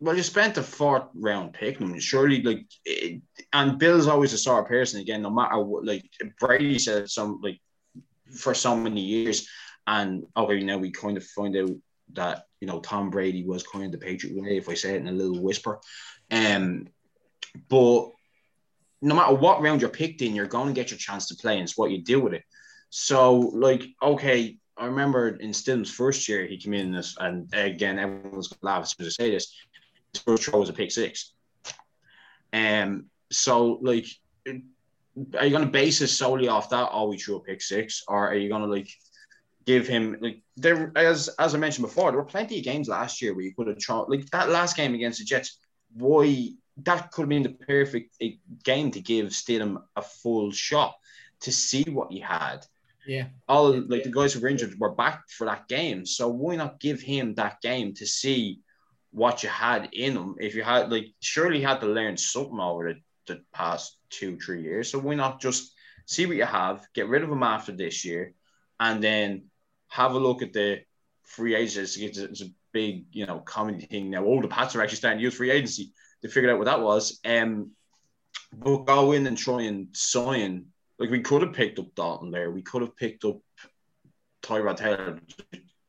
Well, 0.00 0.16
you 0.16 0.22
spent 0.22 0.58
a 0.58 0.62
fourth 0.62 1.04
round 1.14 1.54
pick. 1.54 1.80
I 1.80 1.84
mean, 1.84 2.00
surely, 2.00 2.42
like, 2.42 2.66
it, 2.84 3.22
and 3.52 3.78
Bill's 3.78 4.08
always 4.08 4.32
a 4.32 4.38
sort 4.38 4.64
of 4.64 4.68
person. 4.68 5.00
Again, 5.00 5.22
no 5.22 5.30
matter 5.30 5.58
what, 5.60 5.86
like 5.86 6.04
Brady 6.38 6.78
said, 6.78 7.08
some 7.08 7.40
like 7.42 7.60
for 8.30 8.52
so 8.52 8.76
many 8.76 9.00
years, 9.00 9.48
and 9.86 10.24
okay, 10.36 10.62
now 10.62 10.78
we 10.78 10.90
kind 10.90 11.16
of 11.16 11.24
find 11.24 11.56
out 11.56 11.70
that 12.14 12.46
you 12.60 12.66
know 12.66 12.80
Tom 12.80 13.10
Brady 13.10 13.44
was 13.44 13.62
kind 13.62 13.86
of 13.86 13.92
the 13.92 14.04
Patriot 14.06 14.36
way, 14.36 14.56
if 14.56 14.68
I 14.68 14.74
say 14.74 14.96
it 14.96 15.00
in 15.00 15.08
a 15.08 15.12
little 15.12 15.40
whisper. 15.40 15.80
Um, 16.32 16.88
but 17.68 18.10
no 19.02 19.16
matter 19.16 19.34
what 19.34 19.60
round 19.60 19.80
you're 19.80 19.90
picked 19.90 20.22
in, 20.22 20.34
you're 20.34 20.46
going 20.46 20.68
to 20.68 20.72
get 20.72 20.90
your 20.90 20.98
chance 20.98 21.26
to 21.26 21.34
play, 21.34 21.54
and 21.54 21.64
it's 21.64 21.76
what 21.76 21.90
you 21.90 22.02
do 22.02 22.20
with 22.20 22.32
it. 22.32 22.44
So, 22.90 23.34
like, 23.34 23.82
okay, 24.00 24.56
I 24.76 24.86
remember 24.86 25.28
in 25.28 25.50
Stidham's 25.50 25.90
first 25.90 26.28
year, 26.28 26.46
he 26.46 26.56
came 26.56 26.72
in 26.72 26.92
this, 26.92 27.16
and 27.18 27.52
again, 27.52 27.98
everyone's 27.98 28.48
going 28.48 28.60
to 28.60 28.66
laugh 28.66 28.82
as 28.82 28.90
soon 28.90 29.06
as 29.06 29.16
I 29.18 29.24
say 29.24 29.30
this. 29.32 29.54
His 30.12 30.22
first 30.22 30.44
throw 30.44 30.60
was 30.60 30.68
a 30.68 30.72
pick 30.72 30.92
six. 30.92 31.32
Um, 32.52 33.06
so, 33.30 33.78
like, 33.82 34.06
are 34.46 35.44
you 35.44 35.50
going 35.50 35.64
to 35.64 35.70
base 35.70 35.98
this 35.98 36.16
solely 36.16 36.48
off 36.48 36.70
that? 36.70 36.90
Oh, 36.92 37.08
we 37.08 37.18
threw 37.18 37.36
a 37.36 37.40
pick 37.40 37.60
six, 37.60 38.04
or 38.06 38.28
are 38.28 38.36
you 38.36 38.48
going 38.48 38.62
to 38.62 38.68
like 38.68 38.88
give 39.66 39.88
him 39.88 40.16
like 40.20 40.42
there? 40.56 40.92
As 40.96 41.28
as 41.38 41.54
I 41.54 41.58
mentioned 41.58 41.86
before, 41.86 42.10
there 42.10 42.20
were 42.20 42.24
plenty 42.24 42.58
of 42.58 42.64
games 42.64 42.88
last 42.88 43.20
year 43.20 43.34
where 43.34 43.44
you 43.44 43.54
could 43.54 43.66
have 43.66 43.82
thrown 43.82 44.06
like 44.08 44.28
that 44.30 44.48
last 44.48 44.76
game 44.76 44.94
against 44.94 45.18
the 45.18 45.24
Jets. 45.24 45.58
Why 45.94 46.52
that 46.78 47.10
could 47.12 47.22
have 47.22 47.28
been 47.28 47.42
the 47.42 47.50
perfect 47.50 48.16
eh, 48.20 48.32
game 48.64 48.90
to 48.92 49.00
give 49.00 49.26
Stidham 49.28 49.82
a 49.96 50.02
full 50.02 50.50
shot 50.52 50.94
to 51.40 51.52
see 51.52 51.84
what 51.84 52.10
he 52.12 52.20
had 52.20 52.64
Yeah. 53.06 53.26
all 53.48 53.72
like 53.88 54.04
the 54.04 54.10
guys 54.10 54.32
who 54.32 54.40
were 54.40 54.48
injured 54.48 54.78
were 54.78 54.94
back 54.94 55.28
for 55.28 55.44
that 55.46 55.68
game. 55.68 56.06
So 56.06 56.28
why 56.28 56.56
not 56.56 56.80
give 56.80 57.00
him 57.02 57.34
that 57.34 57.60
game 57.60 57.94
to 57.94 58.06
see 58.06 58.60
what 59.10 59.42
you 59.42 59.48
had 59.48 59.88
in 59.92 60.16
him? 60.16 60.36
If 60.40 60.54
you 60.54 60.62
had 60.62 60.90
like 60.90 61.08
surely 61.20 61.60
had 61.60 61.80
to 61.80 61.86
learn 61.86 62.16
something 62.16 62.60
over 62.60 62.94
the, 62.94 63.00
the 63.34 63.42
past 63.52 63.98
two, 64.08 64.38
three 64.38 64.62
years. 64.62 64.90
So 64.90 64.98
why 64.98 65.14
not 65.14 65.40
just 65.40 65.74
see 66.06 66.26
what 66.26 66.36
you 66.36 66.44
have, 66.46 66.86
get 66.94 67.08
rid 67.08 67.22
of 67.22 67.30
him 67.30 67.42
after 67.42 67.72
this 67.72 68.04
year, 68.04 68.34
and 68.78 69.02
then 69.02 69.44
have 69.88 70.12
a 70.14 70.18
look 70.18 70.42
at 70.42 70.52
the 70.52 70.80
free 71.22 71.54
agents. 71.54 71.96
It's, 71.96 72.18
it's 72.18 72.42
a 72.42 72.50
big, 72.72 73.04
you 73.12 73.26
know, 73.26 73.40
common 73.40 73.80
thing 73.80 74.10
now. 74.10 74.24
All 74.24 74.40
the 74.40 74.48
Pats 74.48 74.74
are 74.74 74.82
actually 74.82 74.96
starting 74.96 75.18
to 75.18 75.24
use 75.24 75.34
free 75.34 75.50
agency. 75.50 75.92
They 76.22 76.28
figured 76.28 76.52
out 76.52 76.58
what 76.58 76.66
that 76.66 76.80
was. 76.80 77.20
Um 77.24 77.72
but 78.52 78.84
go 78.84 79.12
in 79.12 79.26
and 79.26 79.36
try 79.36 79.62
and 79.62 79.88
sign 79.92 80.66
like 80.98 81.10
we 81.10 81.20
could 81.20 81.42
have 81.42 81.52
picked 81.52 81.78
up 81.78 81.94
Dalton 81.94 82.30
there. 82.30 82.50
We 82.50 82.62
could 82.62 82.82
have 82.82 82.96
picked 82.96 83.24
up 83.24 83.40
Tyrod 84.42 84.76
Taylor, 84.76 85.18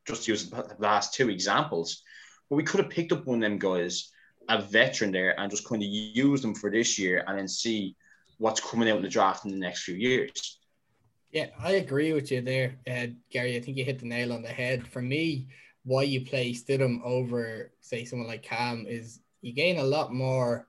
just 0.08 0.28
use 0.28 0.50
the 0.50 0.76
last 0.80 1.14
two 1.14 1.30
examples. 1.30 2.04
But 2.50 2.56
we 2.56 2.64
could 2.64 2.80
have 2.80 2.90
picked 2.90 3.12
up 3.12 3.26
one 3.26 3.44
of 3.44 3.50
them 3.50 3.60
guys, 3.60 4.12
a 4.50 4.62
veteran 4.62 5.12
there, 5.12 5.40
and 5.40 5.52
just 5.52 5.68
kind 5.68 5.82
of 5.82 5.88
use 5.88 6.42
them 6.42 6.56
for 6.56 6.72
this 6.72 6.98
year 6.98 7.24
and 7.28 7.38
then 7.38 7.48
see 7.48 7.96
what's 8.38 8.60
coming 8.60 8.90
out 8.90 8.98
in 8.98 9.04
the 9.04 9.10
draft 9.10 9.46
in 9.46 9.52
the 9.52 9.58
next 9.58 9.84
few 9.84 9.96
years. 9.96 10.60
Yeah, 11.32 11.48
I 11.60 11.72
agree 11.74 12.14
with 12.14 12.32
you 12.32 12.42
there, 12.42 12.76
Gary. 12.86 13.56
I 13.56 13.60
think 13.60 13.78
you 13.78 13.86
hit 13.86 14.00
the 14.00 14.06
nail 14.06 14.34
on 14.34 14.44
the 14.44 14.50
head. 14.50 14.88
For 14.88 15.02
me, 15.02 15.48
why 15.84 16.04
you 16.04 16.26
play 16.26 16.54
Stidham 16.54 17.02
over, 17.04 17.72
say, 17.82 18.06
someone 18.06 18.28
like 18.28 18.44
Cam 18.44 18.86
is 18.88 19.20
you 19.44 19.54
gain 19.54 19.78
a 19.78 19.84
lot 19.84 20.14
more 20.14 20.68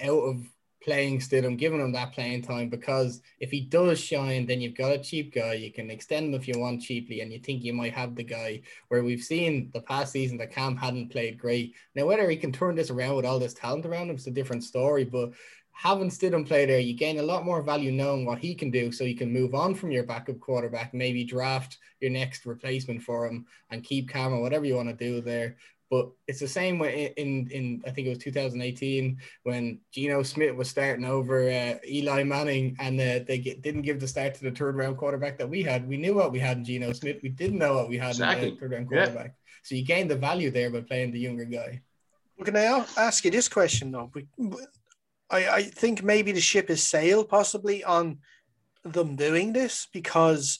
out 0.00 0.20
of 0.20 0.42
playing 0.82 1.18
Stidham, 1.18 1.58
giving 1.58 1.80
him 1.80 1.92
that 1.92 2.12
playing 2.12 2.42
time 2.42 2.68
because 2.68 3.22
if 3.40 3.50
he 3.50 3.60
does 3.60 4.00
shine, 4.00 4.46
then 4.46 4.60
you've 4.60 4.76
got 4.76 4.92
a 4.92 4.98
cheap 4.98 5.34
guy. 5.34 5.54
You 5.54 5.72
can 5.72 5.90
extend 5.90 6.26
him 6.26 6.34
if 6.34 6.48
you 6.48 6.58
want 6.58 6.82
cheaply, 6.82 7.20
and 7.20 7.32
you 7.32 7.38
think 7.38 7.62
you 7.62 7.72
might 7.72 7.92
have 7.92 8.14
the 8.14 8.24
guy 8.24 8.62
where 8.88 9.02
we've 9.02 9.22
seen 9.22 9.70
the 9.74 9.80
past 9.80 10.12
season 10.12 10.38
that 10.38 10.52
Cam 10.52 10.76
hadn't 10.76 11.10
played 11.10 11.38
great. 11.38 11.74
Now, 11.94 12.06
whether 12.06 12.28
he 12.30 12.36
can 12.36 12.52
turn 12.52 12.74
this 12.74 12.90
around 12.90 13.16
with 13.16 13.26
all 13.26 13.38
this 13.38 13.54
talent 13.54 13.86
around 13.86 14.10
him 14.10 14.16
is 14.16 14.26
a 14.26 14.30
different 14.30 14.64
story, 14.64 15.04
but 15.04 15.32
having 15.72 16.10
Stidham 16.10 16.46
play 16.46 16.66
there, 16.66 16.78
you 16.78 16.94
gain 16.94 17.18
a 17.18 17.22
lot 17.22 17.44
more 17.44 17.62
value 17.62 17.90
knowing 17.90 18.24
what 18.24 18.38
he 18.38 18.54
can 18.54 18.70
do 18.70 18.92
so 18.92 19.04
you 19.04 19.16
can 19.16 19.32
move 19.32 19.54
on 19.54 19.74
from 19.74 19.90
your 19.90 20.04
backup 20.04 20.38
quarterback, 20.38 20.94
maybe 20.94 21.24
draft 21.24 21.78
your 22.00 22.10
next 22.10 22.46
replacement 22.46 23.02
for 23.02 23.26
him 23.26 23.46
and 23.70 23.84
keep 23.84 24.08
Cam 24.08 24.32
or 24.32 24.40
whatever 24.40 24.64
you 24.64 24.76
want 24.76 24.88
to 24.88 24.94
do 24.94 25.20
there. 25.20 25.56
But 25.92 26.08
it's 26.26 26.40
the 26.40 26.48
same 26.48 26.78
way 26.78 27.12
in 27.18 27.50
in 27.50 27.82
I 27.86 27.90
think 27.90 28.06
it 28.06 28.16
was 28.16 28.18
2018 28.20 29.18
when 29.42 29.78
Geno 29.92 30.22
Smith 30.22 30.56
was 30.56 30.70
starting 30.70 31.04
over 31.04 31.50
uh, 31.50 31.74
Eli 31.86 32.22
Manning, 32.22 32.74
and 32.80 32.98
uh, 32.98 33.20
they 33.28 33.36
get, 33.36 33.60
didn't 33.60 33.82
give 33.82 34.00
the 34.00 34.08
start 34.08 34.32
to 34.36 34.44
the 34.44 34.52
third 34.52 34.74
round 34.74 34.96
quarterback 34.96 35.36
that 35.36 35.50
we 35.50 35.62
had. 35.62 35.86
We 35.86 35.98
knew 35.98 36.14
what 36.14 36.32
we 36.32 36.38
had 36.38 36.56
in 36.56 36.64
Geno 36.64 36.94
Smith. 36.94 37.18
We 37.22 37.28
didn't 37.28 37.58
know 37.58 37.74
what 37.74 37.90
we 37.90 37.98
had 37.98 38.12
exactly. 38.12 38.48
in 38.48 38.54
the 38.54 38.60
third 38.60 38.72
round 38.72 38.88
quarterback. 38.88 39.26
Yeah. 39.26 39.60
So 39.64 39.74
you 39.74 39.84
gain 39.84 40.08
the 40.08 40.16
value 40.16 40.50
there 40.50 40.70
by 40.70 40.80
playing 40.80 41.12
the 41.12 41.20
younger 41.20 41.44
guy. 41.44 41.82
Well, 42.38 42.46
can 42.46 42.56
I 42.56 42.86
ask 42.96 43.22
you 43.26 43.30
this 43.30 43.50
question 43.50 43.92
though? 43.92 44.10
I, 45.30 45.48
I 45.48 45.62
think 45.64 46.02
maybe 46.02 46.32
the 46.32 46.40
ship 46.40 46.70
has 46.70 46.82
sailed 46.82 47.28
possibly 47.28 47.84
on 47.84 48.20
them 48.82 49.14
doing 49.14 49.52
this 49.52 49.88
because 49.92 50.58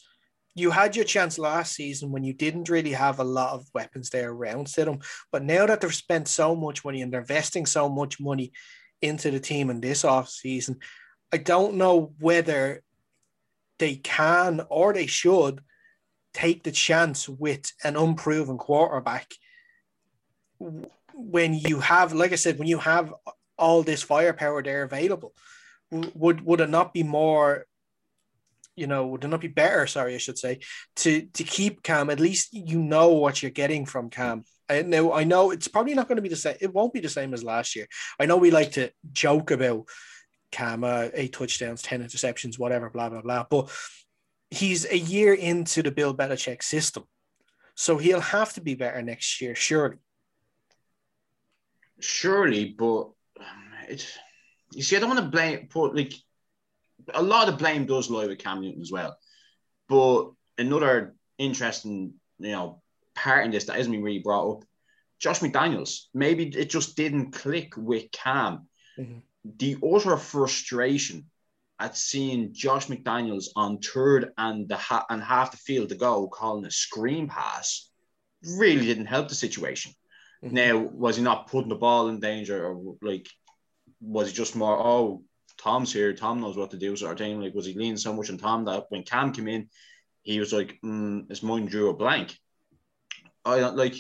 you 0.55 0.71
had 0.71 0.95
your 0.95 1.05
chance 1.05 1.39
last 1.39 1.75
season 1.75 2.13
when 2.13 2.25
you 2.25 2.33
didn't 2.33 2.69
really 2.69 2.93
have 2.93 3.19
a 3.19 3.25
lot 3.25 3.55
of 3.55 3.67
weapons 3.75 4.11
there 4.11 4.31
around 4.31 4.67
them. 4.69 4.99
But 5.31 5.45
now 5.45 5.67
that 5.67 5.81
they've 5.81 5.95
spent 5.95 6.29
so 6.29 6.55
much 6.55 6.85
money 6.85 7.01
and 7.01 7.13
they're 7.13 7.21
investing 7.21 7.67
so 7.67 7.89
much 7.89 8.21
money 8.21 8.53
into 9.01 9.31
the 9.31 9.41
team 9.41 9.71
in 9.71 9.81
this 9.81 10.05
off 10.05 10.29
season, 10.29 10.79
I 11.33 11.39
don't 11.39 11.77
know 11.77 12.13
whether 12.19 12.83
they 13.79 13.97
can 13.97 14.61
or 14.69 14.93
they 14.93 15.07
should 15.07 15.63
take 16.35 16.63
the 16.63 16.73
chance 16.73 17.29
with 17.29 17.73
an 17.83 17.97
unproven 17.97 18.59
quarterback 18.59 19.33
when 21.15 21.55
you 21.55 21.81
have, 21.81 22.13
like 22.13 22.33
I 22.33 22.37
said, 22.37 22.59
when 22.59 22.69
you 22.69 22.79
have 22.79 23.15
all 23.59 23.83
this 23.83 24.03
firepower 24.03 24.63
there 24.63 24.83
available. 24.83 25.35
Would 25.91 26.41
would 26.43 26.61
it 26.61 26.71
not 26.71 26.95
be 26.95 27.03
more 27.03 27.67
you 28.77 28.87
know, 28.87 29.07
would 29.09 29.25
it 29.25 29.29
not 29.29 29.41
be 29.41 29.49
better, 29.49 29.87
sorry, 29.87 30.15
I 30.15 30.19
should 30.19 30.39
say, 30.39 30.61
to 30.97 31.23
to 31.23 31.45
keep 31.45 31.83
Cam? 31.83 32.11
At 32.11 32.21
least 32.21 32.53
you 32.53 32.81
know 32.81 33.09
what 33.09 33.43
you're 33.43 33.51
getting 33.51 33.87
from 33.87 34.11
Cam. 34.11 34.45
I 34.69 34.83
know 34.83 35.13
I 35.13 35.25
know 35.25 35.51
it's 35.51 35.69
probably 35.69 35.95
not 35.95 36.09
going 36.09 36.17
to 36.17 36.23
be 36.23 36.29
the 36.29 36.37
same. 36.37 36.57
It 36.61 36.73
won't 36.73 36.93
be 36.93 37.01
the 37.01 37.09
same 37.09 37.35
as 37.35 37.45
last 37.45 37.77
year. 37.77 37.87
I 38.19 38.27
know 38.27 38.37
we 38.37 38.51
like 38.51 38.73
to 38.73 38.91
joke 39.13 39.51
about 39.51 39.89
Cam, 40.51 40.85
uh, 40.85 41.09
eight 41.15 41.33
touchdowns, 41.33 41.83
10 41.83 42.03
interceptions, 42.03 42.59
whatever, 42.59 42.91
blah, 42.91 43.09
blah, 43.09 43.23
blah. 43.23 43.45
But 43.51 43.71
he's 44.51 44.87
a 44.87 44.99
year 44.99 45.33
into 45.33 45.83
the 45.83 45.91
Bill 45.91 46.15
Belichick 46.15 46.63
system. 46.63 47.05
So 47.75 47.97
he'll 47.97 48.21
have 48.21 48.53
to 48.55 48.61
be 48.61 48.75
better 48.75 49.01
next 49.03 49.41
year, 49.41 49.55
surely. 49.55 49.97
Surely, 52.01 52.75
but 52.79 53.11
it's 53.89 54.19
you 54.75 54.83
see, 54.83 54.97
I 54.97 55.01
don't 55.01 55.11
want 55.11 55.21
to 55.21 55.31
blame 55.31 55.69
put 55.69 55.95
like 55.95 56.13
a 57.13 57.23
lot 57.23 57.49
of 57.49 57.59
blame 57.59 57.87
does 57.87 58.11
lie 58.11 58.27
with 58.27 58.39
Cam 58.39 58.61
Newton 58.61 58.81
as 58.81 58.93
well. 58.93 59.17
But 59.89 60.31
another 60.59 61.15
interesting, 61.39 62.15
you 62.39 62.53
know, 62.53 62.83
part 63.15 63.45
in 63.45 63.51
this 63.51 63.65
that 63.65 63.79
isn't 63.79 63.93
been 63.93 64.03
really 64.03 64.21
brought 64.21 64.51
up, 64.51 64.65
Josh 65.19 65.41
McDaniels. 65.41 66.07
Maybe 66.15 66.47
it 66.49 66.71
just 66.71 66.97
didn't 66.97 67.33
click 67.33 67.77
with 67.77 68.11
Cam. 68.11 68.69
Mm-hmm. 68.99 69.19
The 69.59 69.77
utter 69.85 70.17
frustration 70.17 71.27
at 71.79 71.97
seeing 71.97 72.53
Josh 72.53 72.87
McDaniels 72.87 73.47
on 73.57 73.79
third 73.79 74.33
and 74.39 74.69
the 74.69 74.77
ha- 74.77 75.07
and 75.11 75.23
half 75.23 75.51
the 75.51 75.57
field 75.57 75.89
to 75.89 75.95
go 75.95 76.29
calling 76.29 76.65
a 76.65 76.71
screen 76.71 77.29
pass 77.29 77.91
really 78.57 78.87
didn't 78.87 79.07
help 79.07 79.29
the 79.29 79.35
situation. 79.35 79.93
Mm-hmm. 80.45 80.55
Now, 80.55 80.79
was 80.79 81.17
he 81.17 81.23
not 81.23 81.49
putting 81.49 81.69
the 81.69 81.75
ball 81.75 82.09
in 82.09 82.21
danger 82.21 82.67
or 82.67 82.97
like 83.03 83.29
was 84.01 84.29
he 84.29 84.35
just 84.35 84.57
more, 84.57 84.79
oh, 84.79 85.23
Tom's 85.57 85.93
here, 85.93 86.13
Tom 86.13 86.41
knows 86.41 86.57
what 86.57 86.71
to 86.71 86.79
do, 86.79 86.97
sort 86.97 87.13
of 87.13 87.19
thing? 87.19 87.41
Like, 87.41 87.55
was 87.55 87.67
he 87.67 87.75
leaning 87.75 87.97
so 87.97 88.13
much 88.13 88.31
on 88.31 88.39
Tom 88.39 88.65
that 88.67 88.87
when 88.89 89.03
Cam 89.03 89.33
came 89.33 89.49
in, 89.49 89.69
he 90.23 90.39
was 90.39 90.53
like, 90.53 90.79
mm, 90.85 91.29
his 91.29 91.43
mind 91.43 91.69
drew 91.69 91.91
a 91.91 91.95
blank. 91.95 92.39
I 93.45 93.59
don't 93.59 93.77
like. 93.77 93.95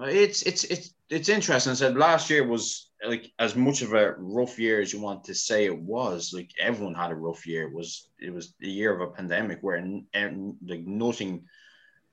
It's 0.00 0.42
it's 0.42 0.64
it's 0.64 0.94
it's 1.08 1.28
interesting. 1.28 1.70
I 1.70 1.74
said 1.74 1.96
last 1.96 2.30
year 2.30 2.46
was 2.46 2.90
like 3.06 3.30
as 3.38 3.54
much 3.54 3.82
of 3.82 3.92
a 3.92 4.14
rough 4.18 4.58
year 4.58 4.80
as 4.80 4.92
you 4.92 5.00
want 5.00 5.24
to 5.24 5.34
say 5.34 5.66
it 5.66 5.78
was. 5.78 6.32
Like 6.34 6.50
everyone 6.58 6.94
had 6.94 7.12
a 7.12 7.16
rough 7.16 7.46
year. 7.46 7.68
It 7.68 7.74
was 7.74 8.08
it 8.18 8.32
was 8.32 8.54
the 8.58 8.70
year 8.70 8.92
of 8.92 9.00
a 9.00 9.12
pandemic 9.12 9.58
where 9.60 9.76
and 9.76 10.56
like 10.66 10.80
nothing, 10.80 11.44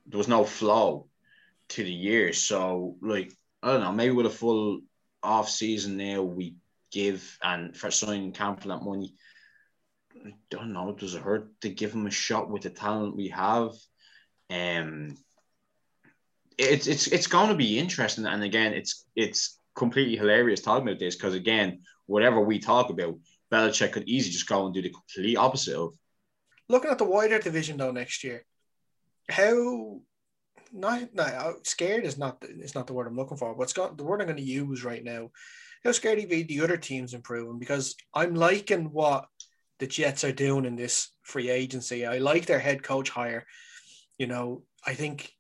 there 0.06 0.20
was 0.20 0.28
no 0.28 0.44
flow 0.44 1.08
to 1.70 1.84
the 1.84 1.92
year. 1.92 2.34
So 2.34 2.98
like 3.02 3.32
I 3.64 3.72
don't 3.72 3.82
know, 3.82 3.92
maybe 3.92 4.14
with 4.14 4.28
a 4.28 4.30
full 4.30 4.82
off 5.24 5.50
season 5.50 5.98
now 5.98 6.22
we 6.22 6.56
give 6.92 7.38
and 7.44 7.76
for 7.76 7.92
signing 7.92 8.32
Cam 8.32 8.58
for 8.58 8.70
that 8.70 8.84
money. 8.84 9.16
I 10.26 10.34
don't 10.50 10.74
know. 10.74 10.94
Does 10.94 11.16
it 11.16 11.22
hurt 11.22 11.60
to 11.62 11.70
give 11.70 11.94
him 11.94 12.06
a 12.06 12.12
shot 12.12 12.50
with 12.50 12.64
the 12.64 12.70
talent 12.70 13.16
we 13.16 13.30
have? 13.30 13.72
Um, 14.50 15.18
it's 16.58 16.88
it's 16.88 17.08
it's 17.08 17.28
going 17.28 17.50
to 17.50 17.56
be 17.56 17.80
interesting, 17.80 18.26
and 18.26 18.44
again, 18.44 18.74
it's 18.74 19.06
it's 19.16 19.60
completely 19.76 20.18
hilarious 20.18 20.62
talking 20.62 20.88
about 20.88 21.00
this 21.00 21.16
because 21.16 21.34
again, 21.34 21.82
whatever 22.06 22.42
we 22.42 22.60
talk 22.60 22.90
about, 22.90 23.18
Belichick 23.52 23.94
could 23.94 24.08
easily 24.08 24.34
just 24.34 24.48
go 24.48 24.66
and 24.66 24.74
do 24.74 24.82
the 24.82 24.90
complete 24.90 25.38
opposite 25.38 25.76
of. 25.76 25.94
Looking 26.70 26.92
at 26.92 26.98
the 26.98 27.06
wider 27.06 27.40
division 27.40 27.78
though 27.78 27.92
next 27.92 28.24
year, 28.24 28.46
how 29.30 30.02
not 30.74 31.14
not 31.14 31.66
scared 31.68 32.06
is 32.06 32.18
not 32.18 32.44
is 32.44 32.76
not 32.76 32.88
the 32.88 32.94
word 32.94 33.08
I'm 33.08 33.16
looking 33.16 33.38
for. 33.38 33.54
What's 33.54 33.74
got 33.74 33.98
the 33.98 34.04
word 34.04 34.22
I'm 34.22 34.28
going 34.28 34.38
to 34.38 34.44
use 34.44 34.84
right 34.84 35.04
now? 35.04 35.32
How 35.84 35.92
scared 35.92 36.22
you 36.22 36.28
be 36.28 36.44
the 36.44 36.62
other 36.62 36.78
teams 36.78 37.14
improving? 37.14 37.60
Because 37.60 37.96
I'm 38.14 38.36
liking 38.36 38.92
what 38.92 39.26
the 39.80 39.88
Jets 39.88 40.24
are 40.24 40.32
doing 40.32 40.66
in 40.66 40.76
this 40.76 41.10
free 41.24 41.50
agency. 41.50 42.06
I 42.06 42.20
like 42.20 42.46
their 42.46 42.60
head 42.60 42.84
coach 42.84 43.10
hire. 43.10 43.46
You 44.18 44.28
know, 44.28 44.64
I 44.86 44.94
think 44.94 45.32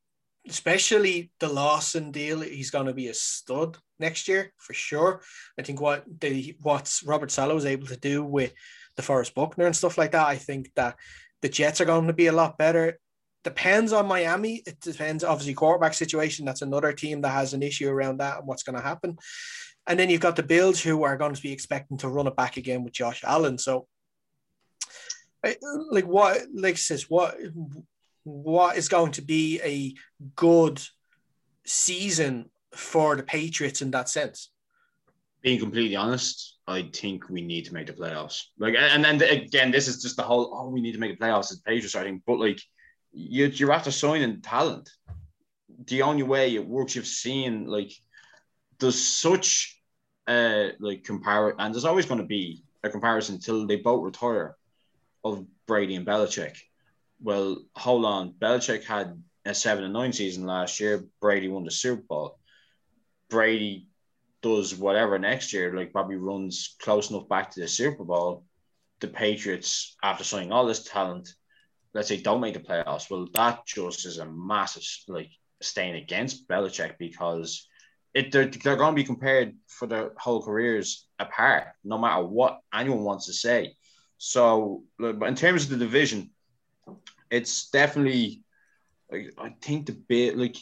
especially 0.47 1.31
the 1.39 1.47
Lawson 1.47 2.11
deal, 2.11 2.41
he's 2.41 2.71
going 2.71 2.87
to 2.87 2.93
be 2.93 3.07
a 3.09 3.13
stud 3.13 3.77
next 3.99 4.27
year 4.27 4.51
for 4.57 4.73
sure. 4.73 5.21
I 5.59 5.61
think 5.61 5.79
what 5.79 6.05
the 6.19 6.55
what's 6.61 7.03
Robert 7.03 7.29
Saleh 7.29 7.53
was 7.53 7.65
able 7.65 7.87
to 7.87 7.97
do 7.97 8.23
with 8.23 8.53
DeForest 8.99 9.35
Buckner 9.35 9.67
and 9.67 9.75
stuff 9.75 9.97
like 9.97 10.11
that, 10.13 10.27
I 10.27 10.37
think 10.37 10.71
that 10.75 10.95
the 11.43 11.49
Jets 11.49 11.81
are 11.81 11.85
going 11.85 12.07
to 12.07 12.13
be 12.13 12.27
a 12.27 12.31
lot 12.31 12.57
better 12.57 12.97
depends 13.43 13.91
on 13.93 14.07
Miami. 14.07 14.61
It 14.65 14.79
depends, 14.79 15.23
obviously, 15.23 15.53
quarterback 15.53 15.93
situation. 15.93 16.45
That's 16.45 16.61
another 16.61 16.93
team 16.93 17.21
that 17.21 17.29
has 17.29 17.53
an 17.53 17.63
issue 17.63 17.89
around 17.89 18.17
that 18.17 18.39
and 18.39 18.47
what's 18.47 18.63
going 18.63 18.77
to 18.77 18.83
happen. 18.83 19.17
And 19.87 19.99
then 19.99 20.09
you've 20.09 20.21
got 20.21 20.35
the 20.35 20.43
Bills 20.43 20.81
who 20.81 21.03
are 21.03 21.17
going 21.17 21.33
to 21.33 21.41
be 21.41 21.51
expecting 21.51 21.97
to 21.97 22.07
run 22.07 22.27
it 22.27 22.35
back 22.35 22.57
again 22.57 22.83
with 22.83 22.93
Josh 22.93 23.23
Allen. 23.23 23.57
So, 23.57 23.87
like, 25.43 26.05
what, 26.05 26.41
like 26.53 26.77
says, 26.77 27.09
what, 27.09 27.35
what 28.23 28.77
is 28.77 28.89
going 28.89 29.11
to 29.13 29.21
be 29.21 29.59
a 29.63 29.93
good 30.35 30.81
season 31.65 32.49
for 32.73 33.15
the 33.15 33.23
Patriots 33.23 33.81
in 33.81 33.91
that 33.91 34.07
sense? 34.07 34.51
Being 35.41 35.59
completely 35.59 35.95
honest, 35.95 36.59
I 36.67 36.89
think 36.93 37.29
we 37.29 37.41
need 37.41 37.65
to 37.65 37.73
make 37.73 37.87
the 37.87 37.93
playoffs. 37.93 38.43
Like, 38.59 38.75
and 38.77 39.03
then 39.03 39.19
again, 39.23 39.71
this 39.71 39.87
is 39.87 40.01
just 40.01 40.15
the 40.15 40.23
whole. 40.23 40.51
Oh, 40.53 40.69
we 40.69 40.81
need 40.81 40.91
to 40.91 40.99
make 40.99 41.19
the 41.19 41.25
playoffs 41.25 41.51
as 41.51 41.59
Patriots. 41.59 41.95
I 41.95 42.03
think, 42.03 42.21
but 42.27 42.37
like, 42.37 42.61
you 43.11 43.47
you're 43.47 43.73
after 43.73 43.89
signing 43.89 44.41
talent. 44.41 44.89
The 45.87 46.03
only 46.03 46.21
way 46.21 46.53
it 46.53 46.67
works, 46.67 46.95
you've 46.95 47.07
seen 47.07 47.65
like 47.65 47.91
there's 48.81 49.01
such 49.01 49.79
uh 50.27 50.69
like 50.79 51.03
compare 51.03 51.55
and 51.57 51.73
there's 51.73 51.85
always 51.85 52.05
going 52.05 52.19
to 52.19 52.27
be 52.27 52.63
a 52.83 52.89
comparison 52.89 53.35
until 53.35 53.65
they 53.65 53.77
both 53.77 54.03
retire 54.03 54.57
of 55.23 55.45
Brady 55.67 55.95
and 55.95 56.05
Belichick. 56.05 56.57
Well, 57.21 57.63
hold 57.75 58.05
on. 58.05 58.33
Belichick 58.33 58.83
had 58.83 59.21
a 59.45 59.53
seven 59.53 59.83
and 59.83 59.93
nine 59.93 60.13
season 60.13 60.45
last 60.45 60.79
year. 60.79 61.05
Brady 61.21 61.47
won 61.47 61.63
the 61.63 61.71
Super 61.71 62.01
Bowl. 62.01 62.39
Brady 63.29 63.87
does 64.41 64.75
whatever 64.75 65.19
next 65.19 65.53
year, 65.53 65.75
like 65.75 65.91
probably 65.91 66.15
runs 66.15 66.75
close 66.81 67.11
enough 67.11 67.29
back 67.29 67.51
to 67.51 67.59
the 67.59 67.67
Super 67.67 68.03
Bowl. 68.03 68.45
The 68.99 69.07
Patriots, 69.07 69.95
after 70.03 70.23
signing 70.23 70.51
all 70.51 70.65
this 70.65 70.83
talent, 70.83 71.33
let's 71.93 72.07
say 72.07 72.17
don't 72.17 72.41
make 72.41 72.55
the 72.55 72.59
playoffs, 72.59 73.09
well, 73.09 73.27
that 73.33 73.65
just 73.65 74.05
is 74.05 74.17
a 74.17 74.25
massive 74.25 74.83
like 75.07 75.29
stain 75.61 75.95
against 75.95 76.47
Belichick 76.47 76.97
because 76.97 77.67
it 78.13 78.31
they're, 78.31 78.45
they're 78.45 78.75
going 78.75 78.93
to 78.93 79.01
be 79.01 79.03
compared 79.03 79.55
for 79.67 79.87
their 79.87 80.11
whole 80.17 80.41
careers 80.41 81.07
apart, 81.19 81.67
no 81.83 81.97
matter 81.97 82.23
what 82.23 82.59
anyone 82.73 83.03
wants 83.03 83.27
to 83.27 83.33
say. 83.33 83.75
So, 84.17 84.83
but 84.99 85.23
in 85.23 85.35
terms 85.35 85.63
of 85.63 85.69
the 85.69 85.77
division, 85.77 86.31
it's 87.29 87.69
definitely 87.69 88.43
like 89.11 89.33
I 89.37 89.55
think 89.61 89.85
the 89.85 89.93
bit 89.93 90.37
like 90.37 90.57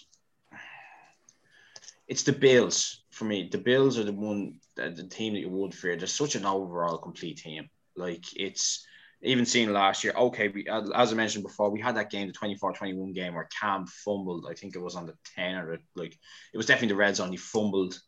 it's 2.07 2.23
the 2.23 2.31
Bills 2.31 3.03
for 3.11 3.25
me. 3.25 3.49
The 3.51 3.57
Bills 3.57 3.99
are 3.99 4.03
the 4.03 4.13
one 4.13 4.59
the, 4.75 4.89
the 4.89 5.03
team 5.03 5.33
that 5.33 5.39
you 5.39 5.49
would 5.49 5.73
fear. 5.73 5.95
They're 5.95 6.07
such 6.07 6.35
an 6.35 6.45
overall 6.45 6.97
complete 6.97 7.37
team. 7.37 7.69
Like 7.95 8.25
it's 8.35 8.85
even 9.21 9.45
seeing 9.45 9.71
last 9.71 10.03
year, 10.03 10.13
okay, 10.15 10.47
we, 10.47 10.65
as 10.67 11.11
I 11.11 11.15
mentioned 11.15 11.43
before, 11.43 11.69
we 11.69 11.81
had 11.81 11.95
that 11.97 12.09
game, 12.09 12.27
the 12.27 12.33
24 12.33 12.73
21 12.73 13.13
game 13.13 13.35
where 13.35 13.49
Cam 13.59 13.85
fumbled. 13.85 14.47
I 14.49 14.53
think 14.53 14.75
it 14.75 14.81
was 14.81 14.95
on 14.95 15.05
the 15.05 15.15
10 15.35 15.55
or 15.55 15.77
the, 15.77 15.79
like, 15.95 16.17
it 16.53 16.57
was 16.57 16.65
definitely 16.65 16.89
the 16.89 16.99
Red 16.99 17.15
Zone. 17.15 17.31
He 17.31 17.37
fumbled 17.37 17.99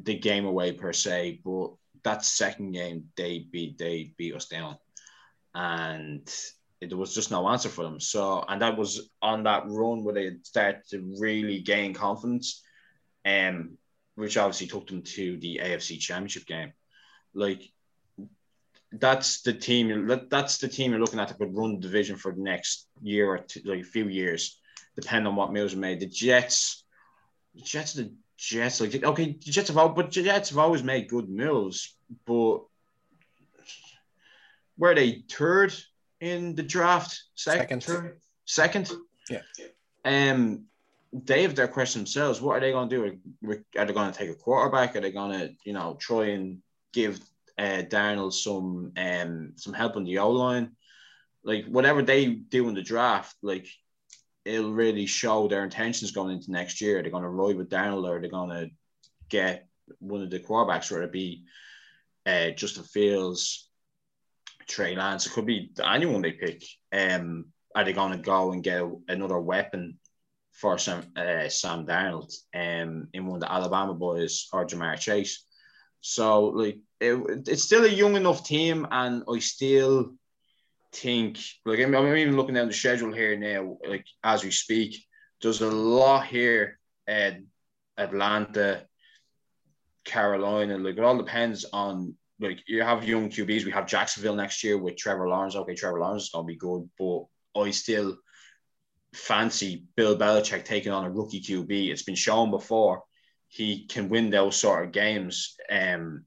the 0.00 0.16
game 0.16 0.44
away 0.44 0.72
per 0.72 0.92
se, 0.92 1.40
but 1.44 1.72
that 2.04 2.24
second 2.24 2.72
game, 2.72 3.06
they 3.16 3.46
beat, 3.50 3.78
they 3.78 4.14
beat 4.16 4.34
us 4.34 4.46
down. 4.46 4.76
And 5.54 6.32
there 6.80 6.98
was 6.98 7.14
just 7.14 7.30
no 7.30 7.48
answer 7.48 7.68
for 7.68 7.82
them. 7.82 7.98
So, 7.98 8.44
and 8.48 8.62
that 8.62 8.76
was 8.76 9.10
on 9.22 9.44
that 9.44 9.64
run 9.66 10.04
where 10.04 10.14
they 10.14 10.36
started 10.42 10.82
to 10.90 11.14
really 11.18 11.60
gain 11.60 11.94
confidence, 11.94 12.62
um, 13.24 13.76
which 14.14 14.36
obviously 14.36 14.68
took 14.68 14.86
them 14.86 15.02
to 15.02 15.36
the 15.38 15.60
AFC 15.62 15.98
Championship 15.98 16.46
game. 16.46 16.72
Like, 17.34 17.62
that's 18.98 19.42
the 19.42 19.52
team. 19.52 20.06
That's 20.30 20.58
the 20.58 20.68
team 20.68 20.90
you're 20.90 21.00
looking 21.00 21.20
at 21.20 21.28
that 21.28 21.38
could 21.38 21.56
run 21.56 21.74
the 21.74 21.80
division 21.80 22.16
for 22.16 22.32
the 22.32 22.42
next 22.42 22.88
year 23.02 23.28
or 23.28 23.38
two, 23.38 23.60
like 23.64 23.80
a 23.80 23.84
few 23.84 24.08
years, 24.08 24.60
depending 24.96 25.26
on 25.26 25.36
what 25.36 25.52
moves 25.52 25.74
are 25.74 25.78
made. 25.78 26.00
The 26.00 26.06
Jets, 26.06 26.84
the 27.54 27.62
Jets, 27.62 27.94
the 27.94 28.12
Jets. 28.36 28.80
Like, 28.80 29.02
okay, 29.02 29.32
the 29.32 29.50
Jets 29.50 29.68
have, 29.68 29.78
all, 29.78 29.88
but 29.90 30.12
the 30.12 30.22
Jets 30.22 30.50
have 30.50 30.58
always 30.58 30.82
made 30.82 31.08
good 31.08 31.28
moves, 31.28 31.96
but 32.26 32.60
were 34.76 34.94
they 34.94 35.24
third 35.30 35.74
in 36.20 36.54
the 36.54 36.62
draft? 36.62 37.22
Second. 37.34 37.82
Third? 37.82 38.20
Second? 38.44 38.90
Yeah. 39.30 39.42
Um, 40.04 40.64
they 41.12 41.42
have 41.42 41.54
their 41.54 41.68
question 41.68 42.00
themselves. 42.00 42.40
What 42.40 42.56
are 42.56 42.60
they 42.60 42.72
going 42.72 42.88
to 42.88 42.96
do? 42.96 43.58
Are 43.78 43.86
they 43.86 43.92
going 43.92 44.12
to 44.12 44.18
take 44.18 44.30
a 44.30 44.34
quarterback? 44.34 44.96
Are 44.96 45.00
they 45.00 45.12
going 45.12 45.38
to, 45.38 45.54
you 45.64 45.72
know, 45.72 45.96
try 45.98 46.30
and 46.30 46.58
give 46.92 47.20
uh, 47.58 47.82
Darnold 47.88 48.32
some 48.32 48.92
um 48.96 49.52
some 49.56 49.72
help 49.72 49.96
on 49.96 50.04
the 50.04 50.18
O 50.18 50.30
line? 50.30 50.72
Like 51.44 51.66
whatever 51.66 52.02
they 52.02 52.26
do 52.26 52.68
in 52.68 52.74
the 52.74 52.82
draft, 52.82 53.36
like 53.42 53.66
it'll 54.44 54.72
really 54.72 55.06
show 55.06 55.48
their 55.48 55.64
intentions 55.64 56.10
going 56.10 56.34
into 56.34 56.52
next 56.52 56.80
year. 56.80 57.02
They're 57.02 57.10
going 57.10 57.22
to 57.22 57.28
ride 57.28 57.56
with 57.56 57.70
Darnold, 57.70 58.08
or 58.08 58.20
they're 58.20 58.30
going 58.30 58.50
to 58.50 58.70
get 59.28 59.66
one 59.98 60.22
of 60.22 60.30
the 60.30 60.40
quarterbacks, 60.40 60.90
whether 60.90 61.04
it 61.04 61.12
be 61.12 61.44
uh, 62.26 62.50
Justin 62.50 62.84
Fields, 62.84 63.68
Trey 64.66 64.96
Lance. 64.96 65.26
It 65.26 65.32
could 65.32 65.46
be 65.46 65.72
anyone 65.82 66.22
they 66.22 66.32
pick. 66.32 66.64
Um, 66.92 67.46
are 67.74 67.84
they 67.84 67.92
going 67.92 68.12
to 68.12 68.18
go 68.18 68.52
and 68.52 68.62
get 68.62 68.82
another 69.08 69.40
weapon 69.40 69.98
for 70.52 70.78
Sam 70.78 71.04
uh, 71.16 71.48
Sam 71.48 71.86
Darnold 71.86 72.32
um, 72.54 73.08
in 73.12 73.26
one 73.26 73.36
of 73.36 73.40
the 73.40 73.52
Alabama 73.52 73.94
boys 73.94 74.48
or 74.52 74.64
Ja'Marr 74.64 74.98
Chase? 74.98 75.44
So 76.00 76.46
like 76.46 76.78
it, 77.04 77.48
it's 77.48 77.64
still 77.64 77.84
a 77.84 77.88
young 77.88 78.16
enough 78.16 78.44
team, 78.44 78.86
and 78.90 79.22
I 79.32 79.38
still 79.38 80.14
think 80.92 81.38
like 81.64 81.80
I'm, 81.80 81.94
I'm 81.94 82.16
even 82.16 82.36
looking 82.36 82.54
down 82.54 82.68
the 82.68 82.72
schedule 82.72 83.12
here 83.12 83.36
now, 83.36 83.78
like 83.86 84.06
as 84.22 84.44
we 84.44 84.50
speak. 84.50 85.04
There's 85.42 85.60
a 85.60 85.70
lot 85.70 86.26
here 86.26 86.78
at 87.06 87.38
Atlanta, 87.98 88.86
Carolina. 90.04 90.78
Like 90.78 90.96
it 90.96 91.04
all 91.04 91.18
depends 91.18 91.66
on 91.72 92.14
like 92.40 92.60
you 92.66 92.82
have 92.82 93.04
young 93.04 93.30
QBs. 93.30 93.64
We 93.64 93.72
have 93.72 93.86
Jacksonville 93.86 94.36
next 94.36 94.62
year 94.64 94.78
with 94.78 94.96
Trevor 94.96 95.28
Lawrence. 95.28 95.56
Okay, 95.56 95.74
Trevor 95.74 96.00
Lawrence 96.00 96.24
is 96.24 96.30
gonna 96.30 96.44
be 96.44 96.56
good, 96.56 96.88
but 96.98 97.24
I 97.56 97.70
still 97.70 98.16
fancy 99.12 99.84
Bill 99.96 100.16
Belichick 100.16 100.64
taking 100.64 100.92
on 100.92 101.04
a 101.04 101.10
rookie 101.10 101.40
QB. 101.40 101.90
It's 101.90 102.02
been 102.02 102.14
shown 102.14 102.50
before 102.50 103.02
he 103.48 103.86
can 103.86 104.08
win 104.08 104.30
those 104.30 104.56
sort 104.56 104.84
of 104.84 104.92
games. 104.92 105.56
Um, 105.70 106.24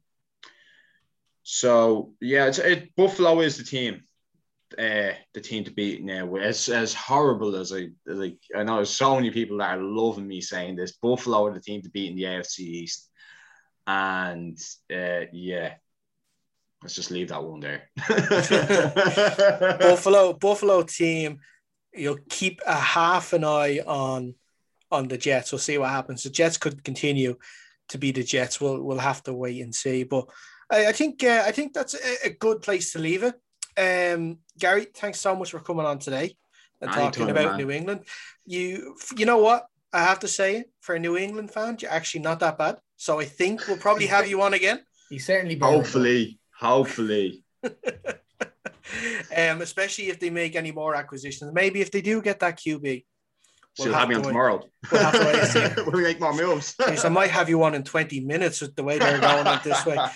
so 1.50 2.12
yeah, 2.20 2.48
it's, 2.48 2.60
it 2.60 2.94
Buffalo 2.98 3.40
is 3.40 3.56
the 3.56 3.64
team, 3.64 4.02
uh, 4.78 5.12
the 5.34 5.40
team 5.42 5.64
to 5.64 5.72
beat 5.72 6.04
now. 6.04 6.36
As 6.36 6.68
as 6.68 6.94
horrible 6.94 7.56
as 7.56 7.72
I 7.72 7.88
like, 8.06 8.38
I 8.54 8.64
know 8.64 8.76
there's 8.76 8.90
so 8.90 9.16
many 9.16 9.32
people 9.32 9.60
that 9.60 9.78
are 9.78 9.82
loving 9.82 10.28
me 10.28 10.42
saying 10.42 10.76
this. 10.76 10.98
Buffalo 10.98 11.46
are 11.46 11.54
the 11.54 11.62
team 11.62 11.82
to 11.84 11.90
beat 11.90 12.10
in 12.12 12.18
the 12.18 12.24
AFC 12.24 12.60
East, 12.60 13.10
and 13.88 14.60
uh, 14.94 15.28
yeah, 15.32 15.76
let's 16.84 16.96
just 16.96 17.12
leave 17.12 17.30
that 17.30 17.42
one 17.42 17.62
there. 17.62 17.90
Buffalo, 19.80 20.34
Buffalo 20.34 20.84
team, 20.84 21.40
you'll 21.94 22.20
keep 22.28 22.60
a 22.68 22.76
half 22.76 23.32
an 23.32 23.46
eye 23.46 23.80
on 23.88 24.36
on 24.92 25.08
the 25.08 25.18
Jets. 25.18 25.54
We'll 25.54 25.60
see 25.60 25.78
what 25.78 25.92
happens. 25.92 26.24
The 26.24 26.30
Jets 26.30 26.58
could 26.58 26.84
continue 26.84 27.38
to 27.88 27.98
be 27.98 28.12
the 28.12 28.24
Jets. 28.24 28.60
We'll 28.60 28.84
we'll 28.84 28.98
have 28.98 29.24
to 29.24 29.34
wait 29.34 29.62
and 29.62 29.74
see. 29.74 30.04
But 30.04 30.28
I, 30.70 30.88
I 30.88 30.92
think 30.92 31.24
uh, 31.24 31.44
I 31.46 31.52
think 31.52 31.74
that's 31.74 31.94
a, 31.94 32.28
a, 32.28 32.30
good 32.30 32.62
place 32.62 32.94
to 32.94 33.00
leave 33.00 33.24
it. 33.24 33.36
Um, 33.78 34.40
Gary, 34.58 34.88
thanks 34.94 35.20
so 35.20 35.36
much 35.36 35.52
for 35.52 35.60
coming 35.60 35.86
on 35.86 36.00
today 36.00 36.36
and 36.82 36.92
talking 36.92 37.30
about 37.30 37.52
man. 37.52 37.58
New 37.58 37.72
England. 37.72 38.02
You 38.46 38.96
you 39.16 39.26
know 39.26 39.38
what? 39.38 39.68
I 39.94 40.04
have 40.04 40.20
to 40.20 40.28
say, 40.28 40.66
for 40.82 40.96
a 40.96 41.00
New 41.00 41.18
England 41.18 41.52
fan, 41.52 41.78
you're 41.80 41.92
actually 41.92 42.22
not 42.22 42.40
that 42.42 42.58
bad. 42.58 42.78
So 42.98 43.20
I 43.20 43.26
think 43.26 43.68
we'll 43.68 43.78
probably 43.78 44.08
have 44.08 44.28
you 44.28 44.42
on 44.42 44.54
again. 44.54 44.82
He 45.10 45.20
certainly 45.20 45.58
hopefully, 45.58 46.40
hopefully. 46.60 47.44
um, 47.64 49.62
especially 49.62 50.10
if 50.10 50.20
they 50.20 50.30
make 50.30 50.56
any 50.56 50.72
more 50.72 50.96
acquisitions. 50.96 51.54
Maybe 51.54 51.82
if 51.82 51.92
they 51.92 52.02
do 52.02 52.22
get 52.22 52.40
that 52.40 52.58
QB. 52.58 53.06
We'll 53.78 53.88
She'll 53.88 53.94
have, 53.94 54.02
have 54.02 54.10
me 54.10 54.16
on 54.16 54.24
tomorrow. 54.24 54.64
We'll 54.92 55.04
have 55.04 55.54
to 55.54 55.84
we'll 55.92 56.02
make 56.02 56.20
more 56.20 56.34
moves. 56.34 56.76
I 56.80 57.10
might 57.10 57.30
have 57.30 57.50
you 57.50 57.62
on 57.64 57.76
in 57.76 57.84
20 57.84 58.22
minutes 58.22 58.62
with 58.62 58.76
the 58.76 58.84
way 58.84 58.98
they're 58.98 59.20
going 59.20 59.48
at 59.48 59.64
this 59.64 59.86
way. 59.86 59.98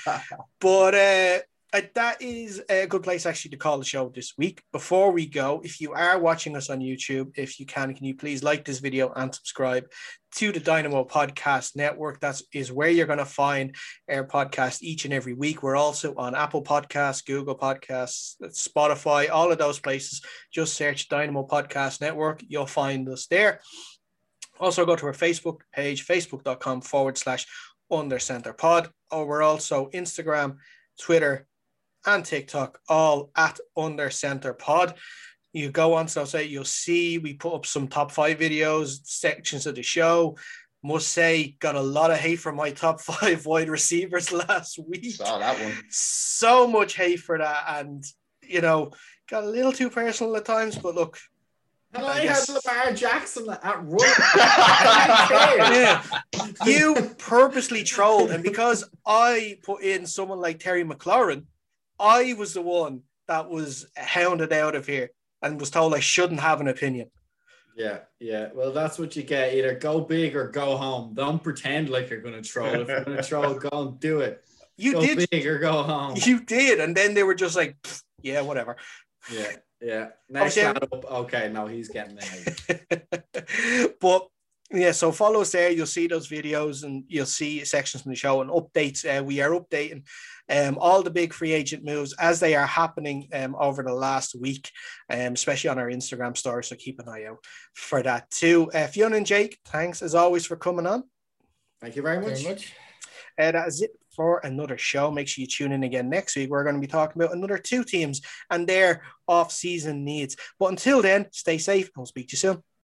But 0.60 0.96
uh, 0.96 1.40
uh, 1.74 1.82
that 1.96 2.22
is 2.22 2.62
a 2.70 2.86
good 2.86 3.02
place 3.02 3.26
actually 3.26 3.52
to 3.52 3.58
call 3.58 3.78
the 3.78 3.86
show 3.86 4.10
this 4.10 4.34
week. 4.38 4.62
Before 4.74 5.12
we 5.12 5.26
go, 5.26 5.62
if 5.64 5.80
you 5.80 5.94
are 5.94 6.20
watching 6.20 6.58
us 6.58 6.70
on 6.70 6.80
YouTube, 6.80 7.32
if 7.36 7.60
you 7.60 7.66
can, 7.66 7.94
can 7.94 8.06
you 8.06 8.16
please 8.16 8.44
like 8.44 8.66
this 8.66 8.80
video 8.80 9.14
and 9.16 9.34
subscribe 9.34 9.86
to 10.36 10.52
the 10.52 10.60
Dynamo 10.60 11.06
Podcast 11.06 11.78
Network? 11.78 12.20
That 12.20 12.42
is 12.54 12.74
where 12.74 12.90
you're 12.90 13.08
going 13.08 13.20
to 13.20 13.26
find 13.26 13.74
our 14.10 14.26
podcast 14.26 14.82
each 14.82 15.06
and 15.06 15.14
every 15.14 15.34
week. 15.34 15.64
We're 15.64 15.78
also 15.78 16.14
on 16.16 16.36
Apple 16.36 16.62
Podcasts, 16.62 17.26
Google 17.26 17.58
Podcasts, 17.58 18.36
Spotify, 18.44 19.30
all 19.32 19.52
of 19.52 19.58
those 19.58 19.80
places. 19.80 20.22
Just 20.54 20.74
search 20.74 21.08
Dynamo 21.08 21.48
Podcast 21.48 22.02
Network, 22.02 22.44
you'll 22.46 22.66
find 22.66 23.08
us 23.08 23.28
there. 23.28 23.62
Also, 24.60 24.86
go 24.86 24.98
to 24.98 25.06
our 25.06 25.14
Facebook 25.14 25.62
page, 25.74 26.06
facebook.com 26.06 26.82
forward 26.82 27.18
slash 27.18 27.48
under 27.90 28.20
center 28.20 28.54
pod. 28.54 28.90
Or 29.10 29.26
we're 29.26 29.42
also 29.42 29.90
Instagram, 29.90 30.58
Twitter, 31.00 31.48
and 32.06 32.26
TikTok, 32.26 32.80
all 32.88 33.32
at 33.36 33.60
Under 33.76 34.10
Center 34.10 34.54
Pod. 34.54 34.96
You 35.54 35.70
go 35.70 35.96
on, 35.96 36.08
so 36.08 36.26
say 36.26 36.46
you'll 36.46 36.64
see 36.64 37.18
we 37.18 37.34
put 37.34 37.54
up 37.54 37.66
some 37.66 37.88
top 37.88 38.12
five 38.12 38.40
videos, 38.40 39.00
sections 39.04 39.66
of 39.66 39.76
the 39.76 39.84
show. 39.84 40.38
Must 40.84 41.08
say, 41.08 41.56
got 41.60 41.76
a 41.76 41.82
lot 41.82 42.10
of 42.10 42.18
hate 42.18 42.40
from 42.40 42.56
my 42.56 42.72
top 42.72 43.02
five 43.02 43.46
wide 43.46 43.70
receivers 43.70 44.32
last 44.32 44.80
week. 44.88 45.12
Saw 45.12 45.40
that 45.40 45.60
one. 45.60 45.74
So 45.90 46.68
much 46.68 46.96
hate 46.96 47.20
for 47.20 47.38
that, 47.38 47.64
and 47.68 48.04
you 48.42 48.62
know, 48.62 48.92
got 49.30 49.44
a 49.44 49.48
little 49.48 49.72
too 49.72 49.90
personal 49.90 50.36
at 50.38 50.46
times. 50.46 50.78
But 50.78 50.96
look, 50.96 51.18
and 51.94 52.06
I, 52.06 52.10
I 52.10 52.26
had 52.26 52.48
Lamar 52.48 52.94
Jackson 52.94 53.50
at 53.50 53.84
run. 53.84 54.00
yeah. 55.74 56.04
You 56.66 56.96
purposely 57.18 57.84
trolled, 57.84 58.32
and 58.32 58.42
because 58.44 58.90
I 59.06 59.58
put 59.64 59.84
in 59.84 60.06
someone 60.06 60.40
like 60.40 60.60
Terry 60.60 60.86
McLaurin, 60.86 61.44
I 62.02 62.34
was 62.34 62.54
the 62.54 62.62
one 62.62 63.04
that 63.28 63.50
was 63.50 63.86
hounded 63.96 64.52
out 64.52 64.76
of 64.76 64.88
here 64.88 65.12
and 65.42 65.60
was 65.60 65.70
told 65.70 65.94
I 65.94 66.00
shouldn't 66.00 66.40
have 66.40 66.60
an 66.60 66.68
opinion. 66.68 67.12
Yeah, 67.76 68.00
yeah. 68.20 68.50
Well, 68.54 68.74
that's 68.74 69.00
what 69.00 69.16
you 69.16 69.24
get. 69.24 69.54
Either 69.54 69.76
go 69.76 70.02
big 70.02 70.36
or 70.36 70.50
go 70.50 70.76
home. 70.76 71.14
Don't 71.14 71.42
pretend 71.42 71.90
like 71.90 72.10
you're 72.10 72.22
going 72.22 72.42
to 72.42 72.42
troll. 72.42 72.82
If 72.82 72.88
you're 72.88 73.04
going 73.04 73.18
to 73.18 73.24
troll, 73.24 73.54
go 73.54 73.88
and 73.88 74.00
do 74.00 74.20
it. 74.20 74.44
You 74.78 74.94
go 74.94 75.02
did 75.02 75.30
big 75.30 75.46
or 75.46 75.60
go 75.60 75.84
home. 75.84 76.18
You 76.26 76.42
did, 76.42 76.80
and 76.80 76.96
then 76.96 77.14
they 77.14 77.24
were 77.24 77.36
just 77.36 77.56
like, 77.56 77.78
yeah, 78.22 78.42
whatever. 78.42 78.78
Yeah, 79.32 79.52
yeah. 79.80 80.08
Next 80.30 80.58
up. 80.58 80.84
Okay, 80.92 81.50
no, 81.54 81.68
he's 81.68 81.90
getting 81.90 82.18
there. 82.18 83.94
but 84.02 84.28
yeah, 84.72 84.92
so 84.92 85.12
follow 85.12 85.42
us 85.42 85.52
there. 85.52 85.70
You'll 85.70 85.86
see 85.86 86.08
those 86.08 86.28
videos 86.28 86.84
and 86.84 87.04
you'll 87.08 87.26
see 87.26 87.64
sections 87.66 88.04
from 88.04 88.12
the 88.12 88.16
show 88.16 88.42
and 88.42 88.50
updates. 88.50 89.06
Uh, 89.06 89.24
we 89.24 89.42
are 89.42 89.52
updating 89.52 90.04
um, 90.52 90.78
all 90.80 91.02
the 91.02 91.10
big 91.10 91.34
free 91.34 91.54
agent 91.54 91.84
moves 91.84 92.14
as 92.20 92.40
they 92.40 92.56
are 92.56 92.68
happening 92.68 93.28
um, 93.34 93.56
over 93.58 93.82
the 93.84 93.94
last 93.94 94.36
week, 94.36 94.70
um, 95.10 95.34
especially 95.34 95.70
on 95.70 95.80
our 95.80 95.90
Instagram 95.90 96.36
story. 96.36 96.64
So 96.64 96.76
keep 96.76 97.00
an 97.00 97.10
eye 97.10 97.26
out 97.26 97.38
for 97.74 98.04
that 98.04 98.30
too. 98.30 98.70
Uh, 98.74 98.88
Fiona 98.88 99.16
and 99.16 99.26
Jake, 99.26 99.58
thanks 99.68 100.02
as 100.02 100.14
always 100.14 100.46
for 100.46 100.58
coming 100.58 100.86
on. 100.86 101.04
Thank 101.80 101.96
you 101.96 102.02
very 102.02 102.20
much. 102.20 102.42
Very 102.42 102.56
much. 102.56 102.74
Uh, 103.40 103.52
that 103.52 103.68
is 103.68 103.82
it 103.82 103.92
for 104.16 104.40
another 104.44 104.78
show. 104.78 105.10
Make 105.10 105.28
sure 105.28 105.42
you 105.42 105.48
tune 105.48 105.72
in 105.72 105.84
again 105.84 106.10
next 106.10 106.36
week. 106.36 106.50
We're 106.50 106.64
going 106.64 106.76
to 106.76 106.82
be 106.82 106.88
talking 106.88 107.22
about 107.22 107.36
another 107.36 107.58
two 107.58 107.84
teams 107.84 108.22
and 108.50 108.68
their 108.68 109.04
off 109.28 109.52
season 109.52 110.04
needs. 110.04 110.36
But 110.60 110.68
until 110.68 111.02
then, 111.02 111.28
stay 111.32 111.58
safe 111.58 111.86
and 111.86 111.94
we'll 111.98 112.06
speak 112.06 112.28
to 112.28 112.34
you 112.34 112.38
soon. 112.38 112.64